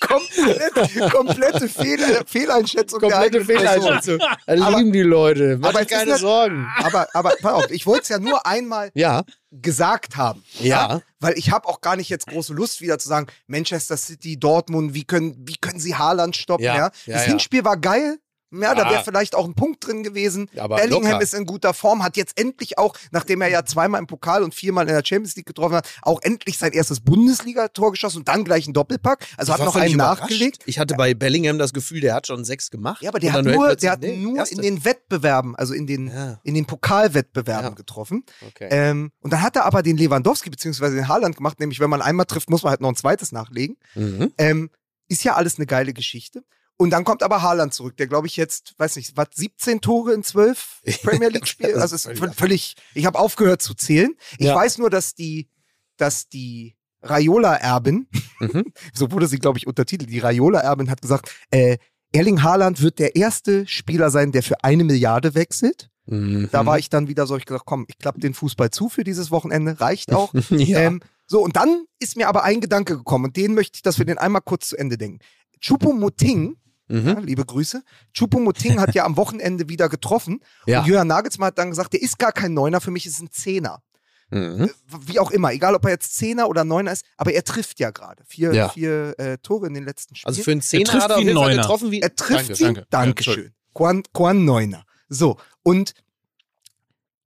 komplett, 0.00 1.12
komplette 1.12 1.68
Fehl, 1.68 1.98
Fehleinschätzung 2.26 3.00
Komplette. 3.00 3.44
Fehleinschätzung. 3.44 4.18
Das 4.46 4.60
Aber- 4.60 4.78
lieben 4.78 4.92
die 4.92 5.02
Leute. 5.02 5.58
Mach 5.60 5.70
aber 5.70 5.84
keine 5.84 6.16
Sorgen. 6.18 6.66
Aber, 6.78 7.08
aber 7.14 7.32
pass 7.40 7.52
auf, 7.52 7.70
ich 7.70 7.86
wollte 7.86 8.02
es 8.02 8.08
ja 8.10 8.18
nur 8.18 8.46
einmal 8.46 8.90
Ja, 8.94 9.24
gesagt 9.50 10.16
haben. 10.16 10.42
Ja. 10.60 11.00
Weil 11.20 11.34
ich 11.38 11.50
habe 11.50 11.66
auch 11.68 11.80
gar 11.80 11.96
nicht 11.96 12.08
jetzt 12.10 12.26
große 12.26 12.52
Lust 12.52 12.80
wieder 12.80 12.98
zu 12.98 13.08
sagen, 13.08 13.26
Manchester 13.46 13.96
City, 13.96 14.38
Dortmund, 14.38 14.94
wie 14.94 15.04
können, 15.04 15.34
wie 15.46 15.56
können 15.56 15.80
sie 15.80 15.94
Haaland 15.96 16.36
stoppen? 16.36 16.64
Ja, 16.64 16.74
Ja, 16.74 16.82
ja, 17.06 17.14
Das 17.14 17.22
ja. 17.26 17.30
Hinspiel 17.30 17.64
war 17.64 17.76
geil. 17.76 18.18
Ja, 18.52 18.74
da 18.74 18.88
wäre 18.90 19.02
vielleicht 19.04 19.34
auch 19.34 19.44
ein 19.44 19.54
Punkt 19.54 19.84
drin 19.86 20.02
gewesen. 20.04 20.48
Aber 20.56 20.76
Bellingham 20.76 21.12
locker. 21.12 21.22
ist 21.22 21.34
in 21.34 21.46
guter 21.46 21.74
Form, 21.74 22.04
hat 22.04 22.16
jetzt 22.16 22.38
endlich 22.40 22.78
auch, 22.78 22.94
nachdem 23.10 23.40
er 23.40 23.48
ja 23.48 23.64
zweimal 23.64 24.00
im 24.00 24.06
Pokal 24.06 24.42
und 24.42 24.54
viermal 24.54 24.86
in 24.88 24.94
der 24.94 25.04
Champions 25.04 25.34
League 25.36 25.46
getroffen 25.46 25.74
hat, 25.76 25.88
auch 26.02 26.20
endlich 26.22 26.56
sein 26.56 26.72
erstes 26.72 27.00
Bundesliga-Tor 27.00 27.90
geschossen 27.90 28.18
und 28.18 28.28
dann 28.28 28.44
gleich 28.44 28.66
einen 28.66 28.74
Doppelpack. 28.74 29.26
Also 29.36 29.52
Ich 29.52 29.58
hat 29.58 29.66
noch 29.66 29.74
einen 29.76 29.96
nachgelegt. 29.96 30.62
Ich 30.66 30.78
hatte 30.78 30.94
bei 30.94 31.14
Bellingham 31.14 31.58
das 31.58 31.72
Gefühl, 31.72 32.00
der 32.00 32.14
hat 32.14 32.26
schon 32.28 32.44
sechs 32.44 32.70
gemacht. 32.70 33.02
Ja, 33.02 33.10
aber 33.10 33.18
der 33.18 33.32
hat 33.32 33.44
nur, 33.44 33.74
der 33.74 33.90
hat 33.90 34.00
nee, 34.00 34.16
nur 34.16 34.36
erste. 34.38 34.54
in 34.54 34.62
den 34.62 34.84
Wettbewerben, 34.84 35.56
also 35.56 35.74
in 35.74 35.86
den, 35.86 36.08
Ja. 36.08 36.38
in 36.44 36.54
den 36.54 36.66
Pokalwettbewerben 36.66 37.70
Ja. 37.70 37.74
getroffen. 37.74 38.24
Okay. 38.48 38.68
Ähm, 38.70 39.10
und 39.20 39.32
dann 39.32 39.42
hat 39.42 39.56
er 39.56 39.64
aber 39.64 39.82
den 39.82 39.96
Lewandowski 39.96 40.50
bzw. 40.50 40.90
den 40.90 41.08
Haaland 41.08 41.36
gemacht, 41.36 41.58
nämlich 41.60 41.80
wenn 41.80 41.90
man 41.90 42.00
einmal 42.02 42.26
trifft, 42.26 42.48
muss 42.50 42.62
man 42.62 42.70
halt 42.70 42.80
noch 42.80 42.88
ein 42.90 42.96
zweites 42.96 43.32
nachlegen. 43.32 43.76
Mhm. 43.94 44.32
Ähm, 44.38 44.70
ist 45.08 45.24
ja 45.24 45.34
alles 45.34 45.56
eine 45.56 45.66
geile 45.66 45.92
Geschichte. 45.92 46.42
Und 46.78 46.90
dann 46.90 47.04
kommt 47.04 47.22
aber 47.22 47.40
Haaland 47.42 47.72
zurück, 47.72 47.96
der 47.96 48.06
glaube 48.06 48.26
ich 48.26 48.36
jetzt, 48.36 48.74
weiß 48.78 48.96
nicht, 48.96 49.16
was 49.16 49.28
17 49.34 49.80
Tore 49.80 50.12
in 50.12 50.22
12 50.22 50.82
Premier 51.02 51.28
League 51.28 51.46
Spielen. 51.48 51.80
Also 51.80 51.94
ist 51.94 52.06
ist 52.06 52.34
völlig 52.36 52.74
ich 52.94 53.06
habe 53.06 53.18
aufgehört 53.18 53.62
zu 53.62 53.74
zählen. 53.74 54.14
Ich 54.38 54.46
Ja. 54.46 54.54
weiß 54.54 54.78
nur, 54.78 54.90
dass 54.90 55.14
die, 55.14 55.48
dass 55.96 56.28
die 56.28 56.76
Raiola-Erbin, 57.02 58.08
Mhm. 58.40 58.64
so 58.92 59.10
wurde 59.10 59.26
sie, 59.28 59.38
glaube 59.38 59.58
ich, 59.58 59.66
untertitelt, 59.66 60.10
die 60.10 60.18
Raiola-Erbin 60.18 60.90
hat 60.90 61.00
gesagt, 61.00 61.30
äh, 61.50 61.78
Erling 62.12 62.42
Haaland 62.42 62.82
wird 62.82 62.98
der 62.98 63.16
erste 63.16 63.66
Spieler 63.66 64.10
sein, 64.10 64.30
der 64.32 64.42
für 64.42 64.62
eine 64.62 64.84
Milliarde 64.84 65.34
wechselt. 65.34 65.88
Mhm. 66.06 66.48
Da 66.52 66.66
war 66.66 66.78
ich 66.78 66.88
dann 66.90 67.08
wieder 67.08 67.26
so, 67.26 67.36
ich 67.36 67.46
gesagt, 67.46 67.64
komm, 67.66 67.84
ich 67.88 67.98
klappe 67.98 68.20
den 68.20 68.34
Fußball 68.34 68.70
zu 68.70 68.88
für 68.90 69.02
dieses 69.04 69.30
Wochenende, 69.30 69.80
reicht 69.80 70.12
auch. 70.12 70.32
ja. 70.50 70.80
ähm, 70.80 71.00
so, 71.26 71.42
und 71.42 71.56
dann 71.56 71.84
ist 71.98 72.16
mir 72.16 72.28
aber 72.28 72.44
ein 72.44 72.60
Gedanke 72.60 72.96
gekommen 72.96 73.24
und 73.26 73.36
den 73.36 73.54
möchte 73.54 73.76
ich, 73.76 73.82
dass 73.82 73.98
wir 73.98 74.04
den 74.04 74.18
einmal 74.18 74.42
kurz 74.42 74.68
zu 74.68 74.76
Ende 74.76 74.98
denken. 74.98 75.18
Chupomoting, 75.60 76.56
mhm. 76.88 77.06
ja, 77.08 77.18
liebe 77.20 77.44
Grüße, 77.44 77.82
Chupomoting 78.12 78.80
hat 78.80 78.94
ja 78.94 79.04
am 79.04 79.16
Wochenende 79.16 79.68
wieder 79.68 79.88
getroffen 79.88 80.40
Ja. 80.66 80.80
und 80.80 80.86
Jürgen 80.86 81.08
Nagelsmann 81.08 81.48
hat 81.48 81.58
dann 81.58 81.70
gesagt, 81.70 81.92
der 81.92 82.02
ist 82.02 82.18
gar 82.18 82.32
kein 82.32 82.54
Neuner, 82.54 82.80
für 82.80 82.90
mich 82.90 83.06
ist 83.06 83.14
es 83.14 83.20
ein 83.20 83.30
Zehner. 83.30 83.82
Mhm. 84.30 84.70
Wie 85.02 85.20
auch 85.20 85.30
immer, 85.30 85.52
egal 85.52 85.76
ob 85.76 85.84
er 85.84 85.92
jetzt 85.92 86.16
Zehner 86.16 86.48
oder 86.48 86.64
Neuner 86.64 86.90
ist, 86.92 87.04
aber 87.16 87.32
er 87.32 87.44
trifft 87.44 87.78
ja 87.78 87.90
gerade. 87.92 88.24
Vier, 88.26 88.52
Ja. 88.52 88.68
vier 88.70 89.14
äh, 89.18 89.38
Tore 89.38 89.68
in 89.68 89.74
den 89.74 89.84
letzten 89.84 90.16
Spielen. 90.16 90.28
Also 90.28 90.42
für 90.42 90.50
einen 90.50 90.62
Zehner 90.62 90.92
hat 90.94 91.10
er 91.12 91.18
wie 91.18 91.32
Neuner. 91.32 91.62
getroffen 91.62 91.92
wie 91.92 92.00
Er 92.00 92.14
trifft 92.14 92.40
Danke, 92.40 92.54
sie. 92.56 92.64
danke. 92.64 92.86
Dankeschön. 92.90 93.54
Quan, 93.72 94.02
Quan 94.12 94.44
Neuner. 94.44 94.84
So, 95.08 95.36
und 95.62 95.94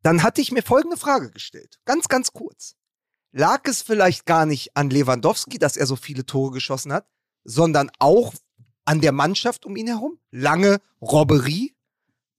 dann 0.02 0.22
hatte 0.22 0.40
ich 0.42 0.52
mir 0.52 0.62
folgende 0.62 0.96
Frage 0.98 1.30
gestellt. 1.30 1.78
Ganz, 1.86 2.08
ganz 2.08 2.32
kurz. 2.32 2.74
Lag 3.32 3.60
es 3.64 3.80
vielleicht 3.82 4.26
gar 4.26 4.44
nicht 4.44 4.76
an 4.76 4.90
Lewandowski, 4.90 5.58
dass 5.58 5.76
er 5.76 5.86
so 5.86 5.96
viele 5.96 6.26
Tore 6.26 6.52
geschossen 6.52 6.92
hat, 6.92 7.06
sondern 7.44 7.90
auch 7.98 8.34
an 8.90 9.00
der 9.00 9.12
Mannschaft 9.12 9.64
um 9.66 9.76
ihn 9.76 9.86
herum? 9.86 10.18
Lange 10.32 10.78
Robberie, 11.00 11.74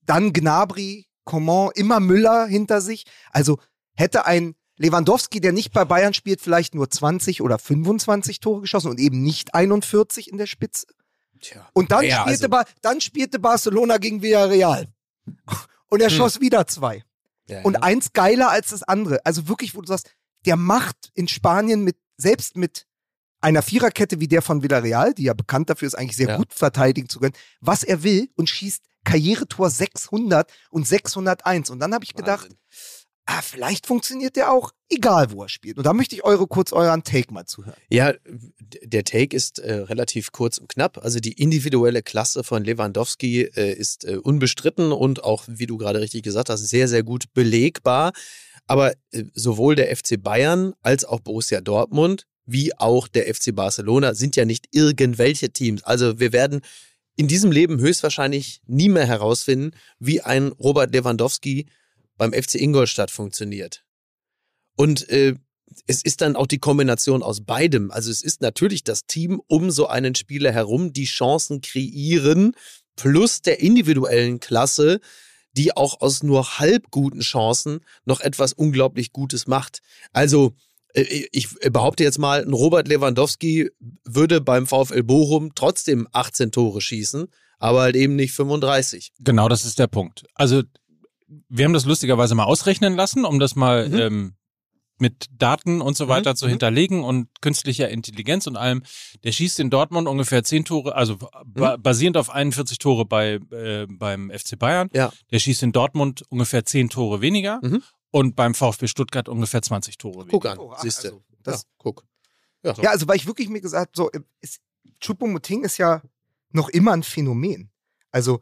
dann 0.06 0.34
Gnabry, 0.34 1.08
Coman, 1.24 1.72
immer 1.76 1.99
Müller 1.99 2.45
hinter 2.45 2.82
sich. 2.82 3.06
Also 3.32 3.58
hätte 3.95 4.26
ein 4.26 4.56
Lewandowski, 4.78 5.39
der 5.39 5.54
nicht 5.54 5.72
bei 5.72 5.86
Bayern 5.86 6.14
spielt, 6.14 6.41
vielleicht 6.41 6.76
nur 6.76 6.89
20 6.89 7.41
oder 7.41 7.58
25 7.58 8.39
Tore 8.41 8.62
geschossen 8.62 8.89
und 8.89 8.99
eben 8.99 9.22
nicht 9.22 9.54
41 9.54 10.30
in 10.30 10.38
der 10.38 10.47
Spitze. 10.47 10.88
Tja. 11.39 11.70
Und 11.74 11.91
dann, 11.91 12.04
Ja, 12.04 12.22
spielte 12.24 12.52
also- 12.52 12.72
dann 12.82 12.99
spielte 13.02 13.39
Barcelona 13.39 13.97
gegen 13.97 14.22
Villarreal. 14.22 14.88
Und 15.88 16.02
er 16.02 16.10
Hm. 16.10 16.16
schoss 16.18 16.41
wieder 16.41 16.68
zwei. 16.68 17.04
Ja, 17.47 17.62
Und 17.62 17.76
ja. 17.76 17.80
eins 17.84 18.12
geiler 18.14 18.49
als 18.49 18.70
das 18.72 18.84
andere. 18.84 19.26
Also 19.26 19.47
wirklich, 19.47 19.74
wo 19.76 19.82
du 19.82 19.88
sagst, 19.88 20.10
der 20.45 20.56
macht 20.56 21.12
in 21.14 21.28
Spanien 21.28 21.84
mit, 21.84 21.97
selbst 22.18 22.58
mit 22.58 22.88
einer 23.42 23.62
Viererkette 23.62 24.20
wie 24.20 24.28
der 24.28 24.42
von 24.42 24.64
Villarreal, 24.64 25.14
die 25.14 25.24
ja 25.24 25.34
bekannt 25.34 25.70
dafür 25.70 25.88
ist, 25.88 25.96
eigentlich 25.96 26.16
sehr 26.18 26.30
Ja. 26.30 26.38
gut 26.38 26.54
verteidigen 26.54 27.10
zu 27.10 27.20
können, 27.20 27.34
was 27.60 27.84
er 27.84 28.04
will 28.04 28.30
und 28.36 28.50
schießt 28.50 28.84
Karrieretor 29.04 29.70
600 29.70 30.52
und 30.70 30.88
601. 30.88 31.70
Und 31.72 31.80
dann 31.80 31.94
habe 31.94 32.04
ich 32.06 32.14
gedacht, 32.14 32.44
Wahnsinn. 32.44 32.58
ah, 33.26 33.42
vielleicht 33.42 33.88
funktioniert 33.88 34.36
der 34.36 34.52
auch, 34.52 34.72
egal 34.89 35.32
wo 35.32 35.42
er 35.42 35.50
spielt. 35.50 35.78
Und 35.78 35.86
da 35.86 35.94
möchte 35.94 36.14
ich 36.16 36.24
eure 36.24 36.46
kurz 36.46 36.72
euren 36.72 37.04
Take 37.04 37.34
mal 37.34 37.46
zuhören. 37.48 37.76
Ja, 37.89 38.14
der 38.84 39.04
Take 39.04 39.36
ist 39.36 39.58
äh, 39.58 39.74
relativ 39.74 40.32
kurz 40.32 40.60
und 40.60 40.70
knapp. 40.70 41.00
Also 41.00 41.20
die 41.20 41.34
individuelle 41.34 42.04
Klasse 42.04 42.44
von 42.44 42.64
Lewandowski 42.64 43.42
äh, 43.42 43.74
ist 43.74 44.06
äh, 44.06 44.18
unbestritten 44.18 44.92
und 44.92 45.24
auch, 45.24 45.46
wie 45.48 45.66
du 45.66 45.78
gerade 45.78 46.00
richtig 46.00 46.22
gesagt 46.24 46.50
hast, 46.52 46.68
sehr, 46.68 46.88
sehr 46.88 47.02
gut 47.04 47.26
belegbar. 47.34 48.12
Aber 48.68 48.94
äh, 49.12 49.24
sowohl 49.34 49.76
der 49.76 49.96
FC 49.96 50.22
Bayern 50.22 50.74
als 50.84 51.06
auch 51.06 51.22
Borussia 51.22 51.60
Dortmund 51.62 52.28
wie 52.52 52.78
auch 52.78 53.08
der 53.08 53.34
FC 53.34 53.56
Barcelona 53.56 54.14
sind 54.14 54.36
ja 54.36 54.45
nicht 54.45 54.68
irgendwelche 54.72 55.52
Teams. 55.52 55.84
Also 55.84 56.20
wir 56.20 56.34
werden 56.34 56.62
in 57.16 57.28
diesem 57.28 57.52
Leben 57.52 57.80
höchstwahrscheinlich 57.80 58.62
nie 58.66 58.89
mehr 58.89 59.06
herausfinden, 59.06 59.72
wie 59.99 60.22
ein 60.22 60.47
Robert 60.47 60.93
Lewandowski 60.93 61.68
beim 62.18 62.34
FC 62.34 62.56
Ingolstadt 62.56 63.12
funktioniert. 63.12 63.84
Und 64.76 65.08
äh, 65.10 65.36
es 65.88 66.04
ist 66.04 66.22
dann 66.22 66.36
auch 66.36 66.47
die 66.47 66.60
Kombination 66.60 67.24
aus 67.24 67.41
beidem. 67.41 67.91
Also 67.91 68.12
es 68.12 68.22
ist 68.22 68.41
natürlich 68.41 68.84
das 68.84 69.06
Team 69.06 69.41
um 69.47 69.72
so 69.72 69.88
einen 69.88 70.16
Spieler 70.16 70.52
herum, 70.52 70.93
die 70.93 71.06
Chancen 71.06 71.62
kreieren, 71.62 72.56
plus 72.95 73.41
der 73.41 73.62
individuellen 73.62 74.39
Klasse, 74.39 74.99
die 75.54 75.76
auch 75.76 76.02
aus 76.02 76.24
nur 76.24 76.60
halb 76.60 76.91
guten 76.91 77.22
Chancen 77.22 77.82
noch 78.06 78.22
etwas 78.22 78.54
unglaublich 78.54 79.12
Gutes 79.12 79.47
macht. 79.47 79.82
Also 80.14 80.54
ich 80.94 81.50
behaupte 81.72 82.04
jetzt 82.04 82.18
mal, 82.20 82.44
ein 82.44 82.54
Robert 82.54 82.88
Lewandowski 82.88 83.70
würde 84.04 84.42
beim 84.42 84.68
VfL 84.68 85.04
Bochum 85.04 85.52
trotzdem 85.56 86.08
18 86.12 86.52
Tore 86.52 86.82
schießen, 86.82 87.28
aber 87.60 87.82
halt 87.82 87.96
eben 87.96 88.16
nicht 88.16 88.34
35. 88.34 89.12
Genau, 89.20 89.48
das 89.48 89.66
ist 89.66 89.80
der 89.80 89.88
Punkt. 89.88 90.26
Also, 90.36 90.64
wir 91.48 91.66
haben 91.66 91.74
das 91.74 91.86
lustigerweise 91.86 92.36
mal 92.36 92.44
ausrechnen 92.44 92.96
lassen, 92.96 93.24
um 93.26 93.39
das 93.39 93.56
mal 93.56 93.88
Mhm. 93.88 94.00
ähm, 94.00 94.34
mit 95.00 95.26
Daten 95.36 95.82
und 95.82 95.98
so 95.98 96.08
weiter 96.10 96.32
Mhm, 96.32 96.36
zu 96.36 96.46
mhm. 96.46 96.50
hinterlegen 96.52 97.04
und 97.04 97.28
künstlicher 97.42 97.89
Intelligenz 97.89 98.46
und 98.46 98.56
allem. 98.56 98.84
Der 99.24 99.32
schießt 99.32 99.60
in 99.60 99.72
Dortmund 99.72 100.08
ungefähr 100.08 100.44
10 100.44 100.64
Tore, 100.66 100.94
also 100.96 101.18
ba 101.44 101.78
basierend 101.78 102.18
auf 102.18 102.30
41 102.30 102.78
Tore 102.78 103.06
bei, 103.06 103.39
äh, 103.52 103.88
beim 103.89 104.30
FC 104.30 104.60
Bayern. 104.60 104.89
Ja. 104.94 105.12
Der 105.32 105.39
schießt 105.39 105.64
in 105.64 105.72
Dortmund 105.72 106.24
ungefähr 106.30 106.66
10 106.66 106.89
Tore 106.89 107.22
weniger 107.22 107.60
Mhm. 107.64 107.82
Und 108.12 108.36
beim 108.36 108.53
VfB 108.53 108.88
Stuttgart 108.88 109.28
ungefähr 109.30 109.62
20 109.62 109.97
Tore 109.97 110.26
Guck 110.28 110.45
an, 110.45 110.57
Oh, 110.59 110.74
siehst 110.82 111.03
du. 111.03 111.07
also, 111.07 111.24
das- 111.43 111.62
ja, 111.64 111.68
guck. 111.78 112.05
Ja. 112.64 112.74
Ja, 112.82 112.89
also 112.91 113.07
weil 113.07 113.16
ich 113.16 113.26
wirklich 113.26 113.49
mir 113.49 113.62
gesagt 113.62 113.95
so, 113.95 114.12
ist, 114.41 114.59
Choupo-Moting 115.01 115.64
ist 115.64 115.78
ja 115.78 116.01
noch 116.51 116.70
immer 116.70 116.91
ein 116.93 117.03
Phänomen. 117.03 117.72
Also 118.12 118.39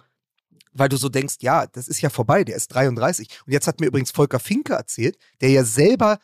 weil 0.74 0.90
du 0.90 0.98
so 0.98 1.10
denkst, 1.10 1.38
ja, 1.40 1.66
das 1.68 1.88
ist 1.88 2.02
ja 2.02 2.10
vorbei, 2.10 2.44
der 2.44 2.56
ist 2.56 2.68
33. 2.70 3.28
Und 3.46 3.52
jetzt 3.54 3.66
hat 3.68 3.80
mir 3.80 3.88
übrigens 3.88 4.12
Volker 4.12 4.40
Finke 4.40 4.74
erzählt, 4.74 5.18
der 5.42 5.50
ja 5.50 5.64
selber 5.64 6.20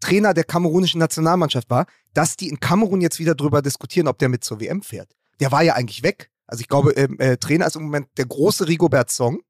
Trainer 0.00 0.34
der 0.34 0.44
kamerunischen 0.44 1.00
Nationalmannschaft 1.00 1.68
war, 1.68 1.86
dass 2.14 2.36
die 2.36 2.48
in 2.48 2.60
Kamerun 2.60 3.00
jetzt 3.00 3.18
wieder 3.18 3.34
drüber 3.34 3.60
diskutieren, 3.60 4.06
ob 4.06 4.18
der 4.18 4.28
mit 4.28 4.44
zur 4.44 4.60
WM 4.60 4.82
fährt. 4.82 5.10
Der 5.40 5.50
war 5.50 5.62
ja 5.62 5.74
eigentlich 5.74 6.02
weg. 6.04 6.30
Also 6.46 6.60
ich 6.60 6.68
glaube, 6.68 6.92
ähm, 6.92 7.18
äh, 7.18 7.36
Trainer 7.38 7.66
ist 7.66 7.74
im 7.76 7.82
Moment 7.82 8.08
der 8.16 8.26
große 8.26 8.68
Rigobert 8.68 9.10
Song 9.10 9.40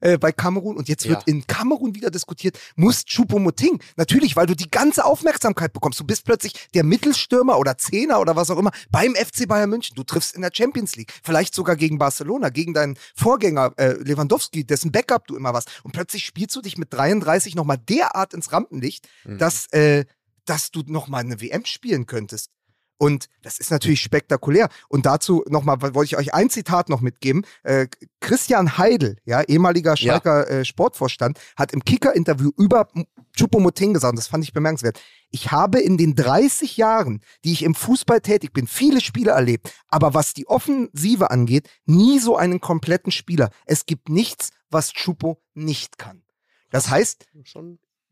äh, 0.00 0.18
bei 0.18 0.32
Kamerun 0.32 0.76
und 0.76 0.88
jetzt 0.88 1.04
Ja. 1.04 1.10
wird 1.12 1.28
in 1.28 1.46
Kamerun 1.46 1.94
wieder 1.94 2.10
diskutiert, 2.10 2.58
muss 2.76 3.04
Choupo-Moting, 3.06 3.80
natürlich, 3.96 4.36
weil 4.36 4.46
du 4.46 4.54
die 4.54 4.70
ganze 4.70 5.04
Aufmerksamkeit 5.04 5.72
bekommst. 5.72 5.98
Du 6.00 6.04
bist 6.04 6.24
plötzlich 6.24 6.52
der 6.74 6.84
Mittelstürmer 6.84 7.58
oder 7.58 7.78
Zehner 7.78 8.20
oder 8.20 8.36
was 8.36 8.50
auch 8.50 8.58
immer 8.58 8.70
beim 8.90 9.14
FC 9.14 9.46
Bayern 9.48 9.70
München. 9.70 9.94
Du 9.96 10.04
triffst 10.04 10.34
in 10.34 10.42
der 10.42 10.50
Champions 10.52 10.96
League, 10.96 11.12
vielleicht 11.22 11.54
sogar 11.54 11.76
gegen 11.76 11.98
Barcelona, 11.98 12.48
gegen 12.50 12.74
deinen 12.74 12.98
Vorgänger 13.14 13.72
äh, 13.76 13.92
Lewandowski, 14.02 14.64
dessen 14.64 14.92
Backup 14.92 15.26
du 15.26 15.36
immer 15.36 15.54
warst. 15.54 15.70
Und 15.82 15.92
plötzlich 15.92 16.24
spielst 16.26 16.54
du 16.56 16.60
dich 16.62 16.76
mit 16.78 16.92
33 16.92 17.54
nochmal 17.54 17.78
derart 17.78 18.34
ins 18.34 18.52
Rampenlicht, 18.52 19.08
Mhm. 19.24 19.38
dass, 19.38 19.66
äh, 19.72 20.04
dass 20.44 20.70
du 20.70 20.82
nochmal 20.86 21.22
eine 21.22 21.40
WM 21.40 21.64
spielen 21.64 22.06
könntest. 22.06 22.50
Und 22.98 23.28
das 23.42 23.58
ist 23.58 23.70
natürlich 23.70 24.00
spektakulär. 24.00 24.68
Und 24.88 25.06
dazu 25.06 25.44
nochmal, 25.48 25.80
wollte 25.80 26.04
ich 26.04 26.16
euch 26.16 26.34
ein 26.34 26.50
Zitat 26.50 26.88
noch 26.88 27.00
mitgeben. 27.00 27.44
Äh, 27.62 27.88
Christian 28.20 28.78
Heidel, 28.78 29.16
ja, 29.24 29.42
ehemaliger 29.42 29.90
Ja. 29.90 29.96
Schalker 29.96 30.48
äh, 30.48 30.64
Sportvorstand, 30.64 31.38
hat 31.56 31.72
im 31.72 31.84
Kicker-Interview 31.84 32.50
über 32.56 32.88
Choupo-Moting 33.36 33.92
gesagt, 33.92 34.12
und 34.12 34.18
das 34.18 34.28
fand 34.28 34.44
ich 34.44 34.52
bemerkenswert. 34.52 34.98
Ich 35.30 35.52
habe 35.52 35.80
in 35.80 35.98
den 35.98 36.14
30 36.14 36.76
Jahren, 36.78 37.20
die 37.44 37.52
ich 37.52 37.62
im 37.62 37.74
Fußball 37.74 38.20
tätig 38.22 38.52
bin, 38.52 38.66
viele 38.66 39.00
Spiele 39.00 39.32
erlebt. 39.32 39.72
Aber 39.88 40.14
was 40.14 40.32
die 40.32 40.48
Offensive 40.48 41.30
angeht, 41.30 41.68
nie 41.84 42.18
so 42.18 42.36
einen 42.36 42.60
kompletten 42.60 43.12
Spieler. 43.12 43.50
Es 43.66 43.84
gibt 43.84 44.08
nichts, 44.08 44.50
was 44.70 44.92
Choupo 44.94 45.42
nicht 45.54 45.98
kann. 45.98 46.22
Das 46.70 46.88
heißt, 46.88 47.26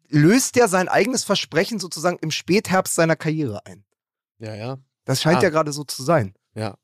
löst 0.08 0.56
er 0.56 0.68
sein 0.68 0.88
eigenes 0.88 1.24
Versprechen 1.24 1.78
sozusagen 1.78 2.18
im 2.20 2.30
Spätherbst 2.30 2.94
seiner 2.94 3.16
Karriere 3.16 3.64
ein. 3.66 3.84
Ja, 4.44 4.54
ja. 4.54 4.78
Das 5.04 5.20
scheint 5.22 5.38
Ah. 5.38 5.42
ja 5.42 5.50
gerade 5.50 5.72
so 5.72 5.84
zu 5.84 6.02
sein. 6.02 6.34
Ja. 6.54 6.76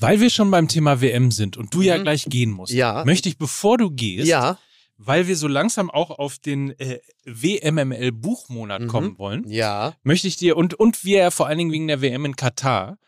Weil 0.00 0.20
wir 0.20 0.30
schon 0.30 0.50
beim 0.50 0.68
Thema 0.68 1.00
WM 1.00 1.30
sind 1.30 1.56
und 1.56 1.72
du 1.72 1.80
ja 1.82 1.96
Mhm. 1.98 2.02
gleich 2.02 2.24
gehen 2.24 2.50
musst, 2.50 2.72
Ja. 2.72 3.04
möchte 3.04 3.28
ich, 3.28 3.38
bevor 3.38 3.78
du 3.78 3.90
gehst, 3.90 4.26
Ja. 4.26 4.58
weil 4.96 5.26
wir 5.28 5.36
so 5.36 5.46
langsam 5.48 5.90
auch 5.90 6.10
auf 6.10 6.38
den 6.38 6.70
äh, 6.80 6.98
WMML-Buchmonat 7.24 8.82
Mhm. 8.82 8.86
kommen 8.88 9.18
wollen, 9.18 9.44
Ja. 9.48 9.94
möchte 10.02 10.28
ich 10.28 10.36
dir 10.36 10.56
und, 10.56 10.74
und 10.74 11.04
wir 11.04 11.18
ja 11.18 11.30
vor 11.30 11.46
allen 11.46 11.58
Dingen 11.58 11.72
wegen 11.72 11.88
der 11.88 12.00
WM 12.00 12.24
in 12.24 12.36
Katar 12.36 12.98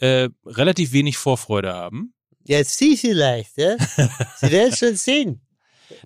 äh, 0.00 0.28
relativ 0.44 0.90
wenig 0.92 1.16
Vorfreude 1.18 1.72
haben. 1.72 2.14
Jetzt 2.44 2.78
Sie 2.78 2.96
vielleicht, 2.96 3.56
ja? 3.56 3.76
Sie 4.40 4.50
werden 4.50 4.74
schon 4.76 4.96
sehen. 4.96 5.40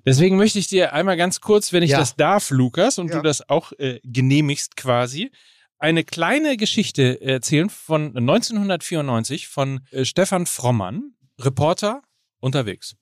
Deswegen 0.04 0.36
möchte 0.36 0.58
ich 0.58 0.68
dir 0.68 0.92
einmal 0.92 1.16
ganz 1.16 1.40
kurz, 1.40 1.72
wenn 1.72 1.82
ich 1.82 1.90
Ja. 1.92 1.98
das 1.98 2.14
darf, 2.14 2.50
Lukas, 2.50 2.98
und 2.98 3.08
Ja. 3.08 3.16
du 3.16 3.22
das 3.22 3.48
auch 3.48 3.72
äh, 3.78 3.98
genehmigst 4.04 4.76
quasi, 4.76 5.30
eine 5.78 6.04
kleine 6.04 6.56
Geschichte 6.56 7.20
erzählen 7.20 7.70
von 7.70 8.16
1994 8.16 9.48
von 9.48 9.80
äh, 9.90 10.04
Stefan 10.04 10.46
Frommann, 10.46 11.14
Reporter 11.38 12.02
unterwegs. 12.40 12.96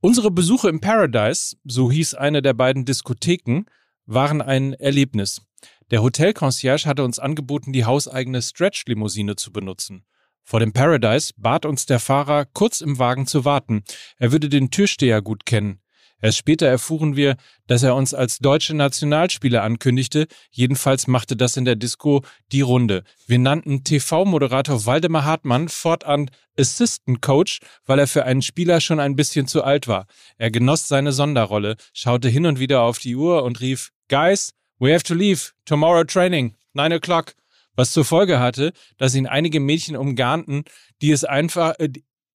Unsere 0.00 0.30
Besuche 0.30 0.68
im 0.68 0.80
Paradise, 0.80 1.56
so 1.64 1.90
hieß 1.90 2.14
eine 2.14 2.42
der 2.42 2.54
beiden 2.54 2.84
Diskotheken, 2.84 3.64
waren 4.06 4.40
ein 4.40 4.72
Erlebnis. 4.74 5.42
Der 5.90 6.02
Hotelconcierge 6.02 6.86
hatte 6.86 7.04
uns 7.04 7.18
angeboten, 7.18 7.72
die 7.72 7.84
hauseigene 7.84 8.42
Stretch-Limousine 8.42 9.36
zu 9.36 9.52
benutzen. 9.52 10.04
Vor 10.44 10.60
dem 10.60 10.72
Paradise 10.72 11.32
bat 11.36 11.66
uns 11.66 11.86
der 11.86 11.98
Fahrer, 11.98 12.46
kurz 12.46 12.80
im 12.80 12.98
Wagen 12.98 13.26
zu 13.26 13.44
warten. 13.44 13.84
Er 14.16 14.32
würde 14.32 14.48
den 14.48 14.70
Türsteher 14.70 15.20
gut 15.20 15.44
kennen. 15.44 15.80
Erst 16.20 16.38
später 16.38 16.66
erfuhren 16.66 17.14
wir, 17.14 17.36
dass 17.66 17.82
er 17.82 17.94
uns 17.94 18.12
als 18.12 18.38
deutsche 18.38 18.74
Nationalspieler 18.74 19.62
ankündigte. 19.62 20.26
Jedenfalls 20.50 21.06
machte 21.06 21.36
das 21.36 21.56
in 21.56 21.64
der 21.64 21.76
Disco 21.76 22.22
die 22.50 22.60
Runde. 22.60 23.04
Wir 23.26 23.38
nannten 23.38 23.84
TV-Moderator 23.84 24.84
Waldemar 24.86 25.24
Hartmann 25.24 25.68
fortan 25.68 26.30
Assistant 26.58 27.22
Coach, 27.22 27.60
weil 27.86 28.00
er 28.00 28.08
für 28.08 28.24
einen 28.24 28.42
Spieler 28.42 28.80
schon 28.80 28.98
ein 28.98 29.14
bisschen 29.14 29.46
zu 29.46 29.62
alt 29.62 29.86
war. 29.86 30.06
Er 30.38 30.50
genoss 30.50 30.88
seine 30.88 31.12
Sonderrolle, 31.12 31.76
schaute 31.92 32.28
hin 32.28 32.46
und 32.46 32.58
wieder 32.58 32.82
auf 32.82 32.98
die 32.98 33.14
Uhr 33.14 33.44
und 33.44 33.60
rief, 33.60 33.90
Guys, 34.08 34.54
we 34.78 34.92
have 34.92 35.04
to 35.04 35.14
leave. 35.14 35.52
Tomorrow 35.66 36.04
training. 36.04 36.54
Nine 36.72 36.96
o'clock. 36.96 37.34
Was 37.76 37.92
zur 37.92 38.04
Folge 38.04 38.40
hatte, 38.40 38.72
dass 38.96 39.14
ihn 39.14 39.28
einige 39.28 39.60
Mädchen 39.60 39.96
umgarnten, 39.96 40.64
die 41.00 41.12
es 41.12 41.22
einfach, 41.22 41.74
äh, 41.78 41.90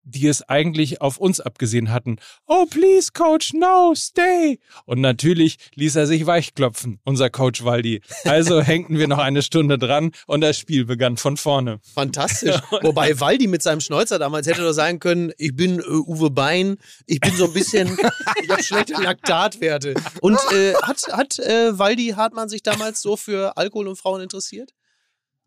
die 0.04 0.26
es 0.26 0.42
eigentlich 0.48 1.00
auf 1.00 1.18
uns 1.18 1.40
abgesehen 1.40 1.92
hatten. 1.92 2.16
Oh, 2.46 2.66
please, 2.66 3.10
Coach, 3.12 3.52
no, 3.52 3.94
stay. 3.96 4.58
Und 4.84 5.00
natürlich 5.00 5.58
ließ 5.74 5.96
er 5.96 6.06
sich 6.06 6.26
weichklopfen, 6.26 7.00
unser 7.04 7.30
Coach 7.30 7.64
Waldi. 7.64 8.02
Also 8.24 8.60
hängten 8.62 8.98
wir 8.98 9.08
noch 9.08 9.18
eine 9.18 9.42
Stunde 9.42 9.78
dran 9.78 10.12
und 10.26 10.40
das 10.40 10.58
Spiel 10.58 10.84
begann 10.84 11.16
von 11.16 11.36
vorne. 11.36 11.80
Fantastisch. 11.94 12.56
Wobei 12.82 13.18
Waldi 13.20 13.46
mit 13.46 13.62
seinem 13.62 13.80
Schnäuzer 13.80 14.18
damals 14.18 14.46
hätte 14.46 14.62
doch 14.62 14.72
sagen 14.72 14.98
können, 14.98 15.32
ich 15.38 15.54
bin 15.54 15.78
äh, 15.78 15.82
Uwe 15.82 16.30
Bein, 16.30 16.76
ich 17.06 17.20
bin 17.20 17.34
so 17.36 17.46
ein 17.46 17.52
bisschen, 17.52 17.96
ich 18.42 18.50
habe 18.50 18.62
schlechte 18.62 19.00
Laktatwerte. 19.00 19.94
Und 20.20 20.38
äh, 20.52 20.74
hat, 20.82 21.02
hat 21.12 21.38
äh, 21.38 21.78
Waldi 21.78 22.14
Hartmann 22.16 22.48
sich 22.48 22.62
damals 22.62 23.02
so 23.02 23.16
für 23.16 23.56
Alkohol 23.56 23.88
und 23.88 23.96
Frauen 23.96 24.22
interessiert? 24.22 24.72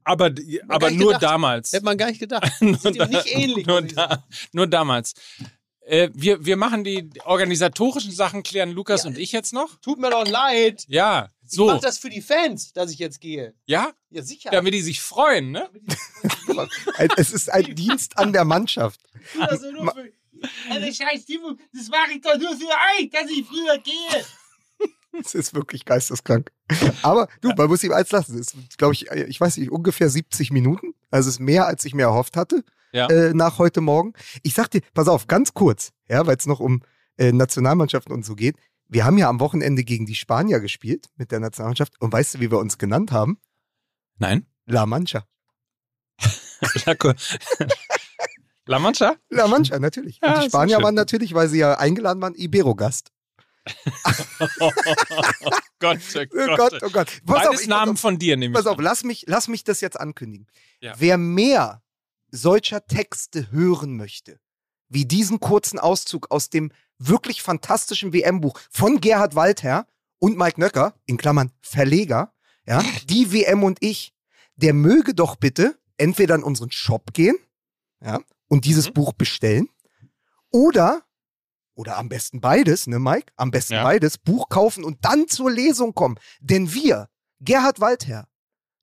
Aber, 0.06 0.32
aber 0.70 0.92
nur 0.92 1.08
gedacht. 1.14 1.24
damals. 1.24 1.74
Hätte 1.74 1.84
man 1.86 1.98
gar 1.98 2.08
nicht 2.08 2.20
gedacht. 2.20 2.50
nur, 2.62 2.78
Sieht 2.78 2.96
ihm 2.96 3.10
nicht 3.10 3.28
ähnlich. 3.36 3.66
nur, 3.68 3.84
ich 3.84 3.94
da, 3.96 4.24
nur 4.54 4.68
damals. 4.68 5.14
Äh, 5.82 6.10
wir, 6.14 6.44
wir 6.46 6.58
machen 6.58 6.84
die 6.84 7.10
organisatorischen 7.26 8.12
Sachen, 8.12 8.42
klären 8.44 8.72
Lukas 8.72 9.06
und 9.06 9.18
ich 9.18 9.32
jetzt 9.32 9.52
noch. 9.54 9.76
Tut 9.82 10.00
mir 10.00 10.10
doch 10.10 10.28
leid. 10.28 10.84
Ja, 10.88 11.30
Ich 11.44 11.52
so. 11.52 11.68
mach 11.68 11.80
das 11.80 11.98
für 12.00 12.10
die 12.10 12.22
Fans, 12.22 12.74
dass 12.74 12.90
ich 12.92 12.98
jetzt 13.00 13.20
gehe. 13.22 13.54
Ja, 13.66 13.92
Ja, 14.10 14.24
sicher. 14.24 14.50
damit 14.52 14.74
die 14.74 14.82
sich 14.82 15.02
freuen, 15.02 15.52
ne? 15.52 15.70
Es 17.18 17.32
ist 17.32 17.52
ein 17.52 17.76
Dienst 17.76 18.18
an 18.18 18.34
der 18.34 18.46
Mannschaft. 18.46 19.00
Also 19.40 19.72
Ma- 19.82 19.94
Alter, 20.70 20.94
scheiß 20.94 21.26
Timo, 21.26 21.54
das 21.74 21.88
mache 21.90 22.14
ich 22.16 22.22
doch 22.22 22.38
nur 22.38 22.56
für 22.58 22.66
euch, 23.00 23.10
dass 23.10 23.30
ich 23.30 23.46
früher 23.46 23.78
gehe. 23.80 24.26
Es 25.26 25.34
ist 25.36 25.54
wirklich 25.54 25.86
geisteskrank. 25.86 26.52
Aber 27.02 27.28
du, 27.42 27.50
man 27.58 27.68
muss 27.68 27.84
ihm 27.84 27.92
eins 27.94 28.12
lassen. 28.12 28.38
Es 28.38 28.54
ist, 28.54 28.78
glaube 28.78 28.94
ich, 28.94 29.10
ich 29.12 29.40
weiß 29.40 29.58
nicht, 29.58 29.72
ungefähr 29.72 30.10
70 30.10 30.52
Minuten. 30.52 30.94
Also 31.12 31.30
es 31.30 31.36
ist 31.36 31.40
mehr, 31.40 31.66
als 31.68 31.86
ich 31.86 31.94
mir 31.94 32.04
erhofft 32.04 32.36
hatte 32.38 32.64
Ja. 32.92 33.08
äh, 33.08 33.34
nach 33.34 33.58
heute 33.60 33.82
Morgen. 33.82 34.14
Ich 34.44 34.54
sag 34.54 34.70
dir, 34.72 34.82
pass 34.94 35.08
auf, 35.08 35.28
ganz 35.28 35.54
kurz, 35.54 35.92
ja, 36.10 36.26
weil 36.28 36.36
es 36.38 36.46
noch 36.46 36.60
um 36.60 36.82
äh, 37.18 37.32
Nationalmannschaften 37.32 38.14
und 38.14 38.26
so 38.26 38.36
geht. 38.36 38.58
Wir 38.88 39.06
haben 39.06 39.18
ja 39.18 39.30
am 39.30 39.40
Wochenende 39.40 39.84
gegen 39.84 40.06
die 40.06 40.16
Spanier 40.16 40.60
gespielt 40.60 41.08
mit 41.16 41.32
der 41.32 41.40
Nationalmannschaft. 41.40 41.94
Und 42.00 42.12
weißt 42.14 42.36
du, 42.36 42.40
wie 42.40 42.52
wir 42.52 42.60
uns 42.60 42.78
genannt 42.78 43.12
haben? 43.12 43.40
Nein. 44.18 44.46
La 44.66 44.86
Mancha. 44.86 45.26
La, 48.68 48.80
Mancha? 48.80 49.16
La 49.30 49.48
Mancha, 49.48 49.78
natürlich. 49.80 50.20
Ja, 50.24 50.36
Und 50.36 50.44
die 50.44 50.50
Spanier 50.50 50.82
waren 50.82 50.96
natürlich, 50.96 51.34
weil 51.34 51.48
sie 51.50 51.60
ja 51.60 51.78
eingeladen 51.78 52.22
waren, 52.22 52.34
Ibero-Gast. 52.36 53.12
Oh 54.60 54.72
Gott, 55.80 56.00
oh 56.16 56.20
Oh 56.34 56.56
Gott, 56.56 56.84
oh 56.84 56.90
Gott. 56.90 57.08
Pass 57.26 57.48
auf, 57.48 57.68
Namen 57.68 57.98
von 57.98 58.18
dir, 58.20 58.38
nämlich. 58.38 58.56
Pass 58.56 58.68
auf, 58.68 58.78
lass 58.80 59.04
mich, 59.04 59.26
lass 59.28 59.48
mich 59.48 59.64
das 59.64 59.82
jetzt 59.82 60.00
ankündigen. 60.00 60.48
Ja. 60.82 60.94
Wer 60.98 61.18
mehr 61.18 61.82
solcher 62.32 62.86
Texte 62.86 63.52
hören 63.52 63.96
möchte, 63.98 64.40
wie 64.90 65.06
diesen 65.06 65.40
kurzen 65.40 65.80
Auszug 65.80 66.32
aus 66.32 66.50
dem 66.50 66.72
wirklich 66.98 67.42
fantastischen 67.42 68.14
WM-Buch 68.14 68.60
von 68.72 69.02
Gerhard 69.02 69.36
Walther 69.36 69.88
und 70.20 70.38
Mike 70.38 70.60
Nöcker, 70.60 70.96
in 71.06 71.18
Klammern 71.18 71.52
Verleger, 71.62 72.34
ja, 72.66 72.84
die 73.10 73.32
WM 73.32 73.64
und 73.64 73.78
ich, 73.82 74.14
der 74.56 74.74
möge 74.74 75.14
doch 75.14 75.36
bitte 75.36 75.78
entweder 75.98 76.36
in 76.36 76.44
unseren 76.44 76.72
Shop 76.72 77.14
gehen, 77.14 77.36
ja, 78.02 78.20
und 78.48 78.66
dieses 78.66 78.90
Mhm. 78.90 78.94
Buch 78.94 79.14
bestellen, 79.14 79.70
oder, 80.52 81.04
oder 81.76 81.98
am 81.98 82.10
besten 82.10 82.42
beides, 82.42 82.88
ne, 82.88 83.00
Mike? 83.00 83.32
Am 83.36 83.52
besten 83.52 83.74
Ja. 83.74 83.84
beides, 83.84 84.18
Buch 84.18 84.50
kaufen 84.50 84.84
und 84.84 85.04
dann 85.06 85.28
zur 85.28 85.52
Lesung 85.52 85.94
kommen. 85.94 86.18
Denn 86.40 86.74
wir, 86.74 87.10
Gerhard 87.40 87.80
Waldherr, 87.80 88.28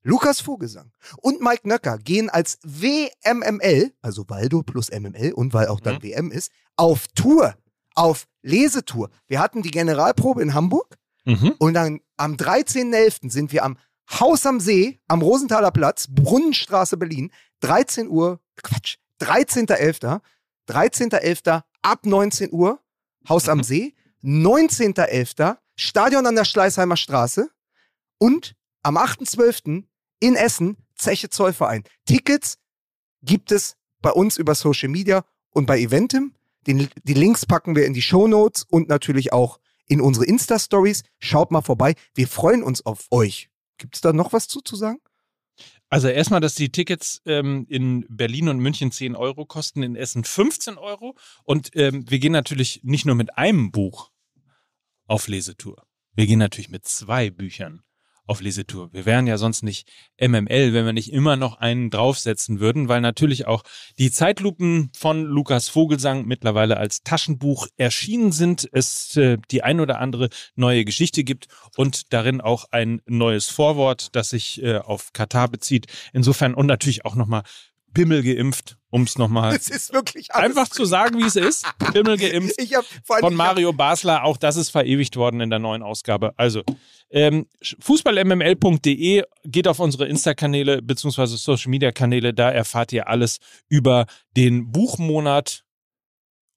Lukas 0.03 0.41
Vogelsang 0.41 0.91
und 1.21 1.41
Mike 1.41 1.67
Nöcker 1.67 1.97
gehen 1.97 2.29
als 2.29 2.59
WMML, 2.63 3.93
also 4.01 4.25
Waldo 4.27 4.61
plus 4.63 4.89
MML 4.91 5.33
und 5.33 5.53
weil 5.53 5.67
auch 5.67 5.79
dann 5.79 5.95
Mhm. 5.95 6.03
WM 6.03 6.31
ist, 6.31 6.51
auf 6.75 7.07
Tour, 7.15 7.55
auf 7.95 8.27
Lesetour. 8.41 9.09
Wir 9.27 9.39
hatten 9.39 9.61
die 9.61 9.71
Generalprobe 9.71 10.41
in 10.41 10.53
Hamburg 10.53 10.97
Mhm. 11.25 11.55
und 11.59 11.73
dann 11.73 12.01
am 12.17 12.35
13.11. 12.35 13.29
sind 13.29 13.51
wir 13.53 13.63
am 13.63 13.77
Haus 14.19 14.45
am 14.45 14.59
See, 14.59 14.99
am 15.07 15.21
Rosenthaler 15.21 15.71
Platz, 15.71 16.07
Brunnenstraße 16.09 16.97
Berlin, 16.97 17.31
13 17.61 18.09
Uhr, 18.09 18.41
Quatsch, 18.61 18.97
13.11., 19.19 20.19
13.11. 20.67 21.63
ab 21.81 22.05
19 22.05 22.51
Uhr, 22.51 22.79
Haus 23.27 23.49
am 23.49 23.63
See, 23.63 23.93
19.11. 24.23 25.57
Stadion 25.75 26.25
an 26.25 26.35
der 26.35 26.45
Schleißheimer 26.45 26.97
Straße 26.97 27.49
und 28.17 28.55
am 28.83 28.97
8.12. 28.97 29.83
in 30.19 30.35
Essen, 30.35 30.77
Zeche 30.95 31.29
Zollverein. 31.29 31.83
Tickets 32.05 32.57
gibt 33.21 33.51
es 33.51 33.75
bei 34.01 34.11
uns 34.11 34.37
über 34.37 34.55
Social 34.55 34.89
Media 34.89 35.25
und 35.51 35.65
bei 35.65 35.79
Eventim. 35.79 36.33
Den, 36.67 36.89
die 37.03 37.13
Links 37.13 37.45
packen 37.45 37.75
wir 37.75 37.85
in 37.85 37.93
die 37.93 38.01
Show 38.01 38.27
Notes 38.27 38.65
und 38.69 38.87
natürlich 38.87 39.33
auch 39.33 39.59
in 39.87 39.99
unsere 39.99 40.25
Insta-Stories. 40.25 41.03
Schaut 41.19 41.51
mal 41.51 41.61
vorbei. 41.61 41.95
Wir 42.13 42.27
freuen 42.27 42.63
uns 42.63 42.85
auf 42.85 43.07
euch. 43.11 43.49
Gibt 43.77 43.95
es 43.95 44.01
da 44.01 44.13
noch 44.13 44.31
was 44.31 44.47
zu, 44.47 44.61
zu 44.61 44.75
sagen? 44.75 44.99
Also 45.93 46.07
erstmal, 46.07 46.41
dass 46.41 46.55
die 46.55 46.71
Tickets 46.71 47.21
ähm, 47.27 47.67
in 47.69 48.03
Berlin 48.09 48.49
und 48.49 48.57
München 48.57 48.91
10 48.91 49.15
Euro 49.15 49.45
kosten, 49.45 49.83
in 49.83 49.95
Essen 49.95 50.23
15 50.23 50.79
Euro. 50.79 51.15
Und 51.43 51.69
ähm, 51.75 52.09
wir 52.09 52.17
gehen 52.17 52.31
natürlich 52.31 52.79
nicht 52.81 53.05
nur 53.05 53.13
mit 53.13 53.37
einem 53.37 53.71
Buch 53.71 54.09
auf 55.05 55.27
Lesetour. 55.27 55.85
Wir 56.15 56.25
gehen 56.25 56.39
natürlich 56.39 56.71
mit 56.71 56.87
zwei 56.87 57.29
Büchern 57.29 57.83
auf 58.25 58.41
Lesetour. 58.41 58.91
Wir 58.93 59.05
wären 59.05 59.27
ja 59.27 59.37
sonst 59.37 59.63
nicht 59.63 59.89
MML, 60.19 60.73
wenn 60.73 60.85
wir 60.85 60.93
nicht 60.93 61.11
immer 61.11 61.35
noch 61.35 61.57
einen 61.57 61.89
draufsetzen 61.89 62.59
würden, 62.59 62.87
weil 62.87 63.01
natürlich 63.01 63.47
auch 63.47 63.63
die 63.97 64.11
Zeitlupen 64.11 64.91
von 64.95 65.23
Lukas 65.23 65.67
Vogelsang 65.69 66.25
mittlerweile 66.25 66.77
als 66.77 67.03
Taschenbuch 67.03 67.67
erschienen 67.77 68.31
sind. 68.31 68.67
Es 68.71 69.17
äh, 69.17 69.37
die 69.51 69.63
ein 69.63 69.79
oder 69.79 69.99
andere 69.99 70.29
neue 70.55 70.85
Geschichte 70.85 71.23
gibt 71.23 71.47
und 71.75 72.13
darin 72.13 72.39
auch 72.39 72.65
ein 72.71 73.01
neues 73.05 73.49
Vorwort, 73.49 74.15
das 74.15 74.29
sich 74.29 74.61
äh, 74.63 74.77
auf 74.77 75.11
Katar 75.13 75.49
bezieht. 75.49 75.87
Insofern 76.13 76.53
und 76.53 76.67
natürlich 76.67 77.05
auch 77.05 77.15
nochmal 77.15 77.43
Pimmel 77.93 78.23
geimpft, 78.23 78.77
um 78.89 79.03
es 79.03 79.17
nochmal 79.17 79.55
Es 79.55 79.69
ist 79.69 79.93
wirklich 79.93 80.33
alles 80.33 80.49
einfach 80.57 80.69
zu 80.69 80.85
sagen, 80.85 81.19
wie 81.19 81.25
es 81.25 81.35
ist. 81.35 81.65
Pimmel 81.91 82.17
geimpft 82.17 82.55
Ich 82.57 82.75
hab, 82.75 82.85
von 83.03 83.17
ich 83.19 83.23
hab- 83.25 83.31
Mario 83.33 83.73
Basler. 83.73 84.23
Auch 84.23 84.37
das 84.37 84.55
ist 84.55 84.69
verewigt 84.69 85.15
worden 85.15 85.41
in 85.41 85.49
der 85.49 85.59
neuen 85.59 85.83
Ausgabe. 85.83 86.33
Also, 86.37 86.63
ähm, 87.09 87.45
fußballmml.de 87.79 89.23
geht 89.45 89.67
auf 89.67 89.79
unsere 89.79 90.07
Insta-Kanäle 90.07 90.81
beziehungsweise 90.81 91.37
Social-Media-Kanäle. 91.37 92.33
Da 92.33 92.49
erfahrt 92.51 92.91
ihr 92.93 93.07
alles 93.07 93.37
über 93.69 94.05
den 94.35 94.71
Buchmonat 94.71 95.63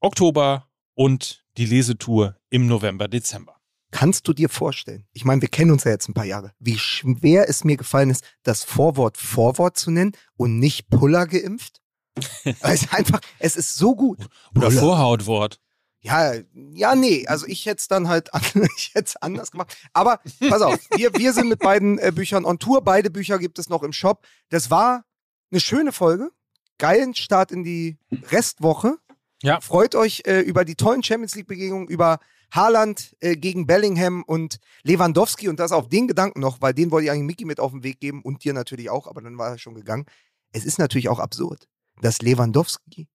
Oktober 0.00 0.68
und 0.94 1.44
die 1.56 1.66
Lesetour 1.66 2.36
im 2.50 2.66
November, 2.66 3.08
Dezember. 3.08 3.55
Kannst 3.90 4.26
du 4.26 4.32
dir 4.32 4.48
vorstellen, 4.48 5.06
ich 5.12 5.24
meine, 5.24 5.40
wir 5.40 5.48
kennen 5.48 5.70
uns 5.70 5.84
ja 5.84 5.92
jetzt 5.92 6.08
ein 6.08 6.14
paar 6.14 6.24
Jahre, 6.24 6.52
wie 6.58 6.78
schwer 6.78 7.48
es 7.48 7.64
mir 7.64 7.76
gefallen 7.76 8.10
ist, 8.10 8.24
das 8.42 8.64
Vorwort 8.64 9.16
Vorwort 9.16 9.76
zu 9.76 9.90
nennen 9.90 10.12
und 10.36 10.58
nicht 10.58 10.88
Puller 10.90 11.26
geimpft? 11.26 11.80
Weil 12.60 12.74
es 12.74 12.92
einfach, 12.92 13.20
es 13.38 13.56
ist 13.56 13.76
so 13.76 13.94
gut. 13.94 14.18
Oder 14.54 14.68
Puller. 14.68 14.80
Vorhautwort. 14.80 15.60
Ja, 16.00 16.34
ja, 16.52 16.94
nee, 16.94 17.26
also 17.26 17.46
ich 17.46 17.66
hätte 17.66 17.80
es 17.80 17.88
dann 17.88 18.08
halt 18.08 18.30
ich 18.76 18.90
hätte 18.94 19.06
es 19.06 19.16
anders 19.16 19.50
gemacht. 19.50 19.76
Aber 19.92 20.20
pass 20.48 20.62
auf, 20.62 20.78
wir, 20.94 21.12
wir 21.14 21.32
sind 21.32 21.48
mit 21.48 21.58
beiden 21.58 21.98
äh, 21.98 22.12
Büchern 22.14 22.44
on 22.44 22.58
Tour. 22.58 22.82
Beide 22.82 23.10
Bücher 23.10 23.38
gibt 23.38 23.58
es 23.58 23.68
noch 23.68 23.82
im 23.82 23.92
Shop. 23.92 24.24
Das 24.48 24.70
war 24.70 25.04
eine 25.50 25.60
schöne 25.60 25.92
Folge. 25.92 26.30
Geilen 26.78 27.14
Start 27.14 27.50
in 27.50 27.64
die 27.64 27.98
Restwoche. 28.30 28.98
Ja. 29.42 29.60
Freut 29.60 29.94
euch 29.94 30.22
äh, 30.26 30.40
über 30.40 30.64
die 30.64 30.76
tollen 30.76 31.02
Champions 31.02 31.34
League-Begegnungen, 31.34 31.88
über 31.88 32.20
Haaland 32.50 33.16
äh, 33.20 33.36
gegen 33.36 33.66
Bellingham 33.66 34.22
und 34.22 34.58
Lewandowski 34.82 35.48
und 35.48 35.58
das 35.60 35.72
auf 35.72 35.88
den 35.88 36.08
Gedanken 36.08 36.40
noch, 36.40 36.60
weil 36.60 36.74
den 36.74 36.90
wollte 36.90 37.06
ich 37.06 37.10
eigentlich 37.10 37.26
Mickey 37.26 37.44
mit 37.44 37.60
auf 37.60 37.72
den 37.72 37.82
Weg 37.82 38.00
geben 38.00 38.22
und 38.22 38.44
dir 38.44 38.52
natürlich 38.52 38.90
auch, 38.90 39.06
aber 39.06 39.20
dann 39.20 39.36
war 39.38 39.50
er 39.50 39.58
schon 39.58 39.74
gegangen. 39.74 40.06
Es 40.52 40.64
ist 40.64 40.78
natürlich 40.78 41.08
auch 41.08 41.18
absurd, 41.18 41.68
dass 42.00 42.22
Lewandowski 42.22 43.08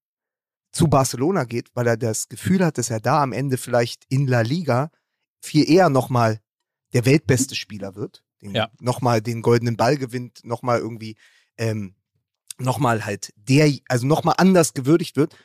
zu 0.72 0.88
Barcelona 0.88 1.44
geht, 1.44 1.70
weil 1.74 1.88
er 1.88 1.98
das 1.98 2.30
Gefühl 2.30 2.64
hat, 2.64 2.78
dass 2.78 2.90
er 2.90 3.00
da 3.00 3.22
am 3.22 3.34
Ende 3.34 3.58
vielleicht 3.58 4.06
in 4.10 4.28
La 4.28 4.42
Liga 4.42 4.92
viel 5.42 5.70
eher 5.70 5.90
nochmal 5.90 6.40
der 6.94 7.06
weltbeste 7.06 7.56
Spieler 7.56 7.96
wird, 7.96 8.24
den, 8.42 8.56
Ja. 8.56 8.70
nochmal 8.80 9.22
den 9.22 9.42
goldenen 9.42 9.76
Ball 9.78 9.98
gewinnt, 9.98 10.44
nochmal 10.44 10.80
irgendwie, 10.80 11.16
ähm, 11.58 11.96
nochmal 12.58 13.06
halt 13.06 13.34
der, 13.36 13.74
also 13.88 14.06
nochmal 14.06 14.36
anders 14.38 14.74
gewürdigt 14.74 15.16
wird. 15.16 15.36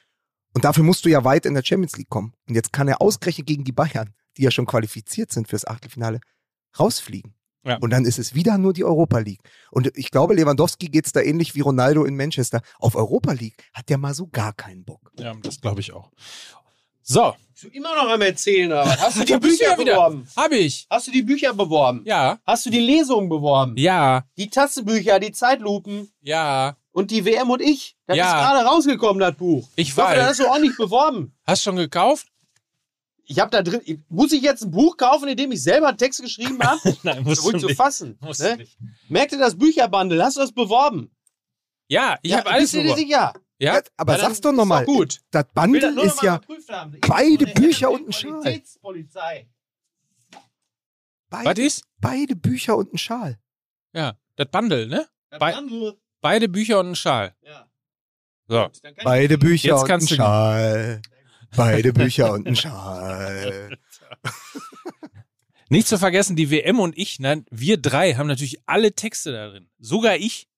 Und 0.56 0.64
dafür 0.64 0.84
musst 0.84 1.04
du 1.04 1.10
ja 1.10 1.22
weit 1.22 1.44
in 1.44 1.52
der 1.52 1.62
Champions 1.62 1.98
League 1.98 2.08
kommen. 2.08 2.32
Und 2.48 2.54
jetzt 2.54 2.72
kann 2.72 2.88
er 2.88 3.02
ausgerechnet 3.02 3.46
gegen 3.46 3.64
die 3.64 3.72
Bayern, 3.72 4.14
die 4.38 4.42
ja 4.42 4.50
schon 4.50 4.64
qualifiziert 4.64 5.30
sind 5.30 5.48
fürs 5.48 5.66
Achtelfinale, 5.66 6.18
rausfliegen. 6.80 7.34
Ja. 7.62 7.76
Und 7.76 7.90
dann 7.90 8.06
ist 8.06 8.18
es 8.18 8.34
wieder 8.34 8.56
nur 8.56 8.72
die 8.72 8.82
Europa 8.82 9.18
League. 9.18 9.42
Und 9.70 9.92
ich 9.98 10.10
glaube, 10.10 10.32
Lewandowski 10.34 10.86
geht 10.86 11.04
es 11.04 11.12
da 11.12 11.20
ähnlich 11.20 11.54
wie 11.54 11.60
Ronaldo 11.60 12.06
in 12.06 12.16
Manchester. 12.16 12.62
Auf 12.78 12.94
Europa 12.96 13.32
League 13.32 13.68
hat 13.74 13.90
der 13.90 13.98
mal 13.98 14.14
so 14.14 14.28
gar 14.28 14.54
keinen 14.54 14.82
Bock. 14.86 15.12
Ja, 15.18 15.34
das 15.42 15.60
glaube 15.60 15.82
ich 15.82 15.92
auch. 15.92 16.10
So, 17.02 17.34
Bist 17.52 17.64
du 17.64 17.68
immer 17.68 17.94
noch 17.94 18.10
am 18.10 18.22
Erzählen, 18.22 18.72
aber 18.72 18.90
hast 18.98 19.16
du 19.20 19.24
die 19.26 19.36
Bücher 19.36 19.76
beworben? 19.76 20.26
habe 20.36 20.56
ich. 20.56 20.86
Hast 20.88 21.06
du 21.06 21.10
die 21.12 21.22
Bücher 21.22 21.52
beworben? 21.52 22.00
Ja, 22.06 22.38
Hast 22.46 22.64
du 22.64 22.70
die 22.70 22.80
Lesungen 22.80 23.28
beworben? 23.28 23.76
ja, 23.76 24.24
Die 24.38 24.48
Tassenbücher, 24.48 25.20
die 25.20 25.32
Zeitlupen 25.32 26.08
ja. 26.22 26.76
Und 26.96 27.10
die 27.10 27.24
WM 27.26 27.50
und 27.50 27.60
ich? 27.60 27.96
Das 28.06 28.16
Ja. 28.16 28.24
ist 28.26 28.32
gerade 28.48 28.66
rausgekommen, 28.66 29.20
das 29.20 29.36
Buch. 29.36 29.68
Ich 29.76 29.90
hoffe, 29.96 30.08
weiß. 30.08 30.16
das 30.18 30.28
hast 30.30 30.40
du 30.40 30.46
auch 30.48 30.58
nicht 30.58 30.76
beworben. 30.78 31.34
Hast 31.46 31.62
schon 31.62 31.76
gekauft? 31.76 32.28
Ich 33.24 33.38
habe 33.38 33.50
da 33.50 33.60
drin. 33.62 33.82
ich- 33.84 33.98
Muss 34.08 34.32
ich 34.32 34.40
jetzt 34.40 34.62
ein 34.62 34.70
Buch 34.70 34.96
kaufen, 34.96 35.28
in 35.28 35.36
dem 35.36 35.52
ich 35.52 35.62
selber 35.62 35.88
einen 35.88 35.98
Text 35.98 36.22
geschrieben 36.22 36.58
habe? 36.62 36.80
Nein, 37.02 37.22
musst 37.22 37.44
Ruhig 37.44 37.54
du 37.54 37.58
zu 37.60 37.66
nicht. 37.66 37.76
fassen. 37.76 38.16
Musst 38.20 38.40
Ne? 38.40 38.50
du 38.52 38.56
nicht. 38.58 38.78
Merkt 39.08 39.32
ihr 39.32 39.38
das 39.38 39.58
Bücherbundle? 39.58 40.22
Hast 40.24 40.36
du 40.36 40.40
das 40.40 40.52
beworben? 40.52 41.10
Ja, 41.88 42.18
ich 42.22 42.30
Ja, 42.30 42.38
habe 42.38 42.50
alles 42.50 42.62
bist 42.64 42.74
du 42.74 42.78
dir 42.78 42.82
beworben. 42.84 43.00
sicher? 43.02 43.32
Ja, 43.58 43.74
Ja, 43.74 43.82
aber 43.96 44.12
Ja, 44.14 44.18
sag's 44.20 44.40
doch 44.40 44.52
nochmal. 44.52 44.84
gut. 44.86 45.20
Das 45.30 45.42
Ich 45.42 45.52
das 45.52 45.52
Bundle 45.54 45.92
nur 45.92 46.04
ist 46.04 46.22
ja. 46.22 46.40
Ich 46.48 47.00
beide 47.08 47.46
Bücher 47.48 47.90
und 47.90 48.08
ein 48.08 48.12
Schal. 48.12 48.40
Qualitätspolizei. 48.40 49.48
was 51.30 51.44
beide, 51.44 51.62
ist? 51.62 51.84
beide 52.00 52.36
Bücher 52.36 52.76
und 52.76 52.92
ein 52.94 52.98
Schal. 52.98 53.38
Ja, 53.92 54.16
das 54.36 54.48
Bundle, 54.50 54.86
ne? 54.86 55.06
Das 55.30 55.40
Bei- 55.40 55.52
Bundle. 55.54 55.98
Beide 56.20 56.48
Bücher 56.48 56.80
und 56.80 56.90
ein 56.90 56.96
Schal. 56.96 57.34
Ja. 57.42 57.68
So. 58.48 58.68
Beide 59.04 59.38
Bücher 59.38 59.68
Jetzt 59.68 59.74
und 59.76 59.84
ein 59.84 59.88
kannst 59.88 60.10
du- 60.10 60.14
Schal. 60.16 61.02
Beide 61.56 61.92
Bücher 61.92 62.32
und 62.32 62.46
ein 62.46 62.56
Schal. 62.56 63.76
Nicht 65.68 65.88
zu 65.88 65.98
vergessen, 65.98 66.36
die 66.36 66.50
WM 66.50 66.78
und 66.78 66.96
ich, 66.96 67.18
ne, 67.18 67.44
wir 67.50 67.76
drei 67.76 68.14
haben 68.14 68.28
natürlich 68.28 68.60
alle 68.66 68.92
Texte 68.92 69.32
da 69.32 69.48
drin. 69.48 69.68
Sogar 69.78 70.16
ich, 70.16 70.48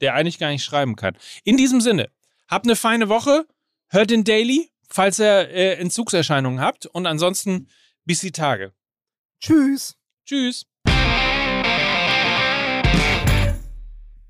der 0.00 0.14
eigentlich 0.14 0.38
gar 0.38 0.50
nicht 0.50 0.62
schreiben 0.64 0.94
kann. 0.94 1.16
In 1.42 1.56
diesem 1.56 1.80
Sinne, 1.80 2.10
habt 2.48 2.66
eine 2.66 2.76
feine 2.76 3.08
Woche, 3.08 3.44
hört 3.88 4.10
den 4.10 4.22
Daily, 4.22 4.70
falls 4.88 5.18
ihr 5.18 5.48
äh, 5.50 5.74
Entzugserscheinungen 5.74 6.60
habt 6.60 6.86
und 6.86 7.06
ansonsten 7.06 7.68
bis 8.04 8.20
die 8.20 8.30
Tage. 8.30 8.72
Tschüss. 9.40 9.96
Tschüss. 10.24 10.66